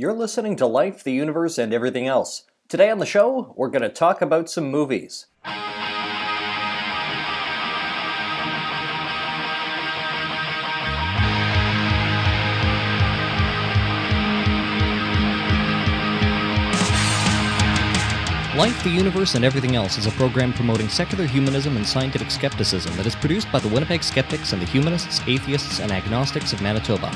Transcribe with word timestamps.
You're 0.00 0.12
listening 0.12 0.54
to 0.58 0.66
Life, 0.66 1.02
the 1.02 1.10
Universe, 1.10 1.58
and 1.58 1.74
Everything 1.74 2.06
Else. 2.06 2.44
Today 2.68 2.88
on 2.88 2.98
the 2.98 3.04
show, 3.04 3.52
we're 3.56 3.66
going 3.66 3.82
to 3.82 3.88
talk 3.88 4.22
about 4.22 4.48
some 4.48 4.70
movies. 4.70 5.26
Life, 18.56 18.84
the 18.84 18.90
Universe, 18.90 19.34
and 19.34 19.44
Everything 19.44 19.74
Else 19.74 19.98
is 19.98 20.06
a 20.06 20.12
program 20.12 20.52
promoting 20.52 20.88
secular 20.88 21.26
humanism 21.26 21.76
and 21.76 21.84
scientific 21.84 22.30
skepticism 22.30 22.96
that 22.96 23.06
is 23.06 23.16
produced 23.16 23.50
by 23.50 23.58
the 23.58 23.66
Winnipeg 23.66 24.04
Skeptics 24.04 24.52
and 24.52 24.62
the 24.62 24.66
Humanists, 24.66 25.20
Atheists, 25.26 25.80
and 25.80 25.90
Agnostics 25.90 26.52
of 26.52 26.62
Manitoba. 26.62 27.10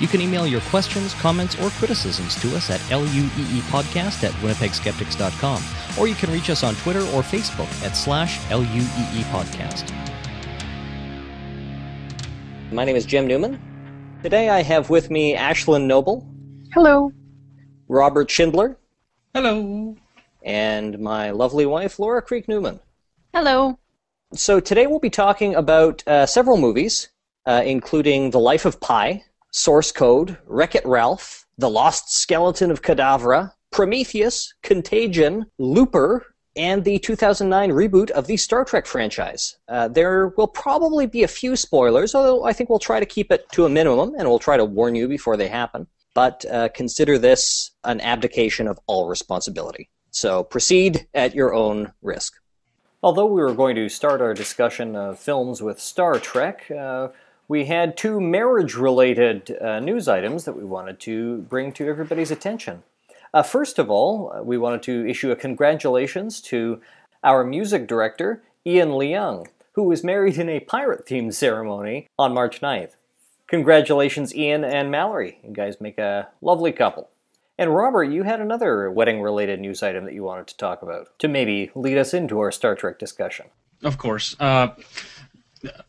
You 0.00 0.08
can 0.08 0.20
email 0.20 0.46
your 0.46 0.60
questions, 0.62 1.14
comments, 1.14 1.58
or 1.60 1.70
criticisms 1.70 2.40
to 2.42 2.54
us 2.56 2.70
at 2.70 2.80
lueepodcast 2.80 4.24
at 4.24 4.32
winnipegskeptics.com, 4.42 5.62
or 5.98 6.08
you 6.08 6.14
can 6.14 6.32
reach 6.32 6.50
us 6.50 6.62
on 6.62 6.74
Twitter 6.76 7.00
or 7.00 7.22
Facebook 7.22 7.70
at 7.84 7.96
slash 7.96 8.38
lueepodcast. 8.46 9.92
My 12.70 12.84
name 12.84 12.96
is 12.96 13.06
Gem 13.06 13.26
Newman. 13.26 13.60
Today 14.22 14.50
I 14.50 14.62
have 14.62 14.90
with 14.90 15.10
me 15.10 15.34
Ashlyn 15.34 15.86
Noble. 15.86 16.26
Hello. 16.72 17.12
Robert 17.88 18.28
Shindler. 18.28 18.76
Hello 19.34 19.96
and 20.42 20.98
my 20.98 21.30
lovely 21.30 21.66
wife, 21.66 21.98
Laura 21.98 22.22
Creek 22.22 22.48
Newman. 22.48 22.80
Hello. 23.34 23.78
So 24.34 24.60
today 24.60 24.86
we'll 24.86 24.98
be 24.98 25.10
talking 25.10 25.54
about 25.54 26.02
uh, 26.06 26.26
several 26.26 26.56
movies, 26.56 27.08
uh, 27.46 27.62
including 27.64 28.30
The 28.30 28.40
Life 28.40 28.64
of 28.64 28.80
Pi, 28.80 29.24
Source 29.50 29.92
Code, 29.92 30.38
Wreck 30.46 30.74
It 30.74 30.84
Ralph, 30.84 31.46
The 31.58 31.70
Lost 31.70 32.12
Skeleton 32.12 32.70
of 32.70 32.82
Cadavra, 32.82 33.52
Prometheus, 33.70 34.52
Contagion, 34.62 35.46
Looper, 35.58 36.26
and 36.56 36.84
the 36.84 36.98
2009 36.98 37.70
reboot 37.70 38.10
of 38.10 38.26
the 38.26 38.36
Star 38.36 38.64
Trek 38.64 38.84
franchise. 38.84 39.56
Uh, 39.68 39.88
there 39.88 40.28
will 40.36 40.48
probably 40.48 41.06
be 41.06 41.22
a 41.22 41.28
few 41.28 41.54
spoilers, 41.54 42.14
although 42.14 42.44
I 42.44 42.52
think 42.52 42.68
we'll 42.68 42.80
try 42.80 42.98
to 42.98 43.06
keep 43.06 43.30
it 43.30 43.48
to 43.52 43.64
a 43.64 43.68
minimum 43.68 44.14
and 44.18 44.28
we'll 44.28 44.40
try 44.40 44.56
to 44.56 44.64
warn 44.64 44.94
you 44.94 45.06
before 45.08 45.36
they 45.36 45.48
happen. 45.48 45.86
But 46.14 46.44
uh, 46.50 46.68
consider 46.74 47.16
this 47.16 47.70
an 47.84 48.00
abdication 48.00 48.66
of 48.66 48.78
all 48.86 49.08
responsibility. 49.08 49.88
So 50.10 50.42
proceed 50.42 51.06
at 51.14 51.34
your 51.34 51.54
own 51.54 51.92
risk. 52.02 52.34
Although 53.02 53.26
we 53.26 53.40
were 53.40 53.54
going 53.54 53.76
to 53.76 53.88
start 53.88 54.20
our 54.20 54.34
discussion 54.34 54.96
of 54.96 55.20
films 55.20 55.62
with 55.62 55.78
Star 55.78 56.18
Trek, 56.18 56.68
uh, 56.72 57.08
we 57.48 57.64
had 57.64 57.96
two 57.96 58.20
marriage 58.20 58.74
related 58.74 59.56
uh, 59.60 59.80
news 59.80 60.06
items 60.06 60.44
that 60.44 60.56
we 60.56 60.64
wanted 60.64 61.00
to 61.00 61.38
bring 61.38 61.72
to 61.72 61.88
everybody's 61.88 62.30
attention. 62.30 62.82
Uh, 63.32 63.42
first 63.42 63.78
of 63.78 63.90
all, 63.90 64.32
uh, 64.32 64.42
we 64.42 64.58
wanted 64.58 64.82
to 64.82 65.08
issue 65.08 65.30
a 65.30 65.36
congratulations 65.36 66.40
to 66.42 66.80
our 67.24 67.44
music 67.44 67.88
director, 67.88 68.42
Ian 68.66 68.90
Leung, 68.90 69.46
who 69.72 69.82
was 69.82 70.04
married 70.04 70.36
in 70.38 70.48
a 70.48 70.60
pirate 70.60 71.06
themed 71.06 71.34
ceremony 71.34 72.06
on 72.18 72.34
March 72.34 72.60
9th. 72.60 72.92
Congratulations, 73.48 74.34
Ian 74.34 74.62
and 74.62 74.90
Mallory. 74.90 75.38
You 75.42 75.52
guys 75.52 75.80
make 75.80 75.98
a 75.98 76.28
lovely 76.42 76.72
couple. 76.72 77.08
And 77.56 77.74
Robert, 77.74 78.04
you 78.04 78.22
had 78.22 78.40
another 78.40 78.90
wedding 78.90 79.20
related 79.20 79.58
news 79.58 79.82
item 79.82 80.04
that 80.04 80.14
you 80.14 80.22
wanted 80.22 80.46
to 80.48 80.56
talk 80.56 80.82
about 80.82 81.18
to 81.18 81.28
maybe 81.28 81.70
lead 81.74 81.98
us 81.98 82.14
into 82.14 82.38
our 82.38 82.52
Star 82.52 82.74
Trek 82.76 82.98
discussion. 82.98 83.46
Of 83.82 83.98
course. 83.98 84.36
Uh, 84.38 84.68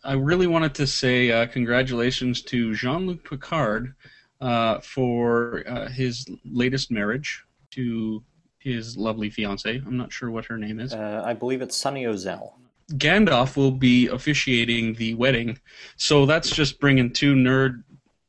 I 0.03 0.13
really 0.13 0.47
wanted 0.47 0.73
to 0.75 0.87
say 0.87 1.31
uh, 1.31 1.47
congratulations 1.47 2.41
to 2.43 2.73
Jean 2.73 3.07
Luc 3.07 3.27
Picard 3.29 3.93
uh, 4.41 4.79
for 4.79 5.63
uh, 5.67 5.89
his 5.89 6.25
latest 6.45 6.91
marriage 6.91 7.43
to 7.71 8.23
his 8.57 8.97
lovely 8.97 9.29
fiancee. 9.29 9.81
I'm 9.85 9.97
not 9.97 10.11
sure 10.11 10.31
what 10.31 10.45
her 10.45 10.57
name 10.57 10.79
is. 10.79 10.93
Uh, 10.93 11.21
I 11.25 11.33
believe 11.33 11.61
it's 11.61 11.75
Sunny 11.75 12.03
Ozell. 12.03 12.53
Gandalf 12.93 13.55
will 13.55 13.71
be 13.71 14.07
officiating 14.07 14.95
the 14.95 15.13
wedding, 15.13 15.59
so 15.95 16.25
that's 16.25 16.49
just 16.49 16.79
bringing 16.79 17.11
two 17.11 17.35
nerd 17.35 17.83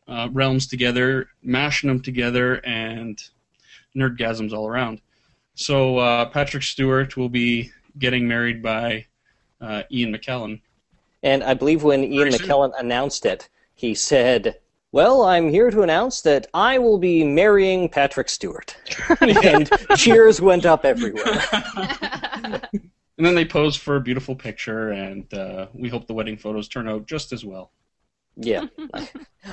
uh, 0.07 0.29
realms 0.33 0.67
together, 0.67 1.29
mashing 1.43 1.89
them 1.89 2.03
together, 2.03 2.57
and 2.67 3.23
nerdgasms 3.97 4.53
all 4.53 4.69
around. 4.69 5.01
So 5.55 5.99
uh, 5.99 6.27
Patrick 6.27 6.63
Stewart 6.63 7.17
will 7.17 7.29
be 7.29 7.73
getting 7.99 8.29
married 8.29 8.63
by 8.63 9.07
uh, 9.61 9.83
Ian 9.91 10.15
McKellen. 10.15 10.61
And 11.23 11.43
I 11.45 11.55
believe 11.55 11.83
when 11.83 12.05
Ian 12.05 12.29
McKellen 12.29 12.73
announced 12.79 13.27
it, 13.27 13.49
he 13.75 13.95
said, 13.95 14.59
well, 14.93 15.23
I'm 15.23 15.49
here 15.51 15.71
to 15.71 15.83
announce 15.83 16.23
that 16.23 16.49
I 16.53 16.79
will 16.79 16.99
be 16.99 17.23
marrying 17.23 17.89
Patrick 17.89 18.29
Stewart. 18.29 18.77
and 19.21 19.71
cheers 19.97 20.41
went 20.41 20.67
up 20.67 20.85
everywhere. 20.85 21.43
and 22.73 23.27
then 23.27 23.35
they 23.35 23.45
posed 23.45 23.81
for 23.81 23.97
a 23.97 24.01
beautiful 24.01 24.35
picture, 24.35 24.91
and 24.91 25.33
uh, 25.33 25.67
we 25.75 25.89
hope 25.89 26.07
the 26.07 26.15
wedding 26.15 26.37
photos 26.37 26.69
turn 26.69 26.89
out 26.89 27.07
just 27.07 27.33
as 27.33 27.45
well. 27.45 27.71
Yeah, 28.37 28.67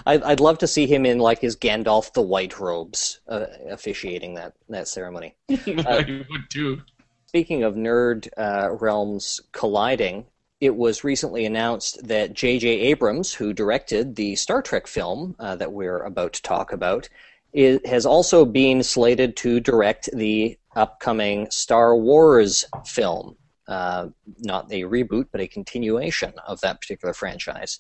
I'd, 0.05 0.23
I'd 0.23 0.39
love 0.39 0.59
to 0.59 0.67
see 0.67 0.87
him 0.87 1.05
in 1.05 1.19
like 1.19 1.39
his 1.39 1.55
Gandalf 1.55 2.13
the 2.13 2.21
White 2.21 2.59
robes, 2.59 3.19
uh, 3.27 3.47
officiating 3.69 4.35
that 4.35 4.53
that 4.69 4.87
ceremony. 4.87 5.35
Uh, 5.49 5.55
I 5.67 6.25
would 6.29 6.49
too. 6.49 6.81
Speaking 7.25 7.63
of 7.63 7.75
nerd 7.75 8.29
uh, 8.37 8.71
realms 8.71 9.41
colliding, 9.51 10.25
it 10.59 10.75
was 10.75 11.03
recently 11.03 11.45
announced 11.45 12.07
that 12.07 12.33
J.J. 12.33 12.67
Abrams, 12.67 13.33
who 13.33 13.53
directed 13.53 14.15
the 14.15 14.35
Star 14.35 14.61
Trek 14.61 14.87
film 14.87 15.35
uh, 15.39 15.55
that 15.55 15.71
we're 15.71 16.03
about 16.03 16.33
to 16.33 16.41
talk 16.41 16.71
about, 16.71 17.09
is, 17.53 17.79
has 17.85 18.05
also 18.05 18.45
been 18.45 18.83
slated 18.83 19.35
to 19.37 19.59
direct 19.59 20.09
the 20.13 20.57
upcoming 20.75 21.49
Star 21.51 21.95
Wars 21.95 22.65
film 22.85 23.37
uh, 23.67 24.07
not 24.39 24.71
a 24.71 24.83
reboot, 24.83 25.25
but 25.31 25.41
a 25.41 25.47
continuation 25.47 26.33
of 26.47 26.61
that 26.61 26.79
particular 26.79 27.13
franchise. 27.13 27.79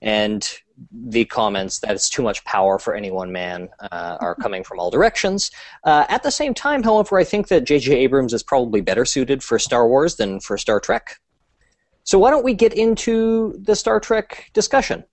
And 0.00 0.48
the 0.92 1.24
comments 1.24 1.80
that 1.80 1.90
it's 1.92 2.08
too 2.08 2.22
much 2.22 2.44
power 2.44 2.78
for 2.78 2.94
any 2.94 3.10
one 3.10 3.32
man 3.32 3.68
uh, 3.80 4.18
are 4.20 4.34
coming 4.36 4.62
from 4.62 4.78
all 4.78 4.90
directions. 4.90 5.50
Uh, 5.82 6.04
at 6.08 6.22
the 6.22 6.30
same 6.30 6.54
time, 6.54 6.82
however, 6.82 7.18
I 7.18 7.24
think 7.24 7.48
that 7.48 7.64
J.J. 7.64 7.94
Abrams 7.96 8.32
is 8.32 8.42
probably 8.42 8.80
better 8.80 9.04
suited 9.04 9.42
for 9.42 9.58
Star 9.58 9.88
Wars 9.88 10.16
than 10.16 10.40
for 10.40 10.56
Star 10.56 10.78
Trek. 10.78 11.18
So 12.04 12.18
why 12.18 12.30
don't 12.30 12.44
we 12.44 12.54
get 12.54 12.74
into 12.74 13.54
the 13.58 13.74
Star 13.74 13.98
Trek 13.98 14.50
discussion? 14.52 15.04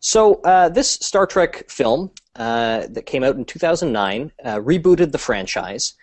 So 0.00 0.34
uh, 0.42 0.68
this 0.68 0.90
Star 0.90 1.26
Trek 1.26 1.68
film 1.68 2.10
uh, 2.36 2.86
that 2.90 3.06
came 3.06 3.24
out 3.24 3.36
in 3.36 3.44
2009 3.44 4.32
uh, 4.44 4.56
rebooted 4.56 5.12
the 5.12 5.18
franchise 5.18 5.94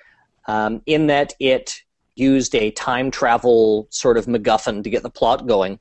um, 0.47 0.81
in 0.85 1.07
that 1.07 1.33
it 1.39 1.81
used 2.15 2.55
a 2.55 2.71
time 2.71 3.11
travel 3.11 3.87
sort 3.89 4.17
of 4.17 4.25
MacGuffin 4.25 4.83
to 4.83 4.89
get 4.89 5.03
the 5.03 5.09
plot 5.09 5.47
going, 5.47 5.79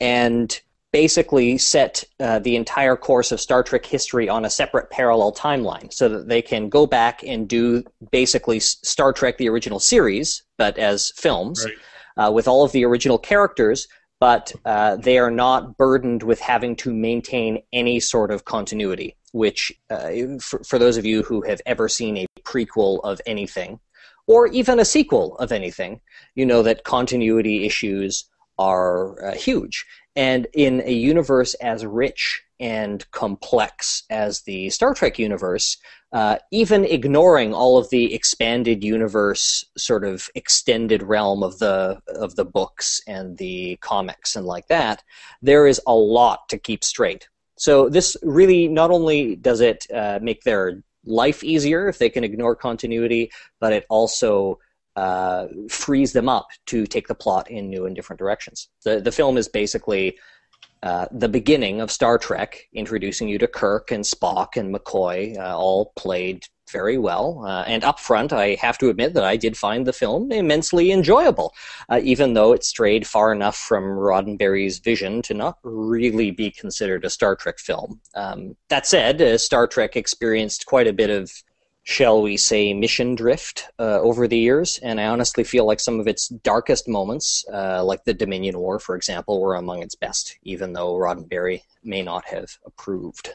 and 0.00 0.60
basically 0.92 1.58
set 1.58 2.04
uh, 2.20 2.38
the 2.38 2.56
entire 2.56 2.96
course 2.96 3.32
of 3.32 3.40
Star 3.40 3.62
Trek 3.62 3.84
history 3.84 4.28
on 4.28 4.44
a 4.44 4.50
separate 4.50 4.90
parallel 4.90 5.32
timeline 5.32 5.92
so 5.92 6.08
that 6.08 6.28
they 6.28 6.40
can 6.40 6.68
go 6.68 6.86
back 6.86 7.22
and 7.24 7.48
do 7.48 7.82
basically 8.12 8.60
Star 8.60 9.12
Trek 9.12 9.36
the 9.36 9.48
original 9.48 9.80
series, 9.80 10.44
but 10.56 10.78
as 10.78 11.12
films, 11.16 11.64
right. 11.64 11.74
Uh, 12.16 12.30
with 12.32 12.48
all 12.48 12.64
of 12.64 12.72
the 12.72 12.84
original 12.84 13.18
characters, 13.18 13.88
but 14.20 14.52
uh, 14.64 14.96
they 14.96 15.18
are 15.18 15.30
not 15.30 15.76
burdened 15.76 16.22
with 16.22 16.40
having 16.40 16.76
to 16.76 16.92
maintain 16.92 17.62
any 17.72 18.00
sort 18.00 18.30
of 18.30 18.44
continuity. 18.44 19.16
Which, 19.32 19.72
uh, 19.90 20.10
for, 20.40 20.62
for 20.62 20.78
those 20.78 20.96
of 20.96 21.04
you 21.04 21.24
who 21.24 21.42
have 21.42 21.60
ever 21.66 21.88
seen 21.88 22.16
a 22.16 22.26
prequel 22.44 23.00
of 23.02 23.20
anything, 23.26 23.80
or 24.28 24.46
even 24.46 24.78
a 24.78 24.84
sequel 24.84 25.36
of 25.38 25.50
anything, 25.50 26.00
you 26.36 26.46
know 26.46 26.62
that 26.62 26.84
continuity 26.84 27.66
issues 27.66 28.24
are 28.58 29.22
uh, 29.24 29.34
huge. 29.34 29.84
And 30.16 30.46
in 30.54 30.82
a 30.84 30.92
universe 30.92 31.54
as 31.54 31.84
rich 31.84 32.42
and 32.60 33.04
complex 33.10 34.04
as 34.08 34.42
the 34.42 34.70
Star 34.70 34.94
Trek 34.94 35.18
universe, 35.18 35.76
uh, 36.14 36.38
even 36.52 36.84
ignoring 36.84 37.52
all 37.52 37.76
of 37.76 37.90
the 37.90 38.14
expanded 38.14 38.84
universe 38.84 39.64
sort 39.76 40.04
of 40.04 40.30
extended 40.36 41.02
realm 41.02 41.42
of 41.42 41.58
the 41.58 42.00
of 42.06 42.36
the 42.36 42.44
books 42.44 43.02
and 43.08 43.36
the 43.38 43.76
comics 43.80 44.36
and 44.36 44.46
like 44.46 44.68
that, 44.68 45.02
there 45.42 45.66
is 45.66 45.80
a 45.88 45.94
lot 45.94 46.48
to 46.48 46.56
keep 46.56 46.84
straight. 46.84 47.28
So 47.56 47.88
this 47.88 48.16
really 48.22 48.68
not 48.68 48.92
only 48.92 49.34
does 49.34 49.60
it 49.60 49.86
uh, 49.92 50.20
make 50.22 50.44
their 50.44 50.84
life 51.04 51.42
easier 51.42 51.88
if 51.88 51.98
they 51.98 52.08
can 52.08 52.22
ignore 52.22 52.54
continuity, 52.54 53.32
but 53.60 53.72
it 53.72 53.84
also 53.90 54.60
uh, 54.94 55.48
frees 55.68 56.12
them 56.12 56.28
up 56.28 56.46
to 56.66 56.86
take 56.86 57.08
the 57.08 57.14
plot 57.16 57.50
in 57.50 57.68
new 57.68 57.86
and 57.86 57.96
different 57.96 58.20
directions. 58.20 58.68
The 58.84 59.00
the 59.00 59.10
film 59.10 59.36
is 59.36 59.48
basically 59.48 60.16
uh, 60.84 61.06
the 61.10 61.30
beginning 61.30 61.80
of 61.80 61.90
Star 61.90 62.18
Trek, 62.18 62.68
introducing 62.74 63.26
you 63.26 63.38
to 63.38 63.48
Kirk 63.48 63.90
and 63.90 64.04
Spock 64.04 64.58
and 64.58 64.72
McCoy, 64.72 65.38
uh, 65.38 65.56
all 65.56 65.92
played 65.96 66.44
very 66.70 66.98
well. 66.98 67.42
Uh, 67.46 67.64
and 67.66 67.82
up 67.84 67.98
front, 67.98 68.34
I 68.34 68.56
have 68.60 68.76
to 68.78 68.90
admit 68.90 69.14
that 69.14 69.24
I 69.24 69.36
did 69.38 69.56
find 69.56 69.86
the 69.86 69.94
film 69.94 70.30
immensely 70.30 70.92
enjoyable, 70.92 71.54
uh, 71.88 72.00
even 72.02 72.34
though 72.34 72.52
it 72.52 72.64
strayed 72.64 73.06
far 73.06 73.32
enough 73.32 73.56
from 73.56 73.84
Roddenberry's 73.84 74.78
vision 74.78 75.22
to 75.22 75.32
not 75.32 75.56
really 75.62 76.30
be 76.30 76.50
considered 76.50 77.06
a 77.06 77.10
Star 77.10 77.34
Trek 77.34 77.58
film. 77.58 78.00
Um, 78.14 78.54
that 78.68 78.86
said, 78.86 79.22
uh, 79.22 79.38
Star 79.38 79.66
Trek 79.66 79.96
experienced 79.96 80.66
quite 80.66 80.86
a 80.86 80.92
bit 80.92 81.08
of 81.08 81.32
shall 81.84 82.22
we 82.22 82.36
say, 82.36 82.72
mission 82.72 83.14
drift 83.14 83.68
uh, 83.78 84.00
over 84.00 84.26
the 84.26 84.38
years. 84.38 84.78
And 84.82 84.98
I 84.98 85.06
honestly 85.06 85.44
feel 85.44 85.66
like 85.66 85.80
some 85.80 86.00
of 86.00 86.08
its 86.08 86.28
darkest 86.28 86.88
moments, 86.88 87.44
uh, 87.52 87.84
like 87.84 88.04
the 88.04 88.14
Dominion 88.14 88.58
War, 88.58 88.78
for 88.78 88.96
example, 88.96 89.40
were 89.40 89.54
among 89.54 89.82
its 89.82 89.94
best, 89.94 90.36
even 90.42 90.72
though 90.72 90.94
Roddenberry 90.94 91.60
may 91.84 92.02
not 92.02 92.24
have 92.24 92.48
approved. 92.64 93.34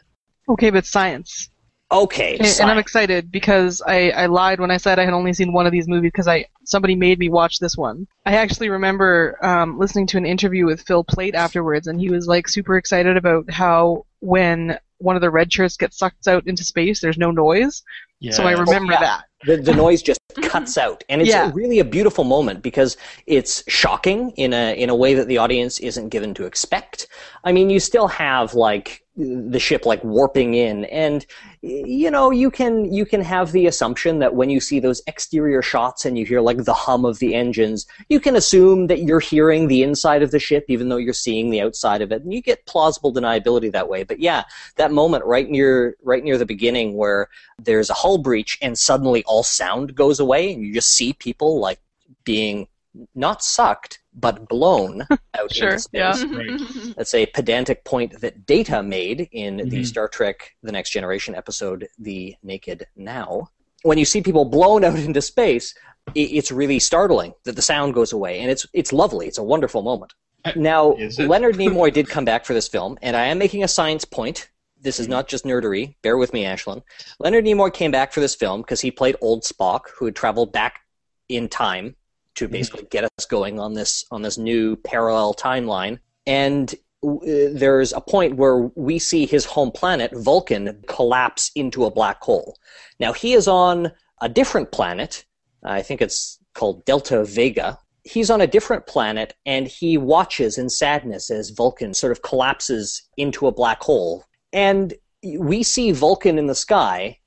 Okay, 0.50 0.72
but 0.72 0.86
science. 0.86 1.50
Okay, 1.92 2.38
and, 2.38 2.48
and, 2.62 2.70
I'm 2.70 2.78
excited 2.78 3.32
because 3.32 3.82
I, 3.86 4.12
I 4.12 4.28
lied 4.28 4.60
when 4.60 4.70
I 4.70 4.78
said 4.78 5.00
I 5.00 5.06
had 5.06 5.14
only 5.14 5.34
seen 5.34 5.54
one 5.54 5.66
of 5.66 5.72
these 5.72 5.88
movies 5.88 6.12
because 6.12 6.28
I 6.28 6.46
somebody 6.64 6.96
made 6.96 7.18
me 7.18 7.30
watch 7.30 7.58
this 7.58 7.76
one. 7.76 8.06
I 8.28 8.36
actually 8.36 8.70
remember 8.70 9.44
um, 9.44 9.80
listening 9.80 10.06
to 10.08 10.18
an 10.18 10.26
interview 10.26 10.68
with 10.68 10.82
Phil 10.82 11.04
Plait 11.04 11.34
afterwards, 11.34 11.88
and 11.88 12.00
he 12.00 12.12
was 12.12 12.28
like 12.28 12.48
super 12.48 12.78
excited 12.78 13.18
about 13.18 13.52
how 13.52 14.06
when 14.20 14.78
one 15.00 15.16
of 15.16 15.22
the 15.22 15.30
red 15.30 15.52
shirts 15.52 15.78
gets 15.78 15.98
sucked 15.98 16.28
out 16.28 16.48
into 16.48 16.64
space, 16.64 17.02
there's 17.02 17.18
no 17.18 17.32
noise. 17.32 17.84
Yeah. 18.20 18.32
So 18.34 18.44
I 18.44 18.52
remember 18.52 18.94
oh, 18.94 19.00
yeah. 19.00 19.00
that. 19.00 19.24
The, 19.46 19.58
the 19.58 19.74
noise 19.74 20.02
just 20.02 20.20
cuts 20.42 20.78
out, 20.78 21.04
and 21.08 21.22
it's 21.22 21.30
yeah. 21.30 21.50
really 21.54 21.80
a 21.80 21.86
beautiful 21.86 22.26
moment 22.26 22.62
because 22.62 22.98
it's 23.26 23.64
shocking 23.70 24.32
in 24.32 24.54
a 24.54 24.76
in 24.78 24.90
a 24.90 24.96
way 24.96 25.14
that 25.14 25.28
the 25.30 25.38
audience 25.38 25.80
isn't 25.80 26.10
given 26.10 26.34
to 26.34 26.46
expect. 26.46 27.08
I 27.46 27.54
mean, 27.54 27.70
you 27.70 27.80
still 27.80 28.10
have 28.10 28.54
like 28.54 29.06
the 29.20 29.60
ship 29.60 29.86
like 29.86 30.02
warping 30.04 30.54
in 30.54 30.86
and 30.86 31.26
you 31.62 32.10
know 32.10 32.32
you 32.32 32.50
can 32.50 32.92
you 32.94 33.06
can 33.06 33.20
have 33.20 33.52
the 33.52 33.68
assumption 33.68 34.20
that 34.20 34.34
when 34.34 34.50
you 34.50 34.62
see 34.62 34.80
those 34.80 35.02
exterior 35.08 35.62
shots 35.62 36.06
and 36.06 36.18
you 36.18 36.26
hear 36.26 36.40
like 36.40 36.64
the 36.64 36.74
hum 36.74 37.04
of 37.04 37.20
the 37.20 37.36
engines 37.36 37.86
you 38.08 38.20
can 38.20 38.38
assume 38.38 38.88
that 38.88 39.00
you're 39.00 39.20
hearing 39.20 39.68
the 39.68 39.84
inside 39.84 40.24
of 40.24 40.32
the 40.32 40.40
ship 40.40 40.64
even 40.70 40.88
though 40.88 40.98
you're 40.98 41.14
seeing 41.14 41.50
the 41.50 41.60
outside 41.60 42.02
of 42.02 42.14
it 42.14 42.24
and 42.24 42.34
you 42.34 42.42
get 42.42 42.66
plausible 42.66 43.14
deniability 43.14 43.70
that 43.70 43.90
way 43.90 44.04
but 44.04 44.20
yeah 44.20 44.44
that 44.78 44.89
moment 44.92 45.26
right 45.26 45.50
near 45.50 45.96
right 46.04 46.24
near 46.24 46.38
the 46.38 46.46
beginning 46.46 46.96
where 46.96 47.28
there's 47.58 47.90
a 47.90 47.94
hull 47.94 48.18
breach 48.18 48.58
and 48.62 48.78
suddenly 48.78 49.24
all 49.26 49.44
sound 49.44 49.96
goes 49.96 50.20
away 50.20 50.54
and 50.54 50.64
you 50.64 50.74
just 50.74 50.92
see 50.96 51.14
people 51.14 51.60
like 51.60 51.80
being 52.24 52.68
not 53.16 53.44
sucked 53.44 54.00
but 54.14 54.48
blown 54.48 55.06
out 55.38 55.54
sure, 55.54 55.70
into 55.70 55.80
space. 55.80 56.24
Yeah. 56.24 56.94
That's 56.98 57.14
a 57.14 57.26
pedantic 57.28 57.84
point 57.86 58.20
that 58.22 58.46
Data 58.46 58.84
made 58.84 59.30
in 59.32 59.58
mm-hmm. 59.58 59.70
the 59.70 59.84
Star 59.84 60.08
Trek 60.08 60.56
The 60.64 60.72
Next 60.72 60.92
Generation 60.92 61.36
episode, 61.36 61.88
The 61.98 62.36
Naked 62.44 62.86
Now. 62.96 63.50
When 63.84 63.98
you 63.98 64.06
see 64.06 64.22
people 64.22 64.46
blown 64.46 64.84
out 64.84 64.98
into 64.98 65.22
space, 65.22 65.74
it's 66.16 66.52
really 66.52 66.80
startling 66.80 67.34
that 67.46 67.56
the 67.56 67.62
sound 67.62 67.94
goes 67.94 68.12
away, 68.12 68.40
and 68.42 68.52
it's 68.52 68.66
it's 68.74 68.92
lovely. 68.92 69.28
It's 69.28 69.38
a 69.38 69.44
wonderful 69.44 69.84
moment. 69.84 70.14
Now, 70.56 70.96
Leonard 71.18 71.56
Nimoy 71.56 71.94
did 71.94 72.10
come 72.16 72.26
back 72.26 72.46
for 72.46 72.54
this 72.54 72.68
film, 72.68 72.98
and 73.02 73.16
I 73.16 73.26
am 73.26 73.38
making 73.38 73.64
a 73.64 73.68
science 73.68 74.06
point. 74.06 74.50
This 74.82 75.00
is 75.00 75.06
mm-hmm. 75.06 75.12
not 75.12 75.28
just 75.28 75.46
nerdery. 75.46 75.96
Bear 76.02 76.18
with 76.18 76.34
me, 76.34 76.44
Ashlyn. 76.44 76.82
Leonard 77.20 77.46
Nimoy 77.46 77.74
came 77.74 77.92
back 77.92 78.14
for 78.14 78.20
this 78.20 78.36
film 78.36 78.62
because 78.62 78.82
he 78.82 78.92
played 78.92 79.16
old 79.22 79.44
Spock, 79.44 79.82
who 79.98 80.06
had 80.06 80.16
traveled 80.16 80.54
back 80.54 80.82
in 81.28 81.48
time 81.48 81.96
to 82.36 82.46
mm-hmm. 82.46 82.54
basically 82.54 82.88
get 82.90 83.04
us 83.04 83.26
going 83.26 83.60
on 83.60 83.74
this 83.74 84.06
on 84.12 84.22
this 84.22 84.38
new 84.38 84.76
parallel 84.78 85.34
timeline. 85.34 86.00
And 86.26 86.74
uh, 87.04 87.18
there's 87.54 87.94
a 87.94 88.02
point 88.02 88.36
where 88.36 88.58
we 88.76 89.00
see 89.00 89.26
his 89.26 89.46
home 89.46 89.72
planet 89.72 90.12
Vulcan 90.14 90.84
collapse 90.88 91.52
into 91.56 91.86
a 91.86 91.92
black 91.92 92.22
hole. 92.22 92.58
Now 93.00 93.14
he 93.14 93.34
is 93.34 93.48
on 93.48 93.92
a 94.22 94.30
different 94.30 94.72
planet. 94.72 95.26
I 95.64 95.82
think 95.82 96.02
it's 96.02 96.40
called 96.54 96.86
Delta 96.86 97.24
Vega. 97.24 97.80
He's 98.04 98.30
on 98.30 98.42
a 98.42 98.48
different 98.48 98.88
planet 98.88 99.36
and 99.46 99.68
he 99.68 99.98
watches 99.98 100.58
in 100.58 100.70
sadness 100.70 101.30
as 101.30 101.52
Vulcan 101.52 101.94
sort 101.94 102.12
of 102.12 102.22
collapses 102.22 103.04
into 103.18 103.48
a 103.48 103.52
black 103.52 103.82
hole. 103.82 104.26
And 104.54 104.94
we 105.24 105.64
see 105.64 105.92
Vulcan 105.92 106.38
in 106.38 106.48
the 106.48 106.56
sky 106.56 107.20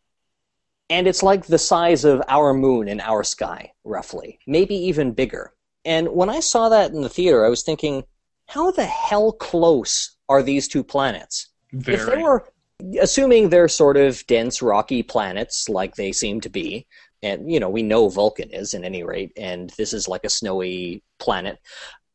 and 0.93 1.09
it's 1.09 1.23
like 1.23 1.47
the 1.47 1.59
size 1.59 2.05
of 2.05 2.23
our 2.29 2.53
moon 2.53 2.87
in 2.87 3.01
our 3.01 3.25
sky, 3.25 3.73
roughly, 3.83 4.39
maybe 4.47 4.75
even 4.75 5.13
bigger. 5.13 5.55
And 5.87 6.09
when 6.09 6.29
I 6.29 6.41
saw 6.41 6.69
that 6.69 6.93
in 6.93 7.01
the 7.01 7.09
theater, 7.09 7.47
I 7.47 7.49
was 7.49 7.63
thinking, 7.63 8.05
how 8.47 8.73
the 8.73 8.85
hell 8.85 9.33
close 9.33 10.17
are 10.29 10.43
these 10.43 10.69
two 10.69 10.85
planets? 10.85 11.49
Very. 11.73 11.99
If 11.99 12.07
they 12.07 12.23
were, 12.23 12.53
assuming 13.01 13.49
they're 13.49 13.69
sort 13.69 13.97
of 13.97 14.27
dense, 14.27 14.61
rocky 14.61 15.03
planets 15.03 15.67
like 15.71 15.95
they 15.95 16.13
seem 16.13 16.43
to 16.43 16.51
be, 16.51 16.87
and 17.23 17.51
you 17.51 17.59
know 17.59 17.71
we 17.71 17.83
know 17.83 18.11
Vulcan 18.11 18.51
is, 18.51 18.75
at 18.75 18.85
any 18.85 19.03
rate, 19.03 19.33
and 19.39 19.71
this 19.79 19.95
is 19.95 20.09
like 20.09 20.25
a 20.25 20.31
snowy 20.31 21.03
planet. 21.19 21.59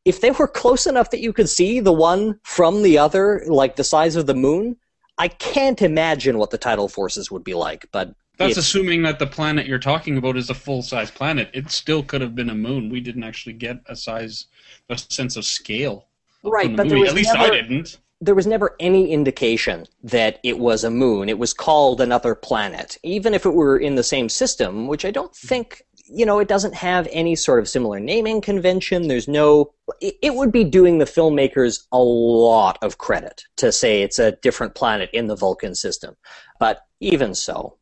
If 0.06 0.22
they 0.22 0.30
were 0.30 0.48
close 0.48 0.86
enough 0.86 1.10
that 1.10 1.22
you 1.22 1.34
could 1.34 1.50
see 1.50 1.80
the 1.80 1.92
one 1.92 2.40
from 2.44 2.84
the 2.84 3.00
other, 3.00 3.44
like 3.48 3.76
the 3.76 3.84
size 3.84 4.16
of 4.16 4.28
the 4.28 4.36
moon, 4.36 4.78
I 5.18 5.28
can't 5.28 5.82
imagine 5.82 6.38
what 6.38 6.52
the 6.52 6.58
tidal 6.58 6.88
forces 6.88 7.32
would 7.32 7.44
be 7.44 7.54
like. 7.54 7.88
But 7.92 8.14
that's 8.38 8.58
assuming 8.58 9.02
that 9.04 9.20
the 9.20 9.28
planet 9.28 9.66
you're 9.66 9.80
talking 9.80 10.18
about 10.18 10.38
is 10.38 10.50
a 10.50 10.54
full 10.54 10.82
size 10.82 11.10
planet. 11.10 11.50
It 11.54 11.72
still 11.72 12.04
could 12.04 12.22
have 12.22 12.36
been 12.36 12.50
a 12.50 12.56
moon. 12.56 12.90
We 12.90 13.02
didn't 13.02 13.24
actually 13.24 13.54
get 13.54 13.78
a 13.88 13.96
size, 13.96 14.46
a 14.90 14.98
sense 14.98 15.36
of 15.36 15.46
scale. 15.46 16.06
Right, 16.44 16.76
but 16.76 16.88
at 16.88 17.14
least 17.14 17.34
never, 17.34 17.54
I 17.54 17.62
didn't. 17.62 17.98
There 18.22 18.36
was 18.36 18.48
never 18.48 18.76
any 18.80 19.12
indication 19.12 19.86
that 20.04 20.40
it 20.44 20.60
was 20.60 20.84
a 20.84 20.90
moon. 20.90 21.30
It 21.30 21.40
was 21.40 21.54
called 21.54 22.00
another 22.00 22.36
planet, 22.36 22.98
even 23.04 23.34
if 23.34 23.46
it 23.46 23.54
were 23.54 23.78
in 23.78 23.96
the 23.96 24.04
same 24.04 24.30
system, 24.30 24.88
which 24.88 25.04
I 25.04 25.12
don't 25.12 25.32
mm-hmm. 25.32 25.48
think. 25.48 25.82
You 26.10 26.26
know, 26.26 26.40
it 26.40 26.48
doesn't 26.48 26.76
have 26.76 27.08
any 27.12 27.36
sort 27.36 27.60
of 27.60 27.70
similar 27.70 28.00
naming 28.00 28.42
convention. 28.42 29.08
There's 29.08 29.28
no. 29.28 29.74
It, 30.02 30.36
would 30.36 30.52
be 30.52 30.64
doing 30.64 30.98
the 30.98 31.06
filmmakers 31.06 31.86
a 31.92 32.00
lot 32.00 32.78
of 32.82 32.98
credit 32.98 33.44
to 33.58 33.72
say 33.72 34.02
it's 34.02 34.20
a 34.20 34.34
different 34.34 34.76
planet 34.76 35.10
in 35.14 35.28
the 35.28 35.36
Vulcan 35.36 35.76
system. 35.76 36.16
But 36.60 36.82
even 37.00 37.36
so, 37.36 37.78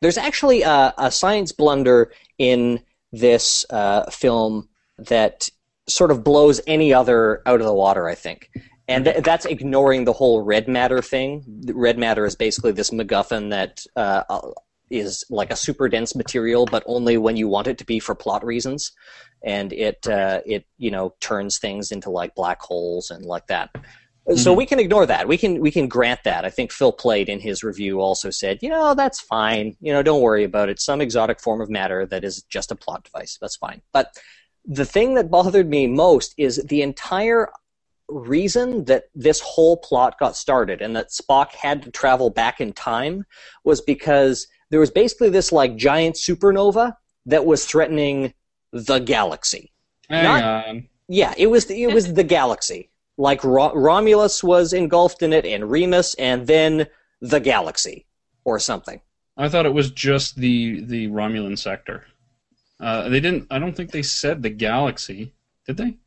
there's 0.00 0.18
actually 0.18 0.62
a, 0.62 0.92
a 0.98 1.10
science 1.10 1.52
blunder 1.52 2.12
in 2.38 2.80
this 3.12 3.64
uh, 3.70 4.10
film 4.10 4.68
that 4.98 5.48
sort 5.88 6.10
of 6.10 6.24
blows 6.24 6.60
any 6.66 6.92
other 6.92 7.42
out 7.46 7.60
of 7.60 7.66
the 7.66 7.74
water, 7.74 8.08
I 8.08 8.14
think. 8.14 8.50
And 8.88 9.04
th- 9.04 9.22
that's 9.22 9.46
ignoring 9.46 10.04
the 10.04 10.12
whole 10.12 10.42
red 10.42 10.68
matter 10.68 11.00
thing. 11.00 11.44
Red 11.72 11.98
matter 11.98 12.24
is 12.24 12.36
basically 12.36 12.72
this 12.72 12.90
MacGuffin 12.90 13.50
that 13.50 13.84
uh, 13.96 14.24
is 14.92 15.24
like 15.30 15.50
a 15.50 15.56
super 15.56 15.88
dense 15.88 16.14
material, 16.14 16.66
but 16.66 16.82
only 16.86 17.16
when 17.16 17.36
you 17.36 17.48
want 17.48 17.66
it 17.66 17.78
to 17.78 17.84
be 17.84 17.98
for 17.98 18.14
plot 18.14 18.44
reasons. 18.44 18.92
And 19.42 19.72
it 19.72 20.06
uh, 20.06 20.40
it 20.46 20.66
you 20.78 20.90
know 20.90 21.14
turns 21.20 21.58
things 21.58 21.90
into 21.90 22.10
like 22.10 22.34
black 22.34 22.60
holes 22.60 23.10
and 23.10 23.24
like 23.24 23.48
that. 23.48 23.70
Mm-hmm. 23.74 24.36
So 24.36 24.52
we 24.52 24.66
can 24.66 24.78
ignore 24.78 25.04
that. 25.06 25.26
We 25.26 25.36
can 25.36 25.60
we 25.60 25.72
can 25.72 25.88
grant 25.88 26.20
that. 26.24 26.44
I 26.44 26.50
think 26.50 26.70
Phil 26.70 26.92
Plait 26.92 27.28
in 27.28 27.40
his 27.40 27.64
review 27.64 28.00
also 28.00 28.30
said, 28.30 28.58
you 28.62 28.68
know, 28.68 28.94
that's 28.94 29.20
fine. 29.20 29.76
You 29.80 29.92
know, 29.92 30.02
don't 30.02 30.22
worry 30.22 30.44
about 30.44 30.68
it. 30.68 30.80
Some 30.80 31.00
exotic 31.00 31.40
form 31.40 31.60
of 31.60 31.68
matter 31.68 32.06
that 32.06 32.22
is 32.22 32.42
just 32.44 32.70
a 32.70 32.76
plot 32.76 33.02
device. 33.02 33.36
That's 33.40 33.56
fine. 33.56 33.82
But 33.92 34.16
the 34.64 34.84
thing 34.84 35.14
that 35.14 35.30
bothered 35.30 35.68
me 35.68 35.88
most 35.88 36.34
is 36.38 36.62
the 36.68 36.82
entire 36.82 37.50
reason 38.08 38.84
that 38.84 39.04
this 39.14 39.40
whole 39.40 39.76
plot 39.76 40.18
got 40.18 40.36
started 40.36 40.82
and 40.82 40.94
that 40.94 41.10
Spock 41.10 41.50
had 41.52 41.82
to 41.82 41.90
travel 41.90 42.30
back 42.30 42.60
in 42.60 42.72
time 42.72 43.24
was 43.64 43.80
because 43.80 44.46
there 44.72 44.80
was 44.80 44.90
basically 44.90 45.28
this 45.28 45.52
like 45.52 45.76
giant 45.76 46.16
supernova 46.16 46.96
that 47.26 47.46
was 47.46 47.64
threatening 47.64 48.34
the 48.72 48.98
galaxy. 48.98 49.70
Hang 50.08 50.24
Not, 50.24 50.66
on. 50.66 50.88
Yeah, 51.06 51.34
it 51.36 51.46
was 51.46 51.70
it 51.70 51.92
was 51.92 52.14
the 52.14 52.24
galaxy 52.24 52.90
like 53.18 53.44
Ro- 53.44 53.74
Romulus 53.74 54.42
was 54.42 54.72
engulfed 54.72 55.22
in 55.22 55.32
it, 55.32 55.44
and 55.44 55.70
Remus, 55.70 56.14
and 56.14 56.46
then 56.46 56.86
the 57.20 57.38
galaxy 57.38 58.06
or 58.44 58.58
something. 58.58 59.00
I 59.36 59.48
thought 59.48 59.66
it 59.66 59.74
was 59.74 59.90
just 59.90 60.36
the 60.36 60.82
the 60.84 61.08
Romulan 61.08 61.58
sector. 61.58 62.06
Uh, 62.80 63.08
they 63.08 63.20
didn't. 63.20 63.46
I 63.50 63.58
don't 63.58 63.76
think 63.76 63.90
they 63.90 64.02
said 64.02 64.42
the 64.42 64.50
galaxy, 64.50 65.32
did 65.66 65.76
they? 65.76 65.98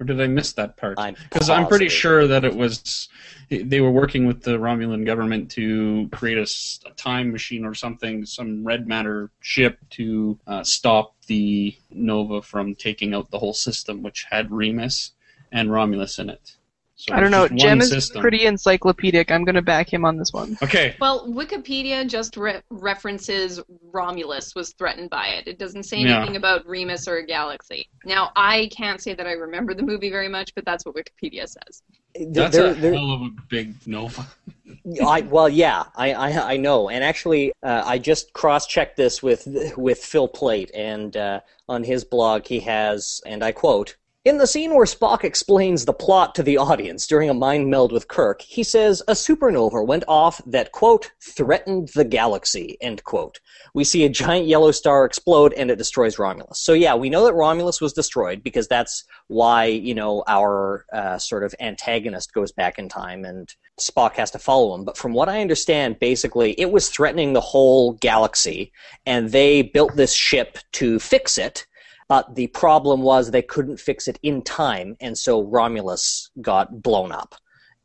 Or 0.00 0.06
did 0.06 0.20
I 0.20 0.26
miss 0.26 0.52
that 0.54 0.76
part? 0.76 0.98
Because 1.30 1.48
I'm, 1.48 1.62
I'm, 1.62 1.68
pretty 1.68 1.88
sure 1.88 2.26
that 2.26 2.44
it 2.44 2.54
was 2.54 3.08
they 3.48 3.80
were 3.80 3.92
working 3.92 4.26
with 4.26 4.42
the 4.42 4.58
Romulan 4.58 5.06
government 5.06 5.50
to 5.52 6.08
create 6.10 6.38
a, 6.38 6.88
a 6.88 6.92
time 6.94 7.30
machine 7.30 7.64
or 7.64 7.74
something, 7.74 8.26
some 8.26 8.64
red 8.64 8.88
matter 8.88 9.30
ship 9.40 9.78
to 9.90 10.38
uh, 10.48 10.64
stop 10.64 11.14
the 11.26 11.76
Nova 11.90 12.42
from 12.42 12.74
taking 12.74 13.14
out 13.14 13.30
the 13.30 13.38
whole 13.38 13.54
system, 13.54 14.02
which 14.02 14.26
had 14.28 14.50
Remus 14.50 15.12
and 15.52 15.70
Romulus 15.70 16.18
in 16.18 16.28
it. 16.28 16.56
So 16.96 17.12
I 17.12 17.20
don't 17.20 17.32
know. 17.32 17.48
Gem 17.48 17.80
is 17.80 17.90
system. 17.90 18.20
pretty 18.20 18.46
encyclopedic. 18.46 19.32
I'm 19.32 19.44
going 19.44 19.56
to 19.56 19.62
back 19.62 19.92
him 19.92 20.04
on 20.04 20.16
this 20.16 20.32
one. 20.32 20.56
Okay. 20.62 20.94
Well, 21.00 21.28
Wikipedia 21.28 22.08
just 22.08 22.36
re- 22.36 22.62
references 22.70 23.60
Romulus 23.92 24.54
was 24.54 24.72
threatened 24.74 25.10
by 25.10 25.28
it. 25.28 25.48
It 25.48 25.58
doesn't 25.58 25.82
say 25.82 25.98
anything 25.98 26.34
yeah. 26.34 26.38
about 26.38 26.66
Remus 26.66 27.08
or 27.08 27.16
a 27.16 27.26
galaxy. 27.26 27.88
Now, 28.04 28.30
I 28.36 28.70
can't 28.76 29.00
say 29.00 29.12
that 29.12 29.26
I 29.26 29.32
remember 29.32 29.74
the 29.74 29.82
movie 29.82 30.08
very 30.08 30.28
much, 30.28 30.54
but 30.54 30.64
that's 30.64 30.86
what 30.86 30.94
Wikipedia 30.94 31.48
says. 31.48 31.82
That's 32.28 32.56
a 32.56 32.74
hell 32.74 33.10
of 33.10 33.22
a 33.22 33.30
big 33.48 33.74
nova. 33.88 34.24
I, 35.04 35.22
well, 35.22 35.48
yeah, 35.48 35.84
I, 35.96 36.12
I, 36.12 36.52
I 36.52 36.56
know, 36.56 36.88
and 36.88 37.02
actually, 37.02 37.52
uh, 37.62 37.82
I 37.84 37.98
just 37.98 38.32
cross-checked 38.34 38.96
this 38.96 39.22
with 39.22 39.48
with 39.76 39.98
Phil 39.98 40.28
Plait, 40.28 40.70
and 40.74 41.16
uh, 41.16 41.40
on 41.68 41.82
his 41.82 42.04
blog, 42.04 42.46
he 42.46 42.60
has, 42.60 43.20
and 43.26 43.42
I 43.42 43.52
quote 43.52 43.96
In 44.24 44.38
the 44.38 44.46
scene 44.46 44.74
where 44.74 44.86
Spock 44.86 45.22
explains 45.22 45.84
the 45.84 45.92
plot 45.92 46.34
to 46.36 46.42
the 46.42 46.56
audience 46.56 47.06
during 47.06 47.28
a 47.28 47.34
mind 47.34 47.68
meld 47.68 47.92
with 47.92 48.08
Kirk, 48.08 48.40
he 48.40 48.62
says 48.62 49.02
a 49.06 49.12
supernova 49.12 49.86
went 49.86 50.02
off 50.08 50.40
that, 50.46 50.72
quote, 50.72 51.12
threatened 51.20 51.90
the 51.94 52.06
galaxy, 52.06 52.78
end 52.80 53.04
quote. 53.04 53.38
We 53.74 53.84
see 53.84 54.02
a 54.06 54.08
giant 54.08 54.46
yellow 54.46 54.70
star 54.70 55.04
explode 55.04 55.52
and 55.52 55.70
it 55.70 55.76
destroys 55.76 56.18
Romulus. 56.18 56.58
So, 56.60 56.72
yeah, 56.72 56.94
we 56.94 57.10
know 57.10 57.26
that 57.26 57.34
Romulus 57.34 57.82
was 57.82 57.92
destroyed 57.92 58.42
because 58.42 58.66
that's 58.66 59.04
why, 59.26 59.66
you 59.66 59.94
know, 59.94 60.24
our 60.26 60.86
uh, 60.90 61.18
sort 61.18 61.44
of 61.44 61.54
antagonist 61.60 62.32
goes 62.32 62.50
back 62.50 62.78
in 62.78 62.88
time 62.88 63.26
and 63.26 63.54
Spock 63.78 64.14
has 64.14 64.30
to 64.30 64.38
follow 64.38 64.74
him. 64.74 64.86
But 64.86 64.96
from 64.96 65.12
what 65.12 65.28
I 65.28 65.42
understand, 65.42 65.98
basically, 65.98 66.52
it 66.58 66.72
was 66.72 66.88
threatening 66.88 67.34
the 67.34 67.42
whole 67.42 67.92
galaxy 67.92 68.72
and 69.04 69.32
they 69.32 69.60
built 69.60 69.96
this 69.96 70.14
ship 70.14 70.56
to 70.72 70.98
fix 70.98 71.36
it 71.36 71.66
but 72.08 72.34
the 72.34 72.48
problem 72.48 73.02
was 73.02 73.30
they 73.30 73.42
couldn't 73.42 73.80
fix 73.80 74.08
it 74.08 74.18
in 74.22 74.42
time, 74.42 74.96
and 75.00 75.16
so 75.16 75.42
Romulus 75.42 76.30
got 76.40 76.82
blown 76.82 77.12
up. 77.12 77.34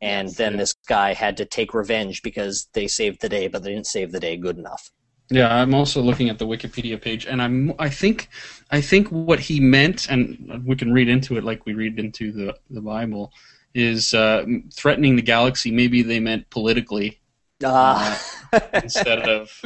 And 0.02 0.28
yes, 0.28 0.36
then 0.36 0.52
yeah. 0.52 0.58
this 0.58 0.74
guy 0.88 1.12
had 1.12 1.36
to 1.38 1.44
take 1.44 1.74
revenge 1.74 2.22
because 2.22 2.68
they 2.72 2.86
saved 2.86 3.20
the 3.20 3.28
day, 3.28 3.48
but 3.48 3.62
they 3.62 3.72
didn't 3.72 3.86
save 3.86 4.12
the 4.12 4.20
day 4.20 4.36
good 4.36 4.58
enough. 4.58 4.90
Yeah, 5.30 5.54
I'm 5.54 5.74
also 5.74 6.02
looking 6.02 6.28
at 6.28 6.38
the 6.38 6.46
Wikipedia 6.46 7.00
page, 7.00 7.24
and 7.24 7.40
I'm 7.40 7.72
I 7.78 7.88
think 7.88 8.28
I 8.70 8.80
think 8.80 9.08
what 9.08 9.38
he 9.38 9.60
meant, 9.60 10.08
and 10.10 10.62
we 10.66 10.74
can 10.74 10.92
read 10.92 11.08
into 11.08 11.36
it 11.36 11.44
like 11.44 11.64
we 11.66 11.74
read 11.74 11.98
into 12.00 12.32
the 12.32 12.56
the 12.68 12.80
Bible, 12.80 13.32
is 13.72 14.12
uh, 14.12 14.44
threatening 14.74 15.14
the 15.14 15.22
galaxy. 15.22 15.70
Maybe 15.70 16.02
they 16.02 16.18
meant 16.18 16.50
politically, 16.50 17.19
uh, 17.64 18.18
instead 18.74 19.28
of 19.28 19.50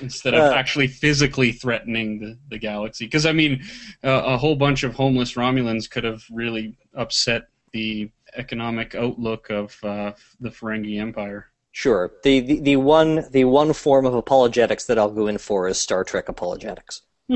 instead 0.00 0.34
of 0.34 0.52
uh, 0.52 0.54
actually 0.54 0.88
physically 0.88 1.52
threatening 1.52 2.20
the, 2.20 2.38
the 2.50 2.58
galaxy. 2.58 3.06
Because 3.06 3.26
I 3.26 3.32
mean, 3.32 3.62
uh, 4.02 4.22
a 4.24 4.36
whole 4.36 4.56
bunch 4.56 4.82
of 4.82 4.94
homeless 4.94 5.34
Romulans 5.34 5.88
could 5.88 6.04
have 6.04 6.24
really 6.30 6.76
upset 6.94 7.48
the 7.72 8.10
economic 8.36 8.94
outlook 8.94 9.50
of 9.50 9.76
uh, 9.82 10.12
the 10.40 10.50
Ferengi 10.50 11.00
Empire. 11.00 11.48
Sure. 11.72 12.12
The, 12.22 12.40
the 12.40 12.60
the 12.60 12.76
one 12.76 13.24
the 13.32 13.44
one 13.44 13.72
form 13.72 14.06
of 14.06 14.14
apologetics 14.14 14.84
that 14.84 14.98
I'll 14.98 15.10
go 15.10 15.26
in 15.26 15.38
for 15.38 15.66
is 15.68 15.78
Star 15.78 16.04
Trek 16.04 16.28
apologetics. 16.28 17.02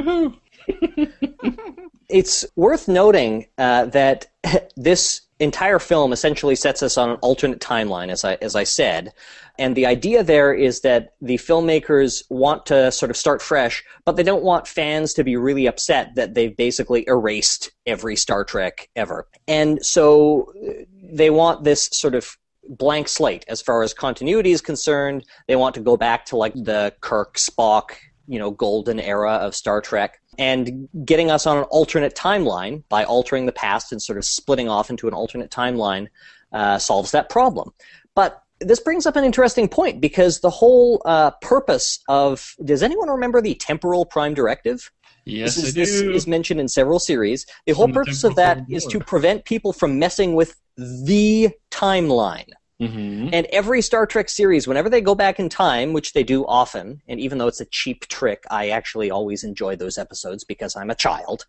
it's 2.09 2.45
worth 2.55 2.87
noting 2.89 3.47
uh, 3.59 3.87
that 3.87 4.27
this 4.77 5.23
entire 5.41 5.79
film 5.79 6.13
essentially 6.13 6.57
sets 6.57 6.83
us 6.83 6.99
on 6.99 7.11
an 7.11 7.17
alternate 7.17 7.61
timeline, 7.61 8.11
as 8.11 8.25
I 8.25 8.35
as 8.41 8.55
I 8.57 8.65
said, 8.65 9.13
and 9.59 9.77
the 9.77 9.87
idea 9.87 10.23
there 10.23 10.53
is 10.53 10.81
that 10.81 11.15
the 11.21 11.37
filmmakers 11.37 12.23
want 12.29 12.67
to 12.67 12.91
sort 12.93 13.11
of 13.11 13.17
start 13.17 13.41
fresh, 13.43 13.85
but 14.05 14.17
they 14.17 14.23
don't 14.23 14.43
want 14.43 14.67
fans 14.67 15.15
to 15.15 15.25
be 15.25 15.37
really 15.37 15.67
upset 15.67 16.15
that 16.17 16.35
they've 16.35 16.57
basically 16.57 17.05
erased 17.07 17.71
every 17.87 18.17
Star 18.17 18.45
Trek 18.45 18.89
ever, 18.97 19.29
and 19.47 19.85
so 19.85 20.53
uh, 20.67 20.85
they 21.13 21.31
want 21.31 21.65
this 21.65 21.89
sort 21.93 22.15
of 22.15 22.37
blank 22.69 23.09
slate 23.09 23.45
as 23.49 23.63
far 23.63 23.83
as 23.83 23.95
continuity 23.95 24.53
is 24.53 24.61
concerned. 24.61 25.25
They 25.47 25.57
want 25.57 25.75
to 25.77 25.81
go 25.81 25.97
back 25.97 26.27
to 26.27 26.37
like 26.37 26.53
the 26.53 26.95
Kirk 27.01 27.37
Spock, 27.37 27.93
you 28.27 28.39
know, 28.39 28.51
golden 28.51 29.01
era 29.01 29.35
of 29.35 29.55
Star 29.55 29.81
Trek 29.81 30.21
and 30.39 30.89
getting 31.05 31.31
us 31.31 31.47
on 31.47 31.59
an 31.59 31.65
alternate 31.65 32.15
timeline 32.15 32.85
by 32.89 33.05
altering 33.05 33.47
the 33.47 33.53
past 33.53 33.93
and 33.93 34.01
sort 34.01 34.17
of 34.17 34.25
splitting 34.25 34.69
off 34.69 34.89
into 34.89 35.09
an 35.09 35.15
alternate 35.15 35.51
timeline 35.51 36.07
uh, 36.53 36.79
solves 36.79 37.11
that 37.11 37.29
problem. 37.29 37.73
But 38.15 38.43
this 38.61 38.81
brings 38.81 39.07
up 39.07 39.17
an 39.17 39.25
interesting 39.25 39.69
point 39.69 40.01
because 40.01 40.41
the 40.41 40.51
whole 40.51 41.03
uh, 41.05 41.33
purpose 41.43 42.01
of 42.09 42.55
does 42.65 42.83
anyone 42.83 43.09
remember 43.09 43.41
the 43.41 43.55
temporal 43.55 44.05
prime 44.05 44.35
directive? 44.35 44.91
Yes, 45.25 45.57
this 45.57 45.65
is, 45.65 45.71
I 45.71 45.75
do. 45.75 45.81
This 45.81 46.23
is 46.23 46.27
mentioned 46.27 46.59
in 46.59 46.69
several 46.69 46.99
series. 46.99 47.45
The 47.67 47.75
whole 47.75 47.89
purpose 47.89 48.25
of 48.25 48.35
that 48.37 48.63
is 48.71 48.87
to 48.87 48.99
prevent 48.99 49.45
people 49.45 49.73
from 49.73 49.99
messing 49.99 50.35
with 50.35 50.59
the 50.77 51.51
timeline. 51.71 52.49
Mm-hmm. 52.81 53.31
And 53.33 53.47
every 53.47 53.83
Star 53.83 54.07
Trek 54.07 54.29
series, 54.29 54.69
whenever 54.69 54.89
they 54.89 55.01
go 55.01 55.15
back 55.15 55.41
in 55.41 55.49
time, 55.49 55.93
which 55.93 56.13
they 56.13 56.23
do 56.23 56.47
often, 56.47 57.03
and 57.09 57.19
even 57.19 57.39
though 57.39 57.49
it's 57.49 57.61
a 57.61 57.67
cheap 57.67 58.07
trick, 58.07 58.45
I 58.51 58.69
actually 58.69 59.11
always 59.11 59.43
enjoy 59.43 59.77
those 59.77 59.99
episodes 59.99 60.45
because 60.45 60.77
I'm 60.77 60.91
a 60.91 60.95
child. 60.95 61.47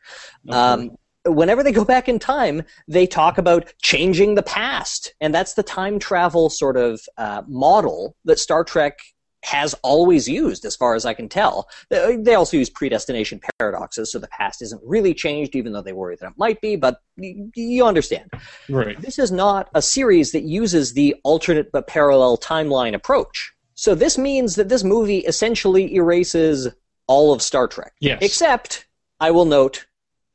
Okay. 0.47 0.57
Um, 0.57 0.97
whenever 1.25 1.63
they 1.63 1.71
go 1.71 1.85
back 1.85 2.09
in 2.09 2.17
time, 2.17 2.63
they 2.87 3.05
talk 3.05 3.37
about 3.37 3.71
changing 3.81 4.35
the 4.35 4.43
past. 4.43 5.13
And 5.21 5.33
that's 5.33 5.53
the 5.53 5.63
time 5.63 5.99
travel 5.99 6.49
sort 6.49 6.77
of 6.77 7.01
uh, 7.17 7.43
model 7.47 8.15
that 8.25 8.39
Star 8.39 8.63
Trek 8.63 8.99
has 9.43 9.73
always 9.83 10.27
used, 10.27 10.65
as 10.65 10.75
far 10.75 10.95
as 10.95 11.05
I 11.05 11.13
can 11.13 11.29
tell. 11.29 11.69
They 11.89 12.35
also 12.35 12.57
use 12.57 12.69
predestination 12.69 13.39
paradoxes, 13.59 14.11
so 14.11 14.19
the 14.19 14.27
past 14.27 14.61
isn't 14.61 14.81
really 14.83 15.13
changed, 15.13 15.55
even 15.55 15.71
though 15.71 15.81
they 15.81 15.93
worry 15.93 16.17
that 16.17 16.27
it 16.27 16.37
might 16.37 16.59
be, 16.61 16.75
but 16.75 17.01
you 17.17 17.85
understand. 17.85 18.29
Right. 18.67 18.99
This 18.99 19.17
is 19.17 19.31
not 19.31 19.69
a 19.73 19.81
series 19.81 20.33
that 20.33 20.43
uses 20.43 20.93
the 20.93 21.15
alternate 21.23 21.71
but 21.71 21.87
parallel 21.87 22.37
timeline 22.37 22.93
approach. 22.93 23.53
So 23.75 23.95
this 23.95 24.17
means 24.17 24.55
that 24.55 24.67
this 24.67 24.83
movie 24.83 25.19
essentially 25.19 25.95
erases 25.95 26.67
all 27.07 27.33
of 27.33 27.41
Star 27.41 27.67
Trek. 27.67 27.93
Yes. 28.01 28.19
Except, 28.21 28.85
I 29.19 29.31
will 29.31 29.45
note, 29.45 29.85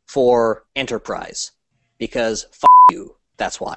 for 0.07 0.65
Enterprise. 0.75 1.53
Because 1.99 2.47
f 2.51 2.65
you, 2.91 3.15
that's 3.37 3.61
why. 3.61 3.77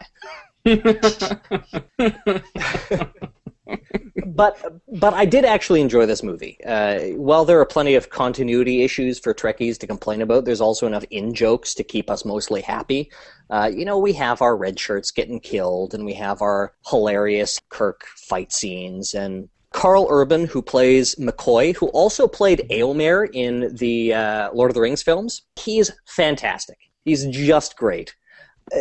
but 4.36 4.82
but 5.00 5.14
I 5.14 5.26
did 5.26 5.46
actually 5.46 5.82
enjoy 5.82 6.06
this 6.06 6.24
movie. 6.24 6.58
Uh, 6.66 7.00
while 7.16 7.46
there 7.46 7.60
are 7.60 7.66
plenty 7.66 7.96
of 7.96 8.10
continuity 8.10 8.84
issues 8.84 9.20
for 9.20 9.34
Trekkies 9.34 9.78
to 9.80 9.88
complain 9.88 10.22
about, 10.22 10.46
there's 10.46 10.62
also 10.62 10.86
enough 10.88 11.06
in 11.10 11.34
jokes 11.34 11.74
to 11.76 11.84
keep 11.84 12.10
us 12.10 12.26
mostly 12.26 12.62
happy. 12.62 13.12
Uh, 13.50 13.72
you 13.74 13.86
know, 13.86 13.98
we 13.98 14.14
have 14.14 14.42
our 14.42 14.58
red 14.58 14.80
shirts 14.80 15.12
getting 15.12 15.40
killed, 15.40 15.94
and 15.94 16.06
we 16.06 16.14
have 16.14 16.42
our 16.42 16.74
hilarious 16.88 17.60
Kirk 17.70 18.06
fight 18.16 18.52
scenes, 18.52 19.14
and 19.14 19.50
Karl 19.72 20.08
Urban, 20.10 20.46
who 20.46 20.62
plays 20.62 21.16
McCoy, 21.16 21.76
who 21.76 21.88
also 21.88 22.28
played 22.28 22.68
Eomer 22.70 23.30
in 23.34 23.76
the 23.76 24.14
uh, 24.14 24.52
Lord 24.54 24.72
of 24.72 24.76
the 24.76 24.82
Rings 24.82 25.04
films. 25.04 25.44
He's 25.56 25.92
fantastic. 26.06 26.78
He's 27.06 27.26
just 27.28 27.78
great 27.78 28.16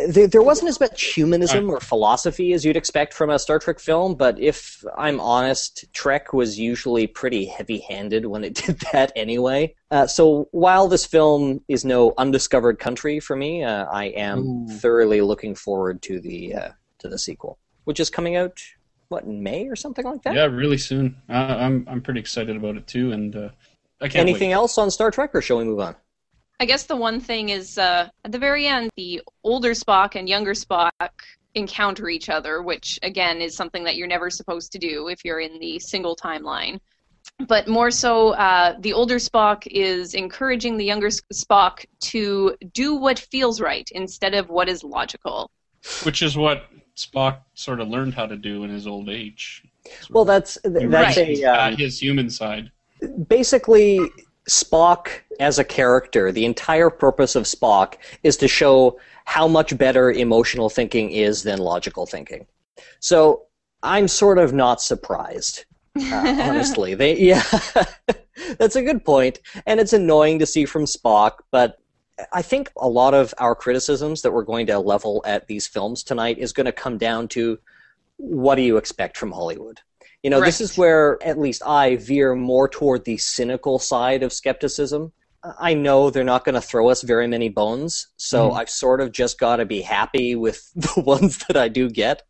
there, 0.09 0.27
there 0.27 0.41
wasn't 0.41 0.69
as 0.69 0.79
much 0.79 1.01
humanism 1.13 1.69
or 1.69 1.79
philosophy 1.79 2.53
as 2.53 2.65
you'd 2.65 2.75
expect 2.75 3.13
from 3.13 3.29
a 3.29 3.39
Star 3.39 3.59
Trek 3.59 3.79
film, 3.79 4.15
but 4.15 4.39
if 4.39 4.83
I'm 4.97 5.19
honest, 5.19 5.85
Trek 5.93 6.33
was 6.33 6.59
usually 6.59 7.07
pretty 7.07 7.45
heavy 7.45 7.79
handed 7.79 8.25
when 8.25 8.43
it 8.43 8.53
did 8.65 8.79
that 8.91 9.11
anyway. 9.15 9.73
Uh, 9.89 10.05
so 10.05 10.49
while 10.51 10.87
this 10.87 11.05
film 11.05 11.63
is 11.67 11.85
no 11.85 12.13
undiscovered 12.17 12.79
country 12.79 13.19
for 13.19 13.35
me, 13.35 13.63
uh, 13.63 13.85
I 13.85 14.05
am 14.05 14.39
Ooh. 14.39 14.67
thoroughly 14.67 15.21
looking 15.21 15.55
forward 15.55 16.01
to 16.03 16.19
the 16.19 16.55
uh, 16.55 16.69
to 16.99 17.07
the 17.07 17.17
sequel, 17.17 17.57
which 17.85 17.99
is 17.99 18.09
coming 18.09 18.35
out 18.35 18.61
what 19.09 19.23
in 19.23 19.41
May 19.41 19.67
or 19.67 19.75
something 19.75 20.05
like 20.05 20.21
that. 20.23 20.35
Yeah, 20.35 20.45
really 20.45 20.77
soon. 20.77 21.15
I'm 21.29 21.87
I'm 21.89 22.01
pretty 22.01 22.19
excited 22.19 22.57
about 22.57 22.75
it 22.75 22.87
too, 22.87 23.13
and 23.13 23.35
uh, 23.35 23.49
I 24.01 24.09
can't. 24.09 24.27
Anything 24.27 24.49
wait. 24.49 24.55
else 24.55 24.77
on 24.77 24.91
Star 24.91 25.11
Trek, 25.11 25.33
or 25.33 25.41
shall 25.41 25.57
we 25.57 25.63
move 25.63 25.79
on? 25.79 25.95
I 26.59 26.65
guess 26.65 26.83
the 26.83 26.95
one 26.95 27.19
thing 27.19 27.49
is 27.49 27.77
uh, 27.77 28.09
at 28.25 28.31
the 28.31 28.39
very 28.39 28.65
end, 28.67 28.89
the 28.95 29.21
older 29.43 29.71
Spock 29.71 30.15
and 30.15 30.27
younger 30.27 30.53
Spock 30.53 30.91
encounter 31.53 32.09
each 32.09 32.29
other, 32.29 32.61
which 32.61 32.99
again 33.03 33.41
is 33.41 33.55
something 33.55 33.83
that 33.83 33.95
you're 33.95 34.07
never 34.07 34.29
supposed 34.29 34.71
to 34.71 34.79
do 34.79 35.07
if 35.07 35.23
you're 35.23 35.39
in 35.39 35.59
the 35.59 35.79
single 35.79 36.15
timeline. 36.15 36.79
But 37.47 37.67
more 37.67 37.91
so, 37.91 38.29
uh, 38.29 38.75
the 38.79 38.93
older 38.93 39.17
Spock 39.17 39.67
is 39.67 40.15
encouraging 40.15 40.77
the 40.77 40.85
younger 40.85 41.09
Spock 41.09 41.85
to 41.99 42.55
do 42.73 42.95
what 42.95 43.19
feels 43.19 43.61
right 43.61 43.87
instead 43.91 44.33
of 44.33 44.49
what 44.49 44.67
is 44.69 44.83
logical. 44.83 45.51
Which 46.03 46.23
is 46.23 46.35
what 46.35 46.63
Spock 46.95 47.39
sort 47.53 47.79
of 47.79 47.89
learned 47.89 48.15
how 48.15 48.25
to 48.25 48.37
do 48.37 48.63
in 48.63 48.71
his 48.71 48.87
old 48.87 49.09
age. 49.09 49.63
Well, 50.09 50.25
that's 50.25 50.57
that's 50.63 50.85
right. 50.85 51.17
a 51.17 51.45
uh, 51.45 51.75
his 51.75 52.01
human 52.01 52.29
side. 52.29 52.71
Basically, 53.27 53.99
Spock 54.49 55.09
as 55.39 55.59
a 55.59 55.63
character, 55.63 56.31
the 56.31 56.45
entire 56.45 56.89
purpose 56.89 57.35
of 57.35 57.43
Spock 57.43 57.95
is 58.23 58.37
to 58.37 58.47
show 58.47 58.99
how 59.25 59.47
much 59.47 59.77
better 59.77 60.11
emotional 60.11 60.69
thinking 60.69 61.11
is 61.11 61.43
than 61.43 61.59
logical 61.59 62.05
thinking. 62.05 62.47
So 62.99 63.43
I'm 63.83 64.07
sort 64.07 64.37
of 64.37 64.53
not 64.53 64.81
surprised, 64.81 65.65
uh, 65.99 66.35
honestly. 66.41 66.95
They, 66.95 67.17
yeah, 67.17 67.43
that's 68.57 68.75
a 68.75 68.81
good 68.81 69.03
point, 69.03 69.39
and 69.65 69.79
it's 69.79 69.93
annoying 69.93 70.39
to 70.39 70.45
see 70.45 70.65
from 70.65 70.85
Spock, 70.85 71.39
but 71.51 71.79
I 72.31 72.41
think 72.41 72.71
a 72.77 72.87
lot 72.87 73.13
of 73.13 73.33
our 73.37 73.53
criticisms 73.53 74.21
that 74.21 74.31
we're 74.31 74.43
going 74.43 74.67
to 74.67 74.79
level 74.79 75.21
at 75.25 75.47
these 75.47 75.67
films 75.67 76.03
tonight 76.03 76.37
is 76.39 76.53
going 76.53 76.65
to 76.65 76.71
come 76.71 76.97
down 76.97 77.27
to 77.29 77.59
what 78.17 78.55
do 78.55 78.63
you 78.63 78.77
expect 78.77 79.17
from 79.17 79.31
Hollywood? 79.31 79.81
You 80.23 80.29
know, 80.29 80.39
right. 80.39 80.45
this 80.45 80.61
is 80.61 80.77
where 80.77 81.17
at 81.23 81.39
least 81.39 81.61
I 81.65 81.97
veer 81.97 82.35
more 82.35 82.67
toward 82.67 83.05
the 83.05 83.17
cynical 83.17 83.79
side 83.79 84.23
of 84.23 84.33
skepticism. 84.33 85.11
I 85.59 85.73
know 85.73 86.09
they're 86.09 86.23
not 86.23 86.43
going 86.43 86.55
to 86.55 86.61
throw 86.61 86.89
us 86.89 87.03
very 87.03 87.27
many 87.27 87.49
bones, 87.49 88.07
so 88.17 88.49
mm. 88.49 88.57
I've 88.57 88.69
sort 88.69 88.99
of 88.99 89.11
just 89.11 89.39
got 89.39 89.57
to 89.57 89.65
be 89.65 89.81
happy 89.81 90.35
with 90.35 90.71
the 90.75 91.01
ones 91.01 91.37
that 91.47 91.55
I 91.55 91.67
do 91.67 91.89
get. 91.89 92.23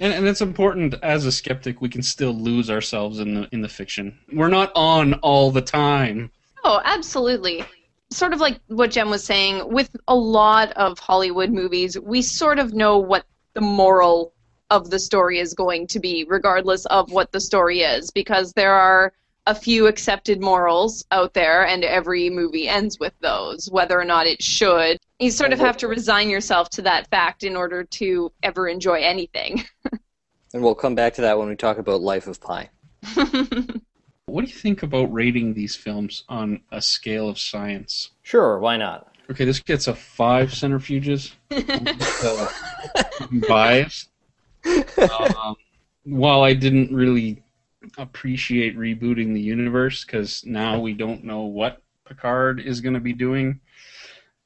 And, 0.00 0.14
and 0.14 0.26
it's 0.26 0.40
important 0.40 0.94
as 1.02 1.26
a 1.26 1.32
skeptic, 1.32 1.80
we 1.82 1.90
can 1.90 2.02
still 2.02 2.32
lose 2.32 2.70
ourselves 2.70 3.20
in 3.20 3.34
the 3.34 3.48
in 3.52 3.60
the 3.60 3.68
fiction. 3.68 4.18
We're 4.32 4.48
not 4.48 4.72
on 4.74 5.14
all 5.14 5.50
the 5.50 5.60
time. 5.60 6.30
Oh, 6.64 6.80
absolutely. 6.84 7.64
sort 8.10 8.32
of 8.32 8.40
like 8.40 8.60
what 8.68 8.90
Gem 8.90 9.10
was 9.10 9.22
saying, 9.22 9.70
with 9.70 9.94
a 10.08 10.14
lot 10.14 10.72
of 10.72 10.98
Hollywood 10.98 11.50
movies, 11.50 11.98
we 11.98 12.22
sort 12.22 12.58
of 12.58 12.72
know 12.72 12.98
what 12.98 13.26
the 13.54 13.60
moral 13.60 14.32
of 14.70 14.90
the 14.90 14.98
story 14.98 15.38
is 15.38 15.54
going 15.54 15.86
to 15.88 16.00
be, 16.00 16.24
regardless 16.28 16.86
of 16.86 17.10
what 17.10 17.32
the 17.32 17.40
story 17.40 17.80
is, 17.80 18.10
because 18.10 18.52
there 18.52 18.74
are 18.74 19.12
a 19.46 19.54
few 19.54 19.86
accepted 19.86 20.40
morals 20.40 21.04
out 21.10 21.34
there, 21.34 21.66
and 21.66 21.82
every 21.82 22.30
movie 22.30 22.68
ends 22.68 22.98
with 23.00 23.14
those, 23.20 23.68
whether 23.70 23.98
or 23.98 24.04
not 24.04 24.26
it 24.26 24.42
should. 24.42 24.98
You 25.18 25.30
sort 25.30 25.52
of 25.52 25.58
have 25.58 25.76
to 25.78 25.88
resign 25.88 26.30
yourself 26.30 26.70
to 26.70 26.82
that 26.82 27.08
fact 27.10 27.42
in 27.42 27.56
order 27.56 27.84
to 27.84 28.32
ever 28.42 28.68
enjoy 28.68 29.00
anything. 29.00 29.64
And 30.52 30.64
we'll 30.64 30.74
come 30.74 30.96
back 30.96 31.14
to 31.14 31.20
that 31.20 31.38
when 31.38 31.48
we 31.48 31.54
talk 31.54 31.78
about 31.78 32.00
Life 32.00 32.26
of 32.26 32.40
Pi. 32.40 32.70
What 34.30 34.44
do 34.44 34.50
you 34.50 34.56
think 34.56 34.84
about 34.84 35.12
rating 35.12 35.54
these 35.54 35.74
films 35.74 36.22
on 36.28 36.60
a 36.70 36.80
scale 36.80 37.28
of 37.28 37.36
science? 37.36 38.10
Sure, 38.22 38.60
why 38.60 38.76
not? 38.76 39.12
Okay, 39.28 39.44
this 39.44 39.58
gets 39.58 39.88
a 39.88 39.94
five 39.94 40.50
centrifuges. 40.50 41.32
uh, 41.50 43.26
biased. 43.48 44.09
Um, 44.66 45.56
while 46.04 46.42
I 46.42 46.54
didn't 46.54 46.94
really 46.94 47.42
appreciate 47.98 48.76
rebooting 48.76 49.34
the 49.34 49.40
universe 49.40 50.04
because 50.04 50.44
now 50.44 50.80
we 50.80 50.92
don't 50.92 51.24
know 51.24 51.42
what 51.42 51.82
Picard 52.06 52.60
is 52.60 52.80
going 52.80 52.94
to 52.94 53.00
be 53.00 53.12
doing, 53.12 53.60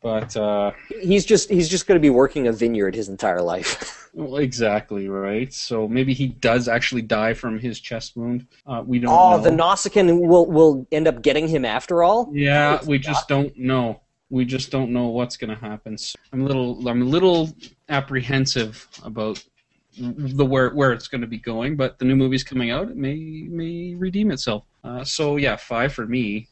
but 0.02 0.36
uh, 0.36 0.72
He's 1.00 1.24
just 1.24 1.50
he's 1.50 1.68
just 1.68 1.86
going 1.86 1.96
to 1.96 2.02
be 2.02 2.10
working 2.10 2.46
a 2.46 2.52
vineyard 2.52 2.94
his 2.94 3.08
entire 3.08 3.40
life. 3.40 4.10
well, 4.14 4.36
exactly 4.36 5.08
right. 5.08 5.52
So 5.52 5.88
maybe 5.88 6.12
he 6.14 6.28
does 6.28 6.68
actually 6.68 7.02
die 7.02 7.34
from 7.34 7.58
his 7.58 7.80
chest 7.80 8.16
wound. 8.16 8.46
Uh, 8.66 8.82
we 8.84 8.98
don't 8.98 9.12
oh, 9.12 9.36
know. 9.36 9.42
the 9.42 9.50
Nausicaan 9.50 10.26
will 10.26 10.46
will 10.46 10.86
end 10.92 11.08
up 11.08 11.22
getting 11.22 11.48
him 11.48 11.64
after 11.64 12.02
all. 12.02 12.30
Yeah, 12.32 12.80
we 12.86 12.98
just 12.98 13.28
don't 13.28 13.56
know. 13.56 14.00
We 14.30 14.44
just 14.44 14.70
don't 14.70 14.90
know 14.90 15.08
what's 15.08 15.36
going 15.36 15.50
to 15.50 15.60
happen. 15.60 15.96
So 15.96 16.18
I'm 16.32 16.42
a 16.42 16.44
little, 16.44 16.88
I'm 16.88 17.02
a 17.02 17.04
little 17.04 17.50
apprehensive 17.88 18.88
about 19.04 19.42
the 19.98 20.44
where 20.44 20.70
where 20.70 20.92
it's 20.92 21.08
going 21.08 21.20
to 21.20 21.26
be 21.26 21.38
going. 21.38 21.76
But 21.76 21.98
the 21.98 22.04
new 22.04 22.16
movie's 22.16 22.44
coming 22.44 22.70
out. 22.70 22.90
It 22.90 22.96
may 22.96 23.16
may 23.48 23.94
redeem 23.94 24.30
itself. 24.30 24.64
Uh, 24.82 25.04
so 25.04 25.36
yeah, 25.36 25.56
five 25.56 25.92
for 25.92 26.06
me. 26.06 26.48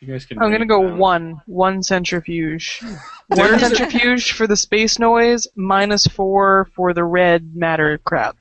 You 0.00 0.08
guys 0.08 0.24
can. 0.24 0.42
I'm 0.42 0.50
gonna 0.50 0.66
go 0.66 0.82
down. 0.82 0.98
one, 0.98 1.40
one 1.46 1.82
centrifuge. 1.82 2.82
One 3.28 3.58
centrifuge 3.58 4.32
for 4.32 4.46
the 4.46 4.56
space 4.56 4.98
noise, 4.98 5.46
minus 5.54 6.06
four 6.06 6.68
for 6.74 6.92
the 6.92 7.04
red 7.04 7.56
matter 7.56 7.96
crap. 7.98 8.36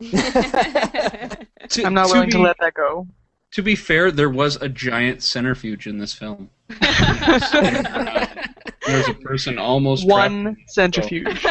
To, 0.00 0.08
I'm 1.84 1.92
not 1.92 2.06
to 2.06 2.12
willing 2.14 2.28
be, 2.28 2.32
to 2.32 2.38
let 2.38 2.56
that 2.60 2.72
go. 2.72 3.06
To 3.50 3.62
be 3.62 3.76
fair, 3.76 4.10
there 4.10 4.30
was 4.30 4.56
a 4.56 4.70
giant 4.70 5.22
centrifuge 5.22 5.86
in 5.86 5.98
this 5.98 6.14
film. 6.14 6.48
There's 8.86 9.08
a 9.08 9.14
person 9.20 9.58
almost 9.58 10.08
trapped. 10.08 10.32
One 10.32 10.56
centrifuge. 10.68 11.44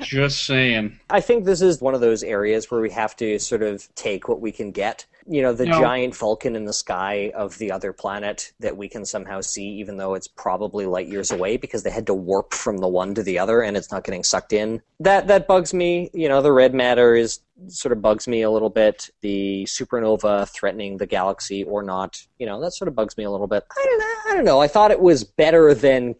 Just 0.00 0.46
saying. 0.46 0.98
I 1.10 1.20
think 1.20 1.44
this 1.44 1.60
is 1.62 1.80
one 1.80 1.94
of 1.94 2.00
those 2.00 2.22
areas 2.22 2.70
where 2.70 2.80
we 2.80 2.90
have 2.90 3.14
to 3.16 3.38
sort 3.38 3.62
of 3.62 3.88
take 3.94 4.28
what 4.28 4.40
we 4.40 4.52
can 4.52 4.70
get. 4.70 5.06
You 5.26 5.42
know, 5.42 5.52
the 5.52 5.66
No. 5.66 5.78
giant 5.78 6.16
Vulcan 6.16 6.56
in 6.56 6.64
the 6.64 6.72
sky 6.72 7.30
of 7.34 7.56
the 7.58 7.70
other 7.70 7.92
planet 7.92 8.52
that 8.60 8.76
we 8.76 8.88
can 8.88 9.04
somehow 9.04 9.40
see, 9.40 9.64
even 9.64 9.96
though 9.96 10.14
it's 10.14 10.26
probably 10.26 10.86
light 10.86 11.06
years 11.08 11.30
away 11.30 11.56
because 11.56 11.82
they 11.82 11.90
had 11.90 12.06
to 12.06 12.14
warp 12.14 12.54
from 12.54 12.78
the 12.78 12.88
one 12.88 13.14
to 13.14 13.22
the 13.22 13.38
other 13.38 13.60
and 13.62 13.76
it's 13.76 13.92
not 13.92 14.02
getting 14.04 14.24
sucked 14.24 14.52
in. 14.52 14.80
That 14.98 15.26
that 15.28 15.46
bugs 15.46 15.72
me. 15.74 16.10
You 16.14 16.28
know, 16.28 16.42
the 16.42 16.52
red 16.52 16.74
matter 16.74 17.14
is 17.14 17.40
sort 17.68 17.92
of 17.92 18.00
bugs 18.00 18.26
me 18.26 18.42
a 18.42 18.50
little 18.50 18.70
bit. 18.70 19.10
The 19.20 19.64
supernova 19.68 20.48
threatening 20.48 20.96
the 20.96 21.06
galaxy 21.06 21.62
or 21.64 21.82
not, 21.82 22.26
you 22.38 22.46
know, 22.46 22.60
that 22.62 22.72
sort 22.72 22.88
of 22.88 22.94
bugs 22.94 23.16
me 23.18 23.24
a 23.24 23.30
little 23.30 23.46
bit. 23.46 23.64
I 23.70 23.84
don't 23.84 23.98
know. 23.98 24.32
I 24.32 24.34
don't 24.36 24.44
know. 24.44 24.60
I 24.60 24.66
thought 24.68 24.90
it 24.90 25.00
was 25.00 25.24
better 25.24 25.74
than 25.74 26.16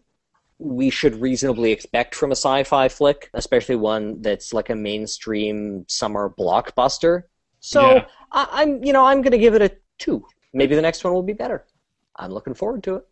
we 0.61 0.89
should 0.89 1.19
reasonably 1.19 1.71
expect 1.71 2.13
from 2.13 2.31
a 2.31 2.35
sci-fi 2.35 2.87
flick, 2.87 3.29
especially 3.33 3.75
one 3.75 4.21
that's 4.21 4.53
like 4.53 4.69
a 4.69 4.75
mainstream 4.75 5.85
summer 5.87 6.33
blockbuster. 6.37 7.23
So 7.59 7.95
Yeah. 7.95 8.05
I, 8.31 8.47
I'm, 8.51 8.83
you 8.83 8.93
know, 8.93 9.05
I'm 9.05 9.21
going 9.21 9.31
to 9.31 9.39
give 9.39 9.55
it 9.55 9.61
a 9.61 9.71
two. 9.97 10.25
Maybe 10.53 10.75
the 10.75 10.81
next 10.81 11.03
one 11.03 11.13
will 11.13 11.23
be 11.23 11.33
better. 11.33 11.65
I'm 12.15 12.31
looking 12.31 12.53
forward 12.53 12.83
to 12.83 12.95
it. 12.95 13.07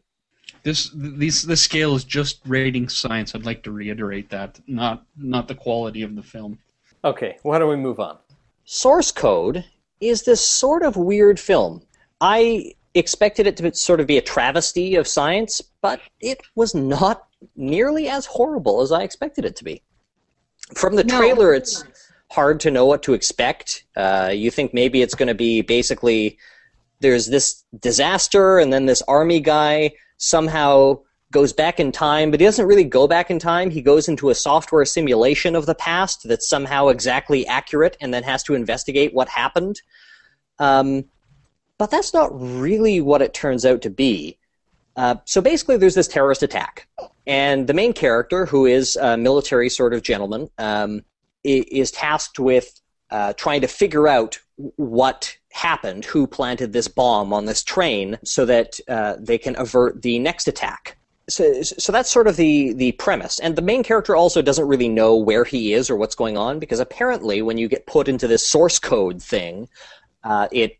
This 0.63 0.89
these 0.95 1.43
this 1.43 1.61
scale 1.61 1.95
is 1.95 2.03
just 2.03 2.41
rating 2.45 2.89
science. 2.89 3.35
I'd 3.35 3.45
like 3.45 3.63
to 3.63 3.71
reiterate 3.71 4.29
that, 4.31 4.59
not 4.67 5.05
not 5.15 5.47
the 5.47 5.55
quality 5.55 6.01
of 6.01 6.15
the 6.15 6.23
film. 6.23 6.57
Okay, 7.03 7.37
why 7.43 7.59
don't 7.59 7.69
we 7.69 7.75
move 7.75 7.99
on? 7.99 8.17
Source 8.65 9.11
Code 9.11 9.63
is 10.01 10.23
this 10.23 10.41
sort 10.41 10.83
of 10.83 10.95
weird 10.95 11.39
film. 11.39 11.83
I 12.19 12.73
expected 12.95 13.47
it 13.47 13.57
to 13.57 13.73
sort 13.73 13.99
of 13.99 14.07
be 14.07 14.17
a 14.17 14.21
travesty 14.21 14.95
of 14.95 15.07
science, 15.07 15.61
but 15.81 16.01
it 16.19 16.41
was 16.55 16.73
not 16.73 17.28
nearly 17.55 18.09
as 18.09 18.25
horrible 18.25 18.81
as 18.81 18.91
I 18.91 19.03
expected 19.03 19.45
it 19.45 19.55
to 19.57 19.63
be. 19.63 19.81
From 20.75 20.95
the 20.95 21.03
No. 21.03 21.17
trailer, 21.17 21.53
it's 21.53 21.83
hard 22.31 22.59
to 22.61 22.71
know 22.71 22.85
what 22.85 23.03
to 23.03 23.13
expect. 23.13 23.85
Uh, 23.95 24.31
you 24.33 24.51
think 24.51 24.73
maybe 24.73 25.01
it's 25.01 25.15
going 25.15 25.27
to 25.27 25.35
be 25.35 25.61
basically 25.61 26.37
there's 27.01 27.27
this 27.27 27.63
disaster, 27.79 28.59
and 28.59 28.73
then 28.73 28.85
this 28.85 29.01
army 29.07 29.39
guy 29.39 29.91
somehow 30.17 30.99
goes 31.31 31.53
back 31.53 31.79
in 31.79 31.91
time, 31.91 32.31
but 32.31 32.39
he 32.39 32.45
doesn't 32.45 32.65
really 32.65 32.83
go 32.83 33.07
back 33.07 33.29
in 33.29 33.39
time. 33.39 33.69
He 33.69 33.81
goes 33.81 34.07
into 34.07 34.29
a 34.29 34.35
software 34.35 34.83
simulation 34.83 35.55
of 35.55 35.65
the 35.65 35.75
past 35.75 36.27
that's 36.27 36.49
somehow 36.49 36.87
exactly 36.87 37.45
accurate 37.45 37.95
and 38.01 38.13
then 38.13 38.23
has 38.23 38.43
to 38.43 38.55
investigate 38.55 39.13
what 39.13 39.29
happened. 39.29 39.81
Um, 40.57 41.05
but 41.77 41.91
that's 41.91 42.13
not 42.13 42.31
really 42.33 42.99
what 42.99 43.21
it 43.21 43.33
turns 43.33 43.63
out 43.63 43.81
to 43.83 43.89
be. 43.89 44.38
Uh, 44.95 45.15
so 45.25 45.41
basically, 45.41 45.77
there's 45.77 45.95
this 45.95 46.07
terrorist 46.07 46.43
attack, 46.43 46.87
and 47.25 47.67
the 47.67 47.73
main 47.73 47.93
character, 47.93 48.45
who 48.45 48.65
is 48.65 48.95
a 48.97 49.15
military 49.15 49.69
sort 49.69 49.93
of 49.93 50.01
gentleman, 50.01 50.49
um, 50.57 51.03
is 51.43 51.91
tasked 51.91 52.39
with 52.39 52.81
uh, 53.11 53.33
trying 53.33 53.61
to 53.61 53.67
figure 53.67 54.07
out 54.07 54.39
what 54.75 55.35
happened, 55.51 56.05
who 56.05 56.27
planted 56.27 56.73
this 56.73 56.87
bomb 56.87 57.33
on 57.33 57.45
this 57.45 57.63
train, 57.63 58.17
so 58.23 58.45
that 58.45 58.79
uh, 58.87 59.15
they 59.19 59.37
can 59.37 59.55
avert 59.57 60.01
the 60.01 60.19
next 60.19 60.47
attack. 60.47 60.97
So, 61.29 61.61
so 61.61 61.91
that's 61.91 62.09
sort 62.09 62.27
of 62.27 62.35
the 62.35 62.73
the 62.73 62.91
premise, 62.93 63.39
and 63.39 63.55
the 63.55 63.61
main 63.61 63.83
character 63.83 64.15
also 64.15 64.41
doesn't 64.41 64.67
really 64.67 64.89
know 64.89 65.15
where 65.15 65.43
he 65.43 65.73
is 65.73 65.89
or 65.89 65.95
what's 65.95 66.15
going 66.15 66.37
on 66.37 66.59
because 66.59 66.79
apparently, 66.79 67.41
when 67.41 67.57
you 67.57 67.67
get 67.67 67.85
put 67.85 68.07
into 68.07 68.27
this 68.27 68.45
source 68.47 68.79
code 68.79 69.21
thing, 69.21 69.69
uh, 70.23 70.47
it 70.51 70.77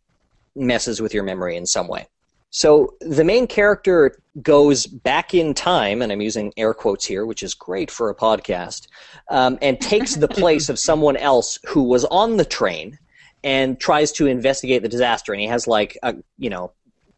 messes 0.55 1.01
with 1.01 1.13
your 1.13 1.23
memory 1.23 1.55
in 1.55 1.65
some 1.65 1.87
way. 1.87 2.07
So 2.51 2.95
the 3.01 3.23
main 3.23 3.45
character 3.45 4.19
goes 4.41 4.87
back 4.87 5.33
in 5.33 5.53
time, 5.53 6.01
and 6.01 6.11
I'm 6.11 6.21
using 6.21 6.51
air 6.57 6.73
quotes 6.73 7.05
here, 7.05 7.25
which 7.25 7.43
is 7.43 7.53
great 7.53 7.91
for 7.91 8.09
a 8.09 8.15
podcast, 8.15 8.87
um, 9.29 9.59
and 9.61 9.79
takes 9.79 10.15
the 10.15 10.27
place 10.27 10.69
of 10.69 10.79
someone 10.79 11.17
else 11.17 11.59
who 11.67 11.83
was 11.83 12.05
on 12.05 12.37
the 12.37 12.45
train 12.45 12.97
and 13.43 13.79
tries 13.79 14.11
to 14.13 14.25
investigate 14.25 14.81
the 14.81 14.89
disaster. 14.89 15.31
And 15.31 15.41
he 15.41 15.47
has 15.47 15.67
like, 15.67 15.97
a, 16.01 16.15
you 16.37 16.49
know, 16.49 16.71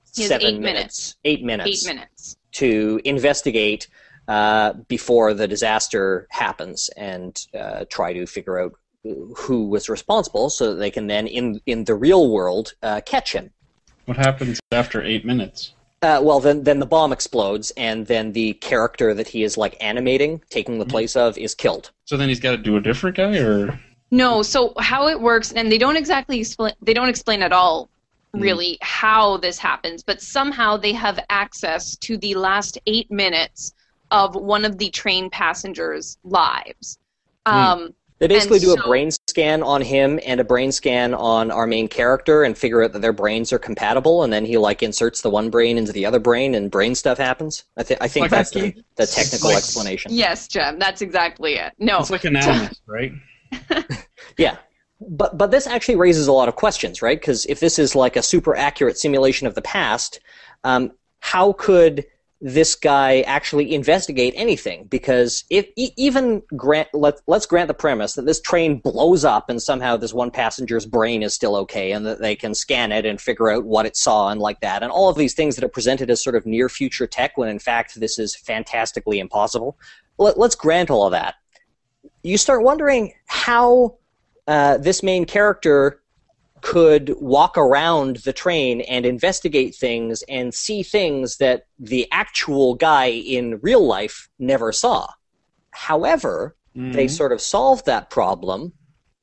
seven 0.04 0.48
eight 0.48 0.60
minutes. 0.60 1.16
Eight 1.24 1.44
minutes. 1.44 1.70
Eight 1.70 1.94
minutes. 1.94 2.38
To 2.54 3.00
investigate 3.06 3.88
uh, 4.28 4.74
before 4.88 5.34
the 5.34 5.48
disaster 5.48 6.28
happens 6.30 6.90
and 6.98 7.40
uh, 7.58 7.86
try 7.90 8.12
to 8.14 8.26
figure 8.26 8.60
out 8.60 8.74
who 9.36 9.68
was 9.68 9.90
responsible 9.90 10.50
so 10.50 10.72
that 10.72 10.76
they 10.76 10.92
can 10.92 11.08
then, 11.08 11.26
in, 11.26 11.62
in 11.66 11.86
the 11.86 11.96
real 11.96 12.30
world, 12.30 12.74
uh, 12.84 13.02
catch 13.06 13.34
him. 13.34 13.52
What 14.06 14.18
happens 14.18 14.60
after 14.72 15.02
eight 15.04 15.26
minutes? 15.26 15.74
Uh, 16.02 16.20
well, 16.22 16.40
then 16.40 16.64
then 16.64 16.80
the 16.80 16.86
bomb 16.86 17.14
explodes, 17.14 17.72
and 17.78 18.08
then 18.08 18.32
the 18.32 18.54
character 18.54 19.14
that 19.14 19.28
he 19.28 19.44
is 19.44 19.56
like 19.56 19.78
animating, 19.80 20.42
taking 20.50 20.80
the 20.80 20.86
place 20.86 21.16
of, 21.16 21.38
is 21.38 21.54
killed. 21.54 21.92
So 22.06 22.18
then 22.18 22.28
he's 22.28 22.40
got 22.40 22.52
to 22.52 22.58
do 22.58 22.76
a 22.76 22.82
different 22.82 23.18
guy, 23.18 23.38
or 23.38 23.80
No, 24.10 24.42
so 24.42 24.74
how 24.80 25.08
it 25.08 25.22
works, 25.22 25.52
and 25.52 25.72
they 25.72 25.78
don't 25.78 25.96
exactly 25.98 26.40
explain. 26.40 26.74
They 26.82 26.96
don't 26.96 27.08
explain 27.10 27.44
at 27.44 27.54
all, 27.54 27.90
really, 28.34 28.80
how 28.82 29.38
this 29.38 29.60
happens. 29.60 30.02
But 30.02 30.22
somehow 30.22 30.76
they 30.76 30.94
have 30.94 31.24
access 31.30 31.96
to 31.98 32.18
the 32.18 32.34
last 32.34 32.80
eight 32.88 33.12
minutes 33.12 33.74
of 34.10 34.36
one 34.36 34.66
of 34.66 34.80
the 34.80 34.90
train 34.90 35.30
passengers' 35.30 36.18
lives. 36.24 36.98
Um, 37.46 37.94
They 38.22 38.28
basically 38.28 38.58
And 38.60 38.66
do 38.66 38.74
a 38.76 38.88
brain 38.88 39.10
scan 39.28 39.64
on 39.64 39.82
him 39.82 40.20
and 40.26 40.40
a 40.40 40.44
brain 40.44 40.72
scan 40.72 41.16
on 41.16 41.50
our 41.50 41.66
main 41.66 41.88
character, 41.88 42.44
and 42.44 42.56
figure 42.56 42.84
out 42.84 42.94
that 42.94 43.02
their 43.02 43.12
brains 43.12 43.52
are 43.52 43.58
compatible, 43.58 44.24
and 44.24 44.32
then 44.32 44.46
he 44.46 44.58
like 44.60 44.84
inserts 44.84 45.22
the 45.22 45.30
one 45.32 45.50
brain 45.50 45.76
into 45.80 45.92
the 45.92 46.06
other 46.06 46.20
brain, 46.20 46.54
and 46.54 46.70
brain 46.70 46.94
stuff 46.94 47.18
happens. 47.18 47.66
I, 47.78 47.84
th- 47.84 48.00
I 48.00 48.08
think 48.08 48.26
Like 48.26 48.32
that's 48.32 48.52
the, 48.52 48.76
the 48.96 49.08
technical 49.08 49.50
Like- 49.50 49.58
explanation. 49.58 50.14
yes, 50.14 50.48
Gem, 50.48 50.78
that's 50.78 51.02
exactly 51.02 51.56
it. 51.56 51.74
No, 51.80 51.98
it's 52.00 52.12
like 52.12 52.24
an 52.24 52.36
animus, 52.38 52.80
right? 52.86 53.12
Yeah. 54.38 54.58
But 55.02 55.36
but 55.38 55.50
this 55.50 55.66
actually 55.66 55.96
raises 55.96 56.28
a 56.28 56.32
lot 56.32 56.48
of 56.48 56.56
questions, 56.56 57.02
right? 57.02 57.20
Because 57.20 57.48
if 57.48 57.60
this 57.60 57.80
is 57.80 57.96
like 57.96 58.16
a 58.16 58.22
super 58.22 58.56
accurate 58.56 59.00
simulation 59.00 59.48
of 59.48 59.56
the 59.56 59.62
past, 59.64 60.20
um, 60.64 60.92
how 61.22 61.54
could 61.54 62.06
this 62.44 62.74
guy 62.74 63.22
actually 63.22 63.74
investigate 63.74 64.34
anything 64.36 64.86
because 64.86 65.44
if 65.52 65.68
even 65.76 66.42
grant 66.56 66.90
let, 66.94 67.22
let's 67.28 67.46
grant 67.46 67.68
the 67.68 67.74
premise 67.74 68.14
that 68.14 68.26
this 68.26 68.42
train 68.42 68.80
blows 68.80 69.24
up 69.24 69.48
and 69.48 69.62
somehow 69.62 69.96
this 69.96 70.14
one 70.14 70.32
passenger's 70.32 70.88
brain 70.88 71.22
is 71.22 71.36
still 71.36 71.56
okay 71.56 71.92
and 71.92 72.04
that 72.06 72.20
they 72.20 72.36
can 72.36 72.56
scan 72.56 72.92
it 72.92 73.06
and 73.06 73.22
figure 73.22 73.52
out 73.52 73.64
what 73.64 73.86
it 73.86 73.96
saw 73.96 74.30
and 74.30 74.42
like 74.42 74.60
that 74.62 74.82
and 74.82 74.92
all 74.92 75.08
of 75.08 75.18
these 75.18 75.36
things 75.36 75.56
that 75.56 75.64
are 75.64 75.70
presented 75.70 76.10
as 76.10 76.24
sort 76.24 76.36
of 76.36 76.48
near 76.48 76.68
future 76.68 77.06
tech 77.06 77.38
when 77.38 77.48
in 77.48 77.60
fact 77.60 78.00
this 78.00 78.18
is 78.18 78.36
fantastically 78.36 79.20
impossible 79.20 79.78
let, 80.22 80.38
let's 80.38 80.56
grant 80.56 80.90
all 80.90 81.06
of 81.06 81.12
that. 81.12 81.36
You 82.24 82.38
start 82.38 82.64
wondering 82.64 83.14
how 83.26 83.98
uh, 84.48 84.78
this 84.78 85.04
main 85.04 85.26
character 85.26 86.01
could 86.62 87.14
walk 87.20 87.58
around 87.58 88.18
the 88.18 88.34
train 88.34 88.82
and 88.82 89.06
investigate 89.06 89.76
things 89.76 90.24
and 90.30 90.54
see 90.54 90.84
things 90.84 91.38
that 91.38 91.66
the 91.80 92.08
actual 92.12 92.76
guy 92.76 93.06
in 93.08 93.60
real 93.62 93.86
life 93.86 94.30
never 94.40 94.72
saw. 94.72 95.08
However, 95.72 96.56
Mm-hmm. 96.76 96.94
they 96.94 97.08
sort 97.08 97.34
of 97.34 97.42
solved 97.42 97.86
that 97.86 98.10
problem, 98.10 98.74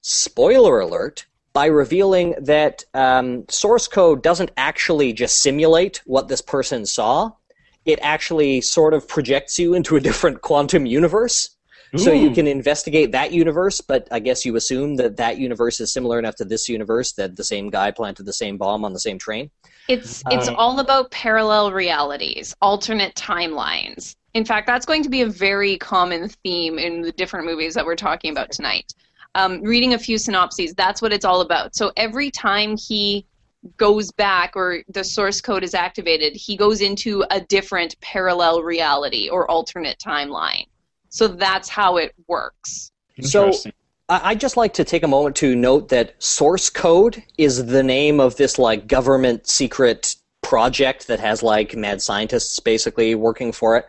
spoiler 0.03 0.81
alert, 0.81 1.27
by 1.55 1.67
revealing 1.67 2.35
that 2.41 2.85
um, 2.93 3.47
source 3.49 3.89
code 3.89 4.23
doesn't 4.23 4.51
actually 4.57 5.13
just 5.15 5.41
simulate 5.41 6.03
what 6.05 6.29
this 6.29 6.43
person 6.43 6.85
saw. 6.85 7.33
It 7.87 7.99
actually 8.03 8.61
sort 8.61 8.93
of 8.93 9.09
projects 9.09 9.59
you 9.59 9.73
into 9.73 9.97
a 9.97 10.01
different 10.01 10.43
quantum 10.43 10.85
universe. 10.85 11.57
So 11.97 12.13
you 12.13 12.31
can 12.31 12.47
investigate 12.47 13.13
that 13.13 13.33
universe, 13.33 13.81
but 13.81 14.09
I 14.11 14.19
guess 14.19 14.45
you 14.45 14.57
assume 14.57 14.97
that 14.97 15.17
that 15.17 15.39
universe 15.39 15.81
is 15.81 15.93
similar 15.93 16.19
enough 16.19 16.35
to 16.37 16.45
this 16.45 16.69
universe 16.69 17.13
that 17.13 17.35
the 17.35 17.45
same 17.45 17.71
guy 17.71 17.91
planted 17.91 18.27
the 18.27 18.33
same 18.33 18.59
bomb 18.59 18.85
on 18.85 18.93
the 18.93 19.01
same 19.01 19.19
train. 19.19 19.51
It's 19.89 20.23
it's 20.31 20.49
Uh, 20.49 20.55
all 20.55 20.81
about 20.81 21.11
parallel 21.11 21.73
realities, 21.73 22.55
alternate 22.61 23.15
timelines. 23.15 24.17
In 24.35 24.45
fact, 24.45 24.67
that's 24.67 24.85
going 24.85 25.03
to 25.03 25.09
be 25.09 25.23
a 25.23 25.27
very 25.27 25.79
common 25.79 26.29
theme 26.45 26.79
in 26.79 27.01
the 27.01 27.13
different 27.13 27.47
movies 27.47 27.73
that 27.75 27.87
we're 27.87 27.97
talking 27.97 28.31
about 28.33 28.53
tonight. 28.53 28.93
Um, 29.35 29.63
reading 29.63 29.95
a 29.95 29.99
few 29.99 30.19
synopses, 30.19 30.75
that's 30.75 31.01
what 31.01 31.13
it's 31.13 31.25
all 31.25 31.41
about. 31.41 31.75
So 31.75 31.91
every 31.97 32.31
time 32.31 32.77
he 32.77 33.25
goes 33.77 34.13
back 34.13 34.53
or 34.57 34.83
the 34.89 35.03
source 35.03 35.41
code 35.41 35.65
is 35.65 35.75
activated, 35.75 36.37
he 36.37 36.57
goes 36.57 36.83
into 36.83 37.25
a 37.31 37.41
different 37.41 37.99
parallel 38.01 38.63
reality 38.63 39.29
or 39.31 39.51
alternate 39.51 39.99
timeline. 39.99 40.67
So 41.11 41.29
that's 41.29 41.69
how 41.69 41.97
it 41.97 42.15
works. 42.27 42.91
So- 43.23 43.53
I- 44.11 44.31
I'd 44.31 44.41
just 44.41 44.57
like 44.57 44.73
to 44.75 44.85
take 44.85 45.03
a 45.03 45.09
moment 45.09 45.37
to 45.37 45.55
note 45.55 45.91
that 45.91 46.15
source 46.23 46.71
code 46.71 47.23
is 47.37 47.67
the 47.67 47.83
name 47.83 48.21
of 48.21 48.37
this 48.37 48.59
like 48.59 48.87
government 48.87 49.47
secret 49.47 50.17
project 50.43 51.09
that 51.09 51.21
has 51.21 51.43
like 51.43 51.77
mad 51.77 52.01
scientists 52.01 52.59
basically 52.59 53.15
working 53.15 53.53
for 53.53 53.77
it. 53.77 53.87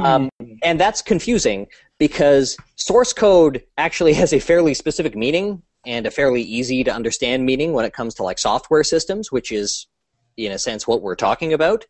Um, 0.00 0.30
and 0.62 0.80
that's 0.80 1.02
confusing 1.02 1.66
because 1.98 2.56
source 2.76 3.12
code 3.12 3.62
actually 3.76 4.12
has 4.22 4.32
a 4.32 4.38
fairly 4.38 4.72
specific 4.72 5.14
meaning 5.14 5.60
and 5.84 6.06
a 6.06 6.10
fairly 6.10 6.40
easy 6.42 6.82
to 6.84 6.90
understand 6.92 7.44
meaning 7.44 7.72
when 7.74 7.84
it 7.84 7.92
comes 7.92 8.14
to 8.14 8.22
like 8.22 8.38
software 8.38 8.84
systems, 8.84 9.30
which 9.30 9.52
is 9.52 9.86
in 10.38 10.52
a 10.52 10.58
sense 10.58 10.86
what 10.86 11.02
we're 11.02 11.14
talking 11.16 11.52
about. 11.52 11.84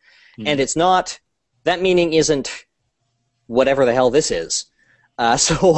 And 0.47 0.59
it's 0.61 0.75
not 0.77 1.19
that 1.65 1.81
meaning 1.83 2.13
isn't 2.15 2.65
whatever 3.47 3.85
the 3.85 3.93
hell 3.95 4.11
this 4.11 4.31
is. 4.31 4.67
Uh, 5.19 5.37
so 5.37 5.55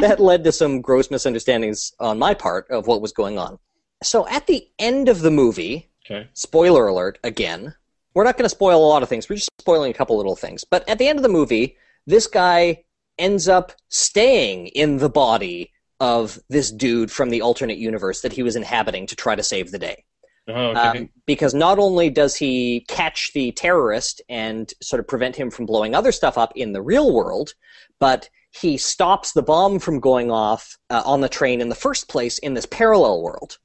that 0.00 0.16
led 0.18 0.44
to 0.44 0.52
some 0.52 0.80
gross 0.80 1.10
misunderstandings 1.10 1.92
on 2.00 2.18
my 2.18 2.34
part 2.34 2.70
of 2.70 2.86
what 2.86 3.02
was 3.02 3.12
going 3.12 3.38
on. 3.38 3.58
So 4.02 4.28
at 4.28 4.46
the 4.46 4.68
end 4.78 5.08
of 5.08 5.20
the 5.20 5.30
movie, 5.30 5.90
okay. 6.06 6.28
spoiler 6.34 6.86
alert 6.86 7.18
again. 7.24 7.74
We're 8.14 8.24
not 8.24 8.36
going 8.36 8.44
to 8.44 8.50
spoil 8.50 8.78
a 8.78 8.86
lot 8.86 9.02
of 9.02 9.08
things. 9.08 9.28
We're 9.28 9.36
just 9.36 9.50
spoiling 9.58 9.90
a 9.90 9.94
couple 9.94 10.16
little 10.16 10.36
things. 10.36 10.64
But 10.64 10.88
at 10.88 10.98
the 10.98 11.08
end 11.08 11.18
of 11.18 11.24
the 11.24 11.28
movie, 11.28 11.76
this 12.06 12.28
guy 12.28 12.84
ends 13.18 13.48
up 13.48 13.72
staying 13.88 14.68
in 14.68 14.98
the 14.98 15.08
body 15.08 15.72
of 16.00 16.38
this 16.48 16.70
dude 16.70 17.10
from 17.10 17.30
the 17.30 17.42
alternate 17.42 17.78
universe 17.78 18.20
that 18.20 18.32
he 18.32 18.42
was 18.42 18.56
inhabiting 18.56 19.06
to 19.06 19.16
try 19.16 19.34
to 19.34 19.42
save 19.42 19.70
the 19.70 19.78
day. 19.78 20.04
Oh, 20.46 20.52
okay. 20.52 20.80
Um, 20.80 21.08
because 21.26 21.54
not 21.54 21.78
only 21.78 22.10
does 22.10 22.36
he 22.36 22.84
catch 22.88 23.32
the 23.32 23.52
terrorist 23.52 24.20
and 24.28 24.72
sort 24.82 25.00
of 25.00 25.08
prevent 25.08 25.36
him 25.36 25.50
from 25.50 25.66
blowing 25.66 25.94
other 25.94 26.12
stuff 26.12 26.36
up 26.36 26.52
in 26.54 26.72
the 26.72 26.82
real 26.82 27.12
world, 27.14 27.54
but 27.98 28.28
he 28.60 28.76
stops 28.76 29.32
the 29.32 29.42
bomb 29.42 29.78
from 29.78 30.00
going 30.00 30.30
off 30.30 30.76
uh, 30.90 31.02
on 31.04 31.20
the 31.20 31.28
train 31.28 31.60
in 31.60 31.68
the 31.68 31.74
first 31.74 32.08
place 32.08 32.38
in 32.38 32.54
this 32.54 32.66
parallel 32.66 33.22
world 33.22 33.58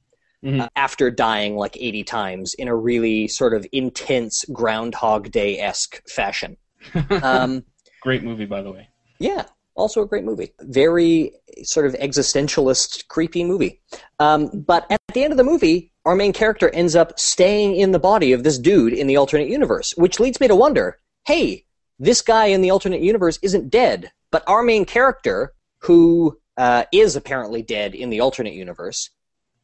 Mhm. 0.44 0.62
uh, 0.62 0.68
after 0.74 1.10
dying 1.10 1.54
like 1.56 1.76
80 1.76 2.02
times 2.04 2.54
in 2.54 2.66
a 2.66 2.74
really 2.74 3.28
sort 3.28 3.52
of 3.52 3.66
intense 3.72 4.44
Groundhog 4.52 5.30
Day 5.30 5.58
esque 5.58 6.02
fashion. 6.08 6.56
Um, 7.22 7.62
Great 8.00 8.22
movie, 8.24 8.46
by 8.46 8.62
the 8.62 8.72
way. 8.72 8.88
yeah, 9.18 9.44
also 9.74 10.00
a 10.00 10.06
great 10.06 10.24
movie. 10.24 10.54
Very 10.62 11.32
sort 11.62 11.84
of 11.84 11.92
existentialist, 11.94 13.06
creepy 13.08 13.44
movie. 13.44 13.82
Um, 14.18 14.48
but 14.66 14.86
at 14.90 14.98
the 15.12 15.22
end 15.24 15.32
of 15.34 15.36
the 15.36 15.44
movie, 15.44 15.92
our 16.06 16.14
main 16.14 16.32
character 16.32 16.70
ends 16.70 16.96
up 16.96 17.20
staying 17.20 17.76
in 17.76 17.92
the 17.92 17.98
body 17.98 18.32
of 18.32 18.42
this 18.42 18.58
dude 18.58 18.94
in 18.94 19.06
the 19.06 19.16
alternate 19.18 19.48
universe, 19.48 19.92
which 19.98 20.18
leads 20.20 20.40
me 20.40 20.48
to 20.48 20.56
wonder 20.56 20.98
hey, 21.26 21.66
this 21.98 22.22
guy 22.22 22.46
in 22.46 22.62
the 22.62 22.70
alternate 22.70 23.02
universe 23.02 23.38
isn't 23.42 23.68
dead, 23.68 24.10
but 24.30 24.42
our 24.46 24.62
main 24.62 24.84
character, 24.84 25.52
who 25.78 26.38
uh, 26.56 26.84
is 26.92 27.16
apparently 27.16 27.62
dead 27.62 27.94
in 27.94 28.10
the 28.10 28.20
alternate 28.20 28.54
universe, 28.54 29.10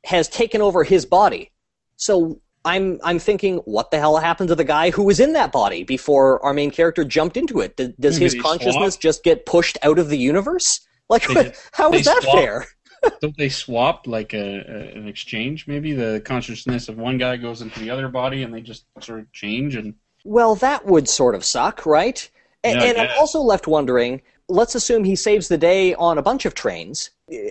has 0.05 0.29
taken 0.29 0.61
over 0.63 0.85
his 0.85 1.05
body. 1.07 1.51
So 1.97 2.41
I'm 2.65 2.99
I'm 3.05 3.19
thinking, 3.19 3.59
what 3.59 3.91
the 3.91 3.99
hell 3.99 4.17
happened 4.17 4.49
to 4.49 4.55
the 4.55 4.65
guy 4.65 4.91
who 4.91 5.05
was 5.05 5.21
in 5.21 5.33
that 5.35 5.53
body 5.53 5.85
before 5.85 6.45
our 6.45 6.53
main 6.53 6.71
character 6.71 7.05
jumped 7.05 7.37
into 7.37 7.61
it? 7.61 7.77
Does, 7.77 7.91
does 8.01 8.17
his 8.17 8.35
consciousness 8.35 8.95
swapped? 8.95 9.03
just 9.03 9.25
get 9.25 9.47
pushed 9.47 9.79
out 9.83 9.99
of 9.99 10.09
the 10.09 10.19
universe? 10.19 10.81
Like, 11.09 11.27
They 11.29 11.35
what, 11.35 11.43
did- 11.45 11.57
how 11.73 11.91
that 11.91 12.05
swapped. 12.05 12.25
fair? 12.25 12.67
Don't 13.21 13.37
they 13.37 13.49
swap 13.51 14.07
like 14.09 14.35
a, 14.35 14.39
a 14.67 14.97
an 14.99 15.07
exchange? 15.07 15.67
Maybe 15.69 15.93
the 15.93 16.21
consciousness 16.25 16.89
of 16.89 16.97
one 16.99 17.19
guy 17.19 17.37
goes 17.37 17.63
into 17.63 17.79
the 17.79 17.91
other 17.91 18.09
body, 18.09 18.43
and 18.43 18.53
they 18.53 18.61
just 18.63 18.87
sort 19.01 19.21
of 19.21 19.31
change. 19.33 19.77
And 19.77 19.95
Well, 20.25 20.57
that 20.57 20.87
would 20.87 21.09
sort 21.09 21.35
of 21.37 21.45
suck, 21.45 21.87
right? 21.87 22.29
A- 22.65 22.71
Yeah, 22.71 22.83
and 22.83 22.99
I'm 22.99 23.11
also 23.19 23.41
left 23.41 23.67
wondering. 23.69 24.23
Let's 24.49 24.75
assume 24.75 25.05
he 25.05 25.17
saves 25.17 25.49
the 25.49 25.59
day 25.59 25.95
on 25.95 26.19
a 26.19 26.23
bunch 26.23 26.45
of 26.45 26.55
trains. 26.55 27.11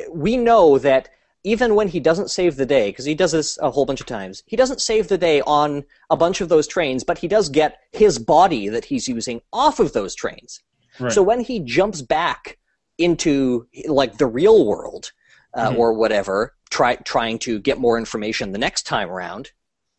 We 0.10 0.38
know 0.38 0.78
that 0.80 1.10
even 1.44 1.76
when 1.76 1.90
he 1.90 2.00
doesn't 2.00 2.32
save 2.32 2.56
the 2.56 2.66
day, 2.66 2.90
because 2.90 3.06
he 3.06 3.14
does 3.14 3.32
this 3.34 3.58
a 3.62 3.70
whole 3.70 3.86
bunch 3.86 4.00
of 4.02 4.08
times, 4.08 4.44
he 4.48 4.56
doesn't 4.56 4.82
save 4.82 5.08
the 5.10 5.18
day 5.18 5.42
on 5.42 5.84
a 6.10 6.16
bunch 6.18 6.42
of 6.42 6.50
those 6.50 6.68
trains, 6.68 7.04
but 7.04 7.20
he 7.20 7.28
does 7.28 7.50
get 7.50 7.80
his 7.92 8.18
body 8.18 8.68
that 8.70 8.86
he's 8.86 9.08
using 9.08 9.42
off 9.54 9.80
of 9.80 9.94
those 9.94 10.16
trains. 10.16 10.62
right. 11.00 11.12
So 11.12 11.22
when 11.22 11.42
he 11.42 11.60
jumps 11.60 12.02
back 12.02 12.58
into 12.98 13.68
like 13.88 14.18
the 14.18 14.26
real 14.26 14.66
world 14.66 15.12
uh, 15.54 15.72
Mhm. 15.72 15.78
or 15.78 15.94
whatever, 15.94 16.56
try, 16.70 16.96
trying 16.96 17.38
to 17.40 17.60
get 17.60 17.78
more 17.78 17.98
information 17.98 18.52
the 18.52 18.58
next 18.58 18.84
time 18.84 19.10
around, 19.12 19.52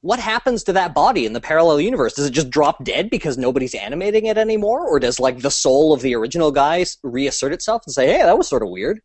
what 0.06 0.20
happens 0.20 0.62
to 0.64 0.72
that 0.72 0.94
body 0.94 1.26
in 1.26 1.32
the 1.32 1.40
parallel 1.40 1.80
universe? 1.80 2.14
Does 2.14 2.26
it 2.26 2.30
just 2.30 2.48
drop 2.48 2.84
dead 2.84 3.10
because 3.10 3.36
nobody's 3.36 3.74
animating 3.74 4.26
it 4.26 4.38
anymore, 4.38 4.86
or 4.86 5.00
does 5.00 5.18
like 5.18 5.40
the 5.40 5.50
soul 5.50 5.92
of 5.92 6.00
the 6.00 6.14
original 6.14 6.52
guy 6.52 6.84
reassert 7.02 7.52
itself 7.52 7.82
and 7.86 7.92
say, 7.92 8.06
"Hey, 8.06 8.22
that 8.22 8.38
was 8.38 8.48
sort 8.48 8.62
of 8.62 8.70
weird"? 8.70 9.00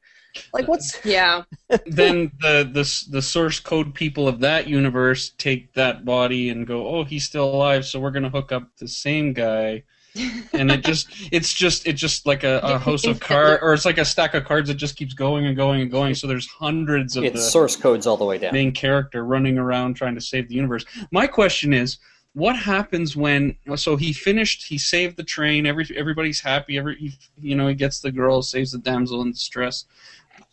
Like 0.53 0.67
what's 0.67 0.95
uh, 0.95 0.99
Yeah. 1.03 1.43
then 1.87 2.31
the, 2.39 2.69
the 2.71 3.05
the 3.09 3.21
source 3.21 3.59
code 3.59 3.93
people 3.93 4.27
of 4.27 4.39
that 4.41 4.67
universe 4.67 5.31
take 5.37 5.73
that 5.73 6.05
body 6.05 6.49
and 6.49 6.65
go, 6.67 6.87
oh, 6.87 7.03
he's 7.03 7.25
still 7.25 7.53
alive, 7.53 7.85
so 7.85 7.99
we're 7.99 8.11
gonna 8.11 8.29
hook 8.29 8.51
up 8.51 8.67
the 8.77 8.87
same 8.87 9.33
guy. 9.33 9.83
And 10.15 10.71
it 10.71 10.83
just 10.83 11.07
it's 11.31 11.53
just 11.53 11.87
it's 11.87 11.99
just 11.99 12.25
like 12.25 12.43
a, 12.43 12.59
a 12.59 12.77
house 12.77 13.05
of 13.05 13.19
cards 13.19 13.59
or 13.61 13.73
it's 13.73 13.85
like 13.85 13.97
a 13.97 14.05
stack 14.05 14.33
of 14.33 14.43
cards 14.43 14.67
that 14.67 14.75
just 14.75 14.95
keeps 14.95 15.13
going 15.13 15.45
and 15.45 15.55
going 15.55 15.81
and 15.81 15.89
going. 15.91 16.15
So 16.15 16.27
there's 16.27 16.47
hundreds 16.47 17.15
of 17.15 17.23
the 17.23 17.37
source 17.39 17.75
codes 17.75 18.05
all 18.05 18.17
the 18.17 18.25
way 18.25 18.37
down? 18.37 18.53
main 18.53 18.71
character 18.71 19.23
running 19.23 19.57
around 19.57 19.95
trying 19.95 20.15
to 20.15 20.21
save 20.21 20.49
the 20.49 20.55
universe. 20.55 20.85
My 21.11 21.27
question 21.27 21.73
is 21.73 21.97
what 22.33 22.55
happens 22.55 23.15
when 23.15 23.55
so 23.75 23.95
he 23.95 24.11
finished 24.13 24.67
he 24.67 24.77
saved 24.77 25.17
the 25.17 25.23
train 25.23 25.65
every 25.65 25.87
everybody's 25.95 26.41
happy 26.41 26.77
every 26.77 26.95
he, 26.97 27.17
you 27.37 27.55
know 27.55 27.67
he 27.67 27.75
gets 27.75 27.99
the 27.99 28.11
girl 28.11 28.41
saves 28.41 28.71
the 28.71 28.79
damsel 28.79 29.21
in 29.21 29.31
distress. 29.31 29.85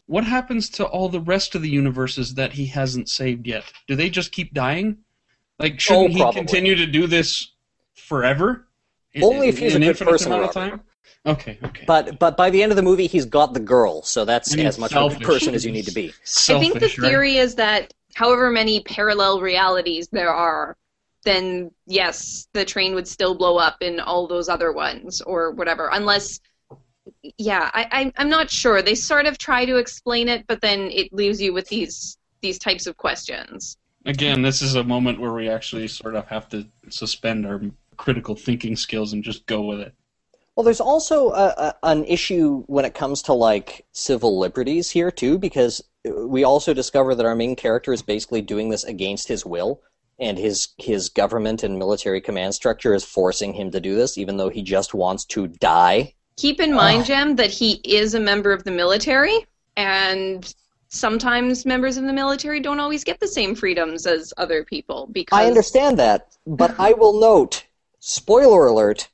What 0.07 0.25
happens 0.25 0.71
to 0.71 0.87
all 0.87 1.09
the 1.09 1.21
rest 1.21 1.55
of 1.55 1.63
the 1.63 1.69
universes 1.69 2.35
that 2.35 2.53
he 2.53 2.65
hasn't 2.67 3.11
saved 3.11 3.47
yet? 3.47 3.65
Do 3.87 3.95
they 3.95 4.09
just 4.09 4.33
keep 4.33 4.55
dying? 4.55 4.99
Like 5.59 5.81
shouldn't 5.81 6.11
oh, 6.11 6.15
he 6.15 6.21
Oh, 6.21 6.23
probably. 6.23 6.41
continue 6.43 6.77
to 6.77 6.87
do 6.87 7.07
this 7.07 7.53
forever? 7.95 8.51
In- 8.51 8.68
Only 9.23 9.49
if 9.49 9.59
he's 9.59 9.75
an 9.75 9.83
a 9.83 9.93
good 9.93 9.99
person, 9.99 10.33
amount 10.33 10.49
of 10.49 10.55
time 10.55 10.81
okay 11.27 11.59
okay 11.65 11.85
But 11.87 12.19
but 12.19 12.37
by 12.37 12.51
the 12.51 12.63
end 12.63 12.73
of 12.73 12.77
the 12.77 12.83
movie, 12.83 13.07
he's 13.07 13.27
got 13.27 13.55
the 13.55 13.61
girl, 13.61 14.03
so 14.03 14.25
that's 14.25 14.53
I 14.53 14.57
mean, 14.57 14.67
as 14.67 14.79
much 14.79 14.95
of 14.95 15.13
a 15.13 15.19
good 15.19 15.27
person 15.27 15.55
as 15.55 15.65
you 15.65 15.73
need 15.73 15.87
to 15.87 15.93
be. 15.93 16.13
I 16.49 16.59
think 16.59 16.75
the 16.75 16.81
right? 16.81 17.11
theory 17.11 17.37
is 17.37 17.55
that 17.57 17.93
however 18.15 18.51
many 18.51 18.81
parallel 18.81 19.41
realities 19.41 20.09
there 20.09 20.33
are, 20.33 20.77
then 21.25 21.71
yes, 21.87 22.49
the 22.53 22.65
train 22.65 22.95
would 22.95 23.09
still 23.09 23.35
blow 23.35 23.59
up 23.59 23.77
in 23.81 24.01
all 24.01 24.27
those 24.27 24.49
other 24.49 24.73
ones 24.73 25.21
or 25.23 25.53
whatever. 25.53 25.89
Unless, 25.93 26.41
yeah, 27.37 27.71
I, 27.75 27.87
I 27.91 28.13
I'm 28.17 28.29
not 28.29 28.51
sure. 28.51 28.83
They 28.83 28.95
sort 28.95 29.27
of 29.27 29.39
try 29.39 29.65
to 29.65 29.77
explain 29.77 30.29
it, 30.29 30.47
but 30.47 30.61
then 30.61 30.91
it 30.91 31.13
leaves 31.13 31.41
you 31.41 31.53
with 31.53 31.69
these 31.69 32.19
these 32.41 32.59
types 32.59 32.87
of 32.87 32.97
questions. 32.97 33.77
Again, 34.07 34.43
this 34.43 34.63
is 34.63 34.77
a 34.77 34.85
moment 34.85 35.21
where 35.21 35.33
we 35.33 35.49
actually 35.49 35.89
sort 35.89 36.15
of 36.15 36.27
have 36.29 36.49
to 36.51 36.67
suspend 36.89 37.45
our 37.45 37.61
critical 37.99 38.35
thinking 38.35 38.77
skills 38.77 39.13
and 39.13 39.23
just 39.23 39.45
go 39.47 39.61
with 39.61 39.81
it. 39.81 39.95
Well, 40.57 40.65
there's 40.65 40.81
also 40.81 41.31
a, 41.31 41.55
a, 41.57 41.75
an 41.85 42.05
issue 42.05 42.65
when 42.67 42.85
it 42.85 42.95
comes 42.95 43.23
to 43.23 43.33
like 43.33 43.85
civil 43.93 44.41
liberties 44.41 44.91
here 44.91 45.11
too, 45.11 45.39
because 45.39 45.85
we 46.05 46.43
also 46.43 46.75
discover 46.75 47.15
that 47.15 47.27
our 47.27 47.37
main 47.37 47.55
character 47.55 47.93
is 47.93 48.03
basically 48.03 48.43
doing 48.43 48.69
this 48.69 48.83
against 48.85 49.29
his 49.29 49.47
will, 49.47 49.83
and 50.19 50.37
his 50.37 50.69
his 50.79 51.11
government 51.11 51.63
and 51.63 51.79
military 51.79 52.21
command 52.21 52.55
structure 52.55 52.93
is 52.93 53.05
forcing 53.05 53.53
him 53.53 53.71
to 53.71 53.81
do 53.81 53.95
this, 53.95 54.19
even 54.19 54.37
though 54.37 54.49
he 54.49 54.63
just 54.63 54.95
wants 54.95 55.25
to 55.27 55.47
die. 55.47 56.15
Keep 56.37 56.61
in 56.61 56.75
mind, 56.75 57.05
Gem, 57.05 57.37
that 57.37 57.51
he 57.51 57.75
is 57.85 58.15
a 58.15 58.21
member 58.21 58.53
of 58.53 58.65
the 58.65 58.71
military, 58.71 59.47
and 59.77 60.55
sometimes 60.89 61.67
members 61.67 61.97
of 61.97 62.05
the 62.05 62.13
military 62.13 62.61
don't 62.61 62.81
always 62.81 63.05
get 63.05 63.21
the 63.21 63.29
same 63.29 63.55
freedoms 63.55 64.07
as 64.07 64.33
other 64.39 64.65
people. 64.65 65.09
Because 65.13 65.39
I 65.39 65.47
understand 65.47 65.99
that, 65.99 66.37
but 66.47 66.75
I 66.81 66.95
will 66.95 67.21
note, 67.21 67.65
spoiler 68.01 68.67
alert, 68.67 69.09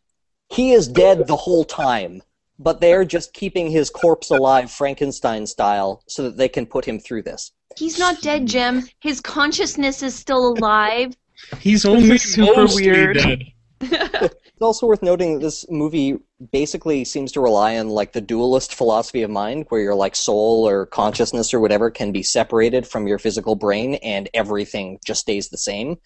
he 0.48 0.72
is 0.72 0.88
dead 0.88 1.26
the 1.26 1.36
whole 1.36 1.64
time. 1.64 2.22
But 2.58 2.80
they're 2.80 3.04
just 3.04 3.32
keeping 3.32 3.70
his 3.70 3.90
corpse 3.90 4.30
alive, 4.30 4.70
Frankenstein 4.70 5.46
style, 5.46 6.04
so 6.06 6.22
that 6.22 6.36
they 6.36 6.48
can 6.48 6.66
put 6.66 6.84
him 6.84 7.00
through 7.00 7.22
this. 7.22 7.50
he's 7.76 7.98
not 7.98 8.22
dead, 8.22 8.46
Gem. 8.46 8.86
His 9.00 9.20
consciousness 9.20 10.04
is 10.04 10.14
still 10.14 10.52
alive. 10.52 11.16
He's 11.58 11.84
only 11.84 12.16
super 12.16 12.66
weird. 12.66 13.16
dead. 13.16 14.30
It's 14.54 14.62
also 14.62 14.86
worth 14.86 15.02
noting 15.02 15.34
that 15.34 15.40
this 15.40 15.68
movie 15.68 16.16
basically 16.52 17.04
seems 17.04 17.32
to 17.32 17.40
rely 17.40 17.76
on 17.76 17.88
like 17.88 18.12
the 18.12 18.20
dualist 18.20 18.72
philosophy 18.72 19.22
of 19.22 19.30
mind, 19.30 19.66
where 19.68 19.80
your 19.80 19.96
like 19.96 20.14
soul 20.14 20.68
or 20.68 20.86
consciousness 20.86 21.52
or 21.52 21.58
whatever 21.58 21.90
can 21.90 22.12
be 22.12 22.22
separated 22.22 22.86
from 22.86 23.08
your 23.08 23.18
physical 23.18 23.56
brain, 23.56 23.96
and 23.96 24.28
everything 24.32 25.00
just 25.04 25.22
stays 25.22 25.48
the 25.48 25.58
same. 25.58 25.96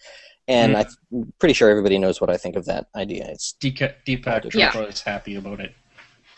And 0.49 0.75
Mm. 0.75 0.95
I'm 1.13 1.33
pretty 1.37 1.53
sure 1.53 1.69
everybody 1.69 1.99
knows 1.99 2.19
what 2.19 2.31
I 2.31 2.35
think 2.35 2.55
of 2.55 2.65
that 2.65 2.87
idea. 2.95 3.27
It's 3.29 3.55
Deepak, 3.61 3.93
Deepak 4.05 4.51
Yeah. 4.53 4.71
Chopra 4.71 4.89
is 4.89 5.01
happy 5.01 5.35
about 5.35 5.59
it. 5.59 5.75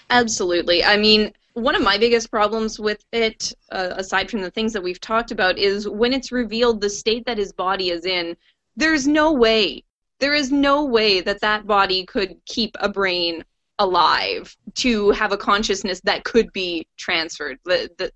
Absolutely. 0.10 0.84
I 0.84 0.98
mean, 0.98 1.34
one 1.54 1.76
of 1.76 1.82
my 1.82 1.98
biggest 1.98 2.30
problems 2.30 2.78
with 2.78 3.04
it, 3.14 3.54
uh, 3.72 3.94
aside 3.96 4.30
from 4.30 4.42
the 4.42 4.52
things 4.52 4.74
that 4.74 4.84
we've 4.84 5.00
talked 5.00 5.32
about, 5.32 5.58
is 5.58 5.88
when 5.88 6.12
it's 6.12 6.32
revealed 6.32 6.82
the 6.82 6.90
state 6.90 7.26
that 7.26 7.38
his 7.38 7.54
body 7.54 7.90
is 7.90 8.06
in, 8.06 8.36
there's 8.76 9.08
no 9.08 9.32
way, 9.32 9.84
there 10.20 10.34
is 10.34 10.52
no 10.52 10.84
way 10.84 11.22
that 11.22 11.40
that 11.40 11.66
body 11.66 12.06
could 12.06 12.36
keep 12.46 12.76
a 12.82 12.90
brain 12.90 13.46
alive 13.80 14.56
to 14.76 15.12
have 15.12 15.32
a 15.32 15.38
consciousness 15.38 16.02
that 16.02 16.26
could 16.26 16.52
be 16.52 16.86
transferred. 16.98 17.60
The, 17.64 17.90
the, 17.98 18.12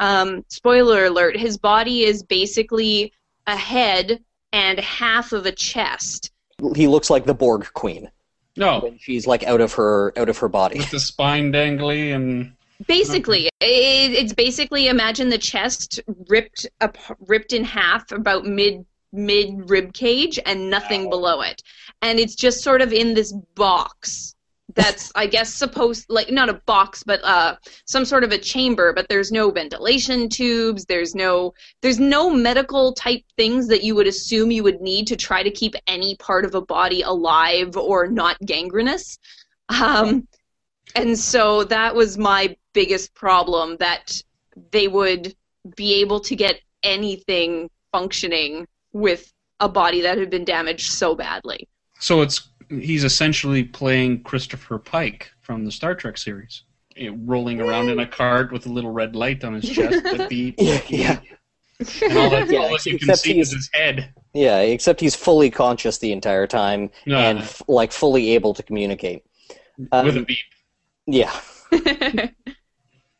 um, 0.00 0.44
spoiler 0.48 1.04
alert, 1.04 1.36
his 1.36 1.58
body 1.58 2.04
is 2.04 2.22
basically 2.22 3.12
a 3.46 3.56
head 3.56 4.24
and 4.54 4.78
half 4.78 5.32
of 5.32 5.46
a 5.46 5.52
chest. 5.52 6.30
he 6.76 6.86
looks 6.86 7.10
like 7.10 7.24
the 7.24 7.34
Borg 7.34 7.66
Queen 7.74 8.08
No, 8.56 8.78
when 8.80 8.98
she's 8.98 9.26
like 9.26 9.42
out 9.42 9.60
of 9.60 9.72
her 9.74 10.12
out 10.16 10.28
of 10.28 10.38
her 10.38 10.48
body. 10.48 10.78
with 10.78 10.90
the 10.92 11.00
spine 11.00 11.52
dangly 11.52 12.14
and 12.14 12.52
Basically, 12.88 13.46
it, 13.60 14.12
it's 14.12 14.32
basically 14.32 14.88
imagine 14.88 15.28
the 15.28 15.38
chest 15.38 16.00
ripped 16.28 16.66
up, 16.80 16.98
ripped 17.20 17.52
in 17.52 17.64
half 17.64 18.10
about 18.12 18.46
mid 18.46 18.84
mid 19.12 19.70
rib 19.70 19.92
cage 19.92 20.38
and 20.44 20.70
nothing 20.70 21.06
Ow. 21.06 21.10
below 21.10 21.40
it, 21.40 21.62
and 22.02 22.18
it's 22.18 22.34
just 22.34 22.62
sort 22.62 22.80
of 22.82 22.92
in 22.92 23.14
this 23.14 23.32
box 23.54 24.33
that's 24.74 25.12
I 25.14 25.26
guess 25.26 25.52
supposed 25.52 26.06
like 26.08 26.30
not 26.30 26.48
a 26.48 26.60
box 26.66 27.02
but 27.02 27.22
uh 27.24 27.56
some 27.86 28.04
sort 28.04 28.24
of 28.24 28.32
a 28.32 28.38
chamber, 28.38 28.92
but 28.92 29.08
there's 29.08 29.30
no 29.30 29.50
ventilation 29.50 30.28
tubes, 30.28 30.84
there's 30.84 31.14
no 31.14 31.54
there's 31.82 32.00
no 32.00 32.30
medical 32.30 32.92
type 32.92 33.22
things 33.36 33.68
that 33.68 33.84
you 33.84 33.94
would 33.94 34.06
assume 34.06 34.50
you 34.50 34.62
would 34.62 34.80
need 34.80 35.06
to 35.08 35.16
try 35.16 35.42
to 35.42 35.50
keep 35.50 35.74
any 35.86 36.16
part 36.16 36.44
of 36.44 36.54
a 36.54 36.60
body 36.62 37.02
alive 37.02 37.76
or 37.76 38.08
not 38.08 38.36
gangrenous. 38.44 39.18
Um, 39.68 40.28
and 40.94 41.18
so 41.18 41.64
that 41.64 41.94
was 41.94 42.18
my 42.18 42.56
biggest 42.72 43.14
problem 43.14 43.76
that 43.78 44.20
they 44.70 44.88
would 44.88 45.34
be 45.76 46.00
able 46.00 46.20
to 46.20 46.36
get 46.36 46.60
anything 46.82 47.70
functioning 47.92 48.66
with 48.92 49.32
a 49.60 49.68
body 49.68 50.02
that 50.02 50.18
had 50.18 50.30
been 50.30 50.44
damaged 50.44 50.92
so 50.92 51.14
badly. 51.14 51.68
so 52.00 52.20
it's 52.20 52.48
he's 52.68 53.04
essentially 53.04 53.64
playing 53.64 54.22
Christopher 54.22 54.78
Pike 54.78 55.30
from 55.40 55.64
the 55.64 55.70
Star 55.72 55.94
Trek 55.94 56.16
series, 56.18 56.62
rolling 57.12 57.60
around 57.60 57.88
in 57.88 57.98
a 57.98 58.06
cart 58.06 58.52
with 58.52 58.66
a 58.66 58.68
little 58.68 58.90
red 58.90 59.14
light 59.16 59.44
on 59.44 59.54
his 59.54 59.68
chest 59.68 60.02
that 60.04 60.28
beep, 60.30 60.54
Yeah, 60.58 60.80
yeah. 60.88 61.20
and 62.02 62.16
all 62.18 62.30
that, 62.30 62.50
Yeah, 62.50 62.60
all 62.60 62.70
that 62.70 62.86
you 62.86 62.98
can 62.98 63.08
except 63.10 63.18
see 63.20 63.34
he's- 63.34 63.48
is 63.48 63.54
his 63.54 63.70
head. 63.72 64.12
Yeah, 64.32 64.58
except 64.60 65.00
he's 65.00 65.14
fully 65.14 65.48
conscious 65.48 65.98
the 65.98 66.10
entire 66.10 66.46
time 66.48 66.90
No, 67.06 67.18
and 67.18 67.38
f- 67.38 67.62
like 67.68 67.92
fully 67.92 68.32
able 68.32 68.52
to 68.54 68.62
communicate. 68.64 69.22
Um, 69.92 70.06
with 70.06 70.16
a 70.16 70.22
beep. 70.22 70.38
Yeah, 71.06 71.32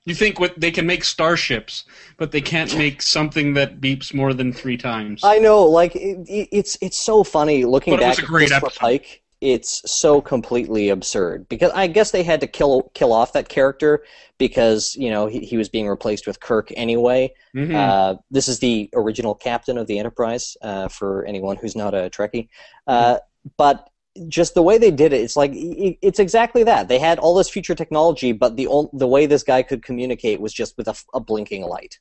You 0.07 0.15
think 0.15 0.39
what 0.39 0.61
they 0.61 0.71
can 0.71 0.87
make 0.87 1.03
starships, 1.03 1.85
but 2.19 2.31
they 2.31 2.43
can't 2.43 2.77
make 2.77 3.01
something 3.01 3.55
that 3.55 3.81
beeps 3.81 4.13
more 4.13 4.35
than 4.35 4.53
three 4.53 4.77
times. 4.77 5.23
I 5.25 5.39
know. 5.39 5.65
Like 5.65 5.97
it, 5.97 6.29
it- 6.29 6.49
it's 6.53 6.77
it's 6.83 6.99
so 6.99 7.25
funny 7.25 7.65
looking 7.65 7.95
But 7.95 8.03
it 8.03 8.07
was 8.09 8.17
back 8.17 8.23
a 8.23 8.27
at 8.27 8.29
great 8.29 8.49
Christopher 8.49 8.67
episode. 8.67 8.81
Pike. 8.81 9.23
It's 9.45 9.83
so 9.91 10.23
completely 10.23 10.89
absurd 10.89 11.49
because 11.51 11.71
I 11.75 11.87
guess 11.87 12.11
they 12.11 12.23
had 12.23 12.41
to 12.41 12.47
kill 12.47 12.91
kill 12.95 13.13
off 13.13 13.35
that 13.35 13.49
character 13.49 14.03
because 14.39 14.97
you 14.97 15.11
know 15.11 15.27
he, 15.27 15.41
he 15.41 15.57
was 15.59 15.69
being 15.69 15.87
replaced 15.87 16.27
with 16.27 16.41
Kirk 16.41 16.71
anyway. 16.77 17.35
Mhm. 17.55 17.75
Uh, 17.75 18.15
this 18.31 18.49
is 18.49 18.59
the 18.59 18.89
original 18.95 19.35
captain 19.35 19.77
of 19.77 19.87
the 19.87 19.99
Enterprise 19.99 20.57
uh, 20.63 20.89
for 20.89 21.27
anyone 21.27 21.57
who's 21.57 21.77
not 21.77 21.93
a 21.95 22.09
Trekkie. 22.11 22.49
Uh, 22.87 23.19
but 23.59 23.91
just 24.29 24.55
the 24.55 24.63
way 24.63 24.79
they 24.79 24.91
did 24.91 25.13
it, 25.13 25.21
it's 25.21 25.37
like 25.37 25.51
it's 25.55 26.19
exactly 26.21 26.63
that. 26.65 26.89
They 26.89 26.99
had 26.99 27.19
all 27.19 27.35
this 27.35 27.51
future 27.51 27.75
technology, 27.75 28.33
but 28.33 28.57
the 28.57 28.67
ol- 28.69 28.91
the 28.95 29.09
way 29.09 29.27
this 29.27 29.43
guy 29.43 29.63
could 29.63 29.83
communicate 29.83 30.41
was 30.41 30.55
just 30.55 30.77
with 30.79 30.89
a 30.89 31.21
blinking 31.21 31.63
light. 31.65 31.99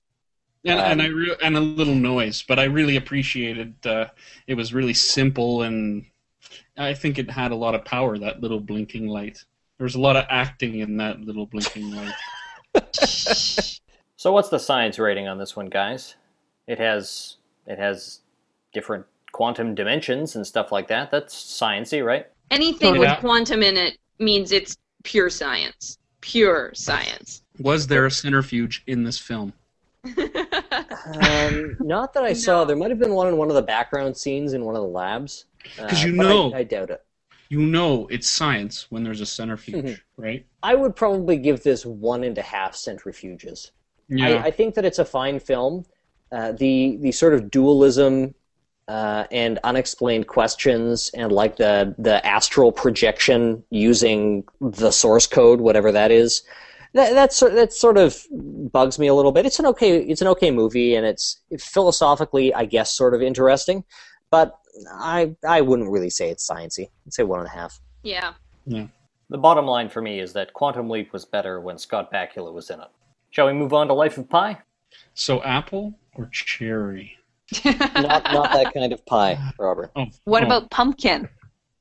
and, 0.66 0.80
and 0.80 1.02
um, 1.02 1.08
I 1.08 1.10
re- 1.10 1.36
and 1.44 1.58
a 1.58 1.60
little 1.60 1.96
noise, 1.96 2.44
but 2.48 2.58
I 2.60 2.66
really 2.66 2.96
appreciated. 2.96 3.86
Uh, 3.86 4.06
it 4.48 4.54
was 4.56 4.74
really 4.74 4.94
simple, 4.94 5.64
and 5.64 6.06
I 6.78 6.94
think 6.94 7.20
it 7.20 7.30
had 7.30 7.52
a 7.52 7.56
lot 7.56 7.76
of 7.76 7.86
power. 7.86 8.18
That 8.18 8.42
little 8.42 8.60
blinking 8.60 9.08
light. 9.08 9.44
There 9.78 9.86
was 9.86 9.96
a 9.96 10.00
lot 10.00 10.16
of 10.16 10.26
acting 10.30 10.80
in 10.80 10.98
that 10.98 11.22
little 11.22 11.46
blinking 11.46 11.92
light. 11.92 12.14
So 14.16 14.32
what's 14.32 14.48
the 14.48 14.58
science 14.58 15.00
rating 15.00 15.28
on 15.28 15.38
this 15.38 15.54
one, 15.58 15.66
guys? 15.68 16.16
It 16.66 16.80
has 16.80 17.36
it 17.68 17.78
has 17.78 18.22
different 18.72 19.06
quantum 19.34 19.76
dimensions 19.76 20.38
and 20.38 20.48
stuff 20.48 20.72
like 20.72 20.88
that. 20.88 21.12
That's 21.12 21.36
sciency, 21.36 22.06
right? 22.06 22.28
Anything 22.50 22.96
Yeah. 22.96 23.00
with 23.02 23.20
quantum 23.20 23.62
in 23.64 23.76
it 23.76 23.98
means 24.20 24.54
it's 24.54 24.78
pure 25.04 25.30
science. 25.30 25.98
Pure 26.22 26.72
science. 26.74 27.44
Was 27.60 27.88
there 27.88 28.06
a 28.06 28.12
centrifuge 28.12 28.82
in 28.88 29.04
this 29.04 29.20
film? 29.20 29.52
Um, 31.06 31.76
not 31.82 32.14
that 32.14 32.24
I 32.24 32.32
saw. 32.34 32.64
There 32.64 32.76
might 32.78 32.90
have 32.90 33.00
been 33.00 33.14
one 33.14 33.28
in 33.28 33.36
one 33.38 33.50
of 33.50 33.56
the 33.56 33.62
background 33.62 34.16
scenes 34.16 34.54
in 34.54 34.64
one 34.64 34.76
of 34.76 34.82
the 34.82 34.88
labs. 34.88 35.46
'Cause 35.78 36.04
Uh, 36.04 36.08
you 36.08 36.18
but 36.18 36.26
I- 36.26 36.30
know- 36.30 36.54
I, 36.54 36.64
doubt 36.64 36.90
it. 36.90 37.02
You 37.50 37.62
know 37.62 38.08
it's 38.10 38.30
science 38.30 38.88
when 38.90 39.04
there's 39.04 39.22
a 39.22 39.26
centrifuge, 39.26 39.86
Mhm. 39.86 40.00
right? 40.18 40.46
I 40.64 40.74
would 40.76 40.96
probably 40.96 41.38
give 41.38 41.62
this 41.64 41.86
one 41.86 42.24
and 42.24 42.38
a 42.38 42.42
half 42.42 42.74
centrifuges. 42.74 43.72
Yeah. 44.10 44.30
I, 44.30 44.46
I 44.46 44.52
think 44.52 44.76
that 44.76 44.86
it's 44.86 45.00
a 45.00 45.06
fine 45.06 45.40
film. 45.40 45.86
Uh, 46.32 46.52
the 46.54 46.98
the 47.02 47.12
sort 47.12 47.34
of 47.36 47.52
dualism 47.52 48.34
uh, 48.88 49.26
and 49.32 49.60
unexplained 49.64 50.28
questions, 50.28 51.10
and 51.14 51.32
like 51.32 51.56
the 51.58 51.94
the 52.00 52.26
astral 52.26 52.72
projection 52.72 53.64
using 53.70 54.44
the 54.60 54.92
source 54.92 55.26
code, 55.28 55.62
whatever 55.62 55.92
that 55.92 56.12
is, 56.12 56.42
that 56.94 57.14
that's 57.14 57.40
that 57.40 57.72
sort 57.72 57.98
of 57.98 58.26
bugs 58.32 58.98
me 59.00 59.08
a 59.08 59.14
little 59.14 59.32
bit. 59.32 59.46
It's 59.46 59.60
an 59.60 59.68
okay 59.68 60.00
it's 60.00 60.22
an 60.22 60.28
okay 60.30 60.50
movie, 60.52 60.96
and 60.96 61.06
it's 61.06 61.40
philosophically, 61.60 62.54
I 62.54 62.66
guess, 62.66 62.92
sort 62.92 63.14
of 63.14 63.22
interesting, 63.22 63.84
but 64.32 64.58
I 64.92 65.36
I 65.48 65.62
wouldn't 65.62 65.90
really 65.90 66.10
say 66.10 66.30
it's 66.30 66.50
sciencey. 66.50 66.90
I'd 67.06 67.14
say 67.14 67.24
one 67.24 67.40
and 67.40 67.48
a 67.48 67.52
half. 67.52 67.80
Yeah. 68.04 68.34
Yeah. 68.66 68.88
The 69.30 69.38
bottom 69.38 69.66
line 69.66 69.90
for 69.90 70.02
me 70.02 70.20
is 70.20 70.34
that 70.34 70.54
Quantum 70.54 70.90
Leap 70.90 71.12
was 71.14 71.26
better 71.26 71.60
when 71.62 71.78
Scott 71.78 72.12
Bakula 72.12 72.54
was 72.54 72.70
in 72.70 72.80
it. 72.80 72.88
Shall 73.32 73.48
we 73.48 73.54
move 73.54 73.74
on 73.74 73.88
to 73.88 73.94
Life 73.94 74.18
of 74.18 74.30
Pi? 74.30 74.60
so 75.16 75.42
apple 75.44 75.96
or 76.16 76.28
cherry? 76.32 77.18
Not 77.66 78.24
not 78.32 78.52
that 78.54 78.72
kind 78.74 78.94
of 78.94 79.06
pie, 79.06 79.38
Robert. 79.60 79.92
Oh, 79.96 80.06
What 80.26 80.44
oh, 80.44 80.46
about 80.46 80.70
pumpkin? 80.72 81.28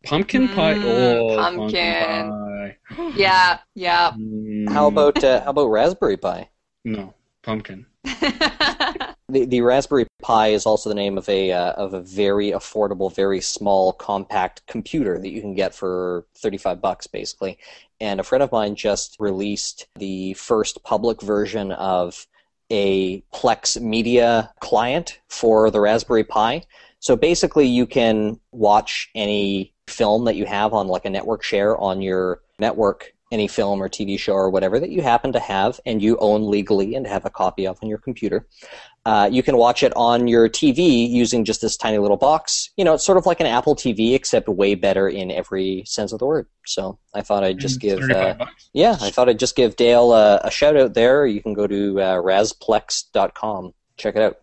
pumpkin 0.04 0.48
pie? 0.48 0.74
Mm, 0.74 0.84
oh, 0.84 1.36
pumpkin. 1.36 2.30
pie. 2.30 3.12
Yeah, 3.16 3.58
yeah. 3.74 4.12
Mm, 4.12 4.68
How 4.70 4.86
about 4.86 5.22
uh, 5.22 5.42
how 5.44 5.50
about 5.50 5.66
Raspberry 5.68 6.16
pie? 6.16 6.48
no 6.84 7.14
pumpkin? 7.42 7.86
The, 9.32 9.46
the 9.46 9.62
Raspberry 9.62 10.06
Pi 10.20 10.48
is 10.48 10.66
also 10.66 10.90
the 10.90 10.94
name 10.94 11.16
of 11.16 11.26
a 11.26 11.52
uh, 11.52 11.72
of 11.72 11.94
a 11.94 12.02
very 12.02 12.50
affordable, 12.50 13.14
very 13.14 13.40
small, 13.40 13.94
compact 13.94 14.60
computer 14.66 15.18
that 15.18 15.30
you 15.30 15.40
can 15.40 15.54
get 15.54 15.74
for 15.74 16.26
thirty 16.36 16.58
five 16.58 16.82
bucks, 16.82 17.06
basically. 17.06 17.56
And 17.98 18.20
a 18.20 18.24
friend 18.24 18.42
of 18.42 18.52
mine 18.52 18.74
just 18.74 19.16
released 19.18 19.86
the 19.96 20.34
first 20.34 20.82
public 20.84 21.22
version 21.22 21.72
of 21.72 22.26
a 22.70 23.22
Plex 23.32 23.80
Media 23.80 24.52
client 24.60 25.18
for 25.30 25.70
the 25.70 25.80
Raspberry 25.80 26.24
Pi. 26.24 26.64
So 27.00 27.16
basically, 27.16 27.68
you 27.68 27.86
can 27.86 28.38
watch 28.50 29.08
any 29.14 29.72
film 29.86 30.26
that 30.26 30.36
you 30.36 30.44
have 30.44 30.74
on 30.74 30.88
like 30.88 31.06
a 31.06 31.10
network 31.10 31.42
share 31.42 31.74
on 31.78 32.02
your 32.02 32.42
network, 32.58 33.14
any 33.32 33.48
film 33.48 33.82
or 33.82 33.88
TV 33.88 34.18
show 34.18 34.34
or 34.34 34.50
whatever 34.50 34.78
that 34.78 34.90
you 34.90 35.02
happen 35.02 35.32
to 35.32 35.40
have 35.40 35.80
and 35.86 36.02
you 36.02 36.16
own 36.18 36.48
legally 36.48 36.94
and 36.94 37.06
have 37.06 37.24
a 37.24 37.30
copy 37.30 37.66
of 37.66 37.78
on 37.82 37.88
your 37.88 37.98
computer. 37.98 38.46
Uh, 39.04 39.28
you 39.32 39.42
can 39.42 39.56
watch 39.56 39.82
it 39.82 39.92
on 39.96 40.28
your 40.28 40.48
TV 40.48 41.08
using 41.10 41.44
just 41.44 41.60
this 41.60 41.76
tiny 41.76 41.98
little 41.98 42.16
box. 42.16 42.70
You 42.76 42.84
know, 42.84 42.94
it's 42.94 43.04
sort 43.04 43.18
of 43.18 43.26
like 43.26 43.40
an 43.40 43.46
Apple 43.46 43.74
TV, 43.74 44.14
except 44.14 44.48
way 44.48 44.76
better 44.76 45.08
in 45.08 45.32
every 45.32 45.82
sense 45.86 46.12
of 46.12 46.20
the 46.20 46.26
word. 46.26 46.46
So 46.66 46.98
I 47.12 47.22
thought 47.22 47.42
I'd 47.42 47.58
just 47.58 47.80
give, 47.80 48.00
uh, 48.10 48.46
yeah, 48.72 48.96
I 49.00 49.10
thought 49.10 49.28
I'd 49.28 49.40
just 49.40 49.56
give 49.56 49.74
Dale 49.74 50.12
a, 50.12 50.40
a 50.44 50.50
shout 50.50 50.76
out 50.76 50.94
there. 50.94 51.26
You 51.26 51.42
can 51.42 51.54
go 51.54 51.66
to 51.66 52.00
uh, 52.00 52.16
rasplex.com, 52.22 53.74
check 53.96 54.14
it 54.14 54.22
out. 54.22 54.36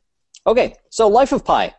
Okay, 0.46 0.76
so 0.90 1.08
Life 1.08 1.32
of 1.32 1.46
Pi. 1.46 1.74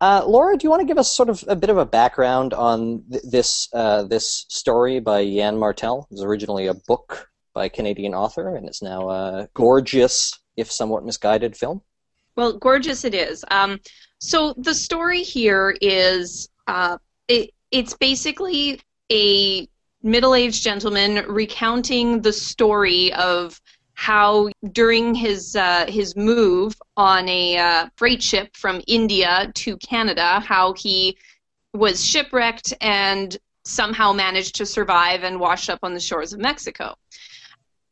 Uh, 0.00 0.22
Laura, 0.26 0.56
do 0.56 0.64
you 0.64 0.70
want 0.70 0.80
to 0.80 0.86
give 0.86 0.98
us 0.98 1.10
sort 1.10 1.30
of 1.30 1.42
a 1.48 1.56
bit 1.56 1.70
of 1.70 1.78
a 1.78 1.86
background 1.86 2.52
on 2.52 3.02
th- 3.10 3.22
this 3.22 3.68
uh, 3.72 4.02
this 4.02 4.44
story 4.48 5.00
by 5.00 5.20
Yann 5.20 5.58
Martel? 5.58 6.06
It 6.10 6.14
was 6.14 6.22
originally 6.22 6.66
a 6.66 6.74
book 6.74 7.30
by 7.54 7.64
a 7.64 7.70
Canadian 7.70 8.14
author, 8.14 8.56
and 8.56 8.68
it's 8.68 8.82
now 8.82 9.08
a 9.08 9.48
gorgeous, 9.54 10.38
if 10.56 10.70
somewhat 10.70 11.04
misguided, 11.04 11.56
film. 11.56 11.80
Well, 12.36 12.58
gorgeous 12.58 13.04
it 13.04 13.14
is. 13.14 13.42
Um, 13.50 13.80
so 14.20 14.54
the 14.58 14.74
story 14.74 15.22
here 15.22 15.74
is 15.80 16.50
uh, 16.66 16.98
it, 17.28 17.50
it's 17.70 17.94
basically 17.94 18.80
a 19.10 19.66
middle-aged 20.02 20.62
gentleman 20.62 21.24
recounting 21.26 22.20
the 22.20 22.32
story 22.32 23.14
of 23.14 23.58
how 23.96 24.50
during 24.72 25.14
his 25.14 25.56
uh, 25.56 25.86
his 25.88 26.14
move 26.14 26.76
on 26.96 27.28
a 27.28 27.56
uh, 27.56 27.88
freight 27.96 28.22
ship 28.22 28.54
from 28.54 28.80
India 28.86 29.50
to 29.54 29.76
Canada, 29.78 30.38
how 30.40 30.74
he 30.74 31.16
was 31.72 32.04
shipwrecked 32.04 32.74
and 32.80 33.36
somehow 33.64 34.12
managed 34.12 34.54
to 34.56 34.66
survive 34.66 35.24
and 35.24 35.40
wash 35.40 35.68
up 35.68 35.80
on 35.82 35.94
the 35.94 36.00
shores 36.00 36.32
of 36.32 36.38
Mexico. 36.38 36.94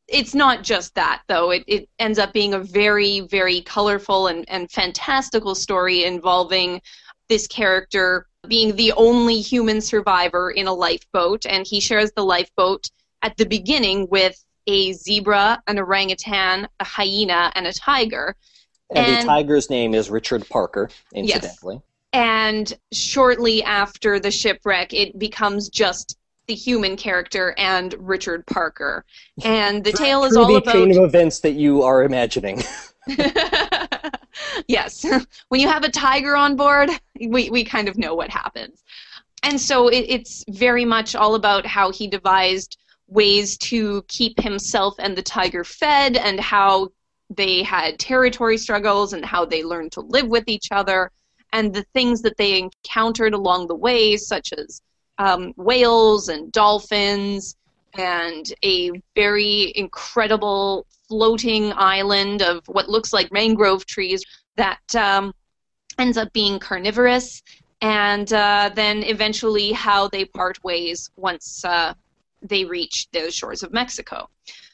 It's 0.06 0.34
not 0.34 0.62
just 0.62 0.94
that 0.94 1.22
though. 1.26 1.50
It, 1.50 1.64
it 1.66 1.88
ends 1.98 2.18
up 2.18 2.34
being 2.34 2.52
a 2.52 2.60
very 2.60 3.20
very 3.20 3.62
colorful 3.62 4.26
and, 4.26 4.44
and 4.48 4.70
fantastical 4.70 5.54
story 5.54 6.04
involving 6.04 6.82
this 7.30 7.46
character 7.46 8.28
being 8.46 8.76
the 8.76 8.92
only 8.92 9.40
human 9.40 9.80
survivor 9.80 10.50
in 10.50 10.66
a 10.66 10.74
lifeboat 10.74 11.46
and 11.46 11.66
he 11.66 11.80
shares 11.80 12.12
the 12.12 12.22
lifeboat 12.22 12.90
at 13.22 13.34
the 13.38 13.46
beginning 13.46 14.06
with 14.10 14.44
a 14.66 14.92
zebra 14.92 15.62
an 15.66 15.78
orangutan 15.78 16.68
a 16.80 16.84
hyena 16.84 17.52
and 17.54 17.66
a 17.66 17.72
tiger 17.72 18.36
and, 18.94 19.06
and 19.06 19.22
the 19.22 19.26
tiger's 19.26 19.70
name 19.70 19.94
is 19.94 20.10
richard 20.10 20.48
parker 20.48 20.88
incidentally 21.14 21.76
yes. 21.76 21.82
and 22.12 22.78
shortly 22.92 23.62
after 23.62 24.18
the 24.18 24.30
shipwreck 24.30 24.92
it 24.92 25.18
becomes 25.18 25.68
just 25.68 26.16
the 26.46 26.54
human 26.54 26.96
character 26.96 27.54
and 27.56 27.94
Richard 27.98 28.44
Parker. 28.46 29.04
And 29.44 29.82
the 29.82 29.92
tale 29.96 30.24
is 30.24 30.36
all 30.36 30.44
about 30.44 30.64
the 30.64 30.70
about 30.70 30.72
chain 30.72 30.90
of 30.90 31.04
events 31.04 31.40
that 31.40 31.52
you 31.52 31.82
are 31.82 32.02
imagining. 32.02 32.62
yes. 34.68 35.04
When 35.48 35.60
you 35.60 35.68
have 35.68 35.84
a 35.84 35.90
tiger 35.90 36.36
on 36.36 36.56
board, 36.56 36.90
we, 37.20 37.50
we 37.50 37.64
kind 37.64 37.88
of 37.88 37.96
know 37.96 38.14
what 38.14 38.30
happens. 38.30 38.82
And 39.42 39.60
so 39.60 39.88
it, 39.88 40.06
it's 40.08 40.44
very 40.48 40.84
much 40.84 41.14
all 41.14 41.34
about 41.34 41.66
how 41.66 41.90
he 41.90 42.06
devised 42.06 42.78
ways 43.06 43.56
to 43.58 44.02
keep 44.08 44.40
himself 44.40 44.94
and 44.98 45.16
the 45.16 45.22
tiger 45.22 45.64
fed 45.64 46.16
and 46.16 46.40
how 46.40 46.88
they 47.30 47.62
had 47.62 47.98
territory 47.98 48.58
struggles 48.58 49.12
and 49.12 49.24
how 49.24 49.44
they 49.44 49.62
learned 49.62 49.92
to 49.92 50.00
live 50.00 50.26
with 50.26 50.44
each 50.46 50.68
other 50.70 51.10
and 51.52 51.72
the 51.72 51.84
things 51.94 52.20
that 52.22 52.36
they 52.36 52.58
encountered 52.58 53.32
along 53.32 53.68
the 53.68 53.74
way, 53.74 54.16
such 54.16 54.52
as 54.52 54.82
um, 55.18 55.52
whales 55.56 56.28
and 56.28 56.50
dolphins 56.50 57.56
and 57.94 58.52
a 58.64 58.90
very 59.14 59.72
incredible 59.76 60.84
floating 61.08 61.72
island 61.74 62.42
of 62.42 62.66
what 62.66 62.88
looks 62.88 63.12
like 63.12 63.32
mangrove 63.32 63.86
trees 63.86 64.24
that 64.56 64.80
um, 64.96 65.32
ends 65.98 66.16
up 66.16 66.32
being 66.32 66.58
carnivorous, 66.58 67.40
and 67.80 68.32
uh, 68.32 68.70
then 68.74 69.04
eventually 69.04 69.70
how 69.70 70.08
they 70.08 70.24
part 70.24 70.62
ways 70.64 71.08
once 71.16 71.64
uh, 71.64 71.94
they 72.44 72.64
reach 72.64 73.08
those 73.12 73.34
shores 73.34 73.62
of 73.62 73.72
Mexico. 73.72 74.28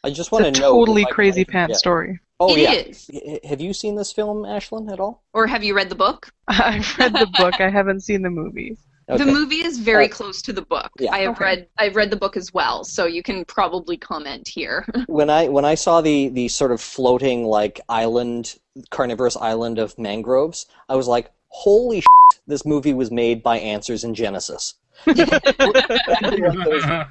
I 0.04 0.10
just 0.10 0.32
want 0.32 0.44
to 0.54 0.60
know. 0.60 0.72
Totally 0.72 1.06
crazy 1.06 1.44
pants 1.44 1.74
yeah. 1.74 1.78
story. 1.78 2.20
Oh, 2.38 2.54
it 2.56 2.60
yeah. 2.60 2.72
is. 2.72 3.10
Have 3.44 3.60
you 3.60 3.72
seen 3.74 3.96
this 3.96 4.12
film, 4.12 4.44
Ashlyn, 4.44 4.90
at 4.90 4.98
all? 4.98 5.22
Or 5.34 5.46
have 5.46 5.62
you 5.62 5.74
read 5.74 5.90
the 5.90 5.94
book? 5.94 6.32
I've 6.48 6.98
read 6.98 7.12
the 7.12 7.28
book. 7.34 7.60
I 7.60 7.68
haven't 7.68 8.00
seen 8.00 8.22
the 8.22 8.30
movie. 8.30 8.76
Okay. 9.10 9.24
The 9.24 9.32
movie 9.32 9.64
is 9.64 9.78
very 9.78 10.06
uh, 10.06 10.08
close 10.08 10.40
to 10.42 10.52
the 10.52 10.62
book. 10.62 10.90
Yeah. 10.98 11.12
I 11.12 11.20
have 11.20 11.34
okay. 11.36 11.44
read 11.44 11.68
I've 11.78 11.96
read 11.96 12.10
the 12.10 12.16
book 12.16 12.36
as 12.36 12.54
well, 12.54 12.84
so 12.84 13.06
you 13.06 13.22
can 13.22 13.44
probably 13.44 13.96
comment 13.96 14.46
here. 14.46 14.86
when 15.06 15.28
I 15.28 15.48
when 15.48 15.64
I 15.64 15.74
saw 15.74 16.00
the 16.00 16.28
the 16.28 16.48
sort 16.48 16.70
of 16.70 16.80
floating 16.80 17.44
like 17.44 17.80
island 17.88 18.56
carnivorous 18.90 19.36
island 19.36 19.78
of 19.78 19.98
mangroves, 19.98 20.66
I 20.88 20.94
was 20.94 21.08
like, 21.08 21.32
"Holy 21.48 22.00
shit, 22.00 22.40
this 22.46 22.64
movie 22.64 22.94
was 22.94 23.10
made 23.10 23.42
by 23.42 23.58
Answers 23.58 24.04
in 24.04 24.14
Genesis." 24.14 24.74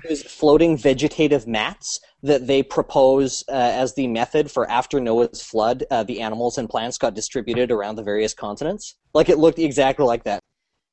Those, 0.07 0.23
floating 0.23 0.77
vegetative 0.77 1.47
mats 1.47 1.99
that 2.23 2.47
they 2.47 2.63
propose 2.63 3.43
uh, 3.49 3.51
as 3.53 3.93
the 3.95 4.07
method 4.07 4.51
for 4.51 4.69
after 4.69 4.99
Noah's 4.99 5.41
flood, 5.41 5.83
uh, 5.91 6.03
the 6.03 6.21
animals 6.21 6.57
and 6.57 6.69
plants 6.69 6.97
got 6.97 7.13
distributed 7.13 7.71
around 7.71 7.95
the 7.95 8.03
various 8.03 8.33
continents. 8.33 8.95
Like 9.13 9.29
it 9.29 9.37
looked 9.37 9.59
exactly 9.59 10.05
like 10.05 10.23
that. 10.25 10.39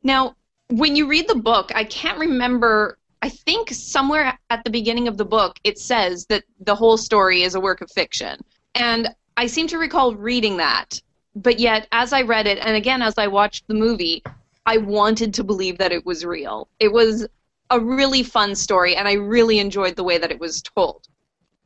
Now, 0.03 0.37
when 0.69 0.97
you 0.97 1.07
read 1.07 1.29
the 1.29 1.37
book, 1.37 1.71
I 1.75 1.85
can't 1.85 2.19
remember. 2.19 2.99
I 3.23 3.29
think 3.29 3.71
somewhere 3.71 4.39
at 4.51 4.65
the 4.65 4.71
beginning 4.71 5.09
of 5.09 5.17
the 5.17 5.25
book 5.25 5.59
it 5.65 5.79
says 5.79 6.27
that 6.27 6.45
the 6.61 6.75
whole 6.75 6.97
story 6.97 7.43
is 7.43 7.55
a 7.55 7.61
work 7.61 7.81
of 7.81 7.91
fiction. 7.91 8.41
And 8.75 9.09
I 9.37 9.47
seem 9.47 9.67
to 9.69 9.79
recall 9.79 10.15
reading 10.15 10.57
that. 10.59 11.01
But 11.35 11.59
yet, 11.59 11.87
as 11.93 12.13
I 12.13 12.23
read 12.23 12.47
it, 12.47 12.59
and 12.59 12.77
again 12.77 13.03
as 13.03 13.19
I 13.19 13.27
watched 13.27 13.67
the 13.69 13.75
movie, 13.75 14.23
I 14.67 14.79
wanted 14.79 15.33
to 15.35 15.45
believe 15.45 15.79
that 15.79 15.93
it 15.93 16.05
was 16.05 16.25
real. 16.25 16.69
It 16.81 16.93
was 16.93 17.27
a 17.71 17.81
really 17.81 18.23
fun 18.23 18.55
story, 18.55 18.97
and 18.97 19.09
I 19.09 19.15
really 19.15 19.59
enjoyed 19.59 19.97
the 19.97 20.05
way 20.05 20.19
that 20.19 20.31
it 20.31 20.41
was 20.41 20.63
told. 20.63 21.07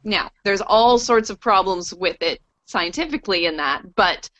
Now, 0.05 0.31
there's 0.45 0.61
all 0.61 0.99
sorts 0.99 1.31
of 1.31 1.41
problems 1.41 1.93
with 1.93 2.21
it 2.21 2.41
scientifically 2.67 3.47
in 3.47 3.57
that, 3.57 3.95
but 3.95 4.31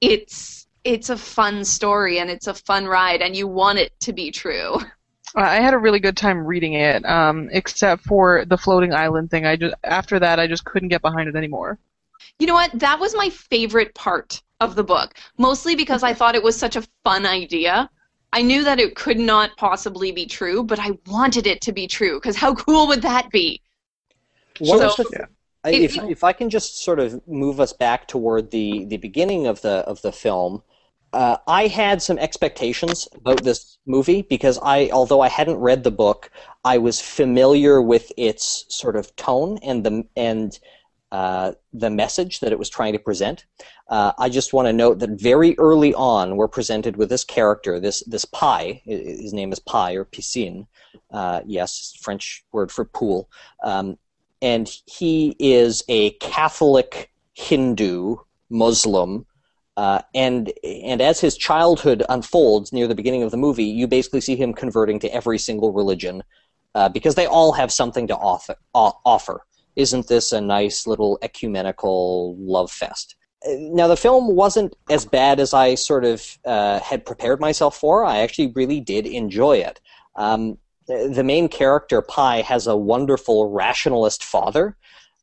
it's 0.00 0.66
it's 0.84 1.08
a 1.08 1.16
fun 1.16 1.64
story 1.64 2.18
and 2.18 2.30
it's 2.30 2.46
a 2.46 2.52
fun 2.52 2.86
ride 2.86 3.22
and 3.22 3.34
you 3.34 3.48
want 3.48 3.78
it 3.78 3.98
to 4.00 4.12
be 4.12 4.30
true. 4.30 4.76
I 5.34 5.60
had 5.60 5.74
a 5.74 5.78
really 5.78 5.98
good 5.98 6.16
time 6.16 6.46
reading 6.46 6.74
it, 6.74 7.04
um, 7.06 7.48
except 7.52 8.02
for 8.02 8.44
the 8.44 8.58
floating 8.58 8.92
island 8.92 9.30
thing. 9.30 9.46
I 9.46 9.56
just 9.56 9.74
after 9.82 10.18
that 10.20 10.38
I 10.38 10.46
just 10.46 10.64
couldn't 10.64 10.90
get 10.90 11.02
behind 11.02 11.28
it 11.28 11.36
anymore. 11.36 11.78
You 12.38 12.46
know 12.46 12.54
what? 12.54 12.78
That 12.78 13.00
was 13.00 13.14
my 13.14 13.30
favorite 13.30 13.94
part 13.94 14.42
of 14.60 14.76
the 14.76 14.84
book, 14.84 15.14
mostly 15.38 15.74
because 15.74 16.02
I 16.02 16.14
thought 16.14 16.34
it 16.34 16.42
was 16.42 16.56
such 16.56 16.76
a 16.76 16.84
fun 17.04 17.26
idea. 17.26 17.90
I 18.34 18.42
knew 18.42 18.64
that 18.64 18.80
it 18.80 18.96
could 18.96 19.18
not 19.18 19.56
possibly 19.56 20.10
be 20.10 20.26
true, 20.26 20.64
but 20.64 20.80
I 20.80 20.98
wanted 21.06 21.46
it 21.46 21.60
to 21.62 21.72
be 21.72 21.86
true 21.86 22.18
because 22.18 22.36
how 22.36 22.52
cool 22.66 22.88
would 22.88 23.02
that 23.02 23.30
be? 23.30 23.62
so, 24.62 24.76
the, 24.78 25.28
if, 25.64 25.96
if 25.96 26.24
I 26.24 26.32
can 26.32 26.50
just 26.50 26.82
sort 26.82 26.98
of 26.98 27.26
move 27.26 27.60
us 27.60 27.72
back 27.72 28.08
toward 28.08 28.50
the, 28.50 28.84
the 28.86 28.98
beginning 28.98 29.46
of 29.46 29.62
the 29.62 29.78
of 29.86 30.02
the 30.02 30.12
film, 30.12 30.62
uh, 31.12 31.36
I 31.46 31.68
had 31.68 32.02
some 32.02 32.18
expectations 32.18 33.08
about 33.14 33.44
this 33.44 33.78
movie 33.86 34.22
because 34.22 34.58
I, 34.62 34.90
although 34.92 35.20
I 35.20 35.28
hadn't 35.28 35.58
read 35.58 35.84
the 35.84 35.92
book, 35.92 36.30
I 36.64 36.78
was 36.78 37.00
familiar 37.00 37.80
with 37.80 38.10
its 38.16 38.64
sort 38.68 38.96
of 38.96 39.14
tone 39.14 39.58
and 39.62 39.84
the 39.84 40.04
and 40.16 40.58
uh, 41.14 41.52
the 41.72 41.90
message 41.90 42.40
that 42.40 42.50
it 42.50 42.58
was 42.58 42.68
trying 42.68 42.92
to 42.92 42.98
present. 42.98 43.46
Uh, 43.88 44.12
I 44.18 44.28
just 44.28 44.52
want 44.52 44.66
to 44.66 44.72
note 44.72 44.98
that 44.98 45.10
very 45.10 45.56
early 45.58 45.94
on, 45.94 46.36
we're 46.36 46.48
presented 46.48 46.96
with 46.96 47.08
this 47.08 47.24
character, 47.24 47.78
this 47.78 48.00
this 48.14 48.24
Pi. 48.24 48.82
His 48.84 49.32
name 49.32 49.52
is 49.52 49.60
Pi 49.60 49.92
or 49.92 50.04
Piscine. 50.04 50.66
Uh, 51.10 51.40
yes, 51.46 51.94
French 52.00 52.44
word 52.52 52.72
for 52.72 52.84
pool. 52.84 53.28
Um, 53.62 53.96
and 54.42 54.68
he 54.86 55.36
is 55.38 55.84
a 55.88 56.10
Catholic 56.34 57.12
Hindu 57.34 58.16
Muslim 58.50 59.26
uh, 59.76 60.00
and 60.14 60.52
and 60.62 61.00
as 61.00 61.20
his 61.20 61.36
childhood 61.36 62.04
unfolds 62.08 62.72
near 62.72 62.86
the 62.86 62.94
beginning 62.94 63.22
of 63.22 63.30
the 63.30 63.36
movie, 63.36 63.64
you 63.64 63.86
basically 63.86 64.20
see 64.20 64.36
him 64.36 64.52
converting 64.52 64.98
to 65.00 65.14
every 65.14 65.38
single 65.38 65.72
religion 65.72 66.22
uh, 66.74 66.88
because 66.88 67.14
they 67.14 67.26
all 67.26 67.52
have 67.52 67.72
something 67.72 68.06
to 68.08 68.16
offer, 68.16 68.56
offer. 68.74 69.44
Isn't 69.76 70.08
this 70.08 70.32
a 70.32 70.40
nice 70.40 70.86
little 70.86 71.18
ecumenical 71.22 72.36
love 72.38 72.70
fest? 72.70 73.16
Uh, 73.46 73.52
now 73.58 73.88
the 73.88 73.96
film 73.96 74.34
wasn't 74.34 74.74
as 74.90 75.04
bad 75.04 75.40
as 75.40 75.54
I 75.54 75.74
sort 75.74 76.04
of 76.04 76.38
uh, 76.44 76.80
had 76.80 77.04
prepared 77.06 77.40
myself 77.40 77.76
for. 77.76 78.04
I 78.04 78.18
actually 78.18 78.52
really 78.54 78.80
did 78.80 79.06
enjoy 79.06 79.58
it. 79.58 79.80
Um, 80.16 80.58
the 80.86 81.24
main 81.24 81.48
character 81.48 82.02
Pi 82.02 82.42
has 82.42 82.66
a 82.66 82.76
wonderful 82.76 83.50
rationalist 83.50 84.22
father 84.22 84.76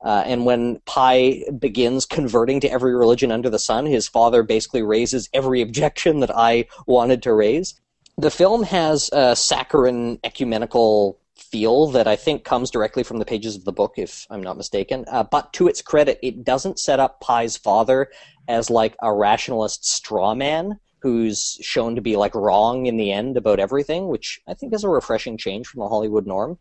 uh, 0.04 0.24
and 0.26 0.46
when 0.46 0.80
Pi 0.86 1.44
begins 1.60 2.06
converting 2.06 2.60
to 2.62 2.72
every 2.72 2.96
religion 2.96 3.32
under 3.32 3.50
the 3.50 3.60
sun, 3.60 3.86
his 3.86 4.08
father 4.08 4.42
basically 4.42 4.82
raises 4.82 5.30
every 5.34 5.62
objection 5.62 6.22
that 6.22 6.36
I 6.36 6.66
wanted 6.88 7.22
to 7.24 7.34
raise. 7.34 7.80
The 8.18 8.32
film 8.32 8.64
has 8.64 9.10
a 9.14 9.36
saccharine 9.36 10.20
ecumenical 10.24 11.20
feel 11.52 11.88
that 11.88 12.08
I 12.08 12.16
think 12.16 12.44
comes 12.44 12.72
directly 12.72 13.04
from 13.04 13.18
the 13.18 13.26
pages 13.26 13.56
of 13.56 13.66
the 13.66 13.74
book, 13.74 13.94
if 13.98 14.26
I'm 14.30 14.42
not 14.42 14.58
mistaken. 14.58 15.06
Uh, 15.12 15.24
but 15.24 15.52
to 15.54 15.68
its 15.68 15.82
credit, 15.82 16.20
it 16.24 16.44
doesn't 16.44 16.80
set 16.80 17.00
up 17.00 17.20
Pi's 17.22 17.58
father 17.58 18.08
as 18.48 18.70
like 18.70 18.96
a 19.02 19.14
rationalist 19.14 19.86
straw 19.86 20.34
man 20.34 20.80
who's 21.02 21.58
shown 21.62 21.96
to 21.96 22.02
be 22.02 22.16
like 22.16 22.36
wrong 22.36 22.86
in 22.86 22.98
the 22.98 23.12
end 23.12 23.36
about 23.36 23.60
everything, 23.60 24.08
which 24.08 24.40
I 24.48 24.54
think 24.54 24.74
is 24.74 24.84
a 24.84 24.90
refreshing 24.90 25.38
change 25.38 25.68
from 25.68 25.80
the 25.80 25.90
Hollywood 25.90 26.26
norm. 26.26 26.58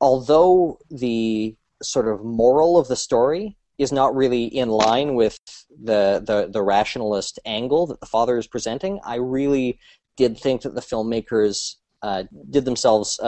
Although 0.00 0.78
the 0.90 1.54
sort 1.82 2.08
of 2.08 2.24
moral 2.24 2.78
of 2.78 2.88
the 2.88 2.96
story 2.96 3.56
is 3.76 3.92
not 3.92 4.16
really 4.16 4.44
in 4.44 4.68
line 4.68 5.14
with 5.14 5.38
the, 5.70 6.22
the, 6.26 6.48
the 6.50 6.62
rationalist 6.62 7.38
angle 7.44 7.86
that 7.86 8.00
the 8.00 8.06
father 8.06 8.36
is 8.38 8.46
presenting, 8.46 9.00
I 9.04 9.16
really 9.16 9.78
did 10.16 10.36
think 10.38 10.62
that 10.62 10.74
the 10.74 10.80
filmmakers 10.80 11.76
uh, 12.02 12.24
did 12.50 12.64
themselves 12.64 13.20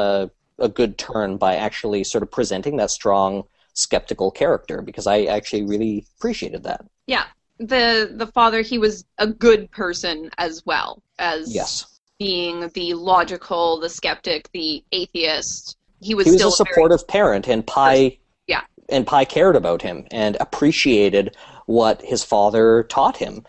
a 0.60 0.68
good 0.68 0.98
turn 0.98 1.36
by 1.36 1.56
actually 1.56 2.04
sort 2.04 2.22
of 2.22 2.30
presenting 2.30 2.76
that 2.76 2.90
strong 2.90 3.44
skeptical 3.74 4.30
character 4.30 4.82
because 4.82 5.06
I 5.06 5.24
actually 5.24 5.64
really 5.64 6.06
appreciated 6.18 6.62
that. 6.64 6.84
Yeah, 7.06 7.24
the 7.58 8.12
the 8.14 8.26
father 8.26 8.62
he 8.62 8.78
was 8.78 9.04
a 9.18 9.26
good 9.26 9.70
person 9.70 10.30
as 10.38 10.64
well 10.64 11.02
as 11.18 11.54
yes. 11.54 12.00
being 12.18 12.70
the 12.74 12.94
logical, 12.94 13.80
the 13.80 13.88
skeptic, 13.88 14.50
the 14.52 14.84
atheist. 14.92 15.76
He 16.02 16.14
was, 16.14 16.26
he 16.26 16.32
was 16.32 16.40
still 16.40 16.48
a 16.48 16.52
supportive 16.52 17.06
parent, 17.06 17.46
and 17.46 17.66
Pi 17.66 18.18
yeah, 18.46 18.62
and 18.88 19.06
Pi 19.06 19.24
cared 19.24 19.56
about 19.56 19.82
him 19.82 20.06
and 20.10 20.36
appreciated 20.40 21.36
what 21.66 22.02
his 22.02 22.24
father 22.24 22.84
taught 22.84 23.16
him, 23.18 23.44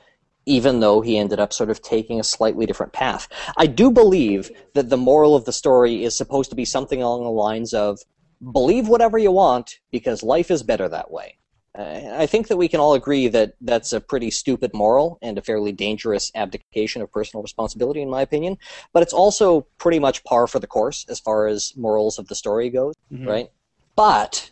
even 0.51 0.81
though 0.81 0.99
he 0.99 1.17
ended 1.17 1.39
up 1.39 1.53
sort 1.53 1.69
of 1.69 1.81
taking 1.81 2.19
a 2.19 2.23
slightly 2.23 2.65
different 2.65 2.91
path. 2.91 3.29
I 3.55 3.67
do 3.67 3.89
believe 3.89 4.51
that 4.73 4.89
the 4.89 4.97
moral 4.97 5.33
of 5.33 5.45
the 5.45 5.53
story 5.53 6.03
is 6.03 6.13
supposed 6.15 6.49
to 6.49 6.57
be 6.57 6.65
something 6.65 7.01
along 7.01 7.23
the 7.23 7.29
lines 7.29 7.73
of 7.73 7.99
believe 8.51 8.89
whatever 8.89 9.17
you 9.17 9.31
want 9.31 9.79
because 9.91 10.23
life 10.23 10.51
is 10.51 10.61
better 10.61 10.89
that 10.89 11.09
way. 11.09 11.37
I 11.73 12.25
think 12.25 12.49
that 12.49 12.57
we 12.57 12.67
can 12.67 12.81
all 12.81 12.95
agree 12.95 13.29
that 13.29 13.53
that's 13.61 13.93
a 13.93 14.01
pretty 14.01 14.29
stupid 14.29 14.73
moral 14.73 15.17
and 15.21 15.37
a 15.37 15.41
fairly 15.41 15.71
dangerous 15.71 16.29
abdication 16.35 17.01
of 17.01 17.09
personal 17.13 17.41
responsibility, 17.41 18.01
in 18.01 18.09
my 18.09 18.21
opinion. 18.21 18.57
But 18.91 19.03
it's 19.03 19.13
also 19.13 19.67
pretty 19.77 19.99
much 19.99 20.21
par 20.25 20.47
for 20.47 20.59
the 20.59 20.67
course 20.67 21.05
as 21.07 21.21
far 21.21 21.47
as 21.47 21.71
morals 21.77 22.19
of 22.19 22.27
the 22.27 22.35
story 22.35 22.69
goes, 22.69 22.95
mm-hmm. 23.09 23.25
right? 23.25 23.49
But 23.95 24.50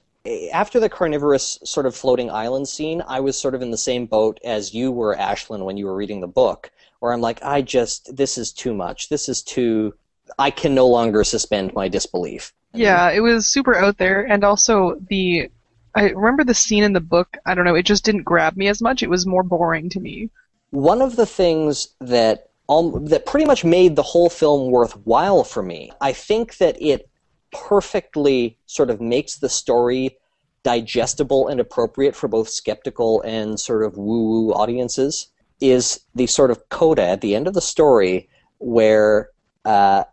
after 0.54 0.80
the 0.80 0.90
carnivorous 0.90 1.60
sort 1.64 1.86
of 1.86 1.96
floating 1.96 2.30
island 2.30 2.68
scene, 2.68 3.02
I 3.08 3.20
was 3.20 3.38
sort 3.38 3.56
of 3.56 3.62
in 3.62 3.72
the 3.72 3.78
same 3.78 4.06
boat 4.06 4.40
as 4.44 4.74
you 4.74 4.92
were, 4.92 5.16
Ashlyn, 5.16 5.66
when 5.66 5.78
you 5.78 5.86
were 5.86 5.96
reading 5.96 6.20
the 6.20 6.28
book, 6.28 6.72
where 7.00 7.14
I'm 7.14 7.22
like, 7.22 7.44
I 7.44 7.62
just, 7.62 8.16
this 8.16 8.38
is 8.38 8.52
too 8.52 8.74
much. 8.74 9.10
This 9.10 9.30
is 9.30 9.42
too, 9.42 9.94
I 10.38 10.52
can 10.52 10.76
no 10.76 10.88
longer 10.88 11.24
suspend 11.24 11.74
my 11.74 11.88
disbelief. 11.88 12.54
Yeah, 12.74 13.10
it 13.10 13.22
was 13.22 13.48
super 13.48 13.76
out 13.76 13.98
there, 13.98 14.24
and 14.24 14.44
also 14.44 14.96
the 15.10 15.50
I 15.96 16.10
remember 16.12 16.44
the 16.44 16.54
scene 16.54 16.84
in 16.84 16.94
the 16.94 17.00
book. 17.00 17.38
I 17.46 17.56
don't 17.56 17.66
know. 17.66 17.76
It 17.76 17.86
just 17.86 18.06
didn't 18.06 18.24
grab 18.24 18.56
me 18.56 18.68
as 18.68 18.82
much. 18.82 19.02
It 19.02 19.10
was 19.10 19.26
more 19.26 19.44
boring 19.44 19.90
to 19.90 20.00
me. 20.00 20.30
One 20.70 21.02
of 21.02 21.16
the 21.16 21.26
things 21.26 21.90
that 22.00 22.50
um, 22.70 23.06
that 23.06 23.26
pretty 23.26 23.46
much 23.46 23.66
made 23.66 23.96
the 23.96 24.04
whole 24.04 24.30
film 24.30 24.70
worthwhile 24.70 25.44
for 25.44 25.64
me, 25.64 25.92
I 26.00 26.14
think 26.14 26.58
that 26.58 26.80
it 26.80 27.09
perfectly 27.52 28.58
sort 28.66 28.90
of 28.90 29.02
makes 29.02 29.38
the 29.38 29.50
story 29.50 30.18
digestible 30.64 31.48
and 31.48 31.60
appropriate 31.60 32.16
for 32.16 32.28
both 32.28 32.50
skeptical 32.50 33.22
and 33.22 33.60
sort 33.60 33.84
of 33.84 33.98
woo-woo 33.98 34.52
audiences. 34.54 35.28
Is 35.62 36.02
the 36.16 36.28
sort 36.28 36.52
of 36.52 36.70
coda 36.70 37.06
at 37.06 37.22
the 37.22 37.36
end 37.36 37.48
of 37.48 37.54
the 37.54 37.62
story 37.62 38.30
where 38.60 39.30
uh, 39.66 40.06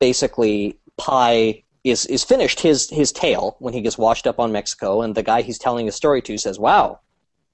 basically 0.00 0.78
Pi 0.96 1.62
is 1.84 2.06
is 2.06 2.24
finished 2.24 2.60
his 2.60 2.90
his 2.90 3.12
tale 3.12 3.56
when 3.58 3.72
he 3.72 3.80
gets 3.80 3.96
washed 3.96 4.26
up 4.26 4.40
on 4.40 4.52
Mexico, 4.52 5.02
and 5.02 5.14
the 5.14 5.22
guy 5.22 5.42
he's 5.42 5.58
telling 5.58 5.86
his 5.86 5.94
story 5.94 6.22
to 6.22 6.36
says, 6.38 6.58
"Wow, 6.58 7.00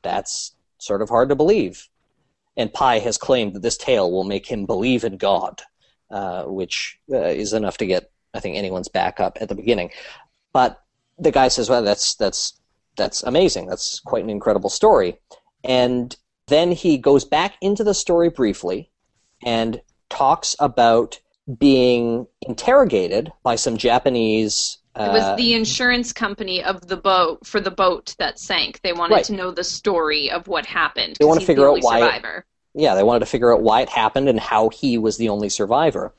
that's 0.02 0.52
sort 0.78 1.02
of 1.02 1.08
hard 1.08 1.28
to 1.28 1.36
believe." 1.36 1.88
And 2.56 2.72
Pi 2.72 2.98
has 3.00 3.18
claimed 3.18 3.52
that 3.54 3.62
this 3.62 3.76
tale 3.76 4.10
will 4.10 4.24
make 4.24 4.46
him 4.46 4.64
believe 4.64 5.04
in 5.04 5.18
God, 5.18 5.62
uh, 6.10 6.44
which 6.44 6.98
uh, 7.12 7.18
is 7.18 7.52
enough 7.52 7.76
to 7.78 7.86
get 7.86 8.10
I 8.36 8.40
think 8.40 8.56
anyone's 8.56 8.88
back 8.88 9.18
up 9.20 9.38
at 9.40 9.48
the 9.48 9.54
beginning. 9.54 9.90
But 10.52 10.80
the 11.18 11.30
guy 11.32 11.48
says, 11.48 11.68
"Well, 11.70 11.82
that's 11.82 12.14
that's 12.14 12.54
that's 12.96 13.22
amazing. 13.22 13.66
That's 13.66 14.00
quite 14.00 14.22
an 14.24 14.30
incredible 14.30 14.70
story." 14.70 15.18
And 15.64 16.14
then 16.48 16.72
he 16.72 16.98
goes 16.98 17.24
back 17.24 17.54
into 17.60 17.82
the 17.82 17.94
story 17.94 18.28
briefly 18.28 18.90
and 19.44 19.80
talks 20.10 20.54
about 20.60 21.18
being 21.58 22.26
interrogated 22.42 23.32
by 23.42 23.56
some 23.56 23.76
Japanese. 23.76 24.78
Uh, 24.94 25.08
it 25.10 25.12
was 25.12 25.36
the 25.36 25.54
insurance 25.54 26.12
company 26.12 26.62
of 26.62 26.86
the 26.86 26.96
boat 26.96 27.46
for 27.46 27.60
the 27.60 27.70
boat 27.70 28.14
that 28.18 28.38
sank. 28.38 28.80
They 28.82 28.92
wanted 28.92 29.14
Right. 29.14 29.24
to 29.26 29.34
know 29.34 29.50
the 29.50 29.64
story 29.64 30.30
of 30.30 30.48
what 30.48 30.66
happened. 30.66 31.16
They 31.18 31.24
wanna 31.26 31.40
figure 31.42 31.68
out 31.68 31.82
why- 31.82 32.00
Survivor. 32.00 32.46
yeah, 32.74 32.94
they 32.94 33.02
wanted 33.02 33.20
to 33.20 33.26
figure 33.26 33.54
out 33.54 33.62
why 33.62 33.82
it 33.82 33.88
happened 33.90 34.28
and 34.28 34.40
how 34.40 34.70
he 34.70 34.96
was 34.98 35.18
the 35.18 35.28
only 35.28 35.48
survivor. 35.48 36.14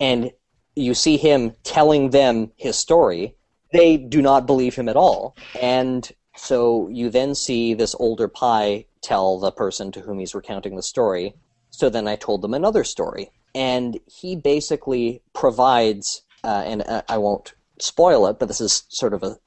And 0.00 0.32
you 0.78 0.94
see 0.94 1.16
him 1.16 1.52
telling 1.64 2.10
them 2.10 2.52
his 2.56 2.76
story. 2.76 3.34
They 3.72 3.96
do 3.96 4.22
not 4.22 4.46
believe 4.46 4.74
him 4.74 4.88
at 4.88 4.96
all. 4.96 5.36
And 5.60 6.10
so 6.36 6.88
you 6.88 7.10
then 7.10 7.34
see 7.34 7.74
this 7.74 7.94
older 7.98 8.28
Pi 8.28 8.86
tell 9.02 9.38
the 9.38 9.52
person 9.52 9.92
to 9.92 10.00
whom 10.00 10.18
he's 10.18 10.34
recounting 10.34 10.76
the 10.76 10.82
story. 10.82 11.34
So 11.70 11.90
then 11.90 12.08
I 12.08 12.16
told 12.16 12.42
them 12.42 12.54
another 12.54 12.84
story. 12.84 13.30
And 13.54 13.98
he 14.06 14.36
basically 14.36 15.22
provides, 15.34 16.22
uh, 16.44 16.62
and 16.64 16.82
uh, 16.82 17.02
I 17.08 17.18
won't 17.18 17.54
spoil 17.80 18.26
it, 18.26 18.38
but 18.38 18.48
this 18.48 18.60
is 18.60 18.84
sort 18.88 19.14
of 19.14 19.22
a 19.22 19.38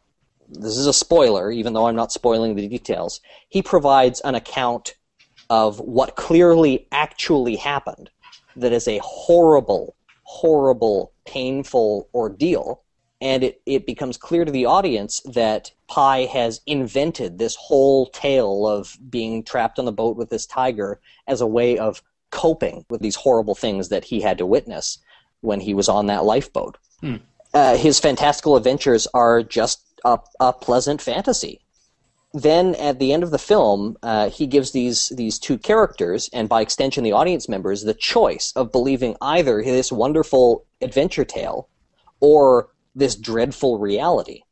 this 0.53 0.75
is 0.75 0.86
a 0.86 0.93
spoiler, 0.93 1.49
even 1.49 1.71
though 1.71 1.88
I'm 1.88 1.95
not 1.95 2.11
spoiling 2.11 2.55
the 2.55 2.67
details. 2.67 3.21
He 3.47 3.61
provides 3.61 4.19
an 4.21 4.36
account 4.36 4.95
of 5.49 5.79
what 5.79 6.17
clearly 6.17 6.88
actually 6.91 7.55
happened 7.55 8.09
that 8.55 8.73
is 8.73 8.88
a 8.88 8.99
horrible, 9.03 9.95
horrible, 10.32 11.11
painful 11.25 12.07
ordeal. 12.13 12.82
And 13.19 13.43
it, 13.43 13.61
it 13.65 13.86
becomes 13.86 14.17
clear 14.17 14.45
to 14.45 14.51
the 14.51 14.65
audience 14.65 15.19
that 15.25 15.71
Pi 15.88 16.21
has 16.21 16.61
invented 16.65 17.38
this 17.38 17.55
whole 17.55 18.07
tale 18.07 18.65
of 18.65 18.97
being 19.09 19.43
trapped 19.43 19.77
on 19.77 19.86
the 19.86 19.91
boat 19.91 20.15
with 20.15 20.29
this 20.29 20.47
tiger 20.47 21.01
as 21.27 21.41
a 21.41 21.45
way 21.45 21.77
of 21.77 22.01
coping 22.32 22.86
with 22.89 23.01
these 23.01 23.15
horrible 23.15 23.55
things 23.55 23.89
that 23.89 24.05
he 24.05 24.21
had 24.21 24.38
to 24.38 24.45
witness 24.45 24.99
when 25.41 25.59
he 25.59 25.73
was 25.73 25.89
on 25.89 26.07
that 26.07 26.23
lifeboat. 26.23 26.77
Hmm. 27.01 27.17
Uh, 27.53 27.75
his 27.75 27.99
fantastical 27.99 28.55
adventures 28.55 29.07
are 29.13 29.43
just 29.43 29.84
a, 30.05 30.17
a 30.39 30.53
pleasant 30.53 31.01
fantasy 31.01 31.61
then 32.34 32.75
at 32.75 32.99
the 32.99 33.11
end 33.11 33.23
of 33.23 33.32
the 33.32 33.38
film, 33.38 33.97
uh, 34.03 34.29
he 34.29 34.47
gives 34.47 34.71
these 34.71 35.09
these 35.09 35.38
two 35.38 35.57
characters, 35.57 36.29
and 36.32 36.47
by 36.47 36.61
extension, 36.61 37.03
the 37.03 37.11
audience 37.11 37.49
members, 37.49 37.84
the 37.84 37.93
choice 37.93 38.53
of 38.55 38.71
believing 38.71 39.17
either 39.21 39.61
this 39.61 39.91
wonderful 39.91 40.65
adventure 40.82 41.25
tale 41.25 41.67
or 42.21 42.69
this 42.95 43.15
dreadful 43.15 43.79
reality. 43.79 44.43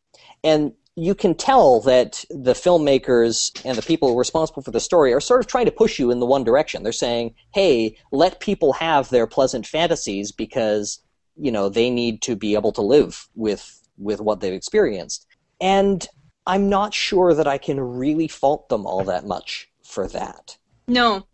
And 0.44 0.74
you 0.96 1.16
can 1.16 1.36
tell 1.36 1.80
that 1.82 2.26
the 2.30 2.54
filmmakers 2.54 3.52
and 3.64 3.78
the 3.78 3.82
people 3.82 4.18
responsible 4.18 4.62
for 4.62 4.72
the 4.72 4.82
story 4.82 5.14
are 5.14 5.22
sort 5.22 5.40
of 5.40 5.48
trying 5.48 5.66
to 5.66 5.72
push 5.72 6.00
you 6.00 6.12
in 6.12 6.20
the 6.20 6.26
one 6.26 6.44
direction. 6.44 6.84
They're 6.84 6.92
saying, 6.92 7.34
"Hey, 7.54 7.96
let 8.12 8.42
people 8.42 8.74
have 8.74 9.10
their 9.10 9.28
pleasant 9.28 9.66
fantasies 9.66 10.34
because 10.34 11.00
you 11.38 11.52
know 11.52 11.70
they 11.70 11.90
need 11.90 12.22
to 12.24 12.36
be 12.36 12.56
able 12.56 12.74
to 12.74 12.82
live 12.82 13.30
with 13.36 13.88
with 13.98 14.20
what 14.20 14.42
they've 14.42 14.52
experienced." 14.52 15.26
And 15.62 16.06
I'm 16.50 16.68
not 16.68 16.96
sure 16.96 17.36
that 17.36 17.48
I 17.48 17.60
can 17.60 17.80
really 17.80 18.28
fault 18.28 18.70
them 18.70 18.88
all 18.88 19.04
that 19.04 19.24
much 19.24 19.70
for 19.84 20.08
that. 20.08 20.58
No. 20.88 21.28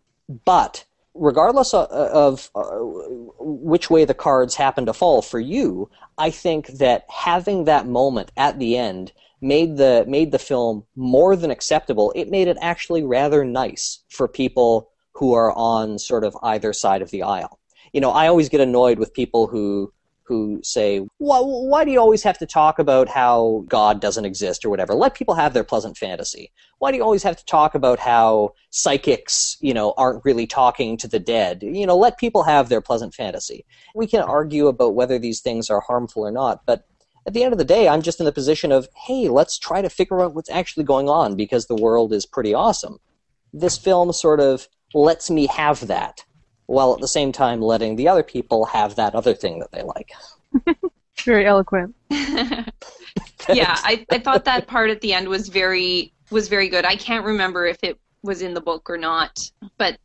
But 0.44 0.84
regardless 1.14 1.72
of, 1.72 1.88
of 1.90 2.50
uh, 2.54 2.80
which 3.40 3.88
way 3.88 4.04
the 4.04 4.12
cards 4.12 4.54
happen 4.54 4.84
to 4.84 4.92
fall 4.92 5.22
for 5.22 5.40
you, 5.40 5.90
I 6.18 6.28
think 6.28 6.66
that 6.66 7.06
having 7.08 7.64
that 7.64 7.86
moment 7.86 8.30
at 8.36 8.58
the 8.58 8.76
end 8.76 9.12
made 9.40 9.78
the 9.78 10.04
made 10.06 10.32
the 10.32 10.38
film 10.38 10.84
more 10.96 11.34
than 11.34 11.50
acceptable. 11.50 12.12
It 12.14 12.30
made 12.30 12.46
it 12.46 12.58
actually 12.60 13.02
rather 13.02 13.42
nice 13.42 14.04
for 14.10 14.28
people 14.28 14.90
who 15.12 15.32
are 15.32 15.52
on 15.52 15.98
sort 15.98 16.24
of 16.24 16.36
either 16.42 16.74
side 16.74 17.00
of 17.00 17.10
the 17.10 17.22
aisle. 17.22 17.58
You 17.94 18.02
know, 18.02 18.10
I 18.10 18.26
always 18.26 18.50
get 18.50 18.60
annoyed 18.60 18.98
with 18.98 19.14
people 19.14 19.46
who 19.46 19.94
who 20.26 20.60
say, 20.62 21.06
why, 21.18 21.38
why 21.40 21.84
do 21.84 21.90
you 21.90 22.00
always 22.00 22.22
have 22.22 22.38
to 22.38 22.46
talk 22.46 22.78
about 22.78 23.08
how 23.08 23.64
God 23.68 24.00
doesn't 24.00 24.24
exist 24.24 24.64
or 24.64 24.70
whatever? 24.70 24.94
Let 24.94 25.14
people 25.14 25.34
have 25.34 25.54
their 25.54 25.64
pleasant 25.64 25.96
fantasy. 25.96 26.52
Why 26.78 26.90
do 26.90 26.96
you 26.96 27.04
always 27.04 27.22
have 27.22 27.36
to 27.36 27.44
talk 27.44 27.74
about 27.74 27.98
how 27.98 28.54
psychics, 28.70 29.56
you 29.60 29.72
know, 29.72 29.94
aren't 29.96 30.24
really 30.24 30.46
talking 30.46 30.96
to 30.98 31.08
the 31.08 31.20
dead? 31.20 31.62
You 31.62 31.86
know, 31.86 31.96
let 31.96 32.18
people 32.18 32.42
have 32.42 32.68
their 32.68 32.80
pleasant 32.80 33.14
fantasy. 33.14 33.64
We 33.94 34.06
can 34.06 34.22
argue 34.22 34.66
about 34.66 34.94
whether 34.94 35.18
these 35.18 35.40
things 35.40 35.70
are 35.70 35.80
harmful 35.80 36.26
or 36.26 36.32
not, 36.32 36.66
but 36.66 36.84
at 37.26 37.32
the 37.32 37.42
end 37.42 37.52
of 37.52 37.58
the 37.58 37.64
day, 37.64 37.88
I'm 37.88 38.02
just 38.02 38.20
in 38.20 38.26
the 38.26 38.32
position 38.32 38.70
of, 38.70 38.88
hey, 38.94 39.28
let's 39.28 39.58
try 39.58 39.82
to 39.82 39.90
figure 39.90 40.20
out 40.20 40.34
what's 40.34 40.50
actually 40.50 40.84
going 40.84 41.08
on 41.08 41.34
because 41.34 41.66
the 41.66 41.74
world 41.74 42.12
is 42.12 42.24
pretty 42.24 42.54
awesome. 42.54 42.98
This 43.52 43.76
film 43.76 44.12
sort 44.12 44.38
of 44.38 44.68
lets 44.94 45.30
me 45.30 45.46
have 45.46 45.86
that 45.88 46.24
while 46.66 46.94
at 46.94 47.00
the 47.00 47.08
same 47.08 47.32
time 47.32 47.60
letting 47.60 47.96
the 47.96 48.08
other 48.08 48.22
people 48.22 48.64
have 48.66 48.96
that 48.96 49.14
other 49.14 49.34
thing 49.34 49.60
that 49.60 49.72
they 49.72 49.82
like. 49.82 50.12
Very 51.24 51.46
eloquent. 51.46 51.94
yeah, 52.10 53.76
I, 53.82 54.04
I 54.10 54.18
thought 54.18 54.44
that 54.44 54.66
part 54.66 54.90
at 54.90 55.00
the 55.00 55.12
end 55.12 55.28
was 55.28 55.48
very 55.48 56.12
was 56.30 56.48
very 56.48 56.68
good. 56.68 56.84
I 56.84 56.96
can't 56.96 57.24
remember 57.24 57.66
if 57.66 57.78
it 57.82 57.98
was 58.22 58.42
in 58.42 58.52
the 58.52 58.60
book 58.60 58.90
or 58.90 58.98
not, 58.98 59.50
but 59.78 59.98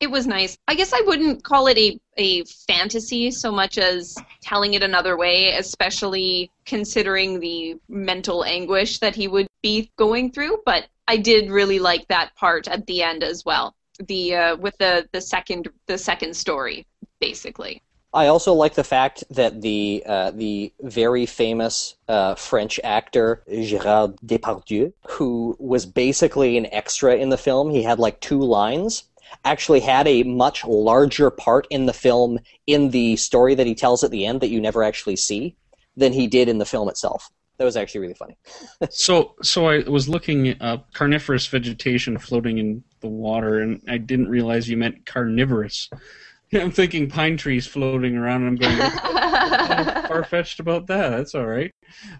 it 0.00 0.10
was 0.10 0.26
nice. 0.26 0.58
I 0.66 0.74
guess 0.74 0.92
I 0.92 1.02
wouldn't 1.06 1.44
call 1.44 1.68
it 1.68 1.78
a, 1.78 1.98
a 2.16 2.44
fantasy 2.44 3.30
so 3.30 3.52
much 3.52 3.78
as 3.78 4.16
telling 4.42 4.74
it 4.74 4.82
another 4.82 5.16
way, 5.16 5.52
especially 5.52 6.50
considering 6.64 7.40
the 7.40 7.76
mental 7.88 8.44
anguish 8.44 8.98
that 8.98 9.14
he 9.14 9.28
would 9.28 9.46
be 9.62 9.90
going 9.96 10.32
through. 10.32 10.58
But 10.66 10.86
I 11.08 11.16
did 11.16 11.50
really 11.50 11.78
like 11.78 12.08
that 12.08 12.34
part 12.34 12.68
at 12.68 12.86
the 12.86 13.02
end 13.02 13.22
as 13.22 13.44
well. 13.44 13.75
The 13.98 14.34
uh, 14.34 14.56
with 14.56 14.76
the, 14.78 15.08
the 15.12 15.20
second 15.20 15.68
the 15.86 15.98
second 15.98 16.34
story, 16.34 16.86
basically. 17.20 17.82
I 18.12 18.28
also 18.28 18.54
like 18.54 18.74
the 18.74 18.84
fact 18.84 19.24
that 19.30 19.60
the 19.60 20.02
uh, 20.06 20.30
the 20.30 20.72
very 20.80 21.26
famous 21.26 21.96
uh, 22.08 22.34
French 22.34 22.80
actor 22.82 23.42
Gérard 23.48 24.16
Depardieu, 24.24 24.92
who 25.06 25.56
was 25.58 25.84
basically 25.84 26.56
an 26.56 26.66
extra 26.72 27.16
in 27.16 27.28
the 27.28 27.36
film, 27.36 27.70
he 27.70 27.82
had 27.82 27.98
like 27.98 28.20
two 28.20 28.40
lines, 28.40 29.04
actually 29.44 29.80
had 29.80 30.08
a 30.08 30.22
much 30.22 30.64
larger 30.64 31.30
part 31.30 31.66
in 31.68 31.86
the 31.86 31.92
film 31.92 32.38
in 32.66 32.90
the 32.90 33.16
story 33.16 33.54
that 33.54 33.66
he 33.66 33.74
tells 33.74 34.02
at 34.02 34.10
the 34.10 34.24
end 34.24 34.40
that 34.40 34.50
you 34.50 34.60
never 34.60 34.82
actually 34.82 35.16
see 35.16 35.54
than 35.96 36.12
he 36.12 36.26
did 36.26 36.48
in 36.48 36.58
the 36.58 36.64
film 36.64 36.88
itself. 36.88 37.30
That 37.58 37.64
was 37.64 37.76
actually 37.76 38.00
really 38.00 38.14
funny. 38.14 38.36
so, 38.90 39.34
so 39.42 39.66
I 39.66 39.78
was 39.88 40.08
looking 40.08 40.60
up 40.60 40.92
carnivorous 40.92 41.46
vegetation 41.46 42.18
floating 42.18 42.58
in 42.58 42.84
the 43.00 43.08
water, 43.08 43.60
and 43.60 43.80
I 43.88 43.98
didn't 43.98 44.28
realize 44.28 44.68
you 44.68 44.76
meant 44.76 45.06
carnivorous. 45.06 45.88
I'm 46.52 46.70
thinking 46.70 47.08
pine 47.08 47.36
trees 47.36 47.66
floating 47.66 48.16
around, 48.16 48.46
and 48.46 48.62
I'm 48.62 48.78
going 48.78 48.90
far 50.06 50.24
fetched 50.24 50.60
about 50.60 50.86
that. 50.86 51.10
That's 51.10 51.34
all 51.34 51.46
right. 51.46 51.72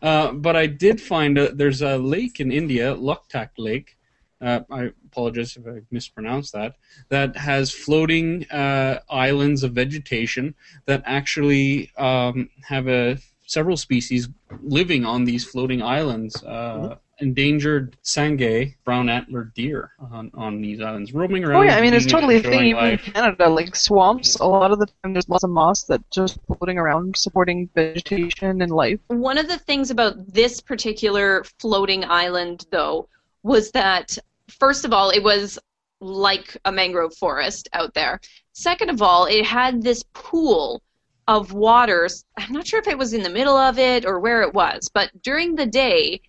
Uh, 0.03 0.33
but 0.33 0.57
I 0.57 0.67
did 0.67 1.01
find 1.01 1.39
a, 1.39 1.53
there's 1.53 1.83
a 1.83 1.97
lake 1.99 2.41
in 2.41 2.51
India, 2.51 2.95
Loktak 2.95 3.51
Lake. 3.59 3.97
Uh, 4.41 4.61
I 4.71 4.91
apologize 5.07 5.57
if 5.57 5.67
I 5.67 5.81
mispronounced 5.91 6.53
that. 6.53 6.75
That 7.09 7.37
has 7.37 7.71
floating 7.71 8.45
uh, 8.51 9.01
islands 9.09 9.63
of 9.63 9.73
vegetation 9.73 10.55
that 10.87 11.03
actually 11.07 11.91
um, 11.97 12.51
have 12.65 12.89
a 12.89 13.19
several 13.47 13.77
species 13.77 14.29
living 14.63 15.05
on 15.05 15.25
these 15.25 15.45
floating 15.45 15.83
islands. 15.83 16.43
Uh, 16.45 16.49
mm-hmm. 16.49 16.93
Endangered 17.19 17.97
sangay, 18.05 18.75
brown 18.85 19.09
antlered 19.09 19.55
deer 19.55 19.93
on, 20.13 20.31
on 20.35 20.61
these 20.61 20.83
islands, 20.83 21.15
roaming 21.15 21.45
around. 21.45 21.63
Oh 21.63 21.63
yeah, 21.63 21.79
I 21.79 21.81
mean 21.81 21.95
it's 21.95 22.05
totally 22.05 22.37
a 22.37 22.43
thing 22.43 22.67
even 22.67 22.85
in 22.85 22.99
Canada. 22.99 23.49
Like 23.49 23.75
swamps, 23.75 24.35
a 24.35 24.45
lot 24.45 24.71
of 24.71 24.79
the 24.79 24.85
time 24.85 25.15
there's 25.15 25.27
lots 25.27 25.43
of 25.43 25.49
moss 25.49 25.85
that 25.85 26.03
just 26.11 26.39
floating 26.47 26.77
around, 26.77 27.17
supporting 27.17 27.71
vegetation 27.75 28.61
and 28.61 28.71
life. 28.71 29.01
One 29.07 29.39
of 29.39 29.49
the 29.49 29.57
things 29.57 29.91
about 29.91 30.31
this 30.31 30.61
particular 30.61 31.43
floating 31.59 32.05
island, 32.05 32.67
though, 32.71 33.09
was 33.43 33.71
that 33.71 34.19
first 34.49 34.85
of 34.85 34.93
all, 34.93 35.09
it 35.09 35.23
was 35.23 35.59
like 36.01 36.55
a 36.67 36.73
mangrove 36.73 37.15
forest 37.15 37.67
out 37.73 37.95
there. 37.95 38.21
Second 38.53 38.91
of 38.91 39.01
all, 39.01 39.25
it 39.25 39.47
had 39.47 39.83
this 39.83 40.05
pool 40.13 40.83
of 41.29 41.53
waters. 41.53 42.25
I'm 42.37 42.53
not 42.53 42.67
sure 42.67 42.81
if 42.81 42.89
it 42.89 42.99
was 42.99 43.13
in 43.13 43.23
the 43.23 43.31
middle 43.31 43.57
of 43.57 43.79
it 43.79 44.05
or 44.05 44.21
where 44.21 44.43
it 44.43 44.55
was, 44.55 44.89
but 44.93 45.11
during 45.23 45.55
the 45.55 45.67
day, 45.67 46.21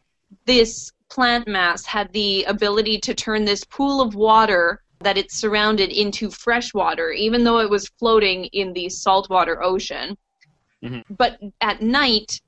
this 0.45 0.91
plant 1.09 1.47
mass 1.47 1.85
had 1.85 2.11
the 2.13 2.43
ability 2.45 2.99
to 2.99 3.13
turn 3.13 3.45
this 3.45 3.63
pool 3.63 4.01
of 4.01 4.15
water 4.15 4.81
that 4.99 5.17
it 5.17 5.31
surrounded 5.31 5.91
into 5.91 6.29
fresh 6.29 6.73
water, 6.73 7.11
even 7.11 7.43
though 7.43 7.59
it 7.59 7.69
was 7.69 7.89
floating 7.99 8.45
in 8.45 8.73
the 8.73 8.89
saltwater 8.89 9.61
ocean. 9.63 10.17
Mm-hmm. 10.83 11.13
But 11.13 11.39
at 11.61 11.81
night, 11.81 12.41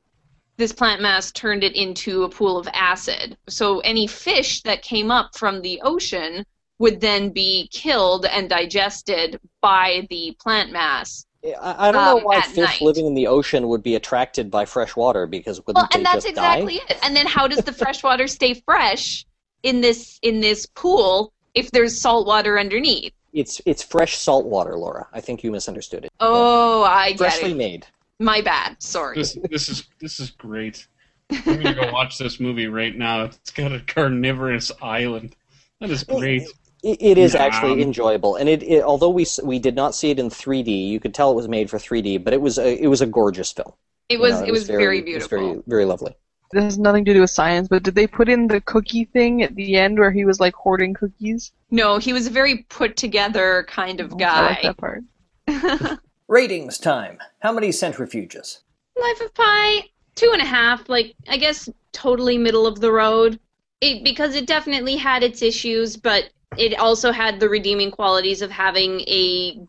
this 0.57 0.73
plant 0.73 1.01
mass 1.01 1.31
turned 1.31 1.63
it 1.63 1.75
into 1.75 2.23
a 2.23 2.29
pool 2.29 2.57
of 2.57 2.67
acid. 2.73 3.37
So 3.47 3.79
any 3.79 4.07
fish 4.07 4.61
that 4.63 4.81
came 4.81 5.09
up 5.09 5.37
from 5.37 5.61
the 5.61 5.79
ocean 5.83 6.45
would 6.79 6.99
then 6.99 7.29
be 7.29 7.69
killed 7.71 8.25
and 8.25 8.49
digested 8.49 9.39
by 9.61 10.07
the 10.09 10.35
plant 10.39 10.71
mass. 10.71 11.25
I, 11.43 11.87
I 11.87 11.91
don't 11.91 12.03
um, 12.03 12.17
know 12.17 12.23
why 12.25 12.41
fish 12.41 12.57
night. 12.57 12.81
living 12.81 13.05
in 13.05 13.13
the 13.13 13.27
ocean 13.27 13.67
would 13.69 13.81
be 13.81 13.95
attracted 13.95 14.51
by 14.51 14.65
fresh 14.65 14.95
water 14.95 15.25
because 15.25 15.59
wouldn't 15.65 15.75
well, 15.75 15.87
and 15.93 16.01
they 16.01 16.03
that's 16.03 16.25
just 16.25 16.27
exactly 16.27 16.77
die? 16.77 16.85
it. 16.89 16.99
And 17.01 17.15
then 17.15 17.25
how 17.25 17.47
does 17.47 17.63
the 17.63 17.71
fresh 17.73 18.03
water 18.03 18.27
stay 18.27 18.53
fresh 18.53 19.25
in 19.63 19.81
this 19.81 20.19
in 20.21 20.41
this 20.41 20.65
pool 20.65 21.31
if 21.55 21.71
there's 21.71 21.99
salt 21.99 22.27
water 22.27 22.59
underneath? 22.59 23.13
It's 23.31 23.61
it's 23.65 23.83
fresh 23.83 24.17
salt 24.17 24.45
water, 24.47 24.77
Laura. 24.77 25.07
I 25.13 25.21
think 25.21 25.43
you 25.43 25.51
misunderstood 25.51 26.05
it. 26.05 26.11
Oh, 26.19 26.83
yeah. 26.83 26.89
I 26.89 27.09
get 27.11 27.17
Freshly 27.17 27.51
it. 27.51 27.57
made. 27.57 27.87
My 28.19 28.41
bad. 28.41 28.81
Sorry. 28.81 29.15
This 29.15 29.37
this 29.49 29.69
is 29.69 29.87
this 29.99 30.19
is 30.19 30.31
great. 30.31 30.87
I'm 31.31 31.61
gonna 31.61 31.73
go 31.73 31.91
watch 31.91 32.17
this 32.17 32.39
movie 32.39 32.67
right 32.67 32.95
now. 32.95 33.25
It's 33.25 33.51
got 33.51 33.71
a 33.71 33.79
carnivorous 33.79 34.71
island. 34.81 35.35
That 35.79 35.91
is 35.91 36.03
great. 36.03 36.47
It, 36.83 37.01
it 37.01 37.17
is 37.17 37.33
yeah. 37.33 37.43
actually 37.43 37.73
um, 37.73 37.79
enjoyable, 37.81 38.35
and 38.35 38.47
it, 38.47 38.63
it, 38.63 38.83
although 38.83 39.09
we 39.09 39.25
we 39.43 39.59
did 39.59 39.75
not 39.75 39.93
see 39.93 40.11
it 40.11 40.19
in 40.19 40.29
3D, 40.29 40.87
you 40.87 40.99
could 40.99 41.13
tell 41.13 41.31
it 41.31 41.35
was 41.35 41.47
made 41.47 41.69
for 41.69 41.77
3D. 41.77 42.23
But 42.23 42.33
it 42.33 42.41
was 42.41 42.57
a, 42.57 42.81
it 42.81 42.87
was 42.87 43.01
a 43.01 43.05
gorgeous 43.05 43.51
film. 43.51 43.73
It 44.07 44.19
was 44.19 44.31
you 44.31 44.37
know, 44.37 44.43
it, 44.43 44.47
it, 44.47 44.51
was, 44.51 44.61
was 44.61 44.67
very, 44.67 44.83
very 44.83 45.01
beautiful. 45.01 45.37
It 45.37 45.41
was 45.41 45.49
very 45.49 45.63
very 45.67 45.85
lovely. 45.85 46.15
This 46.51 46.63
has 46.63 46.79
nothing 46.79 47.05
to 47.05 47.13
do 47.13 47.21
with 47.21 47.29
science, 47.29 47.67
but 47.67 47.83
did 47.83 47.93
they 47.93 48.07
put 48.07 48.27
in 48.27 48.47
the 48.47 48.59
cookie 48.61 49.05
thing 49.05 49.43
at 49.43 49.55
the 49.55 49.75
end 49.75 49.99
where 49.99 50.11
he 50.11 50.25
was 50.25 50.39
like 50.39 50.55
hoarding 50.55 50.95
cookies? 50.95 51.51
No, 51.69 51.99
he 51.99 52.11
was 52.11 52.25
a 52.25 52.31
very 52.31 52.65
put 52.69 52.97
together 52.97 53.65
kind 53.69 53.99
of 53.99 54.17
guy. 54.17 54.37
I 54.37 54.49
like 54.49 54.61
that 54.63 54.77
part. 54.77 55.99
Ratings 56.27 56.79
time. 56.79 57.19
How 57.39 57.51
many 57.51 57.69
centrifuges? 57.69 58.59
Life 58.99 59.21
of 59.21 59.33
Pi, 59.35 59.89
two 60.15 60.31
and 60.33 60.41
a 60.41 60.45
half. 60.45 60.89
Like 60.89 61.13
I 61.27 61.37
guess 61.37 61.69
totally 61.91 62.37
middle 62.37 62.65
of 62.65 62.79
the 62.79 62.91
road. 62.91 63.39
It 63.81 64.03
because 64.03 64.35
it 64.35 64.47
definitely 64.47 64.95
had 64.95 65.23
its 65.23 65.41
issues, 65.41 65.97
but 65.97 66.29
it 66.57 66.77
also 66.79 67.11
had 67.11 67.39
the 67.39 67.49
redeeming 67.49 67.91
qualities 67.91 68.41
of 68.41 68.51
having 68.51 69.01
a 69.01 69.59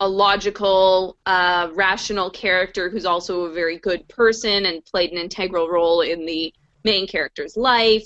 a 0.00 0.08
logical, 0.08 1.16
uh, 1.26 1.68
rational 1.74 2.28
character 2.28 2.90
who's 2.90 3.06
also 3.06 3.44
a 3.44 3.52
very 3.52 3.78
good 3.78 4.06
person 4.08 4.66
and 4.66 4.84
played 4.84 5.12
an 5.12 5.18
integral 5.18 5.68
role 5.68 6.00
in 6.00 6.26
the 6.26 6.52
main 6.82 7.06
character's 7.06 7.56
life. 7.56 8.04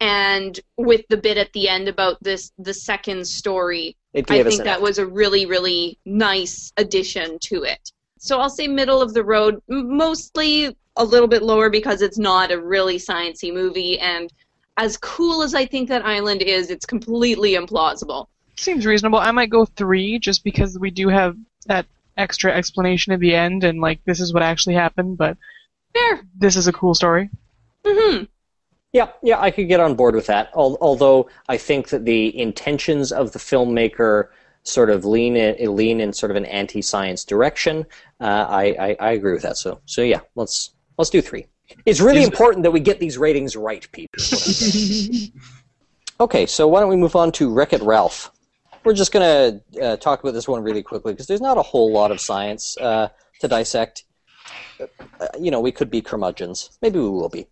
And 0.00 0.58
with 0.76 1.02
the 1.08 1.16
bit 1.16 1.38
at 1.38 1.52
the 1.52 1.68
end 1.68 1.86
about 1.86 2.20
this, 2.20 2.50
the 2.58 2.74
second 2.74 3.28
story, 3.28 3.96
I 4.12 4.42
think 4.42 4.64
that 4.64 4.82
was 4.82 4.98
a 4.98 5.06
really, 5.06 5.46
really 5.46 6.00
nice 6.04 6.72
addition 6.78 7.38
to 7.42 7.62
it. 7.62 7.92
So 8.18 8.40
I'll 8.40 8.50
say 8.50 8.66
middle 8.66 9.00
of 9.00 9.14
the 9.14 9.22
road, 9.22 9.62
mostly 9.68 10.76
a 10.96 11.04
little 11.04 11.28
bit 11.28 11.44
lower 11.44 11.70
because 11.70 12.02
it's 12.02 12.18
not 12.18 12.50
a 12.50 12.60
really 12.60 12.96
sciency 12.96 13.54
movie 13.54 14.00
and 14.00 14.32
as 14.76 14.96
cool 14.96 15.42
as 15.42 15.54
I 15.54 15.66
think 15.66 15.88
that 15.88 16.04
island 16.04 16.42
is, 16.42 16.70
it's 16.70 16.86
completely 16.86 17.52
implausible. 17.52 18.26
Seems 18.56 18.86
reasonable. 18.86 19.18
I 19.18 19.30
might 19.30 19.50
go 19.50 19.64
three 19.64 20.18
just 20.18 20.44
because 20.44 20.78
we 20.78 20.90
do 20.90 21.08
have 21.08 21.36
that 21.66 21.86
extra 22.16 22.52
explanation 22.52 23.12
at 23.12 23.20
the 23.20 23.34
end 23.34 23.64
and 23.64 23.80
like 23.80 24.02
this 24.04 24.20
is 24.20 24.32
what 24.32 24.42
actually 24.42 24.74
happened, 24.74 25.18
but 25.18 25.36
fair. 25.92 26.22
This 26.38 26.56
is 26.56 26.66
a 26.66 26.72
cool 26.72 26.94
story. 26.94 27.28
Mm-hmm. 27.84 28.24
Yeah, 28.92 29.08
yeah, 29.22 29.40
I 29.40 29.50
could 29.50 29.68
get 29.68 29.80
on 29.80 29.94
board 29.94 30.14
with 30.14 30.26
that. 30.26 30.50
Although 30.54 31.28
I 31.48 31.58
think 31.58 31.90
that 31.90 32.04
the 32.04 32.38
intentions 32.38 33.12
of 33.12 33.32
the 33.32 33.38
filmmaker 33.38 34.28
sort 34.62 34.90
of 34.90 35.04
lean 35.04 35.36
in, 35.36 35.76
lean 35.76 36.00
in 36.00 36.12
sort 36.12 36.30
of 36.30 36.36
an 36.36 36.46
anti-science 36.46 37.24
direction. 37.24 37.86
Uh, 38.20 38.46
I, 38.48 38.64
I, 38.78 38.96
I 38.98 39.10
agree 39.12 39.32
with 39.32 39.42
that. 39.42 39.56
So 39.56 39.80
so 39.84 40.02
yeah, 40.02 40.20
let's 40.34 40.72
let's 40.96 41.10
do 41.10 41.20
three. 41.20 41.46
It's 41.84 42.00
really 42.00 42.20
Is 42.20 42.28
important 42.28 42.62
that 42.64 42.70
we 42.70 42.80
get 42.80 43.00
these 43.00 43.18
ratings 43.18 43.56
right, 43.56 43.86
people. 43.92 44.22
okay, 46.20 46.46
so 46.46 46.68
why 46.68 46.80
don't 46.80 46.88
we 46.88 46.96
move 46.96 47.16
on 47.16 47.32
to 47.32 47.52
Wreck 47.52 47.72
It 47.72 47.82
Ralph? 47.82 48.30
We're 48.84 48.94
just 48.94 49.12
going 49.12 49.62
to 49.72 49.82
uh, 49.82 49.96
talk 49.96 50.20
about 50.20 50.32
this 50.32 50.46
one 50.46 50.62
really 50.62 50.82
quickly 50.82 51.12
because 51.12 51.26
there's 51.26 51.40
not 51.40 51.58
a 51.58 51.62
whole 51.62 51.92
lot 51.92 52.10
of 52.10 52.20
science 52.20 52.76
uh, 52.78 53.08
to 53.40 53.48
dissect. 53.48 54.04
Uh, 54.78 54.86
you 55.40 55.50
know, 55.50 55.60
we 55.60 55.72
could 55.72 55.90
be 55.90 56.00
curmudgeons. 56.00 56.78
Maybe 56.82 56.98
we 56.98 57.08
will 57.08 57.28
be. 57.28 57.46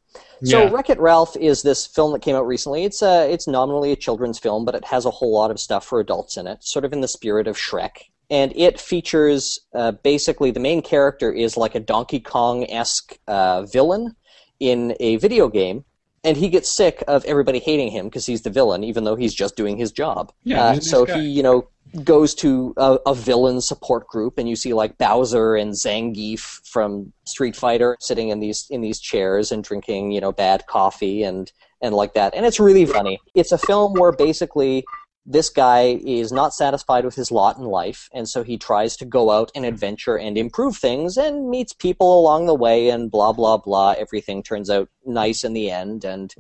So, 0.45 0.65
yeah. 0.65 0.71
Wreck 0.71 0.91
It 0.91 1.01
Ralph 1.01 1.37
is 1.37 1.63
this 1.63 1.87
film 1.87 2.13
that 2.13 2.23
came 2.23 2.37
out 2.37 2.47
recently. 2.47 2.85
It's 2.85 3.03
uh, 3.03 3.27
it's 3.29 3.49
nominally 3.49 3.91
a 3.91 3.97
children's 3.97 4.39
film, 4.39 4.65
but 4.65 4.75
it 4.75 4.85
has 4.85 5.07
a 5.07 5.11
whole 5.11 5.33
lot 5.33 5.51
of 5.51 5.59
stuff 5.59 5.85
for 5.85 5.99
adults 5.99 6.37
in 6.37 6.47
it, 6.47 6.63
sort 6.63 6.85
of 6.85 6.93
in 6.93 7.01
the 7.01 7.09
spirit 7.09 7.49
of 7.49 7.57
Shrek 7.57 8.11
and 8.31 8.53
it 8.57 8.81
features 8.81 9.61
uh, 9.75 9.93
basically 9.93 10.51
the 10.51 10.61
main 10.61 10.83
character 10.83 11.33
is 11.33 11.57
like 11.57 11.75
a 11.75 11.81
Donkey 11.81 12.21
Kong 12.21 12.69
esque 12.71 13.19
uh, 13.27 13.63
villain 13.63 14.17
in 14.61 14.97
a 15.01 15.17
video 15.17 15.49
game, 15.49 15.85
and 16.23 16.37
he 16.37 16.49
gets 16.49 16.71
sick 16.71 17.05
of 17.07 17.25
everybody 17.27 17.59
hating 17.59 17.91
him 17.91 18.07
because 18.07 18.27
he's 18.27 18.43
the 18.43 18.51
villain, 18.51 18.85
even 18.85 19.05
though 19.05 19.17
he's 19.17 19.35
just 19.35 19.57
doing 19.57 19.77
his 19.77 19.93
job. 19.93 20.33
Yeah, 20.45 20.63
uh, 20.63 20.81
so 20.81 21.05
he, 21.05 21.21
you 21.21 21.43
know, 21.43 21.69
goes 22.03 22.35
to 22.37 22.75
a, 22.77 22.99
a, 23.07 23.15
villain 23.15 23.61
support 23.61 24.07
group, 24.09 24.39
and 24.39 24.49
you 24.49 24.57
see 24.57 24.73
like 24.73 24.99
Bowser 24.99 25.55
and 25.55 25.73
Zangief 25.73 26.67
from 26.67 27.13
Street 27.25 27.55
Fighter 27.55 27.97
sitting 28.01 28.31
in 28.31 28.41
these 28.41 28.67
in 28.71 28.81
these 28.81 28.99
chairs 28.99 29.53
and 29.53 29.63
drinking, 29.63 30.13
you 30.13 30.21
know, 30.21 30.33
bad 30.33 30.67
coffee 30.67 31.23
and 31.23 31.53
and 31.83 31.95
like 31.95 32.15
that, 32.15 32.35
and 32.35 32.47
it's 32.47 32.59
really 32.59 32.87
funny. 32.87 33.19
It's 33.35 33.53
a 33.53 33.59
film 33.59 33.93
where 33.93 34.13
basically 34.13 34.85
this 35.27 35.49
guy 35.49 35.99
is 36.05 36.33
not 36.33 36.53
satisfied 36.53 37.05
with 37.05 37.15
his 37.15 37.31
lot 37.31 37.57
in 37.57 37.65
life, 37.65 38.09
and 38.13 38.29
so 38.29 38.43
he 38.43 38.59
tries 38.59 38.97
to 38.99 39.05
go 39.05 39.31
out 39.31 39.51
and 39.55 39.65
adventure 39.65 40.19
and 40.19 40.37
improve 40.37 40.77
things 40.77 41.17
and 41.17 41.49
meets 41.49 41.73
people 41.73 42.21
along 42.21 42.47
the 42.47 42.55
way, 42.55 42.91
and 42.91 43.11
blah, 43.11 43.33
blah, 43.33 43.57
blah. 43.57 43.95
Everything 43.99 44.43
turns 44.43 44.69
out 44.69 44.89
nice 45.07 45.43
in 45.43 45.55
the 45.55 45.71
end. 45.71 46.05
And 46.05 46.35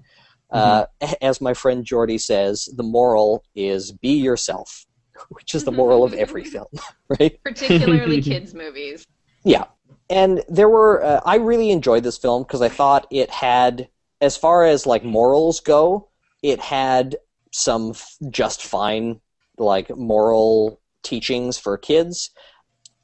uh, 0.50 0.86
as 1.22 1.40
my 1.40 1.54
friend 1.54 1.84
Jordy 1.84 2.18
says, 2.18 2.68
the 2.76 2.82
moral 2.82 3.44
is 3.54 3.90
be 3.90 4.12
yourself, 4.20 4.86
which 5.30 5.54
is 5.54 5.64
the 5.64 5.72
moral 5.72 6.04
of 6.04 6.12
every 6.12 6.44
film, 6.54 6.66
right? 7.08 7.42
Particularly 7.42 8.20
kids' 8.20 8.54
movies. 8.54 9.06
Yeah. 9.44 9.64
And 10.10 10.42
there 10.48 10.68
were, 10.68 11.02
uh, 11.02 11.20
I 11.24 11.36
really 11.36 11.70
enjoyed 11.70 12.02
this 12.02 12.18
film 12.18 12.42
because 12.42 12.60
I 12.60 12.68
thought 12.68 13.06
it 13.10 13.30
had, 13.30 13.88
as 14.20 14.36
far 14.36 14.64
as 14.64 14.86
like 14.86 15.02
morals 15.04 15.60
go, 15.60 16.10
it 16.42 16.60
had 16.60 17.16
some 17.54 17.90
f- 17.90 18.16
just 18.30 18.64
fine 18.64 19.20
like 19.58 19.88
moral 19.96 20.80
teachings 21.04 21.56
for 21.56 21.78
kids. 21.78 22.30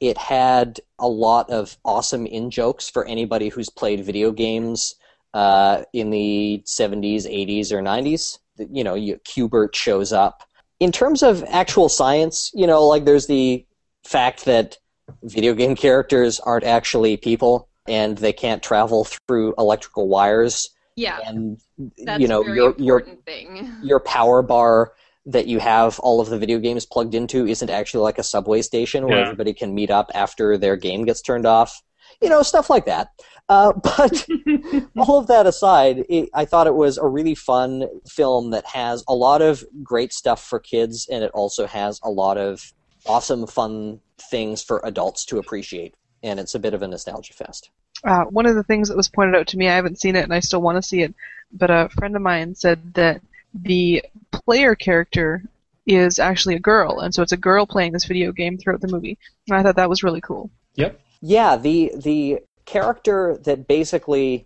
It 0.01 0.17
had 0.17 0.81
a 0.99 1.07
lot 1.07 1.49
of 1.49 1.77
awesome 1.85 2.25
in 2.25 2.51
jokes 2.51 2.89
for 2.89 3.05
anybody 3.05 3.47
who's 3.47 3.69
played 3.69 4.03
video 4.03 4.31
games 4.31 4.95
uh, 5.33 5.83
in 5.93 6.09
the 6.09 6.61
70s, 6.65 7.25
80s, 7.25 7.71
or 7.71 7.81
90s. 7.81 8.39
You 8.57 8.83
know, 8.83 8.95
you, 8.95 9.17
Q*bert 9.23 9.73
shows 9.73 10.11
up. 10.11 10.43
In 10.81 10.91
terms 10.91 11.23
of 11.23 11.45
actual 11.47 11.87
science, 11.87 12.51
you 12.53 12.67
know, 12.67 12.85
like 12.85 13.05
there's 13.05 13.27
the 13.27 13.65
fact 14.03 14.43
that 14.45 14.77
video 15.23 15.53
game 15.53 15.75
characters 15.75 16.41
aren't 16.41 16.65
actually 16.65 17.15
people 17.15 17.69
and 17.87 18.17
they 18.17 18.33
can't 18.33 18.61
travel 18.61 19.05
through 19.05 19.53
electrical 19.57 20.09
wires 20.09 20.69
Yeah, 21.01 21.19
and 21.25 21.59
that's 22.05 22.19
you 22.21 22.27
know 22.27 22.43
very 22.43 22.57
your 22.57 22.75
your 22.77 23.01
thing. 23.25 23.73
your 23.81 23.99
power 23.99 24.41
bar 24.41 24.93
that 25.25 25.47
you 25.47 25.59
have 25.59 25.99
all 25.99 26.19
of 26.19 26.29
the 26.29 26.37
video 26.39 26.57
games 26.59 26.85
plugged 26.85 27.13
into 27.13 27.45
isn't 27.45 27.69
actually 27.69 28.01
like 28.01 28.17
a 28.17 28.23
subway 28.23 28.61
station 28.61 29.07
where 29.07 29.19
Yeah. 29.19 29.25
everybody 29.25 29.53
can 29.53 29.73
meet 29.75 29.91
up 29.91 30.09
after 30.15 30.57
their 30.57 30.75
game 30.75 31.05
gets 31.05 31.21
turned 31.21 31.45
off. 31.45 31.81
You 32.21 32.29
know, 32.29 32.41
stuff 32.41 32.69
like 32.69 32.85
that. 32.85 33.09
Uh, 33.47 33.73
but 33.83 34.27
all 34.97 35.19
of 35.19 35.27
that 35.27 35.45
aside, 35.45 36.05
it, 36.09 36.29
I 36.33 36.45
thought 36.45 36.67
it 36.67 36.75
was 36.75 36.97
a 36.97 37.07
really 37.07 37.35
fun 37.35 37.87
film 38.07 38.51
that 38.51 38.65
has 38.65 39.03
a 39.07 39.15
lot 39.15 39.41
of 39.41 39.63
great 39.83 40.11
stuff 40.11 40.43
for 40.43 40.59
kids, 40.59 41.07
and 41.11 41.23
it 41.23 41.31
also 41.33 41.67
has 41.67 41.99
a 42.03 42.09
lot 42.09 42.37
of 42.37 42.73
awesome, 43.05 43.47
fun 43.47 43.99
things 44.29 44.61
for 44.63 44.81
adults 44.83 45.25
to 45.25 45.37
appreciate. 45.37 45.95
And 46.23 46.39
it's 46.39 46.53
a 46.55 46.59
bit 46.59 46.73
of 46.73 46.81
a 46.81 46.87
nostalgia 46.87 47.33
fest. 47.33 47.69
Uh, 48.03 48.23
one 48.25 48.45
of 48.45 48.55
the 48.55 48.63
things 48.63 48.87
that 48.87 48.97
was 48.97 49.09
pointed 49.09 49.35
out 49.35 49.47
to 49.47 49.57
me, 49.57 49.67
I 49.67 49.75
haven't 49.75 49.99
seen 49.99 50.15
it 50.15 50.23
and 50.23 50.33
I 50.33 50.39
still 50.39 50.61
want 50.61 50.77
to 50.77 50.81
see 50.81 51.01
it, 51.01 51.13
but 51.53 51.69
a 51.69 51.89
friend 51.89 52.15
of 52.15 52.21
mine 52.21 52.55
said 52.55 52.93
that 52.95 53.21
the 53.53 54.03
player 54.31 54.75
character 54.75 55.43
is 55.85 56.19
actually 56.19 56.55
a 56.55 56.59
girl, 56.59 56.99
and 56.99 57.13
so 57.13 57.21
it's 57.21 57.31
a 57.31 57.37
girl 57.37 57.65
playing 57.65 57.91
this 57.91 58.05
video 58.05 58.31
game 58.31 58.57
throughout 58.57 58.81
the 58.81 58.87
movie. 58.87 59.17
And 59.47 59.57
I 59.57 59.63
thought 59.63 59.75
that 59.75 59.89
was 59.89 60.03
really 60.03 60.21
cool. 60.21 60.49
Yep. 60.75 60.99
Yeah, 61.21 61.57
the 61.57 61.91
the 61.95 62.39
character 62.65 63.37
that 63.43 63.67
basically 63.67 64.45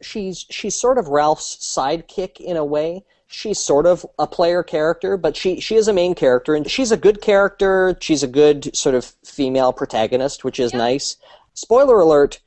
she's 0.00 0.46
she's 0.50 0.74
sort 0.80 0.96
of 0.98 1.08
Ralph's 1.08 1.56
sidekick 1.56 2.40
in 2.40 2.56
a 2.56 2.64
way. 2.64 3.04
She's 3.26 3.58
sort 3.58 3.84
of 3.86 4.06
a 4.18 4.26
player 4.26 4.62
character, 4.62 5.16
but 5.16 5.36
she 5.36 5.60
she 5.60 5.74
is 5.76 5.88
a 5.88 5.92
main 5.92 6.14
character 6.14 6.54
and 6.54 6.68
she's 6.70 6.90
a 6.92 6.96
good 6.96 7.20
character. 7.20 7.96
She's 8.00 8.22
a 8.22 8.28
good 8.28 8.74
sort 8.74 8.94
of 8.94 9.04
female 9.24 9.72
protagonist, 9.72 10.44
which 10.44 10.58
is 10.58 10.72
Yeah. 10.72 10.78
nice. 10.78 11.16
Spoiler 11.54 12.00
alert, 12.00 12.38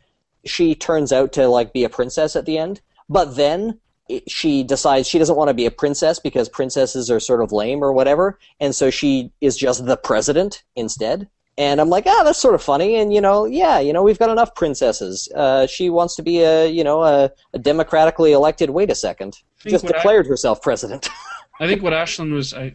she 0.45 0.75
turns 0.75 1.11
out 1.11 1.33
to 1.33 1.47
like 1.47 1.73
be 1.73 1.83
a 1.83 1.89
princess 1.89 2.35
at 2.35 2.45
the 2.45 2.57
end, 2.57 2.81
but 3.09 3.35
then 3.35 3.79
she 4.27 4.63
decides 4.63 5.07
she 5.07 5.19
doesn't 5.19 5.37
want 5.37 5.47
to 5.47 5.53
be 5.53 5.65
a 5.65 5.71
princess 5.71 6.19
because 6.19 6.49
princesses 6.49 7.09
are 7.09 7.19
sort 7.19 7.41
of 7.41 7.51
lame 7.51 7.83
or 7.83 7.93
whatever, 7.93 8.37
and 8.59 8.75
so 8.75 8.89
she 8.89 9.31
is 9.41 9.55
just 9.55 9.85
the 9.85 9.97
president 9.97 10.63
instead. 10.75 11.27
And 11.57 11.79
I'm 11.81 11.89
like, 11.89 12.05
ah, 12.07 12.23
that's 12.23 12.39
sort 12.39 12.55
of 12.55 12.63
funny. 12.63 12.95
And 12.95 13.13
you 13.13 13.21
know, 13.21 13.45
yeah, 13.45 13.79
you 13.79 13.93
know, 13.93 14.03
we've 14.03 14.17
got 14.19 14.29
enough 14.29 14.55
princesses. 14.55 15.29
Uh, 15.35 15.67
she 15.67 15.89
wants 15.89 16.15
to 16.15 16.23
be 16.23 16.39
a, 16.41 16.65
you 16.67 16.83
know, 16.83 17.03
a, 17.03 17.29
a 17.53 17.59
democratically 17.59 18.31
elected. 18.31 18.69
Wait 18.69 18.89
a 18.89 18.95
second, 18.95 19.37
just 19.59 19.83
what 19.83 19.93
I- 19.95 19.97
declared 19.99 20.27
herself 20.27 20.61
president. 20.61 21.07
I 21.59 21.67
think 21.67 21.83
what 21.83 21.93
Ashlyn 21.93 22.33
was, 22.33 22.55
I 22.55 22.73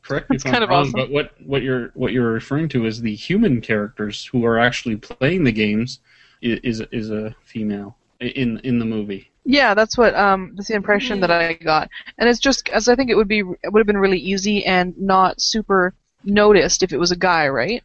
correct 0.00 0.30
me 0.30 0.36
if 0.36 0.40
It's 0.40 0.46
I'm 0.46 0.52
kind 0.52 0.64
of 0.64 0.70
wrong, 0.70 0.80
awesome. 0.86 0.92
but 0.92 1.10
what 1.10 1.32
what 1.44 1.60
you're 1.62 1.90
what 1.94 2.12
you're 2.12 2.32
referring 2.32 2.66
to 2.70 2.86
is 2.86 3.02
the 3.02 3.14
human 3.14 3.60
characters 3.60 4.24
who 4.24 4.46
are 4.46 4.58
actually 4.58 4.96
playing 4.96 5.44
the 5.44 5.52
games 5.52 6.00
i- 6.00 6.11
is 6.42 6.80
is 6.92 7.10
a 7.10 7.34
female 7.44 7.96
in 8.20 8.58
in 8.60 8.78
the 8.78 8.84
movie. 8.84 9.30
Yeah, 9.44 9.74
that's 9.74 9.96
what 9.98 10.14
um 10.14 10.52
that's 10.54 10.68
the 10.68 10.74
impression 10.74 11.20
that 11.20 11.30
I 11.30 11.54
got, 11.54 11.88
and 12.18 12.28
it's 12.28 12.38
just 12.38 12.68
as 12.68 12.88
I 12.88 12.94
think 12.94 13.10
it 13.10 13.16
would 13.16 13.28
be 13.28 13.40
it 13.40 13.72
would 13.72 13.80
have 13.80 13.86
been 13.86 13.96
really 13.98 14.18
easy 14.20 14.64
and 14.66 14.96
not 14.98 15.40
super 15.40 15.94
noticed 16.24 16.82
if 16.82 16.92
it 16.92 16.98
was 16.98 17.10
a 17.10 17.16
guy, 17.16 17.48
right? 17.48 17.82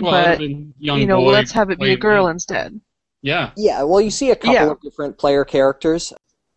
Well, 0.00 0.36
But, 0.36 0.40
it 0.40 0.66
young 0.78 1.00
you 1.00 1.06
know, 1.06 1.20
boy 1.20 1.32
let's 1.32 1.52
have 1.52 1.70
it 1.70 1.78
be 1.78 1.92
a 1.92 1.96
girl 1.96 2.24
the- 2.26 2.32
instead. 2.32 2.80
Yeah, 3.22 3.50
yeah, 3.56 3.82
well, 3.82 4.00
you 4.00 4.10
see 4.10 4.30
a 4.30 4.36
couple 4.36 4.54
Yeah. 4.54 4.70
of 4.70 4.80
different 4.80 5.18
player 5.18 5.44
characters. 5.44 6.12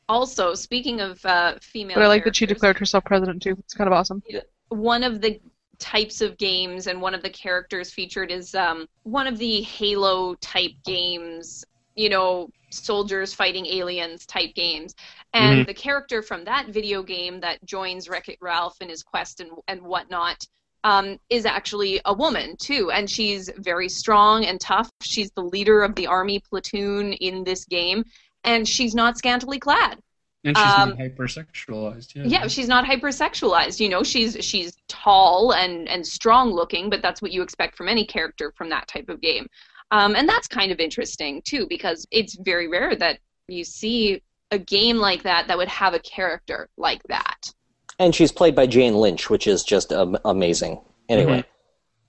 Also, 0.07 0.53
speaking 0.53 1.01
of 1.01 1.25
uh, 1.25 1.55
female, 1.61 1.95
But 1.95 2.03
I 2.03 2.07
like 2.07 2.23
that 2.25 2.35
she 2.35 2.45
declared 2.45 2.77
herself 2.77 3.03
president 3.05 3.41
too. 3.41 3.55
It's 3.59 3.73
kind 3.73 3.87
of 3.87 3.93
awesome. 3.93 4.21
one 4.69 5.03
of 5.03 5.21
the 5.21 5.41
types 5.79 6.21
of 6.21 6.37
games 6.37 6.87
and 6.87 7.01
one 7.01 7.13
of 7.13 7.23
the 7.23 7.29
characters 7.29 7.91
featured 7.91 8.31
is 8.31 8.55
um, 8.55 8.87
one 9.03 9.27
of 9.27 9.37
the 9.37 9.61
Halo 9.61 10.35
type 10.35 10.71
games, 10.85 11.65
you 11.95 12.09
know, 12.09 12.49
soldiers 12.69 13.33
fighting 13.33 13.65
aliens 13.65 14.25
type 14.25 14.53
games. 14.55 14.95
And 15.33 15.65
the 15.65 15.73
character 15.73 16.21
from 16.21 16.45
that 16.45 16.69
video 16.69 17.03
game 17.03 17.39
that 17.41 17.63
joins 17.65 18.07
Wreck 18.07 18.29
It 18.29 18.37
Ralph 18.41 18.77
in 18.81 18.89
his 18.89 19.03
quest 19.03 19.39
and, 19.39 19.51
and 19.67 19.81
whatnot 19.81 20.45
um, 20.83 21.17
is 21.29 21.45
actually 21.45 22.01
a 22.05 22.13
woman, 22.13 22.55
too. 22.57 22.91
And 22.91 23.09
she's 23.09 23.49
very 23.57 23.89
strong 23.89 24.45
and 24.45 24.59
tough. 24.59 24.89
She's 25.01 25.31
the 25.31 25.43
leader 25.43 25.83
of 25.83 25.95
the 25.95 26.07
army 26.07 26.39
platoon 26.39 27.13
in 27.13 27.43
this 27.43 27.65
game. 27.65 28.03
And 28.43 28.67
she's 28.67 28.93
not 28.93 29.17
scantily 29.17 29.59
clad. 29.59 29.99
And 30.43 30.57
she's 30.57 30.65
Um, 30.65 30.89
not 30.89 30.97
hypersexualized. 30.97 32.15
Yeah, 32.15 32.23
Yeah, 32.25 32.47
she's 32.47 32.67
not 32.67 32.85
hypersexualized. 32.85 33.79
You 33.79 33.89
know, 33.89 34.03
she's 34.03 34.37
she's 34.41 34.75
tall 34.87 35.53
and 35.53 35.87
and 35.87 36.05
strong 36.05 36.51
looking, 36.51 36.89
but 36.89 37.01
that's 37.01 37.21
what 37.21 37.31
you 37.31 37.41
expect 37.41 37.75
from 37.77 37.87
any 37.87 38.05
character 38.05 38.53
from 38.57 38.69
that 38.69 38.87
type 38.87 39.09
of 39.09 39.21
game. 39.21 39.47
Um, 39.91 40.15
and 40.15 40.27
that's 40.27 40.47
kind 40.47 40.71
of 40.71 40.79
interesting 40.79 41.41
too, 41.45 41.67
because 41.69 42.05
it's 42.11 42.35
very 42.35 42.67
rare 42.67 42.95
that 42.95 43.19
you 43.47 43.63
see 43.63 44.21
a 44.51 44.57
game 44.57 44.97
like 44.97 45.23
that 45.23 45.47
that 45.47 45.57
would 45.57 45.67
have 45.67 45.93
a 45.93 45.99
character 45.99 46.69
like 46.77 47.01
that. 47.03 47.51
and 47.99 48.13
she's 48.15 48.31
played 48.31 48.55
by 48.55 48.65
Jane 48.65 48.95
Lynch, 48.95 49.29
which 49.29 49.45
is 49.47 49.63
just 49.63 49.93
um, 49.93 50.17
amazing. 50.25 50.81
Anyway, 51.09 51.43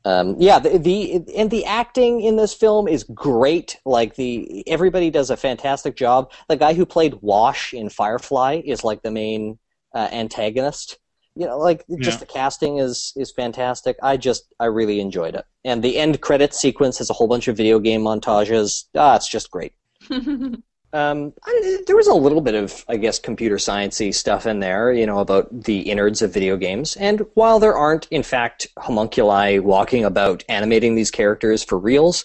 um, 0.05 0.37
yeah, 0.39 0.59
the, 0.59 0.79
the 0.79 1.25
and 1.37 1.51
the 1.51 1.65
acting 1.65 2.21
in 2.21 2.37
this 2.37 2.53
film 2.55 2.89
is 2.89 3.05
great. 3.05 3.79
Like 3.85 4.17
the 4.17 4.63
everybody 4.69 5.11
does 5.11 5.31
a 5.31 5.37
fantastic 5.37 5.97
job. 5.97 6.31
The 6.49 6.57
guy 6.57 6.75
who 6.75 6.85
played 6.85 7.15
Wash 7.23 7.73
in 7.73 7.89
Firefly 7.89 8.63
is 8.65 8.85
like 8.85 9.03
the 9.03 9.11
main 9.11 9.59
uh, 9.95 10.09
antagonist. 10.13 10.99
You 11.37 11.47
know, 11.47 11.59
like 11.59 11.85
just 12.01 12.21
Yeah. 12.21 12.27
the 12.27 12.33
casting 12.33 12.79
is 12.79 13.13
is 13.17 13.33
fantastic. 13.33 13.97
I 14.03 14.17
just 14.17 14.55
I 14.61 14.67
really 14.67 15.01
enjoyed 15.01 15.35
it, 15.35 15.47
and 15.65 15.83
the 15.83 15.97
end 15.99 16.21
credit 16.21 16.55
sequence 16.55 16.99
has 16.99 17.11
a 17.11 17.15
whole 17.15 17.27
bunch 17.29 17.49
of 17.49 17.57
video 17.57 17.79
game 17.79 18.03
montages. 18.03 18.85
Ah, 18.95 19.17
it's 19.17 19.29
just 19.29 19.51
great. 19.51 19.73
Um, 20.95 21.33
I, 21.45 21.79
there 21.87 21.97
was 21.97 22.07
a 22.07 22.15
little 22.15 22.41
bit 22.41 22.55
of, 22.55 22.85
I 22.89 22.97
guess, 22.97 23.19
computer 23.19 23.57
sciencey 23.57 24.15
stuff 24.15 24.47
in 24.47 24.61
there, 24.61 24.93
you 24.93 25.07
know, 25.07 25.19
about 25.19 25.49
the 25.65 25.81
innards 25.81 26.23
of 26.23 26.33
video 26.33 26.57
games. 26.57 26.97
And 26.97 27.27
while 27.35 27.59
there 27.59 27.77
aren't, 27.77 28.07
in 28.13 28.23
fact, 28.23 28.69
homunculi 28.79 29.59
walking 29.59 30.05
about 30.05 30.45
animating 30.49 30.95
these 30.95 31.11
characters 31.11 31.65
for 31.65 31.79
reals, 31.79 32.25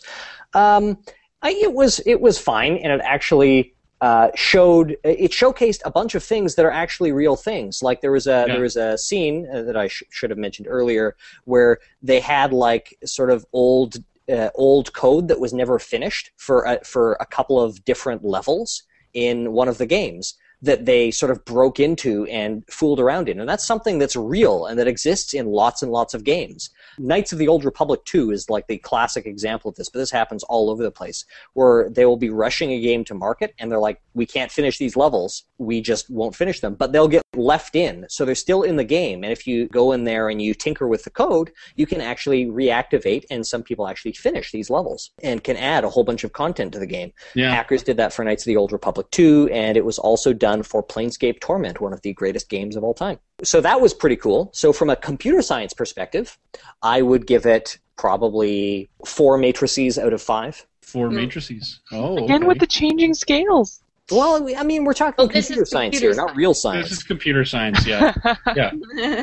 um, 0.53 0.99
I, 1.41 1.51
it 1.51 1.73
was 1.73 1.99
it 2.05 2.21
was 2.21 2.37
fine, 2.37 2.77
and 2.77 2.91
it 2.91 3.01
actually 3.03 3.73
uh, 4.01 4.29
showed 4.35 4.97
it 5.03 5.31
showcased 5.31 5.81
a 5.85 5.91
bunch 5.91 6.13
of 6.15 6.23
things 6.23 6.55
that 6.55 6.65
are 6.65 6.71
actually 6.71 7.11
real 7.11 7.35
things. 7.35 7.81
Like 7.81 8.01
there 8.01 8.11
was 8.11 8.27
a 8.27 8.45
Yeah. 8.47 8.53
there 8.53 8.61
was 8.61 8.75
a 8.75 8.97
scene 8.97 9.47
uh, 9.51 9.63
that 9.63 9.75
I 9.75 9.87
sh- 9.87 10.03
should 10.09 10.29
have 10.29 10.39
mentioned 10.39 10.67
earlier 10.69 11.15
where 11.45 11.79
they 12.03 12.19
had 12.19 12.53
like 12.53 12.97
sort 13.03 13.31
of 13.31 13.45
old 13.51 13.97
uh, 14.31 14.49
old 14.55 14.93
code 14.93 15.27
that 15.27 15.39
was 15.39 15.53
never 15.53 15.79
finished 15.79 16.31
for 16.37 16.63
a, 16.63 16.83
for 16.83 17.13
a 17.19 17.25
couple 17.25 17.59
of 17.61 17.83
different 17.85 18.23
levels 18.23 18.83
in 19.13 19.51
one 19.51 19.67
of 19.67 19.77
the 19.77 19.85
games 19.85 20.35
that 20.61 20.85
they 20.85 21.09
sort 21.11 21.31
of 21.31 21.43
broke 21.45 21.79
into 21.79 22.25
and 22.25 22.63
fooled 22.69 22.99
around 22.99 23.29
in. 23.29 23.39
And 23.39 23.47
that's 23.47 23.65
something 23.65 23.97
that's 23.97 24.15
real 24.15 24.65
and 24.65 24.77
that 24.77 24.87
exists 24.87 25.33
in 25.33 25.47
lots 25.47 25.81
and 25.81 25.91
lots 25.91 26.13
of 26.13 26.23
games. 26.23 26.69
Knights 26.97 27.31
of 27.31 27.39
the 27.39 27.47
Old 27.47 27.63
Republic 27.63 28.03
2 28.05 28.31
is 28.31 28.49
like 28.49 28.67
the 28.67 28.77
classic 28.77 29.25
example 29.25 29.69
of 29.69 29.75
this, 29.75 29.89
but 29.89 29.99
this 29.99 30.11
happens 30.11 30.43
all 30.43 30.69
over 30.69 30.83
the 30.83 30.91
place 30.91 31.23
where 31.53 31.89
they 31.89 32.05
will 32.05 32.17
be 32.17 32.29
rushing 32.29 32.71
a 32.71 32.81
game 32.81 33.05
to 33.05 33.13
market 33.13 33.53
and 33.57 33.71
they're 33.71 33.79
like, 33.79 34.01
we 34.13 34.25
can't 34.25 34.51
finish 34.51 34.77
these 34.77 34.97
levels, 34.97 35.45
we 35.59 35.79
just 35.79 36.09
won't 36.09 36.35
finish 36.35 36.59
them. 36.59 36.75
But 36.75 36.91
they'll 36.91 37.07
get 37.07 37.23
left 37.35 37.75
in, 37.75 38.05
so 38.09 38.25
they're 38.25 38.35
still 38.35 38.63
in 38.63 38.75
the 38.75 38.83
game. 38.83 39.23
And 39.23 39.31
if 39.31 39.47
you 39.47 39.67
go 39.67 39.93
in 39.93 40.03
there 40.03 40.29
and 40.29 40.41
you 40.41 40.53
tinker 40.53 40.87
with 40.87 41.05
the 41.05 41.09
code, 41.09 41.51
you 41.77 41.85
can 41.85 42.01
actually 42.01 42.47
reactivate, 42.47 43.23
and 43.31 43.47
some 43.47 43.63
people 43.63 43.87
actually 43.87 44.13
finish 44.13 44.51
these 44.51 44.69
levels 44.69 45.11
and 45.23 45.41
can 45.41 45.55
add 45.55 45.85
a 45.85 45.89
whole 45.89 46.03
bunch 46.03 46.25
of 46.25 46.33
content 46.33 46.73
to 46.73 46.79
the 46.79 46.85
game. 46.85 47.13
yeah. 47.33 47.53
Hackers 47.53 47.83
did 47.83 47.97
that 47.97 48.11
for 48.11 48.25
Knights 48.25 48.43
of 48.43 48.47
the 48.47 48.57
Old 48.57 48.73
Republic 48.73 49.09
2, 49.11 49.49
and 49.53 49.77
it 49.77 49.85
was 49.85 49.99
also 49.99 50.33
done 50.33 50.48
done 50.49 50.63
for 50.63 50.81
Planescape 50.83 51.39
Torment, 51.39 51.79
one 51.81 51.93
of 51.93 52.01
the 52.01 52.13
greatest 52.13 52.49
games 52.49 52.75
of 52.75 52.83
all 52.83 52.93
time. 52.93 53.19
So 53.43 53.61
that 53.61 53.79
was 53.81 53.93
pretty 53.93 54.15
cool. 54.15 54.49
So 54.53 54.73
from 54.73 54.89
a 54.89 54.95
computer 54.95 55.41
science 55.41 55.73
perspective, 55.73 56.37
I 56.81 57.01
would 57.01 57.27
give 57.27 57.45
it 57.45 57.77
probably 57.97 58.89
four 59.05 59.37
matrices 59.37 59.97
out 59.99 60.13
of 60.13 60.21
five. 60.21 60.65
Four 60.81 61.09
Mm. 61.09 61.15
matrices. 61.21 61.79
Oh, 61.91 62.17
Again 62.17 62.37
okay. 62.43 62.47
with 62.47 62.59
the 62.59 62.67
changing 62.67 63.13
scales. 63.13 63.81
Well, 64.11 64.33
I 64.57 64.63
mean, 64.63 64.85
we're 64.85 64.93
talking 65.03 65.15
Well, 65.19 65.27
computer 65.29 65.65
science 65.65 65.93
computer 65.95 66.15
here, 66.15 66.25
not 66.25 66.35
real 66.35 66.55
science. 66.55 66.75
real 66.75 66.79
This 66.83 66.89
science. 66.89 66.91
is 66.91 67.03
computer 67.03 67.45
science. 67.45 67.85
Yeah. 67.85 68.13
Yeah. 68.55 68.71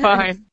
Fine. 0.01 0.45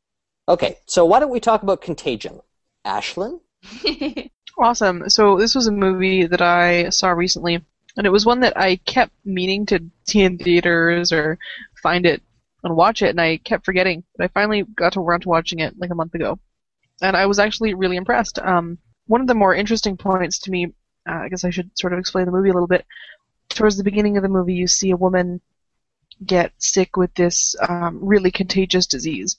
Okay, 0.49 0.72
so 0.87 1.05
why 1.07 1.20
don't 1.20 1.31
we 1.31 1.41
talk 1.41 1.62
about 1.62 1.81
Contagion? 1.83 2.41
Ashlyn? 2.85 3.41
Awesome. 4.57 5.09
So 5.09 5.37
this 5.37 5.55
was 5.57 5.66
a 5.66 5.72
movie 5.72 6.27
that 6.27 6.41
I 6.41 6.89
saw 6.91 7.09
recently, 7.11 7.61
and 7.97 8.07
it 8.07 8.11
was 8.11 8.26
one 8.26 8.40
that 8.40 8.57
I 8.57 8.76
kept 8.76 9.12
meaning 9.24 9.66
to 9.66 9.80
see 10.05 10.22
in 10.22 10.38
theaters 10.38 11.12
or 11.12 11.38
find 11.82 12.07
it 12.07 12.22
and 12.62 12.74
watch 12.74 13.03
it, 13.03 13.11
and 13.11 13.20
I 13.20 13.36
kept 13.38 13.64
forgetting. 13.64 14.03
But 14.16 14.24
I 14.24 14.28
finally 14.28 14.62
got 14.62 14.97
around 14.97 15.20
to 15.20 15.28
watching 15.28 15.61
it 15.61 15.78
like 15.78 15.90
a 15.90 15.95
month 15.95 16.14
ago, 16.14 16.38
and 17.03 17.16
I 17.16 17.26
was 17.26 17.38
actually 17.38 17.74
really 17.74 17.97
impressed. 17.97 18.38
Um, 18.38 18.78
one 19.07 19.20
of 19.20 19.26
the 19.26 19.34
more 19.34 19.55
interesting 19.55 19.97
points 19.97 20.38
to 20.40 20.51
me, 20.51 20.72
uh, 21.09 21.20
I 21.24 21.28
guess 21.28 21.45
I 21.45 21.51
should 21.51 21.70
sort 21.78 21.92
of 21.92 21.99
explain 21.99 22.26
the 22.26 22.32
movie 22.32 22.51
a 22.51 22.55
little 22.55 22.68
bit. 22.68 22.84
Towards 23.51 23.76
the 23.76 23.84
beginning 23.84 24.16
of 24.16 24.22
the 24.22 24.28
movie, 24.28 24.55
you 24.55 24.66
see 24.66 24.90
a 24.90 24.97
woman 24.97 25.40
get 26.24 26.53
sick 26.59 26.97
with 26.97 27.14
this 27.14 27.55
um, 27.68 27.99
really 28.03 28.30
contagious 28.30 28.86
disease, 28.86 29.36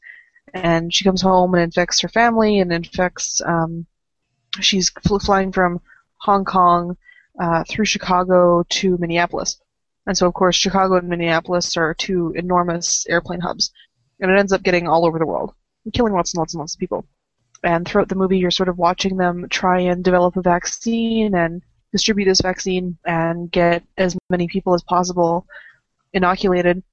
and 0.53 0.93
she 0.93 1.03
comes 1.03 1.21
home 1.21 1.53
and 1.53 1.63
infects 1.63 1.99
her 2.01 2.07
family 2.07 2.59
and 2.59 2.71
infects. 2.71 3.41
Um, 3.45 3.85
she's 4.61 4.89
fl- 5.05 5.17
flying 5.17 5.51
from 5.51 5.81
Hong 6.17 6.45
Kong 6.45 6.95
uh, 7.39 7.63
through 7.69 7.85
Chicago 7.85 8.63
to 8.69 8.97
Minneapolis. 8.97 9.59
And 10.07 10.17
so, 10.17 10.27
of 10.27 10.33
course, 10.33 10.55
Chicago 10.55 10.95
and 10.95 11.09
Minneapolis 11.09 11.75
are 11.77 11.93
two 11.93 12.33
enormous 12.35 13.05
airplane 13.07 13.41
hubs. 13.41 13.71
And 14.19 14.31
it 14.31 14.39
ends 14.39 14.53
up 14.53 14.63
getting 14.63 14.87
all 14.87 15.05
over 15.05 15.19
the 15.19 15.25
world, 15.25 15.53
killing 15.93 16.13
lots 16.13 16.33
and 16.33 16.39
lots 16.39 16.53
and 16.53 16.59
lots 16.59 16.75
of 16.75 16.79
people. 16.79 17.05
And 17.63 17.87
throughout 17.87 18.09
the 18.09 18.15
movie, 18.15 18.37
you're 18.37 18.51
sort 18.51 18.69
of 18.69 18.77
watching 18.77 19.17
them 19.17 19.47
try 19.49 19.79
and 19.81 20.03
develop 20.03 20.37
a 20.37 20.41
vaccine 20.41 21.35
and 21.35 21.61
distribute 21.91 22.25
this 22.25 22.41
vaccine 22.41 22.97
and 23.05 23.51
get 23.51 23.83
as 23.97 24.15
many 24.29 24.47
people 24.47 24.73
as 24.73 24.83
possible 24.83 25.47
inoculated 26.13 26.83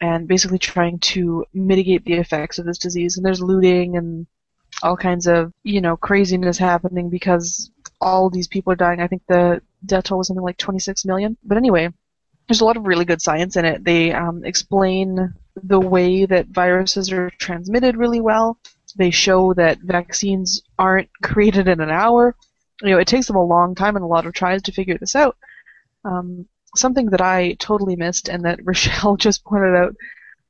and 0.00 0.28
basically 0.28 0.58
trying 0.58 0.98
to 0.98 1.44
mitigate 1.52 2.04
the 2.04 2.14
effects 2.14 2.58
of 2.58 2.66
this 2.66 2.78
disease. 2.78 3.16
And 3.16 3.26
there's 3.26 3.42
looting 3.42 3.96
and 3.96 4.26
all 4.82 4.96
kinds 4.96 5.26
of 5.26 5.52
you 5.62 5.80
know 5.80 5.96
craziness 5.96 6.58
happening 6.58 7.08
because 7.08 7.70
all 8.04 8.28
these 8.28 8.46
people 8.46 8.72
are 8.72 8.76
dying. 8.76 9.00
I 9.00 9.08
think 9.08 9.22
the 9.26 9.62
death 9.84 10.04
toll 10.04 10.18
was 10.18 10.28
something 10.28 10.44
like 10.44 10.58
26 10.58 11.04
million. 11.06 11.36
But 11.42 11.56
anyway, 11.56 11.88
there's 12.46 12.60
a 12.60 12.64
lot 12.64 12.76
of 12.76 12.86
really 12.86 13.06
good 13.06 13.22
science 13.22 13.56
in 13.56 13.64
it. 13.64 13.82
They 13.82 14.12
um, 14.12 14.44
explain 14.44 15.34
the 15.56 15.80
way 15.80 16.26
that 16.26 16.48
viruses 16.48 17.10
are 17.10 17.30
transmitted 17.38 17.96
really 17.96 18.20
well. 18.20 18.58
They 18.96 19.10
show 19.10 19.54
that 19.54 19.78
vaccines 19.80 20.62
aren't 20.78 21.08
created 21.22 21.66
in 21.66 21.80
an 21.80 21.90
hour. 21.90 22.36
You 22.82 22.90
know, 22.90 22.98
it 22.98 23.08
takes 23.08 23.26
them 23.26 23.36
a 23.36 23.44
long 23.44 23.74
time 23.74 23.96
and 23.96 24.04
a 24.04 24.08
lot 24.08 24.26
of 24.26 24.34
tries 24.34 24.62
to 24.62 24.72
figure 24.72 24.98
this 24.98 25.16
out. 25.16 25.36
Um, 26.04 26.46
something 26.76 27.06
that 27.06 27.22
I 27.22 27.54
totally 27.54 27.96
missed 27.96 28.28
and 28.28 28.44
that 28.44 28.60
Rochelle 28.64 29.16
just 29.16 29.44
pointed 29.44 29.74
out 29.74 29.94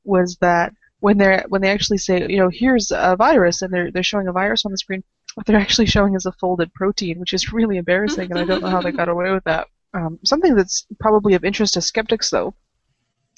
was 0.03 0.37
that 0.41 0.73
when 0.99 1.17
they're 1.17 1.45
when 1.47 1.61
they 1.61 1.69
actually 1.69 1.99
say, 1.99 2.27
you 2.27 2.37
know, 2.37 2.49
here's 2.49 2.91
a 2.91 3.15
virus 3.15 3.61
and 3.61 3.73
they're 3.73 3.91
they're 3.91 4.03
showing 4.03 4.27
a 4.27 4.33
virus 4.33 4.65
on 4.65 4.71
the 4.71 4.77
screen, 4.77 5.03
what 5.35 5.45
they're 5.45 5.57
actually 5.59 5.85
showing 5.87 6.15
is 6.15 6.25
a 6.25 6.31
folded 6.33 6.73
protein, 6.73 7.19
which 7.19 7.33
is 7.33 7.53
really 7.53 7.77
embarrassing, 7.77 8.31
and 8.31 8.39
I 8.39 8.45
don't 8.45 8.61
know 8.63 8.69
how 8.69 8.81
they 8.81 8.91
got 9.01 9.09
away 9.09 9.31
with 9.31 9.43
that. 9.45 9.67
Um, 9.93 10.19
something 10.25 10.55
that's 10.55 10.87
probably 10.99 11.33
of 11.35 11.45
interest 11.45 11.75
to 11.75 11.81
skeptics, 11.81 12.29
though, 12.29 12.53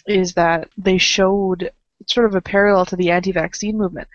is 0.07 0.33
that 0.35 0.69
they 0.77 0.97
showed 0.97 1.71
sort 2.07 2.27
of 2.27 2.35
a 2.35 2.41
parallel 2.41 2.85
to 2.87 2.95
the 2.95 3.11
anti-vaccine 3.11 3.77
movement, 3.77 4.07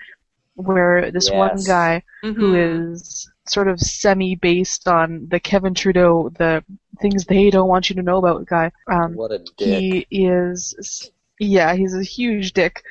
where 0.55 1.11
this 1.11 1.31
one 1.31 1.63
guy 1.65 2.03
who 2.35 2.53
Mhm. 2.53 2.91
is 2.91 3.31
sort 3.47 3.69
of 3.69 3.81
semi-based 3.81 4.87
on 4.89 5.27
the 5.29 5.41
Kevin 5.41 5.75
Trudeau, 5.75 6.31
the 6.39 6.65
things 7.01 7.25
they 7.25 7.51
don't 7.51 7.69
want 7.69 7.91
you 7.91 7.97
to 7.97 8.03
know 8.03 8.19
about 8.19 8.47
guy. 8.47 8.71
Um, 8.91 9.15
What 9.15 9.33
a 9.33 9.39
dick. 9.39 9.49
he 9.59 10.07
is, 10.11 11.11
yeah, 11.39 11.75
he's 11.75 11.95
a 11.95 12.03
huge 12.03 12.53
dick, 12.53 12.83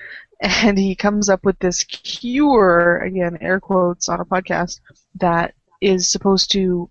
and 0.42 0.78
he 0.78 0.96
comes 0.96 1.30
up 1.30 1.46
with 1.46 1.60
this 1.60 1.84
cure 1.84 2.98
again, 2.98 3.38
air 3.42 3.60
quotes 3.60 4.10
on 4.10 4.20
a 4.20 4.26
podcast 4.26 4.80
that 5.16 5.54
is 5.82 6.12
supposed 6.12 6.52
to 6.52 6.90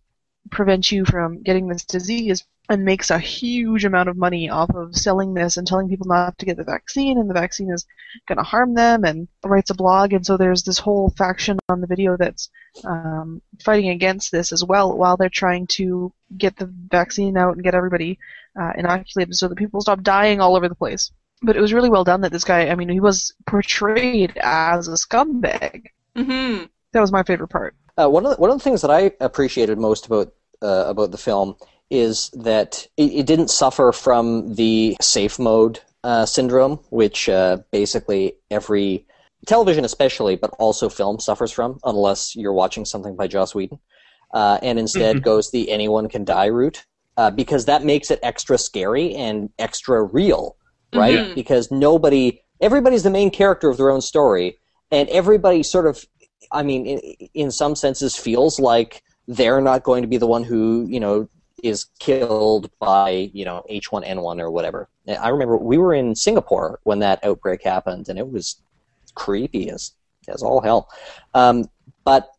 prevent 0.50 0.90
you 0.90 1.04
from 1.04 1.42
getting 1.42 1.68
this 1.68 1.84
disease 1.84 2.44
and 2.68 2.84
makes 2.84 3.10
a 3.10 3.18
huge 3.18 3.84
amount 3.84 4.08
of 4.08 4.16
money 4.16 4.48
off 4.48 4.70
of 4.76 4.94
selling 4.96 5.34
this 5.34 5.56
and 5.56 5.66
telling 5.66 5.88
people 5.88 6.06
not 6.06 6.38
to 6.38 6.46
get 6.46 6.56
the 6.56 6.62
vaccine 6.62 7.18
and 7.18 7.28
the 7.28 7.34
vaccine 7.34 7.72
is 7.72 7.84
going 8.28 8.38
to 8.38 8.44
harm 8.44 8.74
them 8.74 9.02
and 9.04 9.26
writes 9.44 9.70
a 9.70 9.74
blog. 9.74 10.12
And 10.12 10.24
so 10.24 10.36
there's 10.36 10.62
this 10.62 10.78
whole 10.78 11.10
faction 11.18 11.58
on 11.68 11.80
the 11.80 11.88
video 11.88 12.16
that's 12.16 12.48
um, 12.84 13.42
fighting 13.64 13.90
against 13.90 14.30
this 14.30 14.52
as 14.52 14.62
well 14.62 14.96
while 14.96 15.16
they're 15.16 15.28
trying 15.28 15.66
to 15.68 16.12
get 16.38 16.56
the 16.56 16.72
vaccine 16.88 17.36
out 17.36 17.54
and 17.54 17.64
get 17.64 17.74
everybody 17.74 18.16
uh, 18.60 18.72
inoculated 18.78 19.34
so 19.34 19.48
that 19.48 19.58
people 19.58 19.80
stop 19.80 20.02
dying 20.02 20.40
all 20.40 20.54
over 20.54 20.68
the 20.68 20.74
place 20.76 21.10
but 21.42 21.56
it 21.56 21.60
was 21.60 21.72
really 21.72 21.90
well 21.90 22.04
done 22.04 22.20
that 22.20 22.32
this 22.32 22.44
guy 22.44 22.68
i 22.68 22.74
mean 22.74 22.88
he 22.88 23.00
was 23.00 23.32
portrayed 23.46 24.36
as 24.42 24.88
a 24.88 24.92
scumbag 24.92 25.86
Mhm. 26.16 26.68
that 26.92 27.00
was 27.00 27.12
my 27.12 27.22
favorite 27.22 27.48
part 27.48 27.74
Uh, 27.96 28.08
one 28.08 28.24
of 28.24 28.30
the, 28.32 28.36
one 28.40 28.50
of 28.50 28.58
the 28.58 28.64
things 28.64 28.80
that 28.82 28.90
I 28.90 29.12
appreciated 29.20 29.78
most 29.78 30.06
about 30.06 30.32
uh, 30.62 30.84
about 30.88 31.10
the 31.10 31.18
film 31.18 31.56
is 31.90 32.30
that 32.34 32.86
it, 32.96 33.12
it 33.20 33.26
didn't 33.26 33.48
suffer 33.50 33.92
from 33.92 34.54
the 34.54 34.96
safe 35.00 35.38
mode 35.38 35.80
uh, 36.04 36.24
syndrome, 36.26 36.76
which 36.90 37.28
uh, 37.28 37.58
basically 37.72 38.36
every 38.50 39.06
television, 39.46 39.84
especially, 39.84 40.36
but 40.36 40.50
also 40.58 40.88
film, 40.88 41.18
suffers 41.20 41.50
from, 41.52 41.78
unless 41.84 42.36
you're 42.36 42.52
watching 42.52 42.84
something 42.84 43.16
by 43.16 43.26
Joss 43.26 43.54
Whedon, 43.54 43.78
uh, 44.34 44.58
and 44.62 44.78
instead 44.78 45.16
Mhm. 45.16 45.22
goes 45.22 45.50
the 45.50 45.70
anyone 45.70 46.08
can 46.08 46.24
die 46.24 46.46
route, 46.46 46.84
uh, 47.16 47.30
because 47.30 47.64
that 47.66 47.84
makes 47.84 48.10
it 48.10 48.20
extra 48.22 48.56
scary 48.58 49.14
and 49.14 49.50
extra 49.58 50.02
real, 50.02 50.56
right? 50.94 51.18
Mhm. 51.18 51.34
Because 51.34 51.70
nobody, 51.70 52.42
everybody's 52.60 53.02
the 53.02 53.10
main 53.10 53.30
character 53.30 53.68
of 53.68 53.76
their 53.76 53.90
own 53.90 54.00
story, 54.00 54.58
and 54.90 55.08
everybody 55.08 55.62
sort 55.62 55.86
of 55.86 56.04
I 56.52 56.62
mean, 56.62 56.86
in, 56.86 56.98
in 57.34 57.50
some 57.50 57.76
senses, 57.76 58.16
feels 58.16 58.58
like 58.58 59.02
they're 59.28 59.60
not 59.60 59.84
going 59.84 60.02
to 60.02 60.08
be 60.08 60.16
the 60.16 60.26
one 60.26 60.42
who, 60.42 60.86
you 60.88 60.98
know, 60.98 61.28
is 61.62 61.86
killed 61.98 62.70
by, 62.80 63.30
you 63.32 63.44
know, 63.44 63.62
H1N1 63.70 64.40
or 64.40 64.50
whatever. 64.50 64.88
I 65.08 65.28
remember 65.28 65.56
we 65.56 65.78
were 65.78 65.94
in 65.94 66.14
Singapore 66.14 66.80
when 66.84 67.00
that 67.00 67.22
outbreak 67.24 67.62
happened, 67.62 68.08
and 68.08 68.18
it 68.18 68.30
was 68.30 68.60
creepy 69.14 69.70
as 69.70 69.92
as 70.28 70.42
all 70.42 70.60
hell. 70.60 70.88
Um, 71.34 71.68
but 72.04 72.30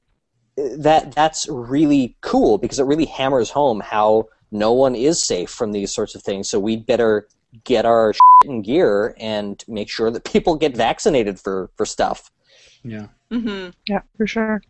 that 0.58 1.14
that's 1.14 1.48
really 1.50 2.18
cool 2.22 2.58
because 2.58 2.80
it 2.80 2.86
really 2.86 3.06
hammers 3.06 3.50
home 3.50 3.80
how 3.80 4.28
no 4.52 4.74
one 4.74 4.96
is 4.96 5.22
safe 5.22 5.50
from 5.50 5.72
these 5.72 5.94
sorts 5.94 6.16
of 6.16 6.24
things. 6.24 6.50
So 6.50 6.60
we'd 6.60 6.86
better 6.86 7.28
get 7.64 7.86
our 7.86 8.14
shit 8.14 8.50
in 8.50 8.62
gear 8.62 9.16
and 9.20 9.64
make 9.68 9.90
sure 9.90 10.10
that 10.12 10.24
people 10.24 10.56
get 10.56 10.76
vaccinated 10.76 11.40
for 11.40 11.70
for 11.76 11.86
stuff. 11.86 12.32
Yeah. 12.84 13.08
Mm-hmm. 13.32 13.70
yeah 13.88 14.02
for 14.18 14.28
sure 14.28 14.62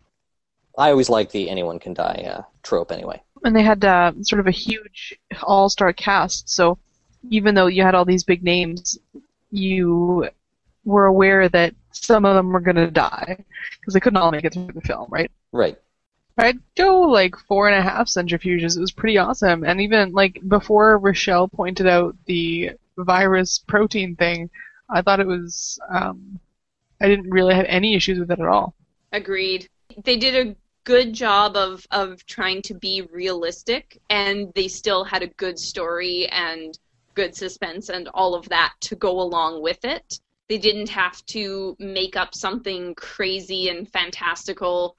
I 0.78 0.90
always 0.90 1.10
like 1.10 1.30
the 1.32 1.50
anyone 1.50 1.78
can 1.78 1.94
die 1.94 2.24
uh, 2.32 2.42
trope 2.62 2.92
anyway. 2.92 3.20
and 3.44 3.54
they 3.54 3.62
had 3.62 3.84
uh, 3.84 4.12
sort 4.22 4.40
of 4.40 4.46
a 4.46 4.52
huge 4.52 5.18
all-star 5.42 5.92
cast. 5.92 6.48
So 6.48 6.78
even 7.30 7.54
though 7.54 7.66
you 7.66 7.82
had 7.82 7.94
all 7.94 8.04
these 8.04 8.24
big 8.24 8.42
names, 8.42 8.98
you 9.50 10.28
were 10.84 11.06
aware 11.06 11.48
that 11.48 11.74
some 11.92 12.24
of 12.24 12.34
them 12.34 12.50
were 12.50 12.60
going 12.60 12.76
to 12.76 12.90
die 12.90 13.44
because 13.80 13.94
they 13.94 14.00
couldn't 14.00 14.16
all 14.16 14.30
make 14.30 14.44
it 14.44 14.54
through 14.54 14.70
the 14.74 14.80
film, 14.80 15.08
right? 15.10 15.30
Right. 15.52 15.78
I'd 16.38 16.58
go 16.76 17.00
like 17.00 17.36
four 17.36 17.68
and 17.68 17.78
a 17.78 17.82
half 17.82 18.06
centrifuges. 18.06 18.76
It 18.76 18.80
was 18.80 18.92
pretty 18.92 19.18
awesome. 19.18 19.64
And 19.64 19.80
even 19.80 20.12
like 20.12 20.40
before 20.48 20.98
Rochelle 20.98 21.48
pointed 21.48 21.86
out 21.86 22.16
the 22.26 22.72
virus 22.96 23.58
protein 23.58 24.16
thing, 24.16 24.50
I 24.88 25.02
thought 25.02 25.20
it 25.20 25.26
was. 25.26 25.78
Um, 25.90 26.40
I 27.00 27.08
didn't 27.08 27.30
really 27.30 27.54
have 27.54 27.66
any 27.68 27.94
issues 27.94 28.18
with 28.18 28.30
it 28.30 28.38
at 28.40 28.46
all. 28.46 28.74
Agreed. 29.10 29.68
They 30.04 30.16
did 30.16 30.46
a 30.46 30.56
good 30.84 31.12
job 31.12 31.56
of 31.56 31.86
of 31.90 32.24
trying 32.26 32.62
to 32.62 32.74
be 32.74 33.02
realistic, 33.12 34.00
and 34.08 34.52
they 34.54 34.68
still 34.68 35.04
had 35.04 35.22
a 35.22 35.28
good 35.28 35.58
story 35.58 36.28
and 36.28 36.78
good 37.14 37.34
suspense 37.34 37.90
and 37.90 38.08
all 38.14 38.34
of 38.34 38.48
that 38.48 38.72
to 38.80 38.96
go 38.96 39.20
along 39.20 39.62
with 39.62 39.84
it. 39.84 40.20
They 40.48 40.58
didn't 40.58 40.88
have 40.88 41.24
to 41.26 41.76
make 41.78 42.16
up 42.16 42.34
something 42.34 42.94
crazy 42.94 43.68
and 43.68 43.90
fantastical 43.90 44.96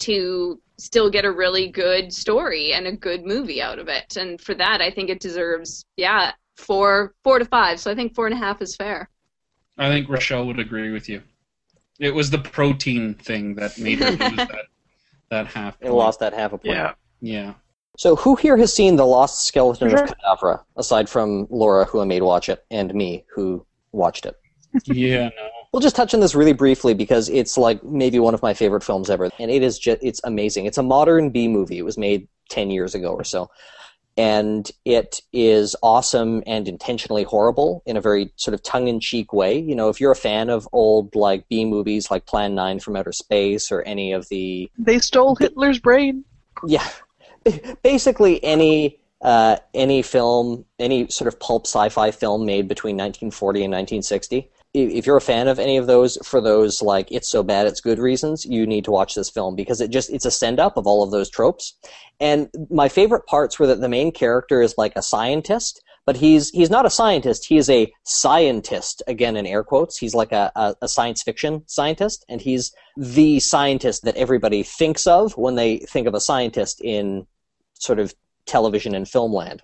to 0.00 0.60
still 0.78 1.10
get 1.10 1.24
a 1.24 1.32
really 1.32 1.68
good 1.68 2.12
story 2.12 2.72
and 2.72 2.86
a 2.86 2.92
good 2.92 3.24
movie 3.24 3.62
out 3.62 3.78
of 3.78 3.88
it. 3.88 4.16
And 4.16 4.40
for 4.40 4.54
that, 4.54 4.80
I 4.80 4.90
think 4.90 5.10
it 5.10 5.20
deserves, 5.20 5.84
yeah, 5.96 6.32
four, 6.56 7.14
four 7.22 7.38
to 7.38 7.44
five. 7.44 7.80
So 7.80 7.90
I 7.90 7.94
think 7.94 8.14
four 8.14 8.26
and 8.26 8.34
a 8.34 8.38
half 8.38 8.60
is 8.60 8.76
fair. 8.76 9.08
I 9.78 9.88
think 9.88 10.08
Rochelle 10.08 10.46
would 10.46 10.60
agree 10.60 10.92
with 10.92 11.08
you. 11.08 11.22
It 11.98 12.14
was 12.14 12.30
the 12.30 12.38
protein 12.38 13.14
thing 13.14 13.54
that 13.56 13.78
made 13.78 14.00
her 14.00 14.10
lose 14.10 14.18
that 14.36 14.66
that 15.30 15.46
half. 15.46 15.76
It 15.80 15.90
lost 15.90 16.20
that 16.20 16.32
half 16.32 16.52
a 16.52 16.58
point. 16.58 16.76
Yeah. 16.76 16.92
Yeah. 17.20 17.54
So, 17.96 18.16
who 18.16 18.34
here 18.34 18.56
has 18.56 18.72
seen 18.72 18.96
The 18.96 19.06
Lost 19.06 19.46
Skeleton 19.46 19.90
For 19.90 19.96
of 19.96 20.10
mm-hmm. 20.10 20.46
Cadavra, 20.46 20.64
aside 20.76 21.08
from 21.08 21.46
Laura, 21.48 21.84
who 21.84 22.00
I 22.00 22.04
made 22.04 22.22
watch 22.22 22.48
it, 22.48 22.64
and 22.70 22.92
me, 22.92 23.24
who 23.32 23.64
watched 23.92 24.26
it? 24.26 24.34
Yeah, 24.84 25.28
no. 25.28 25.48
We'll 25.74 25.80
just 25.80 25.96
touch 25.96 26.14
on 26.14 26.20
this 26.20 26.36
really 26.36 26.52
briefly 26.52 26.94
because 26.94 27.28
it's 27.28 27.58
like 27.58 27.82
maybe 27.82 28.20
one 28.20 28.32
of 28.32 28.40
my 28.42 28.54
favorite 28.54 28.84
films 28.84 29.10
ever, 29.10 29.28
and 29.40 29.50
it 29.50 29.60
is 29.60 29.76
just 29.76 29.98
it's 30.04 30.20
amazing. 30.22 30.66
It's 30.66 30.78
a 30.78 30.84
modern 30.84 31.30
B 31.30 31.48
movie. 31.48 31.78
It 31.78 31.84
was 31.84 31.98
made 31.98 32.28
ten 32.48 32.70
years 32.70 32.94
ago 32.94 33.08
or 33.08 33.24
so, 33.24 33.50
and 34.16 34.70
it 34.84 35.20
is 35.32 35.74
awesome 35.82 36.44
and 36.46 36.68
intentionally 36.68 37.24
horrible 37.24 37.82
in 37.86 37.96
a 37.96 38.00
very 38.00 38.32
sort 38.36 38.54
of 38.54 38.62
tongue-in-cheek 38.62 39.32
way. 39.32 39.58
You 39.58 39.74
know, 39.74 39.88
if 39.88 40.00
you're 40.00 40.12
a 40.12 40.14
fan 40.14 40.48
of 40.48 40.68
old 40.70 41.16
like 41.16 41.48
B 41.48 41.64
movies 41.64 42.08
like 42.08 42.24
Plan 42.24 42.54
Nine 42.54 42.78
from 42.78 42.94
Outer 42.94 43.10
Space 43.10 43.72
or 43.72 43.82
any 43.82 44.12
of 44.12 44.28
the 44.28 44.70
They 44.78 45.00
stole 45.00 45.34
Hitler's 45.34 45.80
brain. 45.80 46.24
yeah, 46.64 46.88
basically 47.82 48.44
any 48.44 49.00
uh, 49.22 49.56
any 49.74 50.02
film, 50.02 50.66
any 50.78 51.08
sort 51.08 51.26
of 51.26 51.40
pulp 51.40 51.66
sci-fi 51.66 52.12
film 52.12 52.46
made 52.46 52.68
between 52.68 52.94
1940 52.94 53.64
and 53.64 53.72
1960. 53.72 54.52
If 54.74 55.06
you're 55.06 55.16
a 55.16 55.20
fan 55.20 55.46
of 55.46 55.60
any 55.60 55.76
of 55.76 55.86
those, 55.86 56.18
for 56.24 56.40
those 56.40 56.82
like 56.82 57.10
it's 57.12 57.28
so 57.28 57.42
bad 57.44 57.66
it's 57.66 57.80
good 57.80 58.00
reasons, 58.00 58.44
you 58.44 58.66
need 58.66 58.84
to 58.84 58.90
watch 58.90 59.14
this 59.14 59.30
film 59.30 59.54
because 59.54 59.80
it 59.80 59.90
just 59.90 60.10
it's 60.10 60.24
a 60.24 60.30
send 60.30 60.58
up 60.58 60.76
of 60.76 60.86
all 60.86 61.04
of 61.04 61.12
those 61.12 61.30
tropes. 61.30 61.74
And 62.18 62.48
my 62.70 62.88
favorite 62.88 63.26
parts 63.26 63.58
were 63.58 63.68
that 63.68 63.80
the 63.80 63.88
main 63.88 64.10
character 64.10 64.62
is 64.62 64.74
like 64.76 64.92
a 64.96 65.02
scientist, 65.02 65.80
but 66.06 66.16
he's 66.16 66.50
he's 66.50 66.70
not 66.70 66.86
a 66.86 66.90
scientist. 66.90 67.46
He 67.46 67.56
is 67.56 67.70
a 67.70 67.92
scientist. 68.04 69.02
Again, 69.06 69.36
in 69.36 69.46
air 69.46 69.62
quotes, 69.62 69.96
he's 69.96 70.14
like 70.14 70.32
a, 70.32 70.50
a, 70.56 70.74
a 70.82 70.88
science 70.88 71.22
fiction 71.22 71.62
scientist, 71.66 72.24
and 72.28 72.40
he's 72.40 72.72
the 72.96 73.40
scientist 73.40 74.04
that 74.04 74.16
everybody 74.16 74.62
thinks 74.62 75.06
of 75.06 75.36
when 75.36 75.54
they 75.54 75.78
think 75.78 76.06
of 76.06 76.14
a 76.14 76.20
scientist 76.20 76.80
in 76.82 77.26
sort 77.74 78.00
of 78.00 78.14
television 78.46 78.94
and 78.94 79.08
film 79.08 79.32
land. 79.32 79.62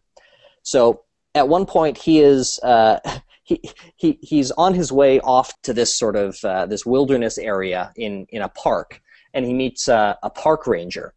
So 0.62 1.02
at 1.34 1.48
one 1.48 1.66
point, 1.66 1.98
he 1.98 2.20
is 2.20 2.58
uh, 2.62 3.00
he, 3.50 3.60
he 3.96 4.18
he's 4.22 4.50
on 4.52 4.74
his 4.74 4.92
way 4.92 5.20
off 5.20 5.60
to 5.62 5.74
this 5.74 5.94
sort 5.94 6.16
of 6.16 6.42
uh, 6.44 6.66
this 6.66 6.86
wilderness 6.86 7.36
area 7.36 7.92
in 7.96 8.26
in 8.30 8.42
a 8.42 8.48
park, 8.48 9.00
and 9.34 9.44
he 9.44 9.52
meets 9.52 9.88
uh, 9.88 10.14
a 10.22 10.30
park 10.30 10.66
ranger. 10.66 11.14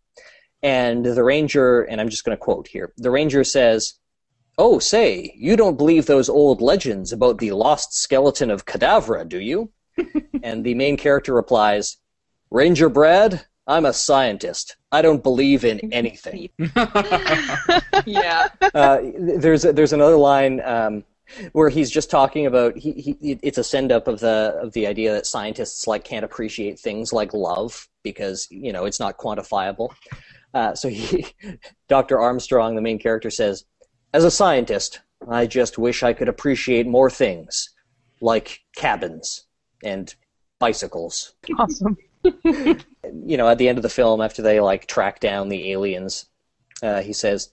And 0.63 1.05
the 1.05 1.23
ranger, 1.23 1.81
and 1.83 1.99
I'm 1.99 2.09
just 2.09 2.23
going 2.23 2.37
to 2.37 2.41
quote 2.41 2.67
here. 2.67 2.93
The 2.97 3.11
ranger 3.11 3.43
says, 3.43 3.93
"Oh, 4.57 4.79
say, 4.79 5.33
you 5.37 5.55
don't 5.55 5.77
believe 5.77 6.05
those 6.05 6.29
old 6.29 6.61
legends 6.61 7.11
about 7.11 7.37
the 7.37 7.51
lost 7.51 7.93
skeleton 7.93 8.49
of 8.49 8.65
Cadavra, 8.65 9.27
do 9.27 9.39
you?" 9.39 9.69
and 10.43 10.63
the 10.63 10.73
main 10.73 10.97
character 10.97 11.33
replies, 11.33 11.97
"Ranger 12.49 12.89
Brad, 12.89 13.45
I'm 13.67 13.85
a 13.85 13.93
scientist. 13.93 14.77
I 14.91 15.01
don't 15.01 15.21
believe 15.21 15.65
in 15.65 15.93
anything." 15.93 16.49
yeah. 18.05 18.47
uh, 18.73 18.99
there's 19.19 19.63
there's 19.63 19.93
another 19.93 20.17
line 20.17 20.61
um, 20.61 21.03
where 21.53 21.69
he's 21.69 21.89
just 21.89 22.09
talking 22.09 22.45
about 22.45 22.77
he, 22.77 22.91
he 22.91 23.39
it's 23.41 23.57
a 23.57 23.63
send 23.63 23.91
up 23.91 24.07
of 24.07 24.19
the 24.19 24.57
of 24.61 24.73
the 24.73 24.87
idea 24.87 25.13
that 25.13 25.25
scientists 25.25 25.87
like 25.87 26.03
can't 26.03 26.25
appreciate 26.25 26.79
things 26.79 27.13
like 27.13 27.33
love 27.33 27.87
because 28.03 28.47
you 28.51 28.71
know 28.73 28.85
it's 28.85 28.99
not 28.99 29.17
quantifiable. 29.17 29.93
Uh, 30.53 30.75
so 30.75 30.87
he, 30.87 31.25
Dr. 31.87 32.19
Armstrong, 32.19 32.75
the 32.75 32.81
main 32.81 32.99
character, 32.99 33.29
says, 33.29 33.65
"As 34.13 34.23
a 34.23 34.31
scientist, 34.31 35.01
I 35.27 35.47
just 35.47 35.77
wish 35.77 36.03
I 36.03 36.13
could 36.13 36.29
appreciate 36.29 36.85
more 36.85 37.09
things, 37.09 37.69
like 38.21 38.61
cabins 38.75 39.45
and 39.83 40.13
bicycles." 40.59 41.33
Awesome. 41.57 41.97
you 42.23 43.37
know, 43.37 43.49
at 43.49 43.57
the 43.57 43.67
end 43.67 43.77
of 43.77 43.81
the 43.81 43.89
film, 43.89 44.21
after 44.21 44.41
they 44.41 44.59
like 44.59 44.87
track 44.87 45.19
down 45.19 45.49
the 45.49 45.71
aliens, 45.71 46.27
uh, 46.81 47.01
he 47.01 47.13
says, 47.13 47.51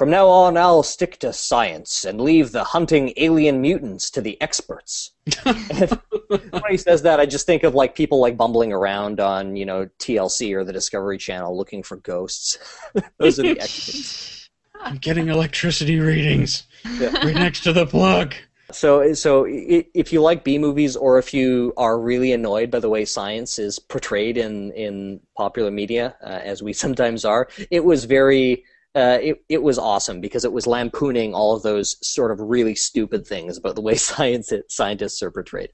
"From 0.00 0.08
now 0.08 0.28
on, 0.28 0.56
I'll 0.56 0.82
stick 0.82 1.18
to 1.18 1.30
science 1.30 2.06
and 2.06 2.22
leave 2.22 2.52
the 2.52 2.64
hunting 2.64 3.12
alien 3.18 3.60
mutants 3.60 4.08
to 4.12 4.22
the 4.22 4.40
experts." 4.40 5.10
when 5.44 6.62
he 6.70 6.78
says 6.78 7.02
that, 7.02 7.20
I 7.20 7.26
just 7.26 7.44
think 7.44 7.64
of 7.64 7.74
like 7.74 7.94
people 7.94 8.18
like 8.18 8.34
bumbling 8.34 8.72
around 8.72 9.20
on 9.20 9.56
you 9.56 9.66
know 9.66 9.90
TLC 9.98 10.54
or 10.54 10.64
the 10.64 10.72
Discovery 10.72 11.18
Channel 11.18 11.54
looking 11.54 11.82
for 11.82 11.96
ghosts. 11.98 12.56
Those 13.18 13.38
are 13.40 13.42
the 13.42 13.60
experts. 13.60 14.48
I'm 14.80 14.96
getting 14.96 15.28
electricity 15.28 16.00
readings 16.00 16.62
Yeah. 16.98 17.14
right 17.22 17.34
next 17.34 17.60
to 17.64 17.74
the 17.74 17.84
plug. 17.84 18.32
So, 18.72 19.12
so 19.12 19.44
if 19.46 20.14
you 20.14 20.22
like 20.22 20.44
B 20.44 20.56
movies, 20.56 20.96
or 20.96 21.18
if 21.18 21.34
you 21.34 21.74
are 21.76 22.00
really 22.00 22.32
annoyed 22.32 22.70
by 22.70 22.80
the 22.80 22.88
way 22.88 23.04
science 23.04 23.58
is 23.58 23.78
portrayed 23.78 24.38
in 24.38 24.72
in 24.72 25.20
popular 25.36 25.70
media, 25.70 26.16
uh, 26.24 26.40
as 26.42 26.62
we 26.62 26.72
sometimes 26.72 27.26
are, 27.26 27.48
it 27.70 27.84
was 27.84 28.06
very. 28.06 28.64
Uh, 28.94 29.18
it 29.22 29.44
it 29.48 29.62
was 29.62 29.78
awesome 29.78 30.20
because 30.20 30.44
it 30.44 30.52
was 30.52 30.66
lampooning 30.66 31.32
all 31.32 31.54
of 31.54 31.62
those 31.62 31.96
sort 32.06 32.32
of 32.32 32.40
really 32.40 32.74
stupid 32.74 33.24
things 33.24 33.56
about 33.56 33.76
the 33.76 33.80
way 33.80 33.94
science 34.10 34.52
scientists 34.68 35.22
are 35.22 35.30
portrayed. 35.30 35.70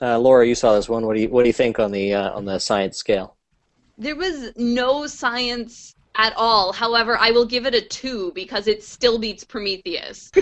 Uh, 0.00 0.18
Laura, 0.18 0.46
you 0.46 0.54
saw 0.54 0.74
this 0.74 0.88
one. 0.88 1.06
What 1.06 1.14
do 1.14 1.22
you 1.22 1.28
what 1.28 1.42
do 1.42 1.48
you 1.48 1.52
think 1.52 1.78
on 1.78 1.92
the 1.92 2.14
uh, 2.14 2.30
on 2.32 2.44
the 2.46 2.58
science 2.58 2.96
scale? 2.96 3.36
There 3.98 4.16
was 4.16 4.50
no 4.56 5.06
science 5.06 5.94
at 6.16 6.32
all. 6.36 6.72
However, 6.72 7.18
I 7.18 7.30
will 7.30 7.44
give 7.44 7.66
it 7.66 7.74
a 7.74 7.80
two 7.80 8.32
because 8.34 8.66
it 8.66 8.82
still 8.82 9.18
beats 9.18 9.44
Prometheus. 9.44 10.30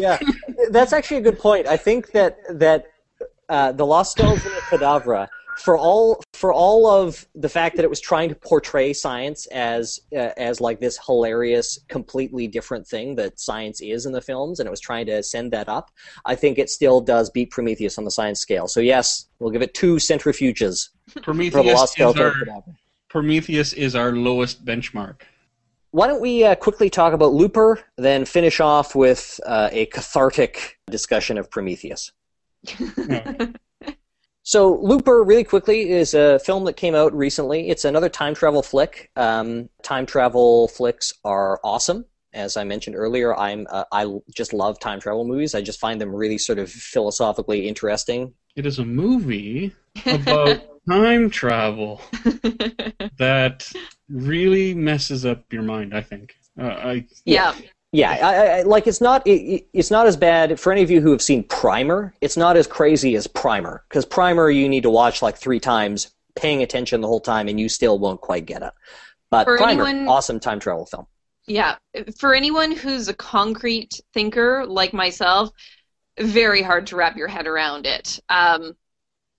yeah, 0.00 0.18
that's 0.70 0.92
actually 0.92 1.18
a 1.18 1.22
good 1.22 1.38
point. 1.38 1.66
I 1.66 1.76
think 1.76 2.12
that 2.12 2.38
that 2.58 2.86
uh, 3.48 3.72
the 3.72 3.86
Lost 3.86 4.12
Skeleton 4.12 4.52
of 4.52 4.62
Cadavra, 4.64 5.28
for 5.58 5.76
all 5.78 6.22
for 6.34 6.52
all 6.52 6.86
of 6.86 7.26
the 7.34 7.48
fact 7.48 7.76
that 7.76 7.84
it 7.84 7.90
was 7.90 8.00
trying 8.00 8.28
to 8.28 8.34
portray 8.34 8.92
science 8.92 9.46
as 9.46 10.00
uh, 10.14 10.30
as 10.36 10.60
like 10.60 10.80
this 10.80 10.98
hilarious, 11.04 11.78
completely 11.88 12.46
different 12.46 12.86
thing 12.86 13.14
that 13.16 13.40
science 13.40 13.80
is 13.80 14.06
in 14.06 14.12
the 14.12 14.20
films, 14.20 14.60
and 14.60 14.66
it 14.66 14.70
was 14.70 14.80
trying 14.80 15.06
to 15.06 15.22
send 15.22 15.52
that 15.52 15.68
up. 15.68 15.90
I 16.24 16.34
think 16.34 16.58
it 16.58 16.70
still 16.70 17.00
does 17.00 17.30
beat 17.30 17.50
Prometheus 17.50 17.98
on 17.98 18.04
the 18.04 18.10
science 18.10 18.40
scale. 18.40 18.68
So 18.68 18.80
yes, 18.80 19.26
we'll 19.38 19.50
give 19.50 19.62
it 19.62 19.74
two 19.74 19.96
centrifuges 19.96 20.90
Prometheus 21.22 21.74
Lost 21.74 22.00
is 22.00 22.16
our. 22.16 22.34
Prometheus 23.08 23.72
is 23.72 23.94
our 23.94 24.12
lowest 24.12 24.64
benchmark. 24.64 25.22
Why 25.92 26.06
don't 26.06 26.20
we 26.20 26.44
uh, 26.44 26.54
quickly 26.56 26.90
talk 26.90 27.12
about 27.14 27.32
Looper, 27.32 27.80
then 27.96 28.24
finish 28.24 28.60
off 28.60 28.94
with 28.94 29.40
uh, 29.46 29.70
a 29.72 29.86
cathartic 29.86 30.78
discussion 30.90 31.38
of 31.38 31.50
Prometheus. 31.50 32.12
So, 34.46 34.76
Looper, 34.80 35.24
really 35.24 35.42
quickly, 35.42 35.90
is 35.90 36.14
a 36.14 36.38
film 36.38 36.66
that 36.66 36.74
came 36.74 36.94
out 36.94 37.12
recently. 37.12 37.68
It's 37.68 37.84
another 37.84 38.08
time 38.08 38.32
travel 38.32 38.62
flick. 38.62 39.10
Um, 39.16 39.68
time 39.82 40.06
travel 40.06 40.68
flicks 40.68 41.12
are 41.24 41.58
awesome. 41.64 42.04
As 42.32 42.56
I 42.56 42.62
mentioned 42.62 42.94
earlier, 42.94 43.36
I'm 43.36 43.66
uh, 43.68 43.82
I 43.90 44.06
just 44.36 44.52
love 44.52 44.78
time 44.78 45.00
travel 45.00 45.24
movies. 45.24 45.56
I 45.56 45.62
just 45.62 45.80
find 45.80 46.00
them 46.00 46.14
really 46.14 46.38
sort 46.38 46.60
of 46.60 46.70
philosophically 46.70 47.66
interesting. 47.66 48.32
It 48.54 48.66
is 48.66 48.78
a 48.78 48.84
movie 48.84 49.74
about 50.06 50.60
time 50.88 51.28
travel 51.28 52.00
that 53.18 53.68
really 54.08 54.74
messes 54.74 55.26
up 55.26 55.52
your 55.52 55.62
mind. 55.62 55.92
I 55.92 56.02
think. 56.02 56.36
Uh, 56.56 56.66
I 56.66 57.06
yeah. 57.24 57.52
Yeah, 57.96 58.10
I, 58.10 58.58
I, 58.58 58.62
like 58.62 58.86
it's 58.86 59.00
not 59.00 59.26
it, 59.26 59.66
it's 59.72 59.90
not 59.90 60.06
as 60.06 60.18
bad 60.18 60.60
for 60.60 60.70
any 60.70 60.82
of 60.82 60.90
you 60.90 61.00
who 61.00 61.12
have 61.12 61.22
seen 61.22 61.44
Primer. 61.44 62.12
It's 62.20 62.36
not 62.36 62.58
as 62.58 62.66
crazy 62.66 63.16
as 63.16 63.26
Primer 63.26 63.84
because 63.88 64.04
Primer 64.04 64.50
you 64.50 64.68
need 64.68 64.82
to 64.82 64.90
watch 64.90 65.22
like 65.22 65.38
three 65.38 65.58
times, 65.58 66.12
paying 66.34 66.62
attention 66.62 67.00
the 67.00 67.08
whole 67.08 67.20
time, 67.20 67.48
and 67.48 67.58
you 67.58 67.70
still 67.70 67.98
won't 67.98 68.20
quite 68.20 68.44
get 68.44 68.60
it. 68.60 68.72
But 69.30 69.44
For 69.44 69.56
Primer, 69.56 69.86
anyone- 69.86 70.08
awesome 70.08 70.40
time 70.40 70.60
travel 70.60 70.84
film. 70.84 71.06
Yeah, 71.46 71.76
for 72.18 72.34
anyone 72.34 72.72
who's 72.72 73.08
a 73.08 73.14
concrete 73.14 74.00
thinker 74.12 74.66
like 74.66 74.92
myself, 74.92 75.48
very 76.20 76.60
hard 76.60 76.88
to 76.88 76.96
wrap 76.96 77.16
your 77.16 77.28
head 77.28 77.46
around 77.46 77.86
it. 77.86 78.20
Um, 78.28 78.74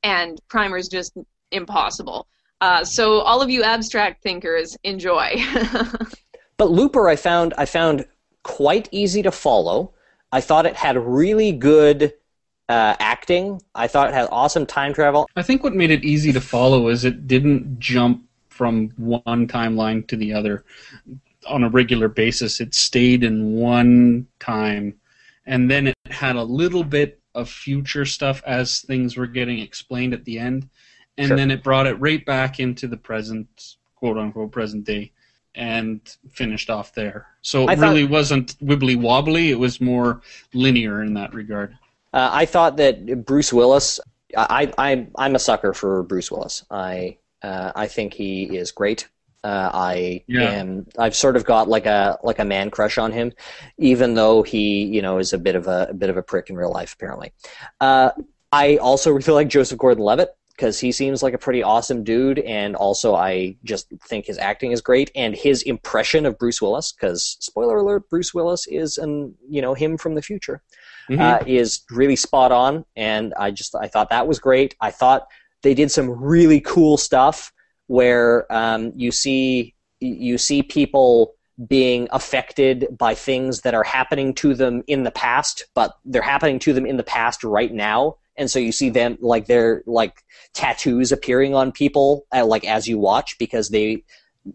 and 0.04 0.40
is 0.78 0.88
just 0.88 1.16
impossible. 1.52 2.28
Uh, 2.62 2.84
so 2.84 3.20
all 3.20 3.42
of 3.42 3.50
you 3.50 3.62
abstract 3.62 4.24
thinkers, 4.24 4.76
enjoy. 4.84 5.36
But 6.58 6.72
Looper, 6.72 7.08
I 7.08 7.16
found 7.16 7.54
I 7.58 7.66
found 7.66 8.06
quite 8.48 8.88
easy 8.92 9.22
to 9.22 9.32
follow. 9.32 9.94
I 10.32 10.42
thought 10.42 10.66
it 10.66 10.76
had 10.76 10.98
really 10.98 11.52
good 11.52 12.14
uh, 12.70 12.96
acting. 13.00 13.62
I 13.76 13.88
thought 13.88 14.10
it 14.10 14.14
had 14.14 14.28
awesome 14.32 14.66
time 14.66 14.94
travel. 14.94 15.28
I 15.36 15.44
think 15.44 15.64
what 15.64 15.76
made 15.76 15.92
it 15.92 16.04
easy 16.04 16.32
to 16.32 16.42
follow 16.42 16.88
is 16.88 17.06
it 17.06 17.28
didn't 17.28 17.80
jump 17.80 18.24
from 18.50 18.90
one 18.98 19.48
timeline 19.48 20.08
to 20.08 20.16
the 20.16 20.34
other 20.34 20.64
on 21.48 21.64
a 21.64 21.70
regular 21.70 22.08
basis. 22.08 22.60
It 22.60 22.74
stayed 22.74 23.24
in 23.24 23.54
one 23.56 24.28
time, 24.40 24.96
and 25.46 25.70
then 25.70 25.88
it 25.88 25.96
had 26.10 26.36
a 26.36 26.44
little 26.44 26.84
bit 26.84 27.20
of 27.36 27.50
future 27.50 28.06
stuff 28.06 28.42
as 28.46 28.82
things 28.82 29.16
were 29.16 29.28
getting 29.28 29.60
explained 29.60 30.14
at 30.14 30.26
the 30.26 30.40
end, 30.40 30.70
and 31.18 31.28
Sure. 31.28 31.38
then 31.38 31.52
it 31.52 31.64
brought 31.64 31.86
it 31.86 31.94
right 32.00 32.26
back 32.26 32.60
into 32.60 32.88
the 32.88 32.98
present, 32.98 33.76
quote 33.96 34.18
unquote, 34.18 34.52
present 34.52 34.86
day, 34.86 35.12
and 35.58 36.00
finished 36.32 36.70
off 36.70 36.94
there. 36.94 37.28
So 37.42 37.68
it 37.68 37.76
thought- 37.80 37.90
really 37.90 38.06
wasn't 38.06 38.58
wibbly 38.60 38.96
wobbly. 38.96 39.50
It 39.52 39.60
was 39.60 39.82
more 39.82 40.22
linear 40.54 41.02
in 41.04 41.14
that 41.16 41.34
regard. 41.34 41.78
Uh, 42.14 42.30
I 42.32 42.46
thought 42.46 42.78
that 42.78 43.26
Bruce 43.26 43.52
Willis. 43.52 44.00
I, 44.36 44.72
I 44.78 45.08
I'm 45.16 45.36
a 45.36 45.40
sucker 45.40 45.74
for 45.74 46.04
Bruce 46.04 46.32
Willis. 46.32 46.64
I 46.72 47.18
Uh, 47.44 47.72
I 47.76 47.88
think 47.88 48.14
he 48.14 48.44
is 48.58 48.72
great. 48.72 49.08
Uh, 49.44 49.70
I 49.72 50.24
Yeah. 50.28 50.50
am. 50.50 50.88
I've 50.98 51.16
sort 51.16 51.36
of 51.38 51.46
got 51.46 51.68
like 51.70 51.86
a 51.86 52.18
like 52.24 52.40
a 52.40 52.46
man 52.46 52.70
crush 52.72 52.98
on 52.98 53.12
him, 53.12 53.32
even 53.78 54.16
though 54.16 54.42
he 54.44 54.84
you 54.86 55.02
know 55.02 55.20
is 55.20 55.34
a 55.34 55.38
bit 55.38 55.56
of 55.56 55.68
a, 55.68 55.88
a 55.92 55.94
bit 55.94 56.10
of 56.10 56.18
a 56.18 56.24
prick 56.24 56.50
in 56.50 56.56
real 56.58 56.72
life 56.72 56.94
apparently. 56.94 57.32
Uh, 57.80 58.10
I 58.52 58.78
also 58.78 59.12
really 59.12 59.32
like 59.34 59.50
Joseph 59.50 59.78
Gordon-Levitt 59.78 60.30
because 60.58 60.80
he 60.80 60.92
seems 60.92 61.22
like 61.22 61.36
a 61.36 61.38
pretty 61.38 61.62
awesome 61.64 62.04
dude, 62.04 62.40
and 62.40 62.76
also 62.76 63.16
I 63.16 63.56
just 63.64 63.88
think 64.10 64.26
his 64.26 64.40
acting 64.40 64.72
is 64.72 64.82
great, 64.82 65.12
and 65.16 65.36
his 65.36 65.62
impression 65.62 66.26
of 66.26 66.38
Bruce 66.38 66.62
Willis. 66.62 66.92
Because 66.92 67.38
spoiler 67.40 67.78
alert, 67.78 68.10
Bruce 68.10 68.34
Willis 68.34 68.68
is 68.68 68.98
an 68.98 69.36
you 69.48 69.62
know 69.62 69.74
him 69.74 69.98
from 69.98 70.16
the 70.16 70.22
future 70.22 70.62
Mhm. 71.10 71.22
uh, 71.22 71.44
is 71.48 71.82
really 71.92 72.16
spot 72.18 72.52
on, 72.52 72.84
and 72.96 73.34
I 73.40 73.52
just 73.52 73.76
I 73.76 73.88
thought 73.88 74.10
that 74.10 74.28
was 74.28 74.40
great. 74.40 74.76
I 74.82 74.92
thought 74.92 75.28
they 75.62 75.74
did 75.74 75.92
some 75.92 76.10
really 76.10 76.60
cool 76.60 76.98
stuff 76.98 77.54
where 77.88 78.52
um, 78.52 78.92
you 78.96 79.12
see 79.12 79.76
you 80.00 80.38
see 80.38 80.62
people 80.64 81.34
being 81.68 82.08
affected 82.12 82.88
by 83.00 83.16
things 83.16 83.62
that 83.62 83.74
are 83.74 83.84
happening 83.84 84.32
to 84.32 84.54
them 84.54 84.84
in 84.88 85.04
the 85.04 85.12
past, 85.12 85.66
but 85.74 85.94
they're 86.06 86.22
happening 86.22 86.60
to 86.60 86.74
them 86.74 86.86
in 86.86 86.98
the 86.98 87.04
past 87.04 87.44
right 87.44 87.74
now. 87.74 88.18
And 88.38 88.50
so 88.50 88.60
you 88.60 88.72
see 88.72 88.90
them 88.90 89.18
like 89.22 89.48
they're 89.48 89.84
like 89.86 90.24
tattoos 90.54 91.12
appearing 91.12 91.56
on 91.56 91.72
people 91.72 92.26
uh, 92.36 92.46
like 92.46 92.66
as 92.66 92.88
you 92.88 92.98
watch 93.00 93.38
because 93.38 93.70
they 93.70 94.04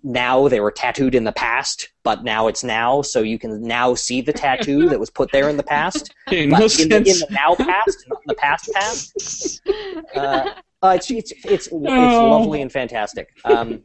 now 0.02 0.48
they 0.48 0.60
were 0.60 0.70
tattooed 0.70 1.14
in 1.14 1.24
the 1.24 1.32
past, 1.32 1.90
but 2.02 2.24
now 2.24 2.46
it's 2.48 2.64
now, 2.64 3.02
so 3.02 3.20
you 3.20 3.38
can 3.38 3.60
now 3.62 3.94
see 3.94 4.22
the 4.22 4.32
tattoo 4.32 4.88
that 4.88 4.98
was 4.98 5.10
put 5.10 5.30
there 5.32 5.50
in 5.50 5.58
the 5.58 5.62
past 5.62 6.14
Okay, 6.28 6.48
but 6.48 6.58
no 6.60 6.64
in, 6.64 6.88
the, 6.88 6.96
in 6.96 7.02
the 7.04 7.26
now 7.30 7.54
past, 7.54 8.04
not 8.08 8.20
in 8.22 8.26
the 8.26 8.34
past 8.34 8.70
past. 8.72 9.60
Uh, 10.14 10.50
uh, 10.82 10.94
it's 10.96 11.10
it's 11.10 11.32
it's, 11.44 11.66
it's 11.66 11.70
Oh. 11.72 12.28
lovely 12.28 12.60
and 12.60 12.70
fantastic. 12.72 13.28
Um, 13.44 13.82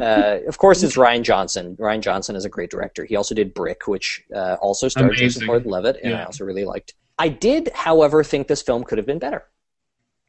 uh, 0.00 0.38
of 0.46 0.58
course, 0.58 0.82
it's 0.82 0.96
Rian 0.96 1.22
Johnson. 1.22 1.76
Rian 1.78 2.00
Johnson 2.00 2.36
is 2.36 2.44
a 2.44 2.48
great 2.48 2.70
director. 2.70 3.04
He 3.04 3.16
also 3.16 3.34
did 3.34 3.52
Brick, 3.52 3.86
which 3.88 4.22
uh, 4.34 4.56
also 4.60 4.88
starred 4.88 5.16
Joseph 5.16 5.42
Amazing. 5.42 5.46
Gordon-Levitt, 5.46 5.96
and 6.02 6.14
I 6.14 6.24
also 6.24 6.44
really 6.44 6.64
liked. 6.64 6.94
I 7.18 7.28
did, 7.28 7.70
however, 7.74 8.22
think 8.22 8.46
this 8.48 8.62
film 8.62 8.84
could 8.84 8.98
have 8.98 9.06
been 9.06 9.18
better. 9.18 9.44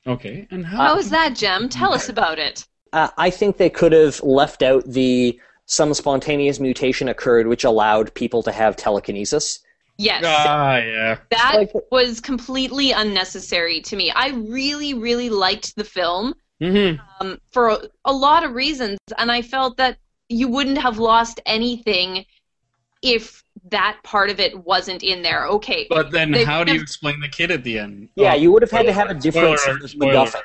Okay, 0.05 0.47
and 0.51 0.65
how? 0.65 0.77
How 0.77 0.97
is 0.97 1.09
that, 1.09 1.35
Gem? 1.35 1.67
Tell 1.69 1.93
us 1.93 2.07
about 2.09 2.39
it. 2.39 2.65
Uh, 2.93 3.09
I 3.17 3.29
think 3.29 3.57
they 3.57 3.69
could 3.69 3.91
have 3.91 4.21
left 4.23 4.63
out 4.63 4.85
the 4.85 5.39
some 5.65 5.93
spontaneous 5.93 6.59
mutation 6.61 7.09
occurred, 7.09 7.47
which 7.47 7.65
allowed 7.65 8.13
people 8.13 8.41
to 8.43 8.51
have 8.53 8.77
telekinesis. 8.77 9.59
Yes. 9.97 10.23
Ah, 10.25 10.77
yeah. 10.77 11.17
That 11.31 11.53
Like- 11.57 11.73
was 11.91 12.21
completely 12.21 12.91
unnecessary 12.93 13.81
to 13.81 13.95
me. 13.97 14.11
I 14.11 14.29
really, 14.29 14.93
really 14.93 15.29
liked 15.29 15.75
the 15.75 15.83
film 15.83 16.35
Mm-hmm. 16.61 16.99
um, 17.19 17.39
for 17.51 17.69
a, 17.69 17.79
a 18.05 18.11
lot 18.13 18.43
of 18.43 18.53
reasons, 18.53 18.97
and 19.17 19.31
I 19.31 19.41
felt 19.43 19.77
that 19.77 19.97
you 20.29 20.47
wouldn't 20.47 20.79
have 20.79 20.97
lost 20.97 21.39
anything 21.45 22.25
if 23.03 23.43
that 23.71 23.97
part 24.03 24.29
of 24.29 24.39
it 24.39 24.57
wasn't 24.65 25.03
in 25.03 25.21
there. 25.21 25.45
Okay. 25.47 25.87
But 25.89 26.11
then, 26.11 26.31
They 26.31 26.43
how 26.45 26.63
do 26.63 26.73
you 26.73 26.81
explain 26.81 27.19
the 27.19 27.27
kid 27.27 27.51
at 27.51 27.63
the 27.63 27.79
end? 27.79 28.09
Yeah, 28.15 28.33
Oh, 28.33 28.35
you 28.35 28.51
would 28.51 28.61
have 28.61 28.71
had 28.71 28.85
to 28.85 28.93
have 28.93 29.09
a 29.09 29.13
different 29.13 29.57
spoiler 29.57 29.57
sort 29.57 29.75
of 29.77 29.81
alert, 29.81 29.89
spoiler 29.91 30.13
MacGuffin 30.25 30.41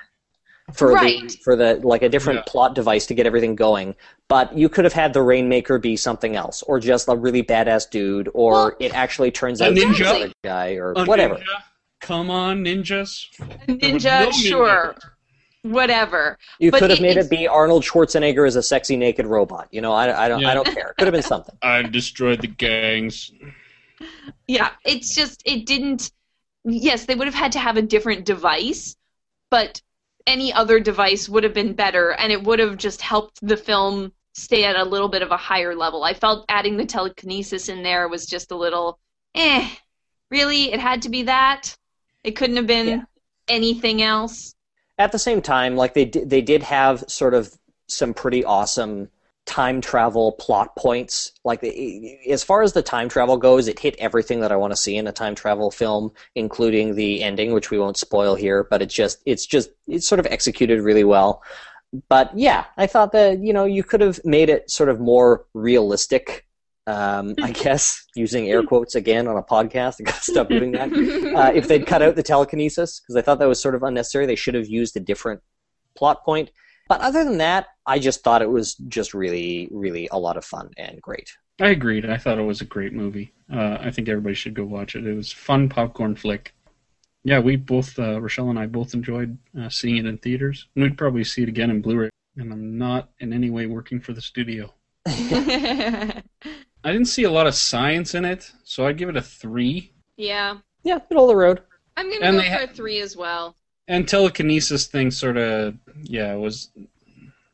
for 0.74 0.92
Right. 0.92 1.28
the 1.28 1.36
for 1.44 1.56
the 1.56 1.74
like 1.82 2.02
a 2.02 2.08
different 2.08 2.38
Yeah. 2.40 2.44
plot 2.52 2.74
device 2.74 3.06
to 3.06 3.14
get 3.14 3.26
everything 3.26 3.54
going. 3.56 3.94
But 4.28 4.56
you 4.56 4.68
could 4.68 4.84
have 4.84 4.92
had 4.94 5.12
the 5.12 5.22
Rainmaker 5.22 5.78
be 5.78 5.96
something 5.96 6.36
else, 6.36 6.62
or 6.62 6.80
just 6.80 7.08
a 7.08 7.14
really 7.16 7.42
badass 7.42 7.90
dude, 7.90 8.28
or 8.32 8.52
Well, 8.52 8.72
it 8.80 8.94
actually 8.94 9.30
turns 9.30 9.60
a 9.60 9.66
out 9.66 9.68
to 9.70 9.74
be 9.74 9.82
ninja? 9.82 10.10
another 10.10 10.32
guy, 10.44 10.74
or 10.74 10.92
A 10.96 11.04
whatever. 11.04 11.34
ninja? 11.36 11.62
Come 12.00 12.30
on, 12.30 12.64
ninjas. 12.64 13.26
ninja, 13.68 14.26
was 14.26 14.50
no 14.50 14.60
ninja. 14.60 14.94
Sure. 15.64 15.72
Whatever. 15.72 16.38
You 16.58 16.70
But 16.70 16.80
could 16.80 16.90
have 16.90 16.98
it- 16.98 17.02
made 17.02 17.16
it 17.16 17.30
be 17.30 17.46
Arnold 17.48 17.84
Schwarzenegger 17.84 18.46
as 18.46 18.56
a 18.56 18.62
sexy 18.62 18.96
naked 18.96 19.26
robot. 19.26 19.68
You 19.70 19.80
know, 19.80 19.92
I, 19.92 20.24
I 20.24 20.28
don't 20.28 20.44
I 20.44 20.48
Yeah. 20.48 20.54
don't 20.54 20.66
care. 20.74 20.94
Could 20.98 21.06
have 21.06 21.12
been 21.12 21.22
something. 21.22 21.56
I 21.62 21.82
destroyed 21.82 22.40
the 22.40 22.48
gangs. 22.48 23.32
Yeah, 24.46 24.70
it's 24.84 25.14
just 25.14 25.42
it 25.44 25.66
didn't. 25.66 26.10
Yes, 26.64 27.06
they 27.06 27.14
would 27.14 27.26
have 27.26 27.34
had 27.34 27.52
to 27.52 27.58
have 27.58 27.76
a 27.76 27.82
different 27.82 28.24
device, 28.24 28.96
but 29.50 29.80
any 30.26 30.52
other 30.52 30.78
device 30.78 31.28
would 31.28 31.42
have 31.44 31.54
been 31.54 31.72
better, 31.74 32.10
and 32.12 32.30
it 32.32 32.42
would 32.42 32.60
have 32.60 32.76
just 32.76 33.00
helped 33.02 33.38
the 33.46 33.56
film 33.56 34.12
stay 34.34 34.64
at 34.64 34.76
a 34.76 34.84
little 34.84 35.08
bit 35.08 35.22
of 35.22 35.30
a 35.32 35.36
higher 35.36 35.74
level. 35.74 36.04
I 36.04 36.14
felt 36.14 36.44
adding 36.48 36.76
the 36.76 36.86
telekinesis 36.86 37.68
in 37.68 37.82
there 37.82 38.08
was 38.08 38.26
just 38.26 38.50
a 38.52 38.56
little, 38.56 38.98
eh. 39.34 39.68
Really, 40.30 40.72
it 40.72 40.78
had 40.80 41.02
to 41.02 41.08
be 41.10 41.24
that. 41.24 41.76
It 42.24 42.32
couldn't 42.36 42.56
have 42.56 42.66
been 42.68 42.86
Yeah. 42.88 43.02
anything 43.48 44.00
else. 44.02 44.54
At 45.02 45.10
the 45.10 45.18
same 45.18 45.42
time, 45.42 45.74
like 45.74 45.94
they 45.94 46.04
did, 46.04 46.30
they 46.30 46.42
did 46.42 46.62
have 46.62 47.02
sort 47.08 47.34
of 47.34 47.58
some 47.88 48.14
pretty 48.14 48.44
awesome 48.44 49.08
time 49.46 49.80
travel 49.80 50.30
plot 50.30 50.76
points. 50.76 51.32
Like 51.44 51.64
as 51.64 52.44
far 52.44 52.62
as 52.62 52.72
the 52.72 52.82
time 52.82 53.08
travel 53.08 53.36
goes, 53.36 53.66
it 53.66 53.80
hit 53.80 53.96
everything 53.98 54.38
that 54.42 54.52
I 54.52 54.56
want 54.56 54.72
to 54.72 54.76
see 54.76 54.96
in 54.96 55.08
a 55.08 55.12
time 55.12 55.34
travel 55.34 55.72
film, 55.72 56.12
including 56.36 56.94
the 56.94 57.20
ending, 57.24 57.52
which 57.52 57.68
we 57.68 57.80
won't 57.80 57.96
spoil 57.96 58.36
here. 58.36 58.62
But 58.62 58.80
it's 58.80 58.94
just 58.94 59.18
it's 59.26 59.44
just 59.44 59.70
it's 59.88 60.06
sort 60.06 60.20
of 60.20 60.26
executed 60.26 60.80
really 60.80 61.02
well. 61.02 61.42
But 62.08 62.30
yeah, 62.38 62.66
I 62.76 62.86
thought 62.86 63.10
that 63.10 63.40
you 63.40 63.52
know 63.52 63.64
you 63.64 63.82
could 63.82 64.02
have 64.02 64.24
made 64.24 64.50
it 64.50 64.70
sort 64.70 64.88
of 64.88 65.00
more 65.00 65.46
realistic. 65.52 66.46
Um, 66.86 67.34
I 67.42 67.50
guess 67.64 68.04
using 68.14 68.50
air 68.50 68.62
quotes 68.62 68.94
again 68.94 69.28
on 69.28 69.36
a 69.36 69.42
podcast. 69.42 69.96
I 70.00 70.04
gotta 70.04 70.22
stop 70.22 70.48
doing 70.48 70.72
that 70.72 70.92
uh, 70.92 71.52
if 71.54 71.68
they'd 71.68 71.86
cut 71.86 72.02
out 72.02 72.16
the 72.16 72.22
telekinesis 72.22 73.00
because 73.00 73.16
I 73.16 73.22
thought 73.22 73.38
that 73.38 73.48
was 73.48 73.60
sort 73.60 73.74
of 73.74 73.82
unnecessary. 73.82 74.26
They 74.26 74.36
should 74.36 74.54
have 74.54 74.68
used 74.68 74.96
a 74.96 75.00
different 75.00 75.40
plot 75.94 76.24
point. 76.24 76.50
But 76.88 77.00
other 77.00 77.24
than 77.24 77.38
that, 77.38 77.68
I 77.86 77.98
just 77.98 78.22
thought 78.22 78.42
it 78.42 78.50
was 78.50 78.74
just 78.74 79.14
really, 79.14 79.68
really 79.70 80.08
a 80.10 80.18
lot 80.18 80.36
of 80.36 80.44
fun 80.44 80.70
and 80.76 81.00
great. 81.00 81.30
I 81.60 81.68
agreed. 81.68 82.08
I 82.08 82.16
thought 82.16 82.38
it 82.38 82.42
was 82.42 82.60
a 82.60 82.66
great 82.66 82.92
movie. 82.92 83.32
Uh, 83.52 83.78
I 83.80 83.90
think 83.90 84.08
everybody 84.08 84.34
should 84.34 84.54
go 84.54 84.64
watch 84.64 84.96
it. 84.96 85.06
It 85.06 85.14
was 85.14 85.30
fun 85.30 85.68
popcorn 85.68 86.16
flick. 86.16 86.54
Yeah, 87.24 87.38
we 87.38 87.56
both, 87.56 87.96
uh, 87.98 88.20
Rochelle 88.20 88.50
and 88.50 88.58
I, 88.58 88.66
both 88.66 88.94
enjoyed 88.94 89.38
uh, 89.58 89.68
seeing 89.68 89.96
it 89.96 90.06
in 90.06 90.18
theaters. 90.18 90.66
And 90.74 90.82
we'd 90.82 90.98
probably 90.98 91.22
see 91.22 91.44
it 91.44 91.48
again 91.48 91.70
in 91.70 91.80
Blu-ray. 91.80 92.10
And 92.36 92.52
I'm 92.52 92.78
not 92.78 93.10
in 93.20 93.32
any 93.32 93.50
way 93.50 93.66
working 93.66 94.00
for 94.00 94.12
the 94.12 94.20
studio. 94.20 94.74
I 96.84 96.92
didn't 96.92 97.06
see 97.08 97.24
a 97.24 97.30
lot 97.30 97.46
of 97.46 97.54
science 97.54 98.14
in 98.14 98.24
it, 98.24 98.50
so 98.64 98.86
I'd 98.86 98.98
give 98.98 99.08
it 99.08 99.16
a 99.16 99.22
three. 99.22 99.92
yeah, 100.16 100.58
Yeah, 100.84 100.98
middle 101.10 101.24
of 101.24 101.28
the 101.28 101.36
road. 101.36 101.62
I'm 101.96 102.10
gonna 102.10 102.24
And 102.26 102.36
go 102.38 102.42
for 102.42 102.48
ha- 102.48 102.64
a 102.64 102.66
three 102.66 103.00
as 103.00 103.16
well. 103.16 103.56
And 103.88 104.08
telekinesis 104.08 104.86
thing 104.86 105.10
sort 105.10 105.36
of, 105.36 105.76
yeah, 106.02 106.34
was 106.34 106.70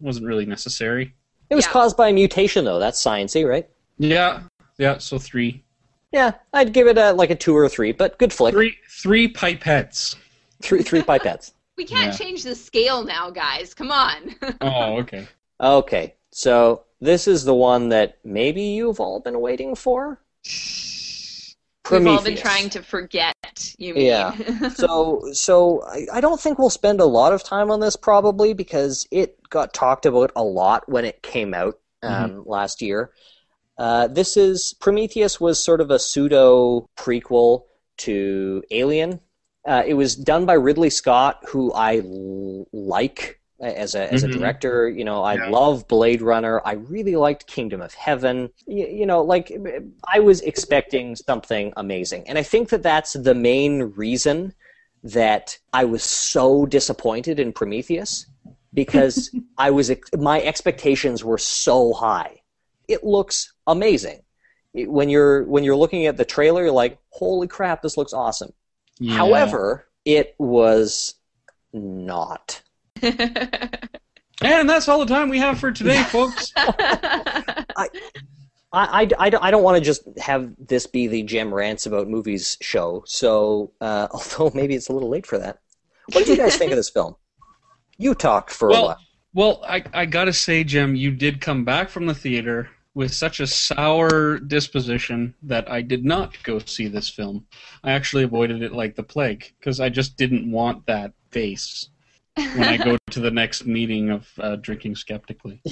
wasn't 0.00 0.26
really 0.26 0.46
necessary. 0.46 1.12
It 1.50 1.54
was 1.56 1.66
Yeah. 1.66 1.72
caused 1.72 1.96
by 1.96 2.08
a 2.08 2.12
mutation, 2.12 2.64
though. 2.64 2.78
That's 2.78 3.02
sciencey, 3.02 3.46
right? 3.48 3.68
Yeah, 3.98 4.42
yeah. 4.78 4.98
So 4.98 5.18
three, 5.18 5.64
Yeah, 6.12 6.32
I'd 6.54 6.72
give 6.72 6.86
it 6.86 6.96
a 6.96 7.12
like 7.12 7.30
a 7.30 7.34
two 7.34 7.54
or 7.56 7.64
a 7.64 7.68
three, 7.68 7.92
but 7.92 8.18
good 8.18 8.32
flick. 8.32 8.54
three, 8.54 8.76
three 8.88 9.30
pipettes. 9.32 10.16
Three, 10.62 10.82
three 10.82 11.02
pipettes. 11.10 11.52
We 11.76 11.84
can't 11.84 12.12
Yeah. 12.12 12.18
change 12.18 12.44
the 12.44 12.54
scale 12.54 13.04
now, 13.04 13.30
guys. 13.30 13.74
Come 13.74 13.90
on. 13.90 14.34
Oh, 14.60 14.96
okay. 14.98 15.26
Okay, 15.60 16.14
so 16.30 16.84
this 17.00 17.28
is 17.28 17.44
the 17.44 17.54
one 17.54 17.90
that 17.90 18.18
maybe 18.24 18.62
you've 18.62 19.00
all 19.00 19.20
been 19.20 19.40
waiting 19.40 19.74
for. 19.74 20.20
Prometheus. 21.82 22.10
We've 22.10 22.18
all 22.18 22.24
been 22.24 22.42
trying 22.42 22.70
to 22.70 22.82
forget. 22.82 23.34
You 23.78 23.94
mean? 23.94 24.06
Yeah. 24.06 24.68
so 24.74 25.22
so 25.32 25.82
I, 25.84 26.06
I 26.14 26.20
don't 26.20 26.40
think 26.40 26.58
we'll 26.58 26.70
spend 26.70 27.00
a 27.00 27.06
lot 27.06 27.32
of 27.32 27.42
time 27.42 27.70
on 27.70 27.80
this 27.80 27.96
probably 27.96 28.52
because 28.52 29.06
it 29.10 29.38
got 29.48 29.72
talked 29.72 30.04
about 30.04 30.32
a 30.36 30.42
lot 30.42 30.88
when 30.88 31.04
it 31.04 31.22
came 31.22 31.54
out 31.54 31.78
um, 32.02 32.42
last 32.46 32.82
year. 32.82 33.10
Uh, 33.78 34.08
this 34.08 34.36
is 34.36 34.74
Prometheus 34.80 35.40
was 35.40 35.62
sort 35.62 35.80
of 35.80 35.90
a 35.90 35.98
pseudo 35.98 36.88
prequel 36.96 37.64
to 37.98 38.62
Alien. 38.70 39.20
Uh, 39.66 39.82
it 39.86 39.94
was 39.94 40.16
done 40.16 40.46
by 40.46 40.54
Ridley 40.54 40.90
Scott, 40.90 41.44
who 41.48 41.72
I 41.72 41.98
l- 41.98 42.66
like 42.72 43.37
as 43.60 43.94
a 43.94 44.12
as 44.12 44.22
a 44.22 44.28
Mhm. 44.28 44.38
director. 44.38 44.88
You 44.88 45.04
know, 45.04 45.22
I 45.22 45.34
Yeah. 45.34 45.50
love 45.50 45.88
Blade 45.88 46.22
Runner. 46.22 46.60
I 46.64 46.72
really 46.74 47.16
liked 47.16 47.46
Kingdom 47.46 47.80
of 47.80 47.94
Heaven. 47.94 48.50
You, 48.66 48.86
you 48.86 49.06
know, 49.06 49.22
like 49.22 49.52
I 50.06 50.20
was 50.20 50.40
expecting 50.42 51.16
something 51.16 51.72
amazing, 51.76 52.28
and 52.28 52.38
I 52.38 52.42
think 52.42 52.68
that 52.70 52.82
that's 52.82 53.12
the 53.14 53.34
main 53.34 53.82
reason 53.96 54.54
that 55.02 55.58
I 55.72 55.84
was 55.84 56.02
so 56.02 56.66
disappointed 56.66 57.38
in 57.40 57.52
Prometheus 57.52 58.26
because 58.74 59.30
I 59.58 59.70
was 59.70 59.90
my 60.16 60.40
expectations 60.42 61.24
were 61.24 61.38
so 61.38 61.92
high. 61.92 62.42
It 62.88 63.04
looks 63.04 63.52
amazing. 63.66 64.22
It- 64.74 64.90
when 64.90 65.08
you're 65.08 65.44
when 65.44 65.64
you're 65.64 65.76
looking 65.76 66.06
at 66.06 66.16
the 66.16 66.24
trailer, 66.24 66.62
you're 66.64 66.72
like, 66.72 66.98
"Holy 67.10 67.48
crap, 67.48 67.82
this 67.82 67.96
looks 67.96 68.12
awesome." 68.12 68.52
Yeah. 69.00 69.14
However, 69.14 69.88
it 70.04 70.34
was 70.38 71.14
not. 71.72 72.62
and 74.42 74.68
that's 74.68 74.88
all 74.88 74.98
the 75.00 75.06
time 75.06 75.28
we 75.28 75.38
have 75.38 75.58
for 75.58 75.70
today, 75.72 76.02
folks. 76.08 76.52
I, 76.56 77.88
I, 78.72 79.08
I, 79.18 79.30
don't- 79.30 79.42
I 79.44 79.50
don't 79.50 79.62
want 79.62 79.78
to 79.78 79.84
just 79.84 80.02
have 80.18 80.50
this 80.58 80.86
be 80.86 81.06
the 81.06 81.22
Gem 81.22 81.52
Rants 81.52 81.86
About 81.86 82.08
Movies 82.08 82.56
show, 82.60 83.02
so 83.06 83.72
uh, 83.80 84.08
although 84.12 84.50
maybe 84.54 84.74
it's 84.74 84.88
a 84.88 84.92
little 84.92 85.08
late 85.08 85.26
for 85.26 85.38
that. 85.38 85.58
What 86.12 86.24
did 86.24 86.28
you 86.28 86.36
guys 86.36 86.56
think 86.56 86.72
of 86.72 86.76
this 86.76 86.90
film? 86.90 87.16
You 87.98 88.14
talk 88.14 88.50
for 88.50 88.68
a 88.68 88.72
while. 88.72 88.98
Well, 89.34 89.62
I, 89.68 89.82
I 89.92 90.06
gotta 90.06 90.32
say, 90.32 90.64
Gem, 90.64 90.94
you 90.96 91.10
did 91.10 91.40
come 91.40 91.64
back 91.64 91.90
from 91.90 92.06
the 92.06 92.14
theater 92.14 92.70
with 92.94 93.12
such 93.12 93.40
a 93.40 93.46
sour 93.46 94.38
disposition 94.38 95.34
that 95.42 95.70
I 95.70 95.82
did 95.82 96.04
not 96.04 96.42
go 96.42 96.58
see 96.58 96.88
this 96.88 97.08
film. 97.08 97.46
I 97.84 97.92
actually 97.92 98.24
avoided 98.24 98.62
it 98.62 98.72
like 98.72 98.96
the 98.96 99.02
plague 99.02 99.52
because 99.58 99.80
I 99.80 99.88
just 99.90 100.16
didn't 100.16 100.50
want 100.50 100.86
that 100.86 101.12
face 101.30 101.90
when 102.54 102.68
I 102.68 102.76
go 102.76 102.96
to 103.10 103.20
the 103.20 103.30
next 103.30 103.66
meeting 103.66 104.10
of 104.10 104.28
uh, 104.38 104.56
drinking 104.56 104.96
skeptically. 104.96 105.60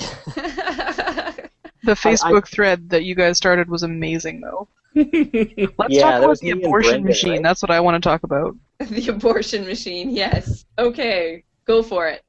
The 1.83 1.93
Facebook 1.93 2.49
thread 2.49 2.91
that 2.91 3.05
you 3.05 3.15
guys 3.15 3.37
started 3.37 3.69
was 3.71 3.83
amazing, 3.85 4.41
though. 4.41 4.69
Let's 4.95 5.95
Yeah, 5.95 6.03
talk 6.03 6.23
about 6.23 6.39
the 6.41 6.51
abortion 6.51 7.03
Brendan, 7.03 7.05
machine. 7.05 7.31
right? 7.31 7.43
That's 7.43 7.63
what 7.63 7.71
I 7.71 7.81
want 7.81 8.03
to 8.03 8.09
talk 8.09 8.25
about. 8.25 8.57
the 8.81 9.09
abortion 9.09 9.65
machine, 9.67 10.11
yes. 10.11 10.65
Okay, 10.79 11.45
go 11.67 11.83
for 11.83 12.09
it. 12.09 12.23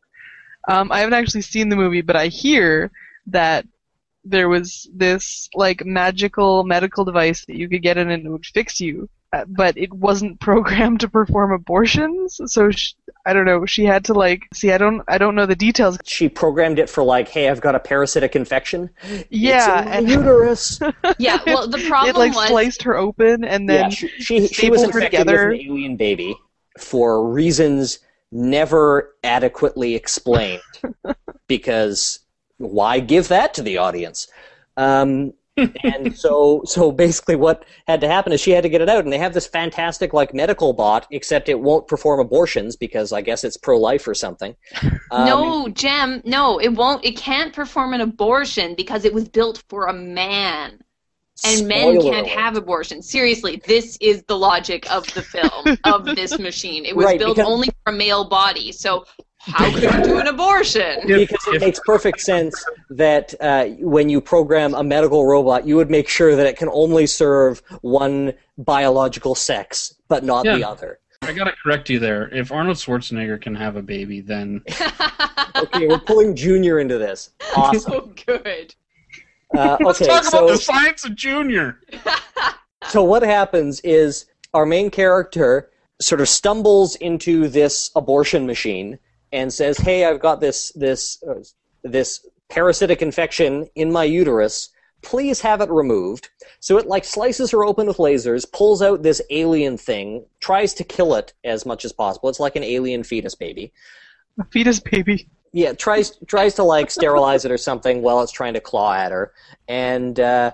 Um, 0.68 0.92
I 0.92 1.00
haven't 1.00 1.14
actually 1.14 1.42
seen 1.42 1.70
the 1.70 1.76
movie, 1.76 2.02
but 2.02 2.16
I 2.16 2.28
hear 2.28 2.92
that 3.28 3.66
there 4.24 4.50
was 4.50 4.88
this 4.94 5.50
like 5.56 5.86
magical 5.86 6.64
medical 6.64 7.06
device 7.06 7.46
that 7.46 7.56
you 7.56 7.70
could 7.70 7.82
get 7.82 7.98
in 7.98 8.12
and 8.12 8.26
it 8.26 8.30
would 8.30 8.46
fix 8.46 8.80
you, 8.80 9.10
but 9.48 9.78
it 9.78 9.94
wasn't 9.94 10.40
programmed 10.40 11.02
to 11.02 11.10
perform 11.10 11.52
abortions. 11.52 12.40
So 12.46 12.72
sh 12.72 12.94
I 13.26 13.34
don't 13.34 13.46
know. 13.46 13.66
She 13.66 13.84
had 13.84 14.06
to 14.06 14.14
like 14.14 14.44
see. 14.54 14.72
I 14.72 14.78
don't. 14.78 15.04
I 15.08 15.18
don't 15.18 15.36
know 15.36 15.46
the 15.46 15.56
details. 15.56 15.98
She 16.06 16.30
programmed 16.30 16.80
it 16.80 16.90
for 16.90 17.04
like, 17.04 17.28
hey, 17.28 17.50
I've 17.50 17.60
got 17.60 17.76
a 17.76 17.80
parasitic 17.80 18.38
infection. 18.38 18.90
Yeah, 19.30 19.58
it's 19.58 19.68
in 19.68 19.86
my 19.86 19.98
and 19.98 20.10
uterus. 20.10 20.80
Yeah, 21.20 21.40
well, 21.46 21.68
the 21.68 21.80
problem 21.88 22.16
it 22.16 22.20
like 22.20 22.34
was 22.34 22.48
sliced 22.48 22.84
her 22.84 22.96
open, 22.96 23.44
and 23.44 23.68
then 23.68 23.86
yeah, 23.86 23.90
she, 23.90 24.08
she, 24.08 24.48
she 24.48 24.70
was 24.70 24.82
her 24.82 24.88
infected 24.88 25.20
together. 25.20 25.50
with 25.50 25.60
an 25.60 25.66
alien 25.66 25.98
baby 25.98 26.36
for 26.78 27.28
reasons 27.28 28.00
never 28.32 29.16
adequately 29.24 29.96
explained. 29.96 30.62
because 31.48 32.20
why 32.58 33.00
give 33.00 33.28
that 33.28 33.54
to 33.56 33.62
the 33.62 33.78
audience? 33.78 34.28
Um, 34.76 35.34
and 35.84 36.18
so, 36.18 36.62
so 36.66 36.92
basically, 36.92 37.36
what 37.36 37.66
had 37.88 38.02
to 38.02 38.08
happen 38.08 38.32
is 38.32 38.40
she 38.42 38.52
had 38.52 38.64
to 38.64 38.70
get 38.70 38.82
it 38.82 38.90
out, 38.90 39.04
and 39.04 39.12
they 39.12 39.18
have 39.18 39.34
this 39.34 39.48
fantastic 39.48 40.14
like 40.14 40.34
medical 40.34 40.74
bot, 40.74 41.08
except 41.12 41.50
it 41.50 41.60
won't 41.60 41.88
perform 41.88 42.20
abortions 42.20 42.76
because 42.76 43.12
I 43.12 43.22
guess 43.22 43.44
it's 43.44 43.58
pro-life 43.58 44.08
or 44.08 44.14
something. 44.14 44.56
Um, 45.10 45.26
no, 45.26 45.70
Gem, 45.70 46.22
no, 46.26 46.60
it 46.60 46.68
won't. 46.68 47.06
It 47.06 47.16
can't 47.16 47.54
perform 47.54 47.94
an 47.94 48.02
abortion 48.02 48.76
because 48.76 49.06
it 49.06 49.14
was 49.14 49.30
built 49.30 49.64
for 49.70 49.86
a 49.86 49.94
man, 49.94 50.82
and 51.46 51.66
men 51.66 52.02
can't 52.02 52.28
have 52.28 52.58
abortions. 52.58 53.10
Seriously, 53.10 53.62
this 53.66 53.98
is 54.02 54.24
the 54.24 54.38
logic 54.38 54.86
of 54.92 55.06
the 55.14 55.22
film 55.22 55.78
of 55.86 56.04
this 56.04 56.38
machine. 56.50 56.84
It 56.84 56.94
was 56.94 57.06
Right, 57.06 57.18
built 57.20 57.38
because- 57.38 57.50
only 57.50 57.70
for 57.86 57.94
a 57.94 57.96
male 57.96 58.28
body, 58.28 58.74
so 58.74 59.06
how 59.48 59.72
could 59.72 59.84
you 59.84 60.04
do 60.04 60.20
an 60.20 60.28
abortion? 60.28 61.02
because 61.06 61.48
it 61.48 61.62
makes 61.62 61.80
perfect 61.86 62.22
sense 62.22 62.66
that 62.90 63.34
uh, 63.40 63.66
when 63.80 64.10
you 64.10 64.22
program 64.22 64.74
a 64.74 64.84
medical 64.84 65.26
robot, 65.26 65.66
you 65.66 65.76
would 65.76 65.90
make 65.90 66.08
sure 66.10 66.36
that 66.36 66.46
it 66.46 66.58
can 66.58 66.70
only 66.72 67.08
serve 67.08 67.62
one 67.82 68.34
biological 68.58 69.36
sex, 69.36 69.96
but 70.08 70.24
not 70.24 70.44
the 70.44 70.64
other. 70.68 71.00
I 71.24 71.34
gotta 71.34 71.54
correct 71.64 71.90
you 71.90 72.00
there. 72.00 72.30
If 72.34 72.52
Arnold 72.52 72.78
Schwarzenegger 72.78 73.42
can 73.42 73.56
have 73.56 73.76
a 73.76 73.82
baby, 73.82 74.22
then 74.22 74.62
Okay, 75.56 75.88
we're 75.88 76.00
pulling 76.00 76.36
Junior 76.36 76.80
into 76.80 76.98
this. 76.98 77.32
Awesome. 77.56 77.80
so 77.80 78.14
good. 78.26 78.76
Uh, 79.56 79.78
let's 79.84 80.02
okay, 80.02 80.12
talk 80.12 80.24
so 80.24 80.40
about 80.40 80.52
the 80.52 80.58
science 80.62 81.06
of 81.06 81.16
Junior. 81.16 81.80
so 82.90 83.04
what 83.04 83.24
happens 83.24 83.80
is 83.82 84.26
our 84.54 84.66
main 84.66 84.90
character 84.90 85.70
sort 86.00 86.22
of 86.22 86.30
stumbles 86.30 86.96
into 86.98 87.48
this 87.48 87.90
abortion 87.96 88.46
machine 88.46 89.00
and 89.32 89.54
says, 89.54 89.78
"Hey, 89.78 90.06
I've 90.06 90.20
got 90.20 90.40
this 90.40 90.72
this 90.74 91.22
uh, 91.24 91.44
this 91.84 92.26
parasitic 92.50 93.02
infection 93.02 93.68
in 93.76 93.92
my 93.92 94.04
uterus. 94.04 94.70
Please 95.02 95.42
have 95.42 95.62
it 95.62 95.70
removed." 95.70 96.30
So 96.60 96.78
it 96.78 96.88
like 96.88 97.06
slices 97.06 97.52
her 97.52 97.64
open 97.64 97.88
with 97.88 97.98
lasers, 97.98 98.52
pulls 98.52 98.82
out 98.82 99.04
this 99.04 99.22
alien 99.30 99.78
thing, 99.78 100.26
tries 100.40 100.74
to 100.76 100.84
kill 100.84 101.16
it 101.16 101.34
as 101.44 101.66
much 101.66 101.86
as 101.86 101.94
possible. 101.94 102.30
It's 102.30 102.40
like 102.40 102.56
an 102.56 102.64
alien 102.64 103.04
fetus 103.04 103.36
baby. 103.36 103.72
a 104.40 104.46
fetus 104.46 104.80
baby. 104.80 105.28
Yeah, 105.54 105.74
tries 105.74 106.18
tries 106.28 106.56
to 106.56 106.64
like 106.64 106.92
sterilize 106.92 107.46
it 107.46 107.52
or 107.52 107.58
something 107.58 108.02
while 108.02 108.22
it's 108.22 108.32
trying 108.32 108.54
to 108.54 108.60
claw 108.62 108.94
at 108.94 109.12
her, 109.12 109.34
and 109.68 110.20
uh, 110.20 110.52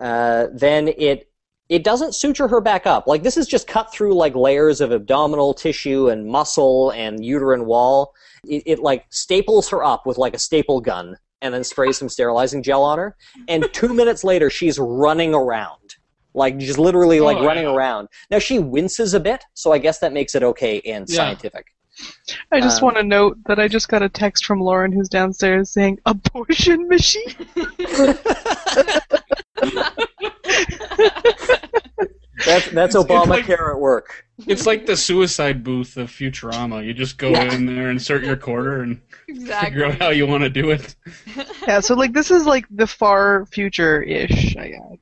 uh, 0.00 0.46
then 0.52 0.88
it 0.88 1.28
it 1.68 1.82
doesn't 1.84 2.14
suture 2.14 2.48
her 2.48 2.60
back 2.60 2.86
up. 2.86 3.06
Like 3.06 3.22
this 3.22 3.36
is 3.36 3.46
just 3.46 3.66
cut 3.66 3.92
through 3.92 4.14
like 4.14 4.34
layers 4.34 4.80
of 4.80 4.92
abdominal 4.92 5.52
tissue 5.54 6.08
and 6.08 6.26
muscle 6.26 6.90
and 6.90 7.24
uterine 7.24 7.66
wall. 7.66 8.14
It, 8.46 8.62
it 8.66 8.78
like 8.78 9.04
staples 9.10 9.68
her 9.70 9.82
up 9.84 10.06
with 10.06 10.18
like 10.18 10.34
a 10.34 10.38
staple 10.38 10.80
gun 10.80 11.16
and 11.42 11.52
then 11.52 11.64
sprays 11.64 11.98
some 11.98 12.08
sterilizing 12.08 12.62
gel 12.62 12.82
on 12.82 12.98
her. 12.98 13.16
And 13.48 13.66
two 13.72 13.92
minutes 13.92 14.22
later, 14.24 14.48
she's 14.50 14.78
running 14.78 15.34
around. 15.34 15.96
Like 16.34 16.58
just 16.58 16.78
literally 16.78 17.20
like 17.20 17.38
Oh, 17.38 17.46
running 17.46 17.64
yeah. 17.64 17.74
around. 17.74 18.08
Now 18.30 18.38
she 18.38 18.58
winces 18.58 19.14
a 19.14 19.20
bit, 19.20 19.42
so 19.54 19.72
I 19.72 19.78
guess 19.78 19.98
that 20.00 20.12
makes 20.12 20.34
it 20.34 20.42
okay 20.42 20.80
and 20.82 21.06
Yeah. 21.08 21.16
scientific. 21.16 21.66
I 22.52 22.60
just 22.60 22.82
Um, 22.82 22.86
want 22.86 22.96
to 22.98 23.02
note 23.02 23.38
that 23.46 23.58
I 23.58 23.68
just 23.68 23.88
got 23.88 24.02
a 24.02 24.08
text 24.08 24.44
from 24.44 24.60
Lauren 24.60 24.92
who's 24.92 25.08
downstairs 25.08 25.70
saying 25.70 25.98
abortion 26.06 26.88
machine. 26.88 27.34
That's 32.44 32.68
that's 32.70 32.94
It's- 32.94 32.94
it's 32.94 32.94
Obamacare 32.96 33.28
like- 33.28 33.50
at 33.50 33.78
work. 33.80 34.24
It's 34.46 34.66
like 34.66 34.84
the 34.84 34.96
suicide 34.96 35.64
booth 35.64 35.96
of 35.96 36.10
Futurama. 36.10 36.84
You 36.84 36.92
just 36.92 37.16
go 37.16 37.30
Yeah. 37.30 37.54
in 37.54 37.64
there, 37.64 37.90
insert 37.90 38.22
your 38.22 38.36
quarter, 38.36 38.82
and 38.82 39.00
Exactly. 39.26 39.70
figure 39.70 39.86
out 39.86 39.98
how 39.98 40.10
you 40.10 40.26
want 40.26 40.42
to 40.42 40.50
do 40.50 40.70
it. 40.70 40.94
Yeah, 41.66 41.80
so 41.80 41.94
like 41.94 42.12
this 42.12 42.30
is 42.30 42.44
like 42.46 42.66
the 42.70 42.86
far 42.86 43.46
future 43.46 44.02
ish, 44.02 44.54
I 44.56 44.68
guess. 44.68 44.98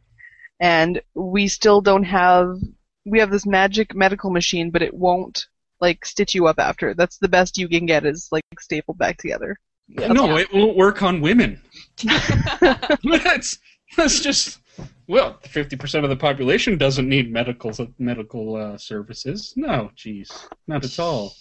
And 0.61 1.03
we 1.15 1.49
still 1.49 1.81
don't 1.81 2.05
have 2.05 2.57
we 3.05 3.19
have 3.19 3.31
this 3.31 3.45
magic 3.45 3.95
medical 3.95 4.31
machine, 4.31 4.71
but 4.71 4.81
it 4.83 4.95
won't 4.95 5.47
like 5.85 6.05
stitch 6.05 6.35
you 6.35 6.47
up 6.47 6.59
after. 6.59 6.95
That's 6.95 7.19
the 7.19 7.29
best 7.29 7.59
you 7.59 7.69
can 7.69 7.87
get 7.87 8.07
is 8.07 8.29
like 8.33 8.45
stapled 8.59 8.99
back 8.99 9.19
together. 9.19 9.57
Yeah. 9.87 10.09
no, 10.09 10.39
it 10.39 10.53
won't 10.53 10.77
work 10.77 11.03
on 11.03 11.21
women. 11.21 11.61
that's 12.03 13.59
that's 13.97 14.21
just 14.21 14.61
well, 15.07 15.39
fifty 15.43 15.77
percent 15.77 16.05
of 16.05 16.11
the 16.11 16.17
population 16.17 16.79
doesn't 16.79 17.09
need 17.09 17.31
medical 17.31 17.73
medical 17.99 18.57
uh, 18.57 18.79
services. 18.79 19.53
No, 19.57 19.91
jeez, 19.97 20.49
not 20.67 20.85
at 20.85 20.99
all. 20.99 21.35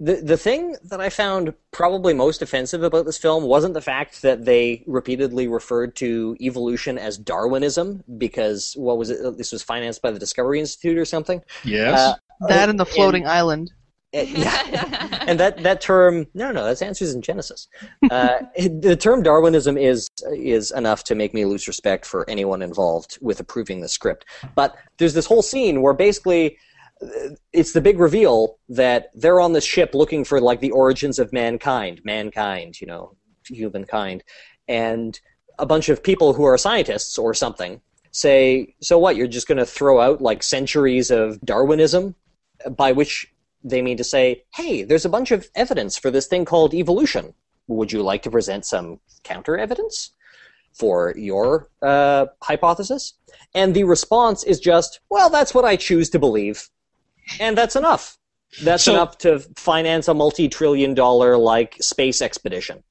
The 0.00 0.16
the 0.16 0.36
thing 0.36 0.76
that 0.84 1.00
I 1.00 1.08
found 1.08 1.54
probably 1.70 2.14
most 2.14 2.42
offensive 2.42 2.82
about 2.82 3.06
this 3.06 3.18
film 3.18 3.44
wasn't 3.44 3.74
the 3.74 3.80
fact 3.80 4.22
that 4.22 4.44
they 4.44 4.84
repeatedly 4.86 5.48
referred 5.48 5.94
to 5.96 6.36
evolution 6.40 6.98
as 6.98 7.18
Darwinism 7.18 8.02
because 8.16 8.74
what 8.76 8.98
was 8.98 9.10
it? 9.10 9.36
This 9.36 9.52
was 9.52 9.62
financed 9.62 10.02
by 10.02 10.10
the 10.10 10.18
Discovery 10.18 10.60
Institute 10.60 10.98
or 10.98 11.04
something. 11.04 11.42
Yes. 11.64 11.98
Uh, 11.98 12.14
That 12.40 12.68
and 12.68 12.78
the 12.78 12.84
and- 12.84 12.94
floating 12.94 13.26
island. 13.26 13.72
Uh, 14.16 14.20
yeah. 14.26 15.24
and 15.26 15.38
that, 15.38 15.62
that 15.62 15.82
term 15.82 16.26
no 16.32 16.50
no 16.50 16.64
that's 16.64 16.80
answers 16.80 17.12
in 17.12 17.20
genesis 17.20 17.68
uh, 18.10 18.38
the 18.56 18.96
term 18.96 19.22
darwinism 19.22 19.76
is 19.76 20.08
is 20.32 20.70
enough 20.70 21.04
to 21.04 21.14
make 21.14 21.34
me 21.34 21.44
lose 21.44 21.68
respect 21.68 22.06
for 22.06 22.28
anyone 22.30 22.62
involved 22.62 23.18
with 23.20 23.38
approving 23.38 23.82
the 23.82 23.88
script 23.88 24.24
but 24.54 24.76
there's 24.96 25.12
this 25.12 25.26
whole 25.26 25.42
scene 25.42 25.82
where 25.82 25.92
basically 25.92 26.56
uh, 27.02 27.28
it's 27.52 27.74
the 27.74 27.82
big 27.82 27.98
reveal 27.98 28.56
that 28.70 29.10
they're 29.14 29.40
on 29.40 29.52
this 29.52 29.64
ship 29.64 29.94
looking 29.94 30.24
for 30.24 30.40
like 30.40 30.60
the 30.60 30.70
origins 30.70 31.18
of 31.18 31.30
mankind 31.30 32.00
mankind 32.02 32.80
you 32.80 32.86
know 32.86 33.14
humankind 33.46 34.24
and 34.68 35.20
a 35.58 35.66
bunch 35.66 35.90
of 35.90 36.02
people 36.02 36.32
who 36.32 36.44
are 36.44 36.56
scientists 36.56 37.18
or 37.18 37.34
something 37.34 37.78
say 38.10 38.74
so 38.80 38.98
what 38.98 39.16
you're 39.16 39.26
just 39.26 39.48
going 39.48 39.58
to 39.58 39.66
throw 39.66 40.00
out 40.00 40.22
like 40.22 40.42
centuries 40.42 41.10
of 41.10 41.38
darwinism 41.42 42.14
by 42.76 42.92
which 42.92 43.32
they 43.64 43.82
mean 43.82 43.96
to 43.96 44.04
say, 44.04 44.44
hey, 44.54 44.84
there's 44.84 45.04
a 45.04 45.08
bunch 45.08 45.30
of 45.30 45.48
evidence 45.54 45.96
for 45.98 46.10
this 46.10 46.26
thing 46.26 46.44
called 46.44 46.74
evolution. 46.74 47.34
Would 47.66 47.92
you 47.92 48.02
like 48.02 48.22
to 48.22 48.30
present 48.30 48.64
some 48.64 49.00
counter 49.24 49.58
evidence 49.58 50.12
for 50.74 51.12
your 51.16 51.68
uh, 51.82 52.26
hypothesis? 52.42 53.14
And 53.54 53.74
the 53.74 53.84
response 53.84 54.44
is 54.44 54.60
just, 54.60 55.00
well, 55.10 55.28
that's 55.28 55.52
what 55.54 55.64
I 55.64 55.76
choose 55.76 56.08
to 56.10 56.18
believe. 56.18 56.68
And 57.40 57.58
that's 57.58 57.76
enough. 57.76 58.16
That's 58.62 58.84
So- 58.84 58.94
enough 58.94 59.18
to 59.18 59.40
finance 59.56 60.08
a 60.08 60.14
multi 60.14 60.48
trillion 60.48 60.94
dollar 60.94 61.36
like 61.36 61.76
space 61.80 62.22
expedition. 62.22 62.82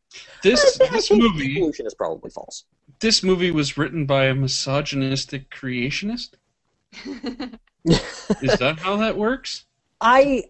this 0.44 0.80
I 0.82 0.88
this 0.90 1.08
think 1.08 1.24
movie 1.24 1.56
evolution 1.58 1.88
is 1.88 1.94
probably 1.96 2.30
false. 2.30 2.66
this 3.00 3.24
movie 3.24 3.52
was 3.52 3.78
written 3.78 4.06
by 4.06 4.26
a 4.26 4.36
misogynistic 4.36 5.50
creationist. 5.50 6.32
Is 8.42 8.58
that 8.60 8.80
how 8.80 8.98
that 8.98 9.18
works? 9.18 9.66
I, 10.02 10.46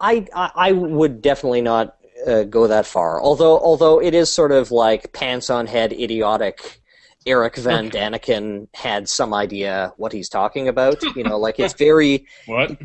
I, 0.00 0.26
I, 0.34 0.50
I 0.54 0.72
would 0.72 1.20
definitely 1.22 1.60
not 1.60 1.96
uh, 2.26 2.44
go 2.44 2.66
that 2.66 2.86
far. 2.86 3.20
Although, 3.20 3.58
although 3.60 4.00
it 4.00 4.14
is 4.14 4.32
sort 4.32 4.52
of 4.52 4.70
like 4.70 5.12
pants 5.12 5.50
on 5.50 5.66
head, 5.66 5.92
idiotic. 5.92 6.80
Eric 7.26 7.56
Van 7.56 7.86
Okay. 7.86 7.98
Daniken 7.98 8.68
had 8.72 9.08
some 9.08 9.34
idea 9.34 9.92
what 9.96 10.12
he's 10.12 10.28
talking 10.28 10.68
about. 10.68 11.02
You 11.16 11.24
know, 11.24 11.38
like 11.38 11.58
it's 11.58 11.74
very 11.74 12.24
What? 12.46 12.78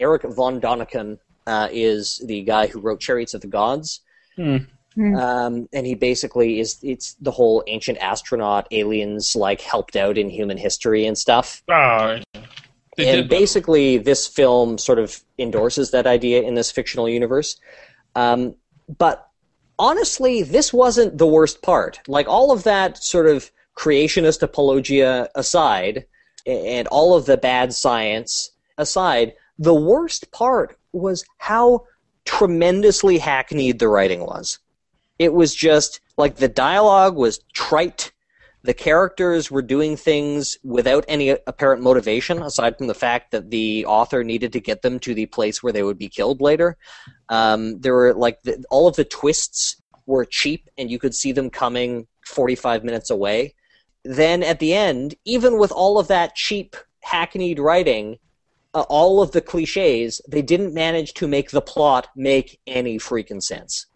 Eric 0.00 0.22
Von 0.24 0.60
Daniken 0.60 1.18
uh, 1.46 1.68
is 1.70 2.20
the 2.26 2.42
guy 2.42 2.66
who 2.66 2.80
wrote 2.80 2.98
Chariots 3.00 3.32
of 3.32 3.42
the 3.42 3.46
Gods. 3.46 4.00
Hmm. 4.34 4.56
Hmm. 4.94 5.14
Um, 5.14 5.68
and 5.72 5.86
he 5.86 5.94
basically 5.94 6.58
is 6.58 6.78
it's 6.82 7.14
the 7.20 7.30
whole 7.30 7.62
ancient 7.68 7.98
astronaut 7.98 8.66
aliens 8.72 9.36
like 9.36 9.60
helped 9.60 9.94
out 9.94 10.18
in 10.18 10.30
human 10.30 10.56
history 10.56 11.06
and 11.06 11.16
stuff. 11.16 11.62
Ah, 11.70 12.18
they 12.96 13.08
and 13.08 13.28
basically, 13.28 13.98
this 13.98 14.26
film 14.26 14.78
sort 14.78 14.98
of 14.98 15.22
endorses 15.38 15.90
that 15.90 16.06
idea 16.06 16.42
in 16.42 16.54
this 16.54 16.70
fictional 16.70 17.08
universe. 17.08 17.58
Um, 18.14 18.54
but 18.98 19.28
honestly, 19.78 20.42
this 20.42 20.72
wasn't 20.72 21.18
the 21.18 21.26
worst 21.26 21.62
part. 21.62 22.00
Like 22.08 22.28
all 22.28 22.52
of 22.52 22.64
that 22.64 23.02
sort 23.02 23.26
of 23.26 23.50
creationist 23.76 24.42
apologia 24.42 25.28
aside, 25.34 26.06
and 26.46 26.88
all 26.88 27.14
of 27.14 27.26
the 27.26 27.36
bad 27.36 27.74
science 27.74 28.50
aside, 28.78 29.34
the 29.58 29.74
worst 29.74 30.30
part 30.30 30.78
was 30.92 31.24
how 31.38 31.84
tremendously 32.24 33.18
hackneyed 33.18 33.78
the 33.78 33.88
writing 33.88 34.20
was. 34.20 34.58
It 35.18 35.32
was 35.32 35.54
just 35.54 36.00
like 36.16 36.36
the 36.36 36.48
dialogue 36.48 37.16
was 37.16 37.40
trite. 37.52 38.12
The 38.66 38.74
characters 38.74 39.48
were 39.48 39.62
doing 39.62 39.96
things 39.96 40.58
without 40.64 41.04
any 41.06 41.28
apparent 41.46 41.82
motivation, 41.82 42.42
aside 42.42 42.76
from 42.76 42.88
the 42.88 42.94
fact 42.94 43.30
that 43.30 43.48
the 43.48 43.86
author 43.86 44.24
needed 44.24 44.52
to 44.54 44.60
get 44.60 44.82
them 44.82 44.98
to 45.00 45.14
the 45.14 45.26
place 45.26 45.62
where 45.62 45.72
they 45.72 45.84
would 45.84 45.98
be 45.98 46.08
killed 46.08 46.40
later. 46.40 46.76
Um, 47.28 47.80
there 47.80 47.94
were 47.94 48.12
like 48.12 48.42
the, 48.42 48.64
all 48.68 48.88
of 48.88 48.96
the 48.96 49.04
twists 49.04 49.80
were 50.06 50.24
cheap, 50.24 50.68
and 50.76 50.90
you 50.90 50.98
could 50.98 51.14
see 51.14 51.30
them 51.30 51.48
coming 51.48 52.08
45 52.26 52.82
minutes 52.82 53.08
away. 53.08 53.54
Then 54.04 54.42
at 54.42 54.58
the 54.58 54.74
end, 54.74 55.14
even 55.24 55.58
with 55.58 55.70
all 55.70 55.96
of 55.96 56.08
that 56.08 56.34
cheap, 56.34 56.74
hackneyed 57.04 57.60
writing, 57.60 58.18
uh, 58.74 58.84
all 58.88 59.22
of 59.22 59.30
the 59.30 59.40
cliches, 59.40 60.20
they 60.28 60.42
didn't 60.42 60.74
manage 60.74 61.14
to 61.14 61.28
make 61.28 61.52
the 61.52 61.62
plot 61.62 62.08
make 62.16 62.58
any 62.66 62.98
freaking 62.98 63.40
sense. 63.40 63.86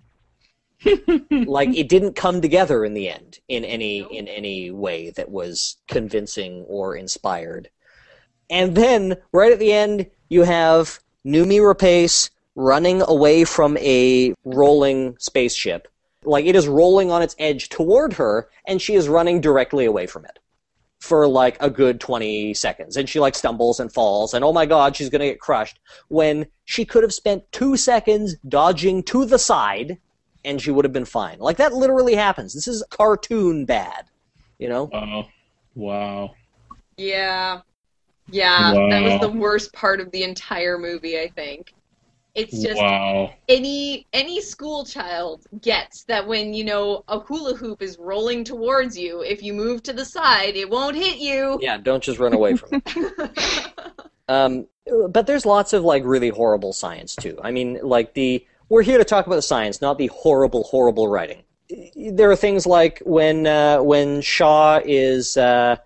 like 1.30 1.76
it 1.76 1.88
didn't 1.88 2.14
come 2.14 2.40
together 2.40 2.84
in 2.84 2.94
the 2.94 3.08
end 3.08 3.38
in 3.48 3.64
any 3.64 4.00
in 4.16 4.28
any 4.28 4.70
way 4.70 5.10
that 5.10 5.30
was 5.30 5.76
convincing 5.88 6.64
or 6.68 6.96
inspired. 6.96 7.68
And 8.48 8.74
then 8.74 9.16
right 9.32 9.52
at 9.52 9.58
the 9.58 9.72
end, 9.72 10.06
you 10.28 10.42
have 10.42 11.00
Noomi 11.26 11.60
Rapace 11.60 12.30
running 12.54 13.02
away 13.02 13.44
from 13.44 13.76
a 13.78 14.34
rolling 14.44 15.16
spaceship. 15.18 15.86
Like 16.24 16.46
it 16.46 16.56
is 16.56 16.66
rolling 16.66 17.10
on 17.10 17.22
its 17.22 17.36
edge 17.38 17.68
toward 17.68 18.14
her, 18.14 18.48
and 18.66 18.80
she 18.80 18.94
is 18.94 19.08
running 19.08 19.40
directly 19.40 19.84
away 19.84 20.06
from 20.06 20.24
it 20.24 20.38
for 21.00 21.26
like 21.26 21.56
a 21.60 21.70
good 21.70 21.98
20 21.98 22.52
seconds 22.52 22.96
and 22.96 23.08
she 23.08 23.18
like 23.18 23.34
stumbles 23.34 23.80
and 23.80 23.90
falls 23.90 24.34
and 24.34 24.44
oh 24.44 24.52
my 24.52 24.66
god 24.66 24.94
she's 24.94 25.08
going 25.08 25.20
to 25.20 25.26
get 25.26 25.40
crushed 25.40 25.80
when 26.08 26.46
she 26.66 26.84
could 26.84 27.02
have 27.02 27.14
spent 27.14 27.50
2 27.52 27.74
seconds 27.78 28.36
dodging 28.46 29.02
to 29.02 29.24
the 29.24 29.38
side 29.38 29.98
and 30.44 30.60
she 30.60 30.70
would 30.70 30.84
have 30.84 30.92
been 30.92 31.04
fine 31.04 31.38
like 31.38 31.56
that 31.56 31.72
literally 31.72 32.14
happens 32.14 32.54
this 32.54 32.68
is 32.68 32.84
cartoon 32.90 33.64
bad 33.64 34.06
you 34.58 34.68
know 34.68 34.90
Wow. 34.92 35.28
Wow. 35.74 36.34
Yeah. 36.96 37.60
Yeah, 38.32 38.72
that 38.90 39.02
was 39.02 39.20
the 39.20 39.30
worst 39.30 39.72
part 39.72 40.00
of 40.00 40.12
the 40.12 40.22
entire 40.22 40.78
movie, 40.78 41.18
I 41.18 41.28
think. 41.28 41.74
It's 42.36 42.62
just 42.62 42.76
wow. 42.76 43.34
any 43.48 44.06
any 44.12 44.40
school 44.40 44.84
child 44.84 45.46
gets 45.60 46.04
that 46.04 46.28
when, 46.28 46.54
you 46.54 46.62
know, 46.62 47.02
a 47.08 47.18
hula 47.18 47.56
hoop 47.56 47.82
is 47.82 47.98
rolling 47.98 48.44
towards 48.44 48.96
you, 48.96 49.22
if 49.22 49.42
you 49.42 49.52
move 49.52 49.82
to 49.82 49.92
the 49.92 50.04
side, 50.04 50.54
it 50.54 50.70
won't 50.70 50.94
hit 50.94 51.18
you. 51.18 51.58
yeah 51.60 51.76
don't 51.76 52.02
just 52.02 52.20
run 52.20 52.32
away 52.32 52.54
from 52.56 52.68
it 52.72 53.72
Um, 54.28 54.68
but 55.08 55.26
there's 55.26 55.44
lots 55.44 55.72
of 55.72 55.82
like 55.82 56.04
really 56.04 56.28
horrible 56.28 56.72
science 56.72 57.16
too. 57.16 57.36
I 57.42 57.50
mean, 57.50 57.80
like 57.82 58.14
the 58.14 58.46
we're 58.70 58.82
here 58.82 58.96
to 58.96 59.04
talk 59.04 59.26
about 59.26 59.36
the 59.36 59.42
science, 59.42 59.82
not 59.82 59.98
the 59.98 60.06
horrible, 60.06 60.62
horrible 60.62 61.08
writing. 61.08 61.42
There 61.94 62.30
are 62.30 62.36
things 62.36 62.66
like 62.66 63.02
when 63.04 63.46
uh, 63.46 63.82
when 63.82 64.22
Shaw 64.22 64.80
is 64.84 65.36
uh, 65.36 65.76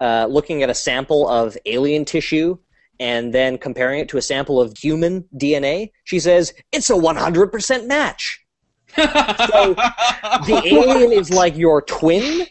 uh, 0.00 0.26
looking 0.28 0.62
at 0.62 0.68
a 0.68 0.74
sample 0.74 1.28
of 1.28 1.56
alien 1.64 2.04
tissue 2.04 2.58
and 3.00 3.32
then 3.32 3.58
comparing 3.58 4.00
it 4.00 4.08
to 4.10 4.18
a 4.18 4.22
sample 4.22 4.60
of 4.60 4.76
human 4.76 5.24
DNA. 5.36 5.92
She 6.04 6.20
says 6.20 6.52
it's 6.70 6.90
a 6.90 6.94
100% 6.94 7.86
match. 7.86 8.44
So 8.94 9.74
the 9.74 10.62
alien 10.66 11.12
is 11.12 11.30
like 11.30 11.56
your 11.56 11.82
twin. 11.82 12.46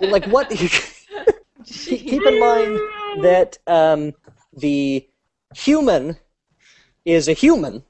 Like 0.00 0.24
what? 0.26 0.50
keep 1.64 2.26
in 2.26 2.40
mind 2.40 2.80
that 3.22 3.58
um, 3.66 4.12
the 4.56 5.06
human 5.54 6.16
is 7.04 7.28
a 7.28 7.32
human, 7.32 7.84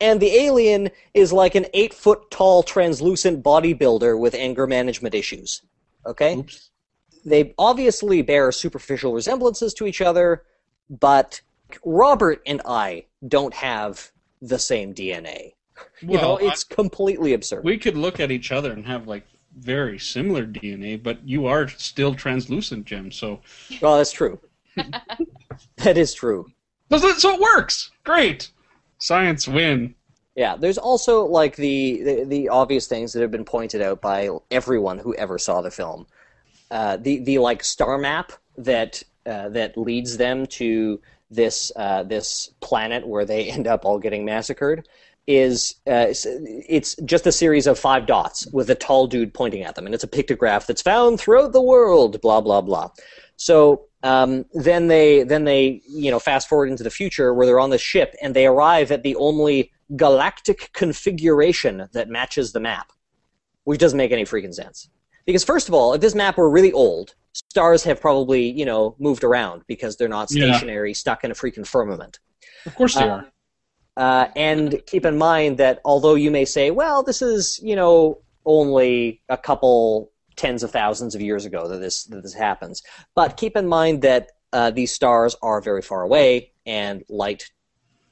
and 0.00 0.20
the 0.20 0.34
alien 0.34 0.90
is 1.14 1.32
like 1.32 1.54
an 1.54 1.66
eight 1.74 1.92
foot 1.94 2.30
tall 2.30 2.62
translucent 2.62 3.42
bodybuilder 3.42 4.18
with 4.18 4.34
anger 4.34 4.66
management 4.66 5.14
issues. 5.14 5.62
Okay? 6.06 6.36
Oops. 6.36 6.70
They 7.24 7.54
obviously 7.58 8.22
bear 8.22 8.50
superficial 8.50 9.12
resemblances 9.12 9.74
to 9.74 9.86
each 9.86 10.00
other, 10.00 10.42
but 10.88 11.40
Robert 11.84 12.42
and 12.46 12.62
I 12.64 13.04
don't 13.28 13.52
have 13.54 14.10
the 14.40 14.58
same 14.58 14.94
DNA. 14.94 15.52
You 16.00 16.16
know, 16.16 16.34
Well, 16.34 16.38
it's 16.40 16.64
completely 16.64 17.34
absurd. 17.34 17.64
we 17.64 17.76
could 17.76 17.96
look 17.96 18.20
at 18.20 18.30
each 18.30 18.52
other 18.52 18.72
and 18.72 18.86
have 18.86 19.06
like 19.06 19.26
very 19.58 19.98
similar 19.98 20.46
DNA, 20.46 21.02
but 21.02 21.18
you 21.26 21.46
are 21.46 21.68
still 21.68 22.14
translucent, 22.14 22.86
Gem. 22.86 23.10
So 23.12 23.40
Well, 23.82 23.98
that's 23.98 24.12
true. 24.12 24.40
that 25.76 25.98
is 25.98 26.14
true. 26.14 26.50
so 26.90 27.34
it 27.34 27.40
works. 27.40 27.90
Great. 28.04 28.50
Science 29.00 29.48
win. 29.48 29.94
Yeah, 30.36 30.56
there's 30.56 30.78
also 30.78 31.24
like 31.24 31.56
the, 31.56 32.02
the 32.02 32.24
the 32.24 32.48
obvious 32.48 32.86
things 32.86 33.12
that 33.12 33.22
have 33.22 33.30
been 33.30 33.44
pointed 33.44 33.82
out 33.82 34.00
by 34.00 34.30
everyone 34.50 34.98
who 34.98 35.14
ever 35.14 35.38
saw 35.38 35.60
the 35.60 35.70
film. 35.70 36.06
Uh, 36.70 36.96
the 36.96 37.18
the 37.18 37.38
like 37.38 37.64
star 37.64 37.98
map 37.98 38.32
that 38.56 39.02
uh, 39.26 39.48
that 39.50 39.76
leads 39.76 40.16
them 40.16 40.46
to 40.46 41.00
this 41.30 41.72
uh, 41.76 42.04
this 42.04 42.50
planet 42.60 43.06
where 43.06 43.24
they 43.24 43.50
end 43.50 43.66
up 43.66 43.84
all 43.84 43.98
getting 43.98 44.24
massacred 44.24 44.86
is 45.26 45.74
uh, 45.86 46.06
it's, 46.08 46.26
it's 46.26 46.96
just 47.04 47.26
a 47.26 47.32
series 47.32 47.66
of 47.66 47.78
five 47.78 48.06
dots 48.06 48.46
with 48.46 48.70
a 48.70 48.74
tall 48.74 49.06
dude 49.06 49.34
pointing 49.34 49.62
at 49.62 49.74
them, 49.74 49.86
and 49.86 49.94
it's 49.94 50.04
a 50.04 50.08
pictograph 50.08 50.66
that's 50.66 50.82
found 50.82 51.18
throughout 51.20 51.52
the 51.52 51.62
world. 51.62 52.20
Blah 52.20 52.40
blah 52.40 52.60
blah. 52.60 52.90
So 53.36 53.86
um, 54.02 54.46
then 54.54 54.88
they 54.88 55.22
then 55.24 55.44
they 55.44 55.82
you 55.88 56.10
know 56.10 56.18
fast 56.18 56.48
forward 56.48 56.70
into 56.70 56.82
the 56.82 56.90
future 56.90 57.34
where 57.34 57.46
they're 57.46 57.60
on 57.60 57.70
the 57.70 57.78
ship 57.78 58.14
and 58.22 58.34
they 58.34 58.46
arrive 58.46 58.90
at 58.90 59.02
the 59.02 59.16
only 59.16 59.70
galactic 59.96 60.70
configuration 60.72 61.88
that 61.92 62.08
matches 62.08 62.52
the 62.52 62.60
map, 62.60 62.92
which 63.64 63.80
doesn't 63.80 63.96
make 63.98 64.12
any 64.12 64.24
freaking 64.24 64.54
sense. 64.54 64.88
Because 65.26 65.44
first 65.44 65.68
of 65.68 65.74
all, 65.74 65.92
if 65.94 66.00
this 66.00 66.14
map 66.14 66.38
were 66.38 66.48
really 66.50 66.72
old, 66.72 67.14
stars 67.32 67.84
have 67.84 68.00
probably 68.00 68.50
you 68.50 68.64
know 68.64 68.96
moved 68.98 69.22
around 69.24 69.62
because 69.66 69.96
they're 69.96 70.08
not 70.08 70.30
Yeah. 70.30 70.52
stationary, 70.52 70.94
stuck 70.94 71.24
in 71.24 71.30
a 71.30 71.34
freaking 71.34 71.66
firmament. 71.66 72.18
Of 72.66 72.74
course 72.74 72.94
they 72.94 73.04
Uh, 73.04 73.08
are. 73.08 73.26
Uh, 73.96 74.28
and 74.34 74.80
keep 74.86 75.04
in 75.04 75.18
mind 75.18 75.58
that 75.58 75.80
although 75.84 76.14
you 76.14 76.30
may 76.30 76.44
say, 76.44 76.70
well, 76.70 77.02
this 77.02 77.20
is, 77.20 77.60
you 77.62 77.76
know, 77.76 78.22
only 78.46 79.20
a 79.28 79.36
couple 79.36 80.10
tens 80.36 80.62
of 80.62 80.70
thousands 80.70 81.14
of 81.14 81.20
years 81.20 81.44
ago 81.44 81.68
that 81.68 81.78
this, 81.78 82.04
that 82.04 82.22
this 82.22 82.34
happens, 82.34 82.82
but 83.14 83.36
keep 83.36 83.56
in 83.56 83.66
mind 83.66 84.02
that 84.02 84.30
uh, 84.52 84.70
these 84.70 84.92
stars 84.92 85.36
are 85.42 85.60
very 85.60 85.82
far 85.82 86.02
away 86.02 86.52
and 86.66 87.04
light 87.08 87.50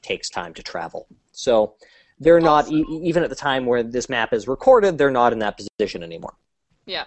takes 0.01 0.29
time 0.29 0.53
to 0.53 0.63
travel. 0.63 1.07
So 1.31 1.75
they're 2.19 2.39
not, 2.39 2.71
e- 2.71 2.85
even 3.03 3.23
at 3.23 3.29
the 3.29 3.35
time 3.35 3.65
where 3.65 3.83
this 3.83 4.09
map 4.09 4.33
is 4.33 4.47
recorded, 4.47 4.97
they're 4.97 5.11
not 5.11 5.33
in 5.33 5.39
that 5.39 5.57
position 5.57 6.03
anymore. 6.03 6.35
Yeah. 6.85 7.05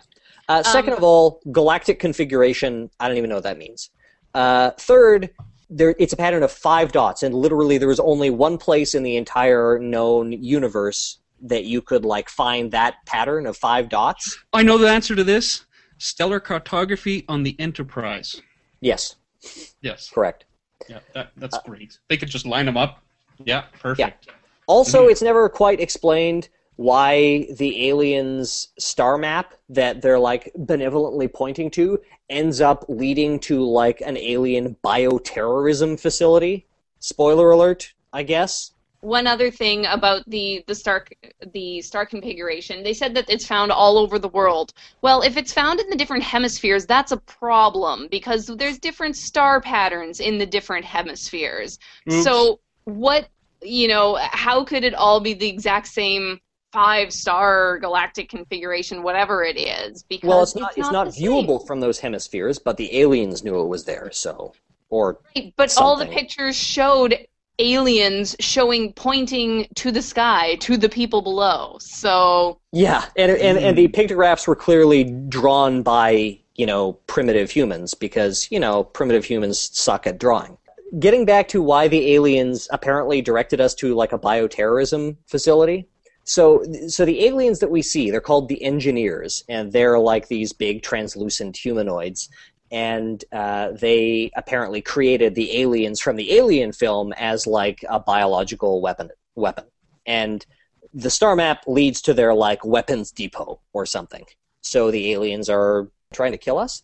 Uh, 0.48 0.62
second 0.62 0.92
Um, 0.92 0.98
of 0.98 1.04
all, 1.04 1.40
galactic 1.50 1.98
configuration, 1.98 2.90
I 2.98 3.08
don't 3.08 3.16
even 3.16 3.30
know 3.30 3.36
what 3.36 3.44
that 3.44 3.58
means. 3.58 3.90
Uh, 4.34 4.70
third, 4.72 5.30
there, 5.70 5.94
it's 5.98 6.12
a 6.12 6.16
pattern 6.16 6.42
of 6.42 6.52
five 6.52 6.92
dots, 6.92 7.22
and 7.22 7.34
literally 7.34 7.78
there 7.78 7.90
is 7.90 8.00
only 8.00 8.28
one 8.28 8.58
place 8.58 8.94
in 8.94 9.02
the 9.02 9.16
entire 9.16 9.78
known 9.78 10.32
universe 10.32 11.18
that 11.42 11.64
you 11.64 11.82
could 11.82 12.04
like 12.04 12.28
find 12.28 12.70
that 12.70 12.94
pattern 13.06 13.46
of 13.46 13.56
five 13.56 13.88
dots. 13.88 14.38
I 14.52 14.62
know 14.62 14.78
the 14.78 14.88
answer 14.88 15.14
to 15.16 15.24
this. 15.24 15.64
Stellar 15.98 16.40
cartography 16.40 17.24
on 17.28 17.42
the 17.42 17.54
Enterprise. 17.58 18.40
Yes, 18.80 19.16
Yes. 19.80 20.08
correct. 20.10 20.44
Yeah, 20.88 20.98
that, 21.14 21.30
that's 21.36 21.58
great. 21.64 21.98
They 22.08 22.16
could 22.16 22.28
just 22.28 22.46
line 22.46 22.66
them 22.66 22.76
up. 22.76 23.02
Yeah, 23.44 23.62
perfect. 23.80 24.26
Yeah. 24.28 24.32
Also, 24.66 25.06
Mhm. 25.06 25.10
it's 25.12 25.22
never 25.22 25.48
quite 25.48 25.80
explained 25.80 26.48
why 26.76 27.46
the 27.58 27.88
aliens' 27.88 28.68
star 28.78 29.16
map 29.18 29.54
that 29.68 30.00
they're 30.02 30.18
like 30.18 30.50
benevolently 30.56 31.28
pointing 31.28 31.70
to 31.72 32.00
ends 32.30 32.60
up 32.60 32.84
leading 32.88 33.38
to 33.40 33.62
like 33.64 34.00
an 34.00 34.16
alien 34.16 34.74
bioterrorism 34.84 35.98
facility. 36.00 36.66
Spoiler 36.98 37.50
alert, 37.50 37.94
I 38.12 38.22
guess. 38.24 38.71
One 39.02 39.26
other 39.26 39.50
thing 39.50 39.86
about 39.86 40.22
the 40.28 40.64
the 40.66 40.74
star 40.74 41.06
the 41.52 41.82
star 41.82 42.06
configuration, 42.06 42.82
they 42.82 42.94
said 42.94 43.14
that 43.14 43.28
it's 43.28 43.46
found 43.46 43.70
all 43.70 43.98
over 43.98 44.18
the 44.18 44.28
world. 44.28 44.72
Well, 45.02 45.22
if 45.22 45.36
it's 45.36 45.52
found 45.52 45.80
in 45.80 45.90
the 45.90 45.96
different 45.96 46.22
hemispheres, 46.22 46.86
that's 46.86 47.12
a 47.12 47.16
problem 47.18 48.08
because 48.10 48.46
there's 48.46 48.78
different 48.78 49.16
star 49.16 49.60
patterns 49.60 50.20
in 50.20 50.38
the 50.38 50.46
different 50.46 50.84
hemispheres. 50.84 51.78
Oops. 52.10 52.24
So 52.24 52.60
what 52.84 53.28
you 53.60 53.88
know, 53.88 54.18
how 54.20 54.64
could 54.64 54.82
it 54.82 54.94
all 54.94 55.20
be 55.20 55.34
the 55.34 55.48
exact 55.48 55.88
same 55.88 56.40
five 56.72 57.12
star 57.12 57.78
galactic 57.78 58.28
configuration, 58.28 59.02
whatever 59.02 59.44
it 59.44 59.58
is. 59.58 60.02
Because 60.02 60.28
Well, 60.28 60.42
it's 60.42 60.56
not 60.56 60.76
it's 60.76 60.88
the 60.88 60.92
not 60.92 61.12
same. 61.12 61.28
viewable 61.30 61.64
from 61.66 61.80
those 61.80 62.00
hemispheres, 62.00 62.58
but 62.58 62.76
the 62.76 62.98
aliens 62.98 63.44
knew 63.44 63.60
it 63.60 63.66
was 63.66 63.84
there. 63.84 64.10
So, 64.10 64.54
or 64.88 65.18
Right, 65.36 65.52
But 65.56 65.76
all 65.76 65.96
the 65.96 66.06
pictures 66.06 66.56
showed 66.56 67.26
aliens 67.58 68.34
showing 68.40 68.92
pointing 68.94 69.68
to 69.76 69.90
the 69.90 70.02
sky 70.02 70.56
to 70.56 70.76
the 70.76 70.88
people 70.88 71.22
below. 71.22 71.76
So 71.80 72.58
yeah, 72.72 73.06
and 73.16 73.32
and 73.32 73.58
and 73.58 73.76
the 73.76 73.86
hmm. 73.86 73.92
pictographs 73.92 74.46
were 74.46 74.56
clearly 74.56 75.04
drawn 75.04 75.82
by 75.82 76.38
you 76.54 76.66
know 76.66 76.94
primitive 77.06 77.50
humans 77.50 77.94
because 77.94 78.48
you 78.50 78.60
know 78.60 78.84
primitive 78.84 79.24
humans 79.24 79.70
suck 79.72 80.06
at 80.06 80.18
drawing. 80.18 80.56
Getting 80.98 81.24
back 81.24 81.48
to 81.48 81.62
why 81.62 81.88
the 81.88 82.14
aliens 82.14 82.68
apparently 82.70 83.22
directed 83.22 83.60
us 83.60 83.74
to 83.76 83.94
like 83.94 84.12
a 84.12 84.18
bioterrorism 84.18 85.16
facility. 85.26 85.88
So, 86.24 86.64
so 86.86 87.04
the 87.04 87.24
aliens 87.24 87.58
that 87.58 87.70
we 87.70 87.82
see, 87.82 88.10
they're 88.10 88.20
called 88.20 88.48
the 88.48 88.62
engineers, 88.62 89.42
and 89.48 89.72
they're 89.72 89.98
like 89.98 90.28
these 90.28 90.52
big 90.52 90.82
translucent 90.82 91.56
humanoids. 91.56 92.28
And 92.72 93.24
uh, 93.32 93.72
they 93.72 94.32
apparently 94.34 94.80
created 94.80 95.34
the 95.34 95.60
aliens 95.60 96.00
from 96.00 96.16
the 96.16 96.32
Alien 96.32 96.72
film 96.72 97.12
as 97.12 97.46
like 97.46 97.84
a 97.88 98.00
biological 98.00 98.80
weapon. 98.80 99.10
Weapon, 99.34 99.64
and 100.06 100.44
the 100.94 101.10
star 101.10 101.36
map 101.36 101.64
leads 101.66 102.02
to 102.02 102.14
their 102.14 102.34
like 102.34 102.64
weapons 102.64 103.12
depot 103.12 103.60
or 103.72 103.86
something. 103.86 104.24
So 104.62 104.90
the 104.90 105.12
aliens 105.12 105.48
are 105.48 105.88
trying 106.12 106.32
to 106.32 106.38
kill 106.38 106.58
us. 106.58 106.82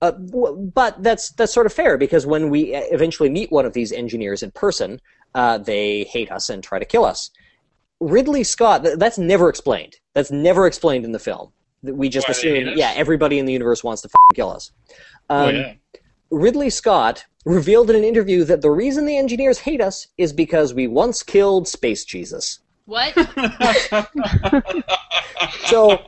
Uh, 0.00 0.12
but 0.12 1.02
that's 1.02 1.30
that's 1.32 1.52
sort 1.52 1.66
of 1.66 1.72
fair 1.72 1.98
because 1.98 2.26
when 2.26 2.50
we 2.50 2.74
eventually 2.74 3.28
meet 3.28 3.50
one 3.50 3.66
of 3.66 3.72
these 3.72 3.90
engineers 3.90 4.42
in 4.42 4.50
person, 4.52 5.00
uh, 5.34 5.58
they 5.58 6.04
hate 6.04 6.30
us 6.30 6.48
and 6.48 6.62
try 6.62 6.78
to 6.78 6.84
kill 6.84 7.04
us. 7.04 7.30
Ridley 8.00 8.44
Scott, 8.44 8.84
th- 8.84 8.98
that's 8.98 9.18
never 9.18 9.48
explained. 9.48 9.96
That's 10.14 10.30
never 10.30 10.66
explained 10.68 11.04
in 11.04 11.10
the 11.10 11.18
film. 11.18 11.52
That 11.82 11.94
We 11.94 12.08
just 12.08 12.28
Why 12.28 12.34
they 12.34 12.40
hate 12.40 12.66
assume, 12.66 12.78
yeah, 12.78 12.92
everybody 12.96 13.38
in 13.38 13.46
the 13.46 13.52
universe 13.52 13.84
wants 13.84 14.02
to 14.02 14.08
f- 14.08 14.36
kill 14.36 14.50
us. 14.50 14.72
oh 15.30 15.48
Um, 15.48 15.54
yeah. 15.54 15.74
Ridley 16.30 16.70
Scott 16.70 17.24
revealed 17.46 17.88
in 17.88 17.96
an 17.96 18.04
interview 18.04 18.44
that 18.44 18.60
the 18.60 18.70
reason 18.70 19.06
the 19.06 19.16
engineers 19.16 19.60
hate 19.60 19.80
us 19.80 20.08
is 20.18 20.32
because 20.32 20.74
we 20.74 20.86
once 20.86 21.22
killed 21.22 21.66
Space 21.68 22.04
Jesus. 22.04 22.60
what? 22.84 23.14
So, 25.66 26.00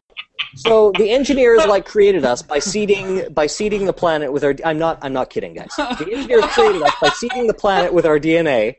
so 0.56 0.92
the 0.96 1.10
engineers 1.10 1.64
like 1.66 1.86
created 1.86 2.24
us 2.24 2.42
by 2.42 2.58
seeding 2.58 3.32
by 3.32 3.46
seeding 3.46 3.84
the 3.84 3.92
planet 3.92 4.32
with 4.32 4.42
our. 4.42 4.54
I'm 4.64 4.78
not. 4.78 4.98
I'm 5.02 5.12
not 5.12 5.30
kidding, 5.30 5.54
guys. 5.54 5.70
The 5.76 6.08
engineers 6.12 6.44
created 6.46 6.82
us 6.82 6.92
by 7.00 7.08
seeding 7.10 7.46
the 7.46 7.54
planet 7.54 7.92
with 7.92 8.06
our 8.06 8.18
DNA, 8.18 8.76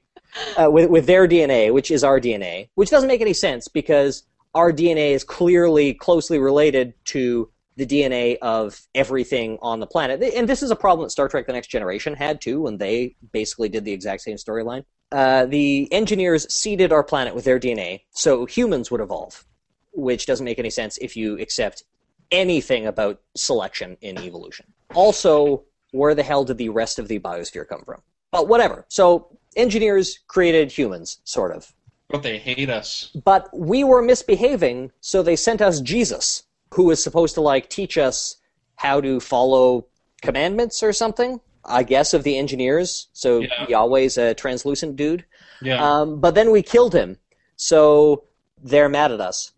uh, 0.58 0.70
with 0.70 0.90
with 0.90 1.06
their 1.06 1.28
DNA, 1.28 1.72
which 1.72 1.92
is 1.92 2.04
our 2.04 2.20
DNA, 2.20 2.70
which 2.76 2.90
doesn't 2.90 3.08
make 3.08 3.22
any 3.22 3.34
sense 3.34 3.68
because 3.68 4.24
our 4.54 4.72
DNA 4.72 5.12
is 5.12 5.24
clearly 5.24 5.94
closely 5.94 6.40
related 6.40 6.94
to 7.06 7.50
the 7.78 7.86
DNA 7.86 8.38
of 8.42 8.80
everything 8.94 9.58
on 9.62 9.80
the 9.80 9.88
planet. 9.88 10.22
And 10.22 10.48
this 10.48 10.62
is 10.62 10.72
a 10.72 10.76
problem 10.76 11.06
that 11.06 11.12
Star 11.12 11.28
Trek: 11.28 11.48
The 11.48 11.54
Next 11.54 11.68
Generation 11.68 12.14
had 12.14 12.42
too, 12.42 12.62
when 12.62 12.78
they 12.78 13.16
basically 13.32 13.70
did 13.70 13.86
the 13.86 13.94
exact 13.94 14.22
same 14.24 14.38
storyline. 14.38 14.84
Uh, 15.12 15.46
the 15.46 15.92
engineers 15.92 16.52
seeded 16.54 16.94
our 16.94 17.04
planet 17.04 17.36
with 17.36 17.44
their 17.44 17.60
DNA, 17.60 18.02
so 18.12 18.46
humans 18.46 18.90
would 18.92 19.02
evolve 19.02 19.46
which 19.94 20.26
doesn't 20.26 20.46
make 20.46 20.60
any 20.60 20.70
sense 20.70 20.98
if 20.98 21.16
you 21.16 21.38
accept 21.40 21.84
anything 22.32 22.88
about 22.88 23.22
selection 23.36 23.98
in 24.02 24.18
evolution. 24.20 24.66
Also, 24.94 25.64
where 25.92 26.16
the 26.16 26.24
hell 26.24 26.46
did 26.46 26.58
the 26.58 26.70
rest 26.70 27.00
of 27.00 27.08
the 27.08 27.20
biosphere 27.20 27.68
come 27.68 27.84
from? 27.84 28.02
But 28.32 28.48
whatever. 28.48 28.86
So, 28.88 29.38
engineers 29.56 30.20
created 30.28 30.72
humans, 30.72 31.20
sort 31.26 31.54
of. 31.54 31.74
But 32.12 32.24
they 32.24 32.38
hate 32.38 32.70
us. 32.70 33.16
But 33.24 33.50
we 33.58 33.84
were 33.84 34.02
misbehaving, 34.02 34.92
so 35.02 35.22
they 35.24 35.36
sent 35.36 35.62
us 35.62 35.82
Jesus, 35.82 36.44
who 36.74 36.86
was 36.86 37.02
supposed 37.04 37.34
to, 37.36 37.42
like, 37.42 37.70
teach 37.70 37.98
us 37.98 38.38
how 38.76 39.02
to 39.02 39.20
follow 39.20 39.88
commandments 40.22 40.84
or 40.84 40.94
something, 40.94 41.40
I 41.66 41.84
guess, 41.84 42.14
of 42.14 42.24
the 42.24 42.38
engineers. 42.38 43.08
So, 43.14 43.40
Yeah. 43.40 43.68
Yahweh's 43.68 44.18
a 44.18 44.34
translucent 44.34 44.96
dude. 44.96 45.26
Yeah. 45.62 45.78
Um, 45.84 46.20
but 46.20 46.36
then 46.36 46.52
we 46.52 46.62
killed 46.62 46.94
him, 46.94 47.18
so 47.56 48.24
they're 48.64 48.90
mad 48.90 49.12
at 49.12 49.22
us. 49.22 49.52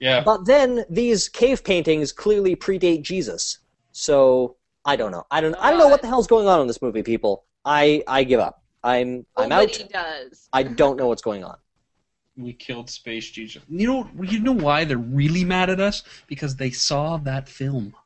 yeah. 0.00 0.22
But 0.22 0.46
then 0.46 0.84
these 0.90 1.28
cave 1.28 1.64
paintings 1.64 2.12
clearly 2.12 2.54
predate 2.56 3.02
Jesus. 3.02 3.58
So 3.92 4.56
I 4.84 4.94
don't 4.96 5.10
know. 5.10 5.24
I 5.30 5.40
don't. 5.40 5.54
I 5.54 5.70
don't 5.70 5.78
know 5.78 5.88
what 5.88 6.02
the 6.02 6.08
hell's 6.08 6.26
going 6.26 6.46
on 6.46 6.60
in 6.60 6.66
this 6.66 6.82
movie, 6.82 7.02
people. 7.02 7.44
I 7.64 8.02
I 8.06 8.24
give 8.24 8.38
up. 8.40 8.62
I'm 8.84 9.24
I'm 9.36 9.48
Nobody 9.48 9.84
out. 9.84 9.90
does. 9.90 10.48
I 10.52 10.62
don't 10.64 10.96
know 10.98 11.08
what's 11.08 11.22
going 11.22 11.42
on. 11.44 11.56
We 12.36 12.52
killed 12.52 12.90
Space 12.90 13.30
Jesus. 13.30 13.62
You 13.68 13.86
know, 13.86 14.10
you 14.22 14.40
know 14.40 14.52
why 14.52 14.84
they're 14.84 14.98
really 14.98 15.44
mad 15.44 15.70
at 15.70 15.80
us? 15.80 16.02
Because 16.26 16.56
they 16.56 16.70
saw 16.70 17.16
that 17.18 17.48
film. 17.48 17.94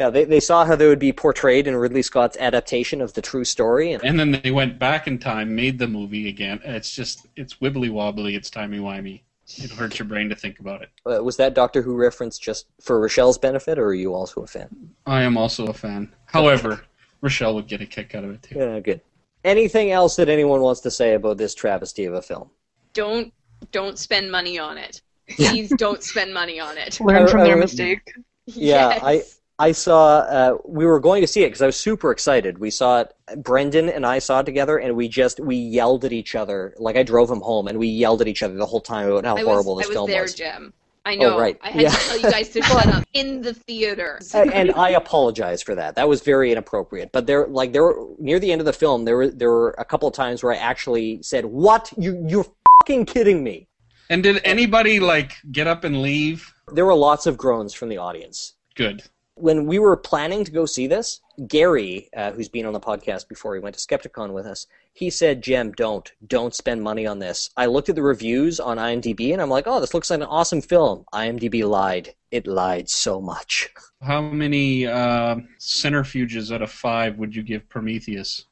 Yeah, 0.00 0.08
they, 0.08 0.24
they 0.24 0.40
saw 0.40 0.64
how 0.64 0.76
they 0.76 0.86
would 0.86 0.98
be 0.98 1.12
portrayed 1.12 1.66
in 1.66 1.76
Ridley 1.76 2.00
Scott's 2.00 2.38
adaptation 2.38 3.02
of 3.02 3.12
the 3.12 3.20
true 3.20 3.44
story, 3.44 3.92
and 3.92 4.02
And 4.02 4.18
then 4.18 4.30
they 4.30 4.50
went 4.50 4.78
back 4.78 5.06
in 5.06 5.18
time, 5.18 5.54
made 5.54 5.78
the 5.78 5.86
movie 5.86 6.26
again. 6.30 6.58
It's 6.64 6.90
just, 6.90 7.26
it's 7.36 7.56
wibbly 7.56 7.90
wobbly, 7.90 8.34
it's 8.34 8.48
timey 8.48 8.78
wimey. 8.78 9.20
It 9.58 9.70
hurts 9.70 9.98
your 9.98 10.08
brain 10.08 10.30
to 10.30 10.34
think 10.34 10.58
about 10.58 10.80
it. 10.80 10.88
uh, 11.04 11.22
was 11.22 11.36
that 11.36 11.52
Doctor 11.52 11.82
Who 11.82 11.96
reference 11.96 12.38
just 12.38 12.64
for 12.80 12.98
Rochelle's 12.98 13.36
benefit, 13.36 13.78
or 13.78 13.88
are 13.88 13.94
you 13.94 14.14
also 14.14 14.40
a 14.42 14.46
fan? 14.46 14.94
I 15.04 15.20
am 15.20 15.36
also 15.36 15.66
a 15.66 15.74
fan. 15.74 16.14
However, 16.24 16.82
Rochelle 17.20 17.54
would 17.56 17.66
get 17.66 17.82
a 17.82 17.86
kick 17.86 18.14
out 18.14 18.24
of 18.24 18.30
it 18.30 18.42
too. 18.42 18.58
Yeah, 18.58 18.80
good. 18.80 19.02
Anything 19.44 19.90
else 19.90 20.16
that 20.16 20.28
anyone 20.28 20.60
wants 20.60 20.80
to 20.82 20.90
say 20.90 21.14
about 21.14 21.38
this 21.38 21.54
travesty 21.54 22.04
of 22.04 22.14
a 22.14 22.22
film? 22.22 22.50
Don't 22.92 23.32
don't 23.72 23.98
spend 23.98 24.30
money 24.30 24.58
on 24.58 24.78
it. 24.78 25.02
Please 25.30 25.70
don't 25.76 26.02
spend 26.02 26.34
money 26.34 26.58
on 26.58 26.76
it. 26.76 27.00
Learn 27.00 27.28
from 27.28 27.44
their 27.44 27.56
mistake. 27.56 28.00
Yeah, 28.46 28.98
Yes. 29.02 29.40
I 29.60 29.72
saw. 29.72 30.20
Uh, 30.20 30.56
we 30.64 30.86
were 30.86 30.98
going 31.00 31.20
to 31.20 31.26
see 31.26 31.42
it 31.42 31.48
because 31.48 31.60
I 31.60 31.66
was 31.66 31.76
super 31.76 32.10
excited. 32.10 32.58
We 32.58 32.70
saw 32.70 33.02
it. 33.02 33.14
Brendan 33.36 33.90
and 33.90 34.06
I 34.06 34.18
saw 34.18 34.40
it 34.40 34.46
together, 34.46 34.78
and 34.78 34.96
we 34.96 35.06
just 35.06 35.38
we 35.38 35.56
yelled 35.56 36.06
at 36.06 36.12
each 36.12 36.34
other. 36.34 36.74
Like 36.78 36.96
I 36.96 37.02
drove 37.02 37.30
him 37.30 37.42
home, 37.42 37.68
and 37.68 37.78
we 37.78 37.86
yelled 37.86 38.22
at 38.22 38.26
each 38.26 38.42
other 38.42 38.54
the 38.54 38.64
whole 38.64 38.80
time 38.80 39.10
about 39.10 39.26
how 39.26 39.36
I 39.36 39.42
horrible 39.42 39.76
was, 39.76 39.86
this 39.86 39.88
I 39.88 39.90
was 39.90 39.96
film 39.96 40.10
there, 40.10 40.22
was. 40.22 40.34
Gem. 40.34 40.72
I 41.04 41.14
know. 41.16 41.36
Oh, 41.36 41.38
right. 41.40 41.58
I 41.62 41.70
had 41.70 41.82
Yeah. 41.82 41.88
to 41.90 41.96
tell 42.08 42.16
you 42.18 42.30
guys 42.30 42.48
to 42.50 42.62
shut 42.70 42.86
up 42.86 43.04
in 43.14 43.40
the 43.42 43.54
theater. 43.54 44.20
and, 44.34 44.52
and 44.52 44.72
I 44.72 44.90
apologize 44.90 45.62
for 45.62 45.74
that. 45.74 45.94
That 45.96 46.08
was 46.08 46.20
very 46.22 46.52
inappropriate. 46.52 47.10
But 47.12 47.26
there, 47.26 47.46
like 47.46 47.72
there, 47.72 47.82
were, 47.84 48.08
near 48.18 48.38
the 48.38 48.52
end 48.52 48.60
of 48.60 48.66
the 48.66 48.72
film, 48.72 49.04
there 49.06 49.16
were 49.16 49.28
there 49.28 49.50
were 49.50 49.74
a 49.78 49.84
couple 49.84 50.06
of 50.08 50.14
times 50.14 50.42
where 50.42 50.52
I 50.52 50.56
actually 50.56 51.22
said, 51.22 51.44
"What? 51.46 51.90
You 51.96 52.24
you're 52.28 52.46
fucking 52.82 53.06
kidding 53.06 53.42
me." 53.42 53.66
And 54.10 54.22
did 54.22 54.40
anybody 54.44 55.00
like 55.00 55.36
get 55.52 55.66
up 55.66 55.84
and 55.84 56.02
leave? 56.02 56.52
There 56.72 56.84
were 56.84 56.94
lots 56.94 57.26
of 57.26 57.36
groans 57.36 57.72
from 57.74 57.88
the 57.88 57.96
audience. 57.98 58.54
Good. 58.74 59.02
when 59.36 59.66
we 59.66 59.78
were 59.78 59.96
planning 59.96 60.44
to 60.44 60.50
go 60.52 60.66
see 60.66 60.86
this, 60.86 61.20
Gary, 61.48 62.10
uh, 62.14 62.30
who's 62.32 62.48
been 62.50 62.66
on 62.66 62.74
the 62.74 62.80
podcast 62.80 63.26
before, 63.26 63.54
he 63.54 63.60
went 63.60 63.74
to 63.74 63.80
Skepticon 63.80 64.32
with 64.32 64.44
us. 64.46 64.66
He 64.92 65.08
said, 65.10 65.42
"Gem, 65.42 65.72
don't, 65.72 66.10
don't 66.26 66.54
spend 66.54 66.82
money 66.82 67.06
on 67.06 67.18
this." 67.18 67.50
I 67.56 67.66
looked 67.66 67.88
at 67.88 67.94
the 67.94 68.02
reviews 68.02 68.58
on 68.60 68.76
IMDb, 68.76 69.32
and 69.32 69.40
I'm 69.40 69.48
like, 69.48 69.66
"Oh, 69.66 69.80
this 69.80 69.94
looks 69.94 70.10
like 70.10 70.20
an 70.20 70.26
awesome 70.26 70.60
film." 70.60 71.04
IMDb 71.14 71.64
lied. 71.66 72.14
It 72.30 72.46
lied 72.46 72.88
so 72.88 73.20
much. 73.20 73.70
How 74.02 74.20
many 74.20 74.86
uh, 74.86 75.36
centrifuges 75.58 76.52
out 76.54 76.62
of 76.62 76.70
five 76.70 77.18
would 77.18 77.34
you 77.34 77.42
give 77.42 77.68
Prometheus? 77.68 78.46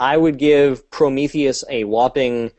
I 0.00 0.16
would 0.16 0.38
give 0.38 0.90
Prometheus 0.90 1.64
a 1.70 1.84
whopping 1.84 2.50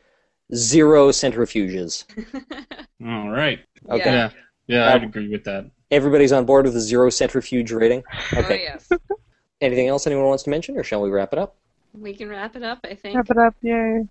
zero 0.54 1.10
centrifuges. 1.10 2.04
All 3.06 3.30
right. 3.30 3.60
Okay, 3.88 4.04
Yeah. 4.04 4.30
Yeah, 4.66 4.88
I'd 4.94 5.02
Um, 5.02 5.08
agree 5.08 5.28
with 5.28 5.42
that. 5.44 5.68
everybody's 5.90 6.32
on 6.32 6.44
board 6.44 6.64
with 6.64 6.76
a 6.76 6.80
zero 6.80 7.10
centrifuge 7.10 7.72
rating. 7.72 8.02
Oh 8.34 8.38
Okay. 8.38 8.62
yes. 8.62 8.88
Anything 9.60 9.88
else 9.88 10.06
anyone 10.06 10.26
wants 10.26 10.44
to 10.44 10.50
mention, 10.50 10.76
or 10.76 10.82
shall 10.84 11.02
we 11.02 11.10
wrap 11.10 11.32
it 11.32 11.38
up? 11.38 11.56
We 11.92 12.14
can 12.14 12.28
wrap 12.28 12.56
it 12.56 12.62
up, 12.62 12.80
I 12.84 12.94
think. 12.94 13.16
Wrap 13.16 13.30
it 13.30 13.38
up, 13.38 13.54
yay. 13.62 14.04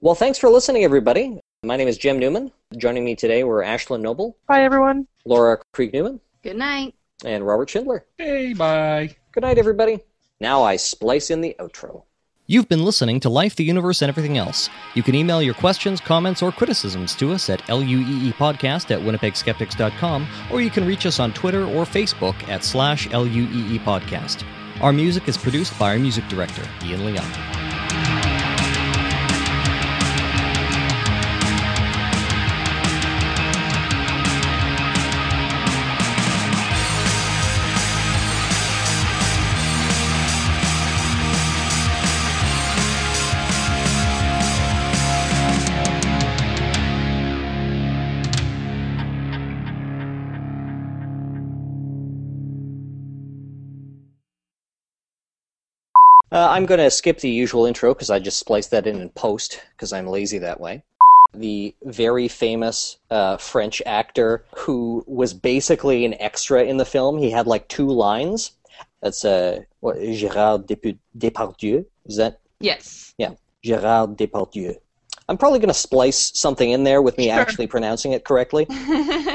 Well, 0.00 0.14
thanks 0.14 0.38
for 0.38 0.48
listening, 0.48 0.84
everybody. 0.84 1.40
My 1.64 1.76
name 1.76 1.88
is 1.88 1.98
Gem 1.98 2.18
Newman. 2.18 2.52
Joining 2.76 3.04
me 3.04 3.14
today 3.16 3.44
were 3.44 3.62
Ashlyn 3.62 4.00
Noble, 4.00 4.36
Bye, 4.46 4.62
everyone. 4.62 5.06
Laura 5.24 5.58
Creek 5.72 5.92
Newman, 5.92 6.20
Good 6.42 6.56
night. 6.56 6.94
and 7.24 7.46
Robert 7.46 7.68
Shindler. 7.68 8.02
Hey, 8.16 8.52
bye. 8.54 9.14
Good 9.32 9.42
night, 9.42 9.58
everybody. 9.58 10.00
Now 10.40 10.62
I 10.62 10.76
splice 10.76 11.30
in 11.30 11.40
the 11.40 11.56
outro. 11.58 12.02
You've 12.46 12.68
been 12.68 12.84
listening 12.84 13.20
to 13.20 13.28
Life, 13.28 13.56
the 13.56 13.64
Universe, 13.64 14.00
and 14.00 14.08
Everything 14.08 14.38
Else. 14.38 14.70
You 14.94 15.02
can 15.02 15.14
email 15.14 15.42
your 15.42 15.52
questions, 15.52 16.00
comments, 16.00 16.42
or 16.42 16.50
criticisms 16.50 17.14
to 17.16 17.32
us 17.32 17.50
at 17.50 17.60
lueepodcast 17.62 18.90
at 18.90 19.00
winnipegskeptics.com, 19.00 20.26
or 20.50 20.62
you 20.62 20.70
can 20.70 20.86
reach 20.86 21.04
us 21.04 21.20
on 21.20 21.32
Twitter 21.34 21.64
or 21.64 21.84
Facebook 21.84 22.36
at 22.48 22.64
slash 22.64 23.06
lueepodcast. 23.08 24.44
Our 24.80 24.92
music 24.92 25.26
is 25.26 25.36
produced 25.36 25.76
by 25.76 25.92
our 25.94 25.98
music 25.98 26.28
director, 26.28 26.62
Ian 26.84 27.04
Leon. 27.04 27.77
Uh, 56.38 56.46
I'm 56.50 56.66
going 56.66 56.78
to 56.78 56.88
skip 56.88 57.18
the 57.18 57.28
usual 57.28 57.66
intro 57.66 57.92
because 57.92 58.10
I 58.10 58.20
just 58.20 58.38
spliced 58.38 58.70
that 58.70 58.86
in 58.86 59.00
in 59.00 59.08
post 59.10 59.60
because 59.72 59.92
I'm 59.92 60.06
lazy 60.06 60.38
that 60.38 60.60
way. 60.60 60.84
The 61.34 61.74
very 61.82 62.28
famous 62.28 62.98
uh, 63.10 63.38
French 63.38 63.82
actor 63.84 64.44
who 64.54 65.02
was 65.08 65.34
basically 65.34 66.04
an 66.04 66.14
extra 66.20 66.62
in 66.62 66.76
the 66.76 66.84
film. 66.84 67.18
He 67.18 67.32
had 67.32 67.48
like 67.48 67.66
two 67.66 67.88
lines. 67.88 68.52
That's 69.02 69.24
uh, 69.24 69.62
what, 69.80 69.96
Gérard 69.96 70.68
Depu- 70.68 71.00
Depardieu. 71.18 71.84
Is 72.06 72.16
that 72.18 72.38
Yes. 72.60 73.14
Yeah, 73.18 73.32
Gérard 73.64 74.16
Depardieu? 74.16 74.76
I'm 75.28 75.38
probably 75.38 75.58
going 75.58 75.74
to 75.74 75.74
splice 75.74 76.30
something 76.38 76.70
in 76.70 76.84
there 76.84 77.02
with 77.02 77.18
me 77.18 77.24
Sure. 77.24 77.34
actually 77.34 77.66
pronouncing 77.66 78.12
it 78.12 78.24
correctly. 78.24 78.68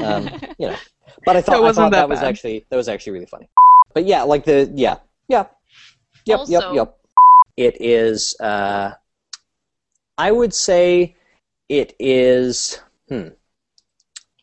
Um, 0.04 0.30
you 0.58 0.68
know, 0.68 0.78
but 1.26 1.36
I 1.36 1.42
thought, 1.42 1.64
I 1.64 1.72
thought 1.74 1.92
that, 1.92 1.98
that 1.98 2.10
was 2.10 2.20
actually 2.20 2.66
that 2.70 2.78
was 2.78 2.88
actually 2.88 3.14
really 3.14 3.26
funny. 3.26 3.50
But 3.94 4.06
yeah, 4.06 4.24
like 4.24 4.46
the 4.46 4.72
yeah 4.74 4.98
yeah 5.28 5.46
yep 6.26 6.42
yep 6.48 6.64
Also- 6.64 6.74
yep. 6.74 6.98
It 7.56 7.78
is. 7.82 8.36
Uh, 8.40 8.94
I 10.18 10.32
would 10.32 10.54
say 10.56 11.16
it 11.70 11.94
is. 12.00 12.80
Hmm. 13.10 13.28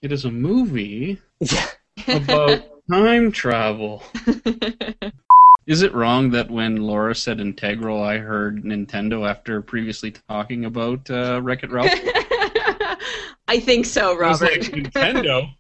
It 0.00 0.12
is 0.12 0.24
a 0.24 0.30
movie 0.30 1.18
Yeah. 1.40 1.66
about 2.08 2.62
time 2.90 3.32
travel. 3.32 4.02
Is 5.66 5.82
it 5.82 5.94
wrong 5.94 6.30
that 6.30 6.50
when 6.50 6.76
Laura 6.76 7.14
said 7.14 7.38
integral, 7.40 8.02
I 8.02 8.18
heard 8.18 8.64
Nintendo 8.64 9.28
after 9.28 9.60
previously 9.62 10.12
talking 10.28 10.64
about 10.64 11.08
uh, 11.10 11.40
Wreck 11.42 11.62
It 11.62 11.70
Ralph? 11.70 11.90
I 13.48 13.60
think 13.60 13.86
so, 13.86 14.12
I 14.20 14.28
was 14.30 14.40
Robert. 14.40 14.62
like, 14.62 14.72
Nintendo? 14.72 15.54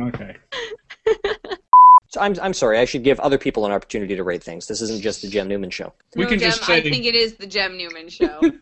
okay. 0.00 0.36
So 2.12 2.20
I'm 2.20 2.36
I'm 2.42 2.52
sorry. 2.52 2.78
I 2.78 2.84
should 2.84 3.04
give 3.04 3.18
other 3.20 3.38
people 3.38 3.64
an 3.64 3.72
opportunity 3.72 4.14
to 4.14 4.22
rate 4.22 4.44
things. 4.44 4.66
This 4.66 4.82
isn't 4.82 5.00
just 5.00 5.22
the 5.22 5.28
Gem 5.28 5.48
Newman 5.48 5.70
show. 5.70 5.94
We 6.14 6.26
can 6.26 6.38
Gem, 6.38 6.50
just 6.50 6.64
say 6.64 6.76
I 6.76 6.82
think 6.82 7.06
it 7.06 7.14
is 7.14 7.36
the 7.36 7.46
Gem 7.46 7.78
Newman 7.78 8.10
show. 8.10 8.38